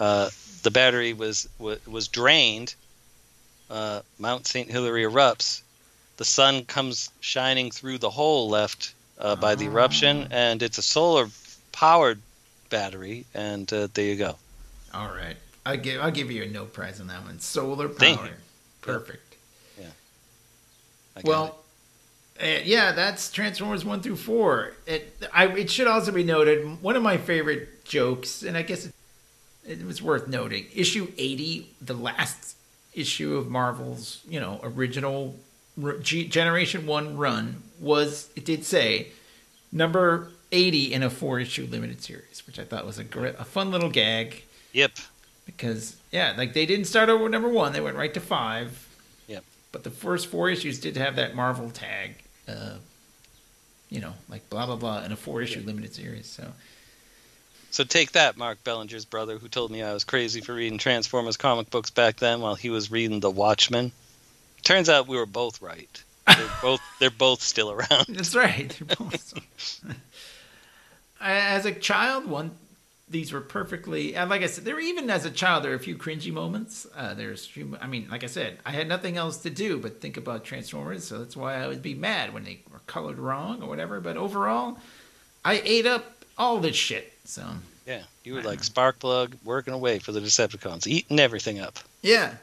Uh, 0.00 0.30
the 0.62 0.70
battery 0.70 1.12
was 1.12 1.48
was, 1.58 1.84
was 1.86 2.08
drained. 2.08 2.74
Uh, 3.68 4.00
Mount 4.18 4.46
St. 4.46 4.70
Hilary 4.70 5.02
erupts. 5.04 5.60
The 6.18 6.24
sun 6.24 6.64
comes 6.64 7.10
shining 7.20 7.70
through 7.70 7.98
the 7.98 8.10
hole 8.10 8.48
left 8.48 8.94
uh, 9.18 9.36
by 9.36 9.54
the 9.54 9.66
eruption, 9.66 10.28
and 10.30 10.62
it's 10.62 10.78
a 10.78 10.82
solar 10.82 11.28
powered 11.72 12.20
battery. 12.70 13.26
And 13.34 13.70
uh, 13.72 13.88
there 13.92 14.04
you 14.06 14.16
go. 14.16 14.36
All 14.96 15.08
right, 15.14 15.36
I 15.64 15.76
give 15.76 16.00
I'll 16.00 16.10
give 16.10 16.30
you 16.30 16.42
a 16.42 16.46
no 16.46 16.64
prize 16.64 17.00
on 17.00 17.08
that 17.08 17.22
one. 17.24 17.38
Solar 17.38 17.88
Thank 17.88 18.18
power, 18.18 18.26
you. 18.28 18.32
perfect. 18.80 19.22
I 21.16 21.22
got 21.22 21.24
Well, 21.24 21.58
uh, 22.42 22.60
yeah, 22.64 22.92
that's 22.92 23.30
Transformers 23.30 23.84
one 23.84 24.00
through 24.02 24.16
four. 24.16 24.72
It 24.86 25.22
I 25.32 25.46
it 25.48 25.70
should 25.70 25.86
also 25.86 26.12
be 26.12 26.24
noted 26.24 26.82
one 26.82 26.96
of 26.96 27.02
my 27.02 27.16
favorite 27.16 27.84
jokes, 27.84 28.42
and 28.42 28.56
I 28.56 28.62
guess 28.62 28.86
it, 28.86 28.92
it 29.66 29.84
was 29.86 30.02
worth 30.02 30.28
noting. 30.28 30.66
Issue 30.74 31.10
eighty, 31.16 31.70
the 31.80 31.94
last 31.94 32.56
issue 32.94 33.36
of 33.36 33.48
Marvel's 33.48 34.22
you 34.28 34.40
know 34.40 34.60
original 34.62 35.36
r- 35.82 35.98
G- 35.98 36.28
Generation 36.28 36.86
One 36.86 37.16
run 37.16 37.62
was 37.80 38.28
it 38.36 38.44
did 38.44 38.64
say 38.64 39.08
number 39.72 40.30
eighty 40.52 40.92
in 40.92 41.02
a 41.02 41.08
four 41.10 41.40
issue 41.40 41.66
limited 41.70 42.02
series, 42.02 42.42
which 42.46 42.58
I 42.58 42.64
thought 42.64 42.84
was 42.86 42.98
a 42.98 43.04
gr- 43.04 43.26
a 43.28 43.44
fun 43.44 43.70
little 43.70 43.90
gag 43.90 44.34
it. 44.34 44.44
Yep. 44.76 44.92
because 45.46 45.96
yeah, 46.12 46.34
like 46.36 46.52
they 46.52 46.66
didn't 46.66 46.84
start 46.84 47.08
over 47.08 47.28
number 47.30 47.48
one; 47.48 47.72
they 47.72 47.80
went 47.80 47.96
right 47.96 48.12
to 48.14 48.20
five. 48.20 48.86
Yep. 49.26 49.42
But 49.72 49.84
the 49.84 49.90
first 49.90 50.26
four 50.26 50.50
issues 50.50 50.78
did 50.78 50.96
have 50.98 51.16
that 51.16 51.34
Marvel 51.34 51.70
tag, 51.70 52.16
uh, 52.46 52.74
you 53.88 54.00
know, 54.00 54.12
like 54.28 54.48
blah 54.50 54.66
blah 54.66 54.76
blah 54.76 55.02
in 55.02 55.12
a 55.12 55.16
four 55.16 55.40
issue 55.40 55.62
limited 55.64 55.94
series. 55.94 56.26
So 56.26 56.52
So 57.70 57.84
take 57.84 58.12
that, 58.12 58.36
Mark 58.36 58.62
Bellinger's 58.64 59.06
brother, 59.06 59.38
who 59.38 59.48
told 59.48 59.70
me 59.70 59.82
I 59.82 59.94
was 59.94 60.04
crazy 60.04 60.42
for 60.42 60.54
reading 60.54 60.78
Transformers 60.78 61.36
comic 61.38 61.70
books 61.70 61.90
back 61.90 62.16
then 62.18 62.40
while 62.42 62.54
he 62.54 62.68
was 62.68 62.90
reading 62.90 63.20
The 63.20 63.30
Watchmen. 63.30 63.92
Turns 64.62 64.88
out 64.90 65.08
we 65.08 65.16
were 65.16 65.26
both 65.26 65.62
right. 65.62 66.02
They're 66.26 66.50
both 66.62 66.80
they're 67.00 67.10
both 67.10 67.40
still 67.40 67.70
around. 67.70 68.06
that's 68.10 68.34
right. 68.34 68.78
Both- 68.98 69.32
as 71.20 71.64
a 71.64 71.72
child, 71.72 72.26
one 72.26 72.50
these 73.08 73.32
were 73.32 73.40
perfectly. 73.40 74.16
and 74.16 74.28
Like 74.28 74.42
I 74.42 74.46
said, 74.46 74.64
there 74.64 74.74
were 74.74 74.80
even 74.80 75.08
as 75.10 75.24
a 75.24 75.30
child 75.30 75.62
there 75.62 75.70
were 75.70 75.76
a 75.76 75.80
few 75.80 75.96
cringy 75.96 76.32
moments. 76.32 76.86
Uh, 76.96 77.14
there's, 77.14 77.46
few, 77.46 77.76
I 77.80 77.86
mean, 77.86 78.08
like 78.10 78.24
I 78.24 78.26
said, 78.26 78.58
I 78.66 78.72
had 78.72 78.88
nothing 78.88 79.16
else 79.16 79.38
to 79.38 79.50
do 79.50 79.78
but 79.78 80.00
think 80.00 80.16
about 80.16 80.44
Transformers, 80.44 81.04
so 81.04 81.18
that's 81.18 81.36
why 81.36 81.54
I 81.54 81.68
would 81.68 81.82
be 81.82 81.94
mad 81.94 82.34
when 82.34 82.44
they 82.44 82.60
were 82.72 82.80
colored 82.86 83.18
wrong 83.18 83.62
or 83.62 83.68
whatever. 83.68 84.00
But 84.00 84.16
overall, 84.16 84.78
I 85.44 85.62
ate 85.64 85.86
up 85.86 86.24
all 86.36 86.58
this 86.58 86.76
shit. 86.76 87.12
So 87.24 87.44
Yeah, 87.86 88.02
you 88.24 88.34
were 88.34 88.42
like 88.42 88.60
Sparkplug 88.60 89.34
working 89.44 89.74
away 89.74 89.98
for 90.00 90.12
the 90.12 90.20
Decepticons, 90.20 90.86
eating 90.86 91.20
everything 91.20 91.60
up. 91.60 91.78
Yeah, 92.02 92.34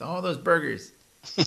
all 0.00 0.22
those 0.22 0.38
burgers. 0.38 0.92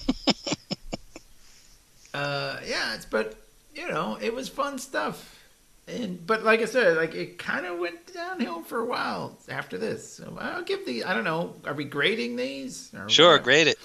uh, 2.13 2.57
yeah, 2.65 2.95
it's 2.95 3.05
but 3.05 3.35
you 3.73 3.87
know 3.87 4.17
it 4.21 4.33
was 4.33 4.49
fun 4.49 4.79
stuff, 4.79 5.44
and 5.87 6.25
but 6.25 6.43
like 6.43 6.61
I 6.61 6.65
said, 6.65 6.97
like 6.97 7.13
it 7.15 7.37
kind 7.37 7.65
of 7.65 7.77
went 7.79 8.13
downhill 8.13 8.61
for 8.63 8.79
a 8.79 8.85
while 8.85 9.37
after 9.49 9.77
this. 9.77 10.13
So 10.15 10.37
I'll 10.39 10.63
give 10.63 10.85
the 10.85 11.03
I 11.03 11.13
don't 11.13 11.23
know. 11.23 11.55
Are 11.65 11.73
we 11.73 11.83
grading 11.85 12.35
these? 12.35 12.91
Sure, 13.07 13.33
what? 13.33 13.43
grade 13.43 13.67
it. 13.67 13.77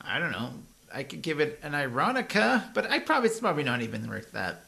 I 0.00 0.18
don't 0.18 0.32
know. 0.32 0.50
I 0.92 1.04
could 1.04 1.22
give 1.22 1.38
it 1.40 1.60
an 1.62 1.72
ironica, 1.72 2.72
but 2.74 2.90
I 2.90 2.98
probably 2.98 3.28
it's 3.28 3.38
probably 3.40 3.62
not 3.62 3.80
even 3.82 4.08
worth 4.08 4.32
that. 4.32 4.64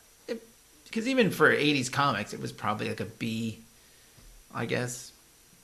Because 0.84 1.08
even 1.08 1.30
for 1.30 1.50
'80s 1.50 1.90
comics, 1.90 2.32
it 2.34 2.40
was 2.40 2.52
probably 2.52 2.88
like 2.88 3.00
a 3.00 3.06
B, 3.06 3.60
I 4.54 4.66
guess. 4.66 5.10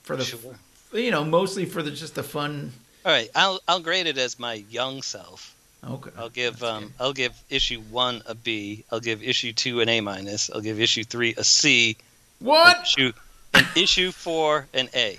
For 0.03 0.15
the 0.15 0.23
Sure. 0.25 0.55
you 0.91 1.11
know 1.11 1.23
mostly 1.23 1.65
for 1.65 1.83
the 1.83 1.91
just 1.91 2.15
the 2.15 2.23
fun. 2.23 2.73
All 3.05 3.11
right, 3.11 3.29
I'll 3.35 3.59
I'll 3.67 3.79
grade 3.79 4.07
it 4.07 4.17
as 4.17 4.39
my 4.39 4.55
young 4.55 5.01
self. 5.03 5.55
Okay, 5.87 6.11
I'll 6.17 6.29
give 6.29 6.61
um. 6.63 6.93
I'll 6.99 7.13
give 7.13 7.41
issue 7.49 7.81
one 7.81 8.21
a 8.25 8.35
B. 8.35 8.83
I'll 8.91 8.99
give 8.99 9.23
issue 9.23 9.53
two 9.53 9.79
an 9.81 9.89
A 9.89 10.01
minus. 10.01 10.49
I'll 10.49 10.61
give 10.61 10.79
issue 10.79 11.03
three 11.03 11.33
a 11.37 11.43
C. 11.43 11.97
what? 12.39 12.81
Issue 12.81 13.13
and 13.53 13.67
issue 13.75 14.11
four 14.11 14.67
an 14.73 14.89
A. 14.93 15.17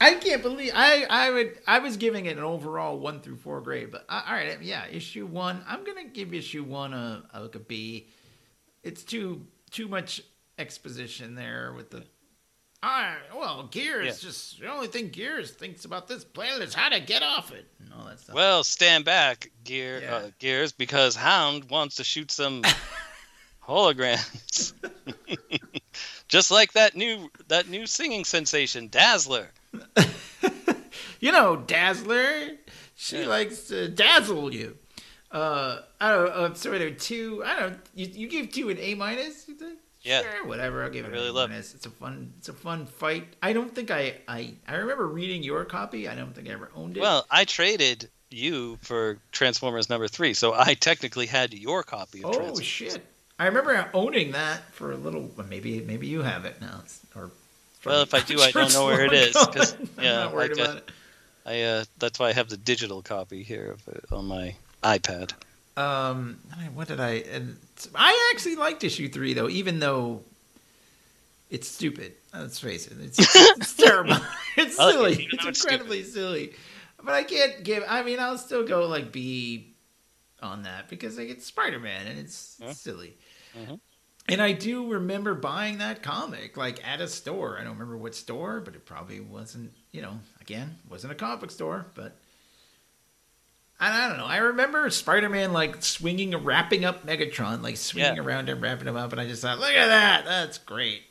I 0.00 0.14
can't 0.14 0.42
believe 0.42 0.72
I 0.74 1.06
I 1.08 1.30
would 1.30 1.58
I 1.66 1.78
was 1.78 1.96
giving 1.96 2.26
it 2.26 2.36
an 2.36 2.44
overall 2.44 2.98
one 2.98 3.20
through 3.20 3.36
four 3.36 3.60
grade, 3.60 3.90
but 3.90 4.04
uh, 4.08 4.22
all 4.26 4.34
right, 4.34 4.60
yeah, 4.62 4.86
issue 4.90 5.26
one. 5.26 5.64
I'm 5.66 5.84
gonna 5.84 6.04
give 6.04 6.34
issue 6.34 6.62
one 6.62 6.92
a, 6.92 7.22
a 7.32 7.40
like 7.40 7.54
a 7.54 7.60
B. 7.60 8.06
It's 8.82 9.02
too 9.02 9.46
too 9.70 9.88
much 9.88 10.22
exposition 10.58 11.34
there 11.34 11.72
with 11.74 11.90
the. 11.90 12.04
I 12.88 13.16
well, 13.34 13.64
Gears 13.64 14.06
Yeah. 14.06 14.28
just 14.28 14.60
the 14.60 14.68
only 14.70 14.86
thing 14.86 15.08
Gears 15.10 15.50
thinks 15.50 15.84
about 15.84 16.06
this 16.08 16.24
planet 16.24 16.62
is 16.62 16.72
how 16.74 16.88
to 16.88 17.00
get 17.00 17.22
off 17.22 17.52
it 17.52 17.66
and 17.80 17.92
all 17.92 18.04
that 18.06 18.20
stuff. 18.20 18.34
Well, 18.34 18.62
stand 18.64 19.04
back, 19.04 19.50
gear 19.64 20.00
Yeah. 20.02 20.14
uh, 20.14 20.30
gears, 20.38 20.72
because 20.72 21.16
Hound 21.16 21.68
wants 21.70 21.96
to 21.96 22.04
shoot 22.04 22.30
some 22.30 22.62
holograms, 23.66 24.72
just 26.28 26.50
like 26.50 26.72
that 26.74 26.94
new 26.94 27.30
that 27.48 27.68
new 27.68 27.86
singing 27.86 28.24
sensation, 28.24 28.88
Dazzler. 28.88 29.50
you 31.20 31.32
know, 31.32 31.56
Dazzler, 31.56 32.50
she 32.94 33.20
Yeah. 33.20 33.26
likes 33.26 33.62
to 33.68 33.88
dazzle 33.88 34.52
you. 34.54 34.76
Uh, 35.30 35.80
I 36.00 36.10
don't. 36.12 36.30
Uh, 36.30 36.54
so 36.54 36.70
there 36.70 36.86
are 36.86 36.90
two. 36.90 37.42
I 37.44 37.58
don't. 37.58 37.78
You, 37.94 38.06
you 38.06 38.28
give 38.28 38.52
two 38.52 38.68
an 38.70 38.78
A 38.78 38.94
minus. 38.94 39.48
you 39.48 39.54
think? 39.54 39.78
Yeah. 40.06 40.22
Sure, 40.22 40.46
whatever. 40.46 40.84
I'll 40.84 40.90
give 40.90 41.04
I 41.04 41.08
it 41.08 41.12
really 41.12 41.28
A 41.28 41.32
love. 41.32 41.50
It's 41.50 41.84
a 41.84 41.90
fun. 41.90 42.32
It's 42.38 42.48
a 42.48 42.52
fun 42.52 42.86
fight. 42.86 43.26
I 43.42 43.52
don't 43.52 43.74
think 43.74 43.90
I. 43.90 44.14
I. 44.28 44.52
I 44.68 44.76
remember 44.76 45.06
reading 45.06 45.42
your 45.42 45.64
copy. 45.64 46.08
I 46.08 46.14
don't 46.14 46.32
think 46.34 46.48
I 46.48 46.52
ever 46.52 46.70
owned 46.76 46.96
it. 46.96 47.00
Well, 47.00 47.26
I 47.30 47.44
traded 47.44 48.08
you 48.30 48.78
for 48.82 49.18
Transformers 49.32 49.88
number 49.90 50.08
three, 50.08 50.34
so 50.34 50.54
I 50.54 50.74
technically 50.74 51.26
had 51.26 51.52
your 51.54 51.82
copy 51.82 52.22
of 52.22 52.30
Transformers. 52.30 52.58
oh 52.58 52.62
shit! 52.62 53.06
I 53.38 53.46
remember 53.46 53.88
owning 53.92 54.32
that 54.32 54.72
for 54.72 54.92
a 54.92 54.96
little. 54.96 55.30
well, 55.36 55.46
Maybe 55.46 55.80
maybe 55.80 56.06
you 56.06 56.22
have 56.22 56.44
it 56.44 56.60
now. 56.60 56.82
Or 57.16 57.30
Well, 57.84 58.02
if 58.02 58.14
I 58.14 58.20
do, 58.20 58.40
I 58.40 58.52
don't 58.52 58.72
know 58.72 58.86
where 58.86 59.04
it 59.04 59.12
is, 59.12 59.34
'cause, 59.34 59.76
yeah, 60.00 60.10
I'm 60.12 60.24
not 60.26 60.34
worried 60.34 60.56
like, 60.56 60.60
about 60.68 60.76
it. 60.78 60.90
I 61.44 61.62
uh, 61.62 61.84
that's 61.98 62.18
why 62.18 62.28
I 62.28 62.32
have 62.32 62.48
the 62.48 62.56
digital 62.56 63.02
copy 63.02 63.42
here 63.42 63.72
of 63.72 63.88
it 63.88 64.04
on 64.12 64.26
my 64.26 64.54
iPad. 64.82 65.32
Um, 65.76 66.38
what 66.74 66.88
did 66.88 67.00
I? 67.00 67.14
And 67.30 67.56
I 67.94 68.30
actually 68.34 68.56
liked 68.56 68.82
issue 68.84 69.08
three 69.08 69.34
though, 69.34 69.48
even 69.48 69.78
though 69.78 70.22
it's 71.50 71.68
stupid. 71.68 72.14
Let's 72.34 72.58
face 72.58 72.86
it, 72.86 72.96
it's, 73.00 73.18
it's 73.36 73.74
terrible. 73.76 74.16
It's 74.58 74.78
I 74.80 74.84
like 74.86 74.94
it, 74.94 74.96
silly. 74.96 75.28
it's 75.32 75.42
though 75.42 75.48
it's 75.50 75.64
incredibly 75.64 76.02
silly. 76.02 76.52
But 77.04 77.12
I 77.12 77.24
can't 77.24 77.62
give. 77.62 77.84
I 77.86 78.02
mean, 78.02 78.18
I'll 78.18 78.38
still 78.38 78.66
go 78.66 78.86
like 78.86 79.12
B 79.12 79.74
on 80.42 80.62
that 80.62 80.88
because 80.88 81.18
like 81.18 81.28
it's 81.28 81.44
Spider 81.44 81.78
Man 81.78 82.06
and 82.06 82.18
it's 82.18 82.56
Yeah. 82.58 82.72
silly. 82.72 83.18
Mhm. 83.54 83.78
And 84.28 84.40
I 84.40 84.52
do 84.52 84.90
remember 84.90 85.34
buying 85.34 85.76
that 85.78 86.02
comic 86.02 86.56
like 86.56 86.82
at 86.88 87.02
a 87.02 87.06
store. 87.08 87.58
I 87.60 87.64
don't 87.64 87.74
remember 87.74 87.98
what 87.98 88.14
store, 88.14 88.60
but 88.60 88.74
it 88.74 88.86
probably 88.86 89.20
wasn't. 89.20 89.72
You 89.92 90.00
know, 90.00 90.20
again, 90.40 90.76
wasn't 90.88 91.12
a 91.12 91.16
comic 91.16 91.50
store, 91.50 91.84
but. 91.94 92.16
I 93.78 94.08
don't 94.08 94.16
know. 94.18 94.24
I 94.24 94.38
remember 94.38 94.88
Spider-Man 94.88 95.52
like 95.52 95.82
swinging, 95.82 96.32
and 96.34 96.44
wrapping 96.46 96.84
up 96.84 97.04
Megatron, 97.06 97.62
like 97.62 97.76
swinging 97.76 98.16
Yeah. 98.16 98.22
around 98.22 98.48
him, 98.48 98.60
wrapping 98.60 98.88
him 98.88 98.96
up, 98.96 99.12
and 99.12 99.20
I 99.20 99.26
just 99.28 99.42
thought, 99.42 99.58
"Look 99.58 99.70
at 99.72 99.86
that! 99.88 100.24
That's 100.24 100.56
great." 100.58 101.02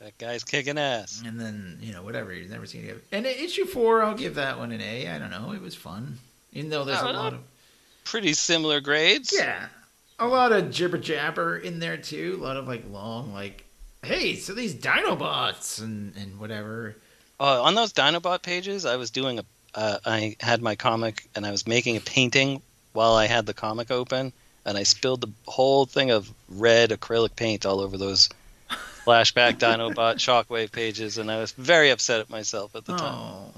That 0.00 0.16
guy's 0.18 0.44
kicking 0.44 0.78
ass. 0.78 1.22
And 1.24 1.40
then 1.40 1.78
you 1.80 1.92
know, 1.92 2.02
whatever. 2.02 2.32
You've 2.32 2.50
never 2.50 2.66
seen 2.66 2.84
it. 2.84 3.02
And 3.12 3.26
issue 3.26 3.64
four, 3.64 4.02
I'll 4.02 4.14
give 4.14 4.34
that 4.36 4.58
one 4.58 4.72
an 4.72 4.80
A. 4.80 5.08
I 5.08 5.18
don't 5.18 5.30
know. 5.30 5.52
It 5.52 5.60
was 5.60 5.74
fun, 5.74 6.18
even 6.52 6.70
though 6.70 6.84
there's 6.84 6.98
Oh, 7.00 7.10
a 7.10 7.12
lot 7.12 7.32
of 7.34 7.40
Pretty 8.04 8.32
similar 8.32 8.80
grades. 8.80 9.32
yeah, 9.36 9.68
a 10.18 10.26
lot 10.26 10.50
of 10.52 10.70
jibber 10.70 10.98
jabber 10.98 11.58
in 11.58 11.78
there 11.78 11.96
too. 11.96 12.38
A 12.40 12.44
lot 12.44 12.56
of 12.56 12.66
like 12.66 12.84
long, 12.90 13.32
like, 13.32 13.64
"Hey, 14.02 14.34
so 14.36 14.52
these 14.54 14.74
Dinobots 14.74 15.80
and 15.80 16.16
and 16.16 16.40
whatever." 16.40 16.96
Uh, 17.40 17.62
on 17.62 17.76
those 17.76 17.92
Dinobot 17.92 18.42
pages, 18.42 18.84
I 18.84 18.96
was 18.96 19.10
doing 19.12 19.38
a. 19.38 19.44
Uh, 19.78 19.98
I 20.04 20.36
had 20.40 20.60
my 20.60 20.74
comic 20.74 21.28
and 21.36 21.46
I 21.46 21.52
was 21.52 21.64
making 21.68 21.96
a 21.96 22.00
painting 22.00 22.60
while 22.94 23.12
I 23.14 23.26
had 23.26 23.46
the 23.46 23.54
comic 23.54 23.92
open, 23.92 24.32
and 24.66 24.76
I 24.76 24.82
spilled 24.82 25.20
the 25.20 25.30
whole 25.46 25.86
thing 25.86 26.10
of 26.10 26.28
red 26.48 26.90
acrylic 26.90 27.36
paint 27.36 27.64
all 27.64 27.78
over 27.78 27.96
those 27.96 28.28
flashback 29.06 29.58
Dinobot 29.58 30.16
Shockwave 30.16 30.72
pages, 30.72 31.16
and 31.16 31.30
I 31.30 31.38
was 31.38 31.52
very 31.52 31.90
upset 31.90 32.18
at 32.18 32.28
myself 32.28 32.74
at 32.74 32.86
the 32.86 32.96
time. 32.96 33.14
Oh, 33.14 33.52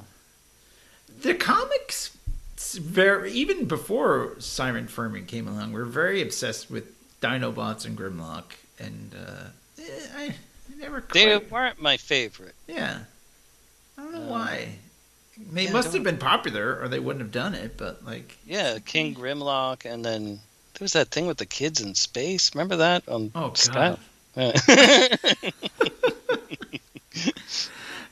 the 1.22 1.32
comics, 1.34 2.14
very 2.58 3.32
even 3.32 3.64
before 3.64 4.36
Simon 4.40 4.88
Furman 4.88 5.24
came 5.24 5.48
along, 5.48 5.72
were 5.72 5.86
very 5.86 6.20
obsessed 6.20 6.70
with 6.70 6.84
Dinobots 7.22 7.86
and 7.86 7.96
Grimlock, 7.96 8.44
and 8.78 9.14
uh, 9.14 9.82
eh, 9.82 9.84
I, 10.14 10.34
never 10.76 11.02
They 11.14 11.38
weren't 11.38 11.80
my 11.80 11.96
favorite. 11.96 12.54
Yeah, 12.68 12.98
I 13.96 14.02
don't 14.02 14.12
know 14.12 14.22
Uh, 14.24 14.30
why. 14.30 14.74
They 15.52 15.64
yeah, 15.64 15.70
I 15.70 15.72
must 15.72 15.92
have 15.94 16.02
been 16.02 16.18
popular, 16.18 16.78
or 16.80 16.88
they 16.88 16.98
wouldn't 16.98 17.22
have 17.22 17.32
done 17.32 17.54
it. 17.54 17.76
But 17.76 18.04
like, 18.04 18.36
Yeah, 18.46 18.78
King 18.84 19.14
Grimlock, 19.14 19.84
and 19.84 20.04
then 20.04 20.24
there 20.74 20.84
was 20.84 20.92
that 20.92 21.08
thing 21.08 21.26
with 21.26 21.38
the 21.38 21.46
kids 21.46 21.80
in 21.80 21.94
space. 21.94 22.54
Remember 22.54 22.76
that? 22.76 23.08
Um, 23.08 23.30
oh 23.34 23.48
god, 23.48 23.58
Scott? 23.58 23.98
Yeah. 24.36 24.52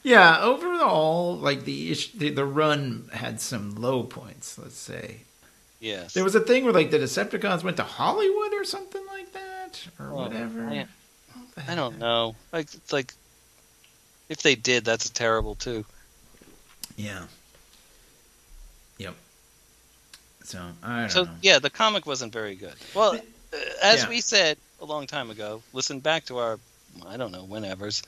yeah. 0.03 0.41
Overall, 0.41 1.37
like 1.37 1.65
the, 1.65 1.91
ish, 1.91 2.13
the 2.13 2.31
the 2.31 2.45
run 2.45 3.09
had 3.13 3.41
some 3.41 3.77
low 3.77 4.03
points. 4.03 4.59
Let's 4.59 4.77
say 4.77 5.19
yes. 5.81 6.15
there 6.15 6.25
was 6.25 6.35
a 6.35 6.41
thing 6.41 6.65
where 6.65 6.73
like 6.73 6.91
the 6.91 6.99
Decepticons 6.99 7.63
went 7.63 7.77
to 7.77 7.85
Hollywood 7.85 8.53
or 8.55 8.65
something 8.65 9.05
like 9.07 9.33
that, 9.33 9.87
or 9.99 10.13
Well, 10.13 10.25
whatever. 10.29 10.67
I- 10.67 10.87
I 11.67 11.75
don't 11.75 11.99
know. 11.99 12.37
Like, 12.53 12.73
it's 12.73 12.93
like, 12.93 13.15
if 14.29 14.43
they 14.43 14.55
did, 14.55 14.85
that's 14.85 15.11
terrible 15.11 15.57
too. 15.57 15.85
Yeah. 16.99 17.23
Yep. 18.99 19.15
So 20.45 20.61
I 20.83 21.01
don't 21.03 21.11
So 21.11 21.25
know. 21.25 21.31
yeah, 21.41 21.59
the 21.61 21.70
comic 21.70 22.05
wasn't 22.07 22.33
very 22.33 22.57
good. 22.57 22.75
Well, 22.95 23.15
uh, 23.15 23.57
as 23.83 24.03
Yeah. 24.03 24.09
we 24.09 24.20
said 24.20 24.59
a 24.81 24.85
long 24.85 25.07
time 25.07 25.31
ago, 25.31 25.62
listen 25.73 26.01
back 26.01 26.25
to 26.27 26.39
our, 26.39 26.59
I 27.07 27.16
don't 27.16 27.31
know, 27.33 27.47
whenevers, 27.47 28.03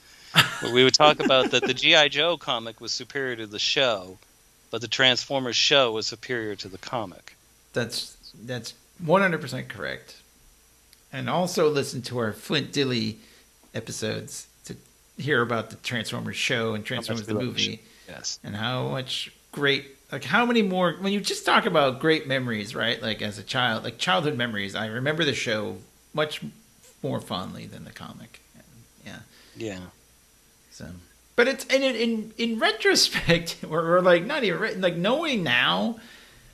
where 0.61 0.73
we 0.73 0.83
would 0.85 0.95
talk 0.95 1.21
about 1.21 1.53
that 1.53 1.62
the 1.62 1.73
GI 1.75 2.09
Joe 2.11 2.37
comic 2.37 2.81
was 2.81 2.91
superior 2.93 3.37
to 3.37 3.47
the 3.47 3.59
show, 3.61 4.19
but 4.73 4.81
the 4.81 4.89
Transformers 4.89 5.57
show 5.57 5.93
was 5.93 6.07
superior 6.09 6.57
to 6.57 6.69
the 6.69 6.79
comic. 6.79 7.37
That's 7.73 8.17
that's 8.45 8.75
one 8.99 9.23
hundred 9.23 9.41
percent 9.41 9.69
correct. 9.69 10.17
And 11.12 11.31
also 11.31 11.69
listen 11.71 12.03
to 12.03 12.19
our 12.19 12.33
Flint 12.33 12.73
Dille 12.73 13.17
episodes 13.75 14.47
hear 15.21 15.43
about 15.43 15.71
the 15.71 15.77
Transformers 15.77 16.37
show 16.37 16.75
and 16.75 16.85
Transformers 16.85 17.27
the 17.27 17.35
we 17.35 17.45
love 17.45 17.55
the 17.57 17.63
movie 17.63 17.81
Yes. 18.09 18.39
and 18.43 18.57
how 18.57 18.89
much 18.89 19.31
great 19.53 19.87
like 20.13 20.25
how 20.25 20.45
many 20.45 20.63
more 20.63 20.95
when 21.01 21.13
you 21.13 21.21
just 21.21 21.47
talk 21.47 21.67
about 21.67 22.01
great 22.01 22.27
memories, 22.27 22.75
right? 22.75 23.01
Like 23.01 23.23
as 23.23 23.39
a 23.39 23.43
child, 23.45 23.85
like 23.85 23.99
childhood 23.99 24.37
memories. 24.37 24.75
I 24.75 24.87
remember 24.87 25.25
the 25.25 25.35
show 25.35 25.77
much 26.15 26.41
more 27.03 27.21
fondly 27.21 27.67
than 27.67 27.85
the 27.85 27.93
comic. 27.93 28.41
Yeah. 29.07 29.19
Yeah. 29.57 29.79
So, 30.73 30.87
but 31.37 31.47
it's 31.47 31.65
and 31.67 31.85
in 31.85 31.95
in, 31.97 32.33
in 32.39 32.59
retrospect, 32.59 33.59
we're 33.69 34.01
like 34.01 34.25
not 34.25 34.43
even 34.45 34.81
like 34.81 34.97
knowing 34.97 35.45
now 35.45 36.01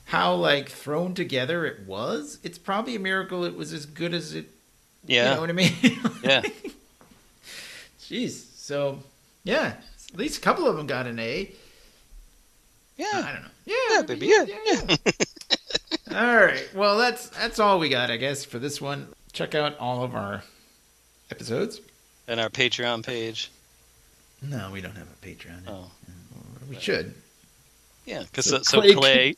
how 0.05 0.35
like 0.35 0.69
thrown 0.69 1.13
together 1.15 1.65
it 1.65 1.87
was. 1.87 2.37
It's 2.43 2.57
probably 2.59 2.95
a 2.95 2.99
miracle 2.99 3.43
it 3.43 3.55
was 3.55 3.73
as 3.73 3.85
good 3.87 4.13
as 4.13 4.35
it. 4.35 4.49
Yeah. 5.05 5.29
You 5.29 5.35
know 5.35 5.41
what 5.41 5.49
I 5.49 5.53
mean? 5.53 5.73
Yeah. 6.23 6.41
Jeez. 8.01 8.45
So, 8.67 8.99
yeah, 9.45 9.75
at 10.11 10.19
least 10.19 10.39
a 10.39 10.41
couple 10.41 10.67
of 10.67 10.75
them 10.75 10.87
got 10.87 11.07
an 11.07 11.19
A. 11.19 11.49
Yeah. 12.97 13.05
I 13.13 13.31
don't 13.31 13.41
know. 13.43 13.47
Yeah, 13.65 13.75
Yeah, 13.91 14.01
baby. 14.01 14.27
Yeah. 14.27 14.45
Yeah. 14.65 14.95
all 16.19 16.35
right. 16.35 16.67
Well, 16.75 16.97
that's 16.97 17.29
that's 17.29 17.59
all 17.59 17.79
we 17.79 17.87
got, 17.87 18.11
I 18.11 18.17
guess, 18.17 18.43
for 18.43 18.59
this 18.59 18.81
one. 18.81 19.07
Check 19.31 19.55
out 19.55 19.77
all 19.79 20.03
of 20.03 20.15
our 20.15 20.43
episodes. 21.31 21.79
And 22.27 22.41
our 22.41 22.49
Patreon 22.49 23.05
page. 23.05 23.51
No, 24.41 24.69
we 24.73 24.81
don't 24.81 24.97
have 24.97 25.07
a 25.07 25.25
Patreon. 25.25 25.61
Oh. 25.65 25.89
We 26.69 26.75
should. 26.77 27.13
Yeah, 28.05 28.23
because 28.23 28.47
So 28.47 28.57
so, 28.63 28.81
so 28.81 28.93
Clay. 28.95 29.33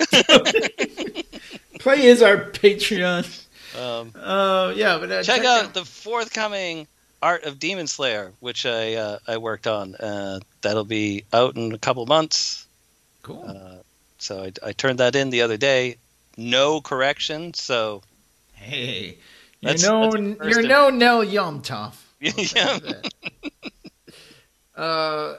Play 1.77 2.01
is 2.07 2.23
our 2.23 2.49
Patreon. 2.49 3.45
um, 3.79 4.11
Uh, 4.19 4.73
yeah, 4.75 4.97
but 4.97 5.11
uh, 5.11 5.21
check 5.21 5.45
out 5.45 5.75
the 5.75 5.85
forthcoming 5.85 6.87
Art 7.21 7.43
of 7.43 7.59
Demon 7.59 7.87
Slayer, 7.87 8.33
which 8.39 8.65
I 8.65 8.95
uh, 8.95 9.19
I 9.27 9.37
worked 9.37 9.67
on. 9.67 9.95
Uh, 9.95 10.39
that'll 10.61 10.85
be 10.85 11.25
out 11.33 11.55
in 11.55 11.73
a 11.73 11.77
couple 11.77 12.05
months. 12.05 12.65
Cool. 13.23 13.43
Uh, 13.47 13.83
so 14.17 14.43
I, 14.43 14.53
I 14.63 14.71
turned 14.71 14.99
that 14.99 15.15
in 15.15 15.29
the 15.29 15.41
other 15.41 15.57
day. 15.57 15.97
No 16.37 16.81
correction. 16.81 17.53
So 17.53 18.01
hey, 18.53 19.17
you 19.59 19.67
know, 19.67 19.71
that's 19.71 19.83
the 19.83 20.35
first 20.39 20.59
you're 20.59 20.67
no 20.67 20.89
Nel 20.89 21.25
Yomtov. 21.25 21.95
yeah, 22.21 22.79
uh, 24.75 25.37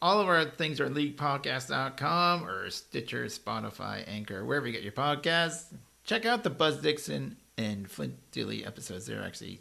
all 0.00 0.20
of 0.20 0.28
our 0.28 0.44
things 0.46 0.80
are 0.80 0.88
leaguepodcast.com 0.88 2.44
or 2.44 2.70
Stitcher, 2.70 3.26
Spotify, 3.26 4.02
Anchor, 4.06 4.44
wherever 4.44 4.66
you 4.66 4.72
get 4.72 4.82
your 4.82 4.92
podcasts. 4.92 5.64
Check 6.04 6.26
out 6.26 6.42
the 6.42 6.50
Buzz 6.50 6.78
Dixon 6.78 7.36
and 7.56 7.88
Flint 7.90 8.14
Dille 8.32 8.66
episodes. 8.66 9.06
They're 9.06 9.22
actually 9.22 9.60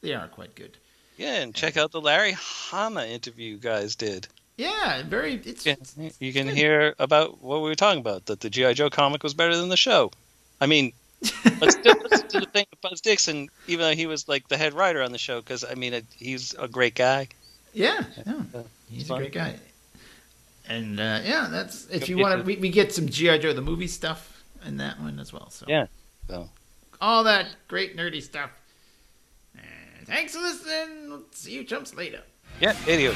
they 0.00 0.14
are 0.14 0.28
quite 0.28 0.54
good. 0.54 0.78
Yeah, 1.18 1.40
and 1.40 1.52
check 1.54 1.76
out 1.76 1.90
the 1.90 2.00
Larry 2.00 2.32
Hama 2.32 3.04
interview 3.04 3.50
you 3.50 3.58
guys 3.58 3.96
did. 3.96 4.28
Yeah, 4.56 5.02
very. 5.02 5.34
It's, 5.34 5.66
you 5.66 5.76
can, 5.76 6.10
you 6.20 6.32
can 6.32 6.48
hear 6.48 6.94
about 6.98 7.42
what 7.42 7.60
we 7.60 7.68
were 7.68 7.74
talking 7.74 8.00
about 8.00 8.26
that 8.26 8.40
the 8.40 8.48
GI 8.48 8.74
Joe 8.74 8.88
comic 8.88 9.22
was 9.24 9.34
better 9.34 9.56
than 9.56 9.68
the 9.68 9.76
show. 9.76 10.12
I 10.60 10.66
mean, 10.66 10.92
let's 11.60 11.76
still 11.76 11.96
listen 12.08 12.28
to 12.28 12.40
the 12.40 12.46
thing 12.46 12.66
with 12.70 12.80
Buzz 12.80 13.00
Dixon, 13.00 13.48
even 13.66 13.84
though 13.84 13.94
he 13.94 14.06
was 14.06 14.28
like 14.28 14.46
the 14.48 14.56
head 14.56 14.74
writer 14.74 15.02
on 15.02 15.10
the 15.10 15.18
show, 15.18 15.40
because 15.40 15.64
I 15.64 15.74
mean, 15.74 15.92
it, 15.92 16.06
he's 16.16 16.54
a 16.54 16.68
great 16.68 16.94
guy. 16.94 17.28
Yeah, 17.74 18.04
yeah. 18.24 18.42
Uh, 18.54 18.62
he's 18.88 19.08
fun. 19.08 19.18
a 19.18 19.20
great 19.22 19.32
guy. 19.32 19.56
And 20.68 21.00
uh, 21.00 21.20
yeah, 21.24 21.48
that's 21.50 21.88
if 21.88 22.08
you 22.08 22.18
want 22.18 22.40
to, 22.40 22.44
we, 22.44 22.56
we 22.56 22.70
get 22.70 22.92
some 22.92 23.08
GI 23.08 23.38
Joe 23.38 23.52
the 23.52 23.60
movie 23.60 23.88
stuff 23.88 24.44
in 24.64 24.76
that 24.76 25.00
one 25.00 25.18
as 25.18 25.32
well. 25.32 25.50
So 25.50 25.66
yeah, 25.68 25.86
so 26.28 26.48
all 27.00 27.24
that 27.24 27.48
great 27.66 27.96
nerdy 27.96 28.22
stuff. 28.22 28.50
Thanks 30.08 30.34
for 30.34 30.40
listening. 30.40 31.10
We'll 31.10 31.24
see 31.32 31.52
you 31.52 31.64
chumps 31.64 31.94
later. 31.94 32.22
Yeah, 32.60 32.74
adios. 32.88 33.14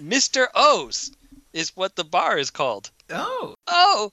Mr. 0.00 0.46
O's 0.54 1.10
is 1.52 1.76
what 1.76 1.94
the 1.94 2.04
bar 2.04 2.38
is 2.38 2.50
called. 2.50 2.90
Oh. 3.10 3.54
Oh, 3.66 4.10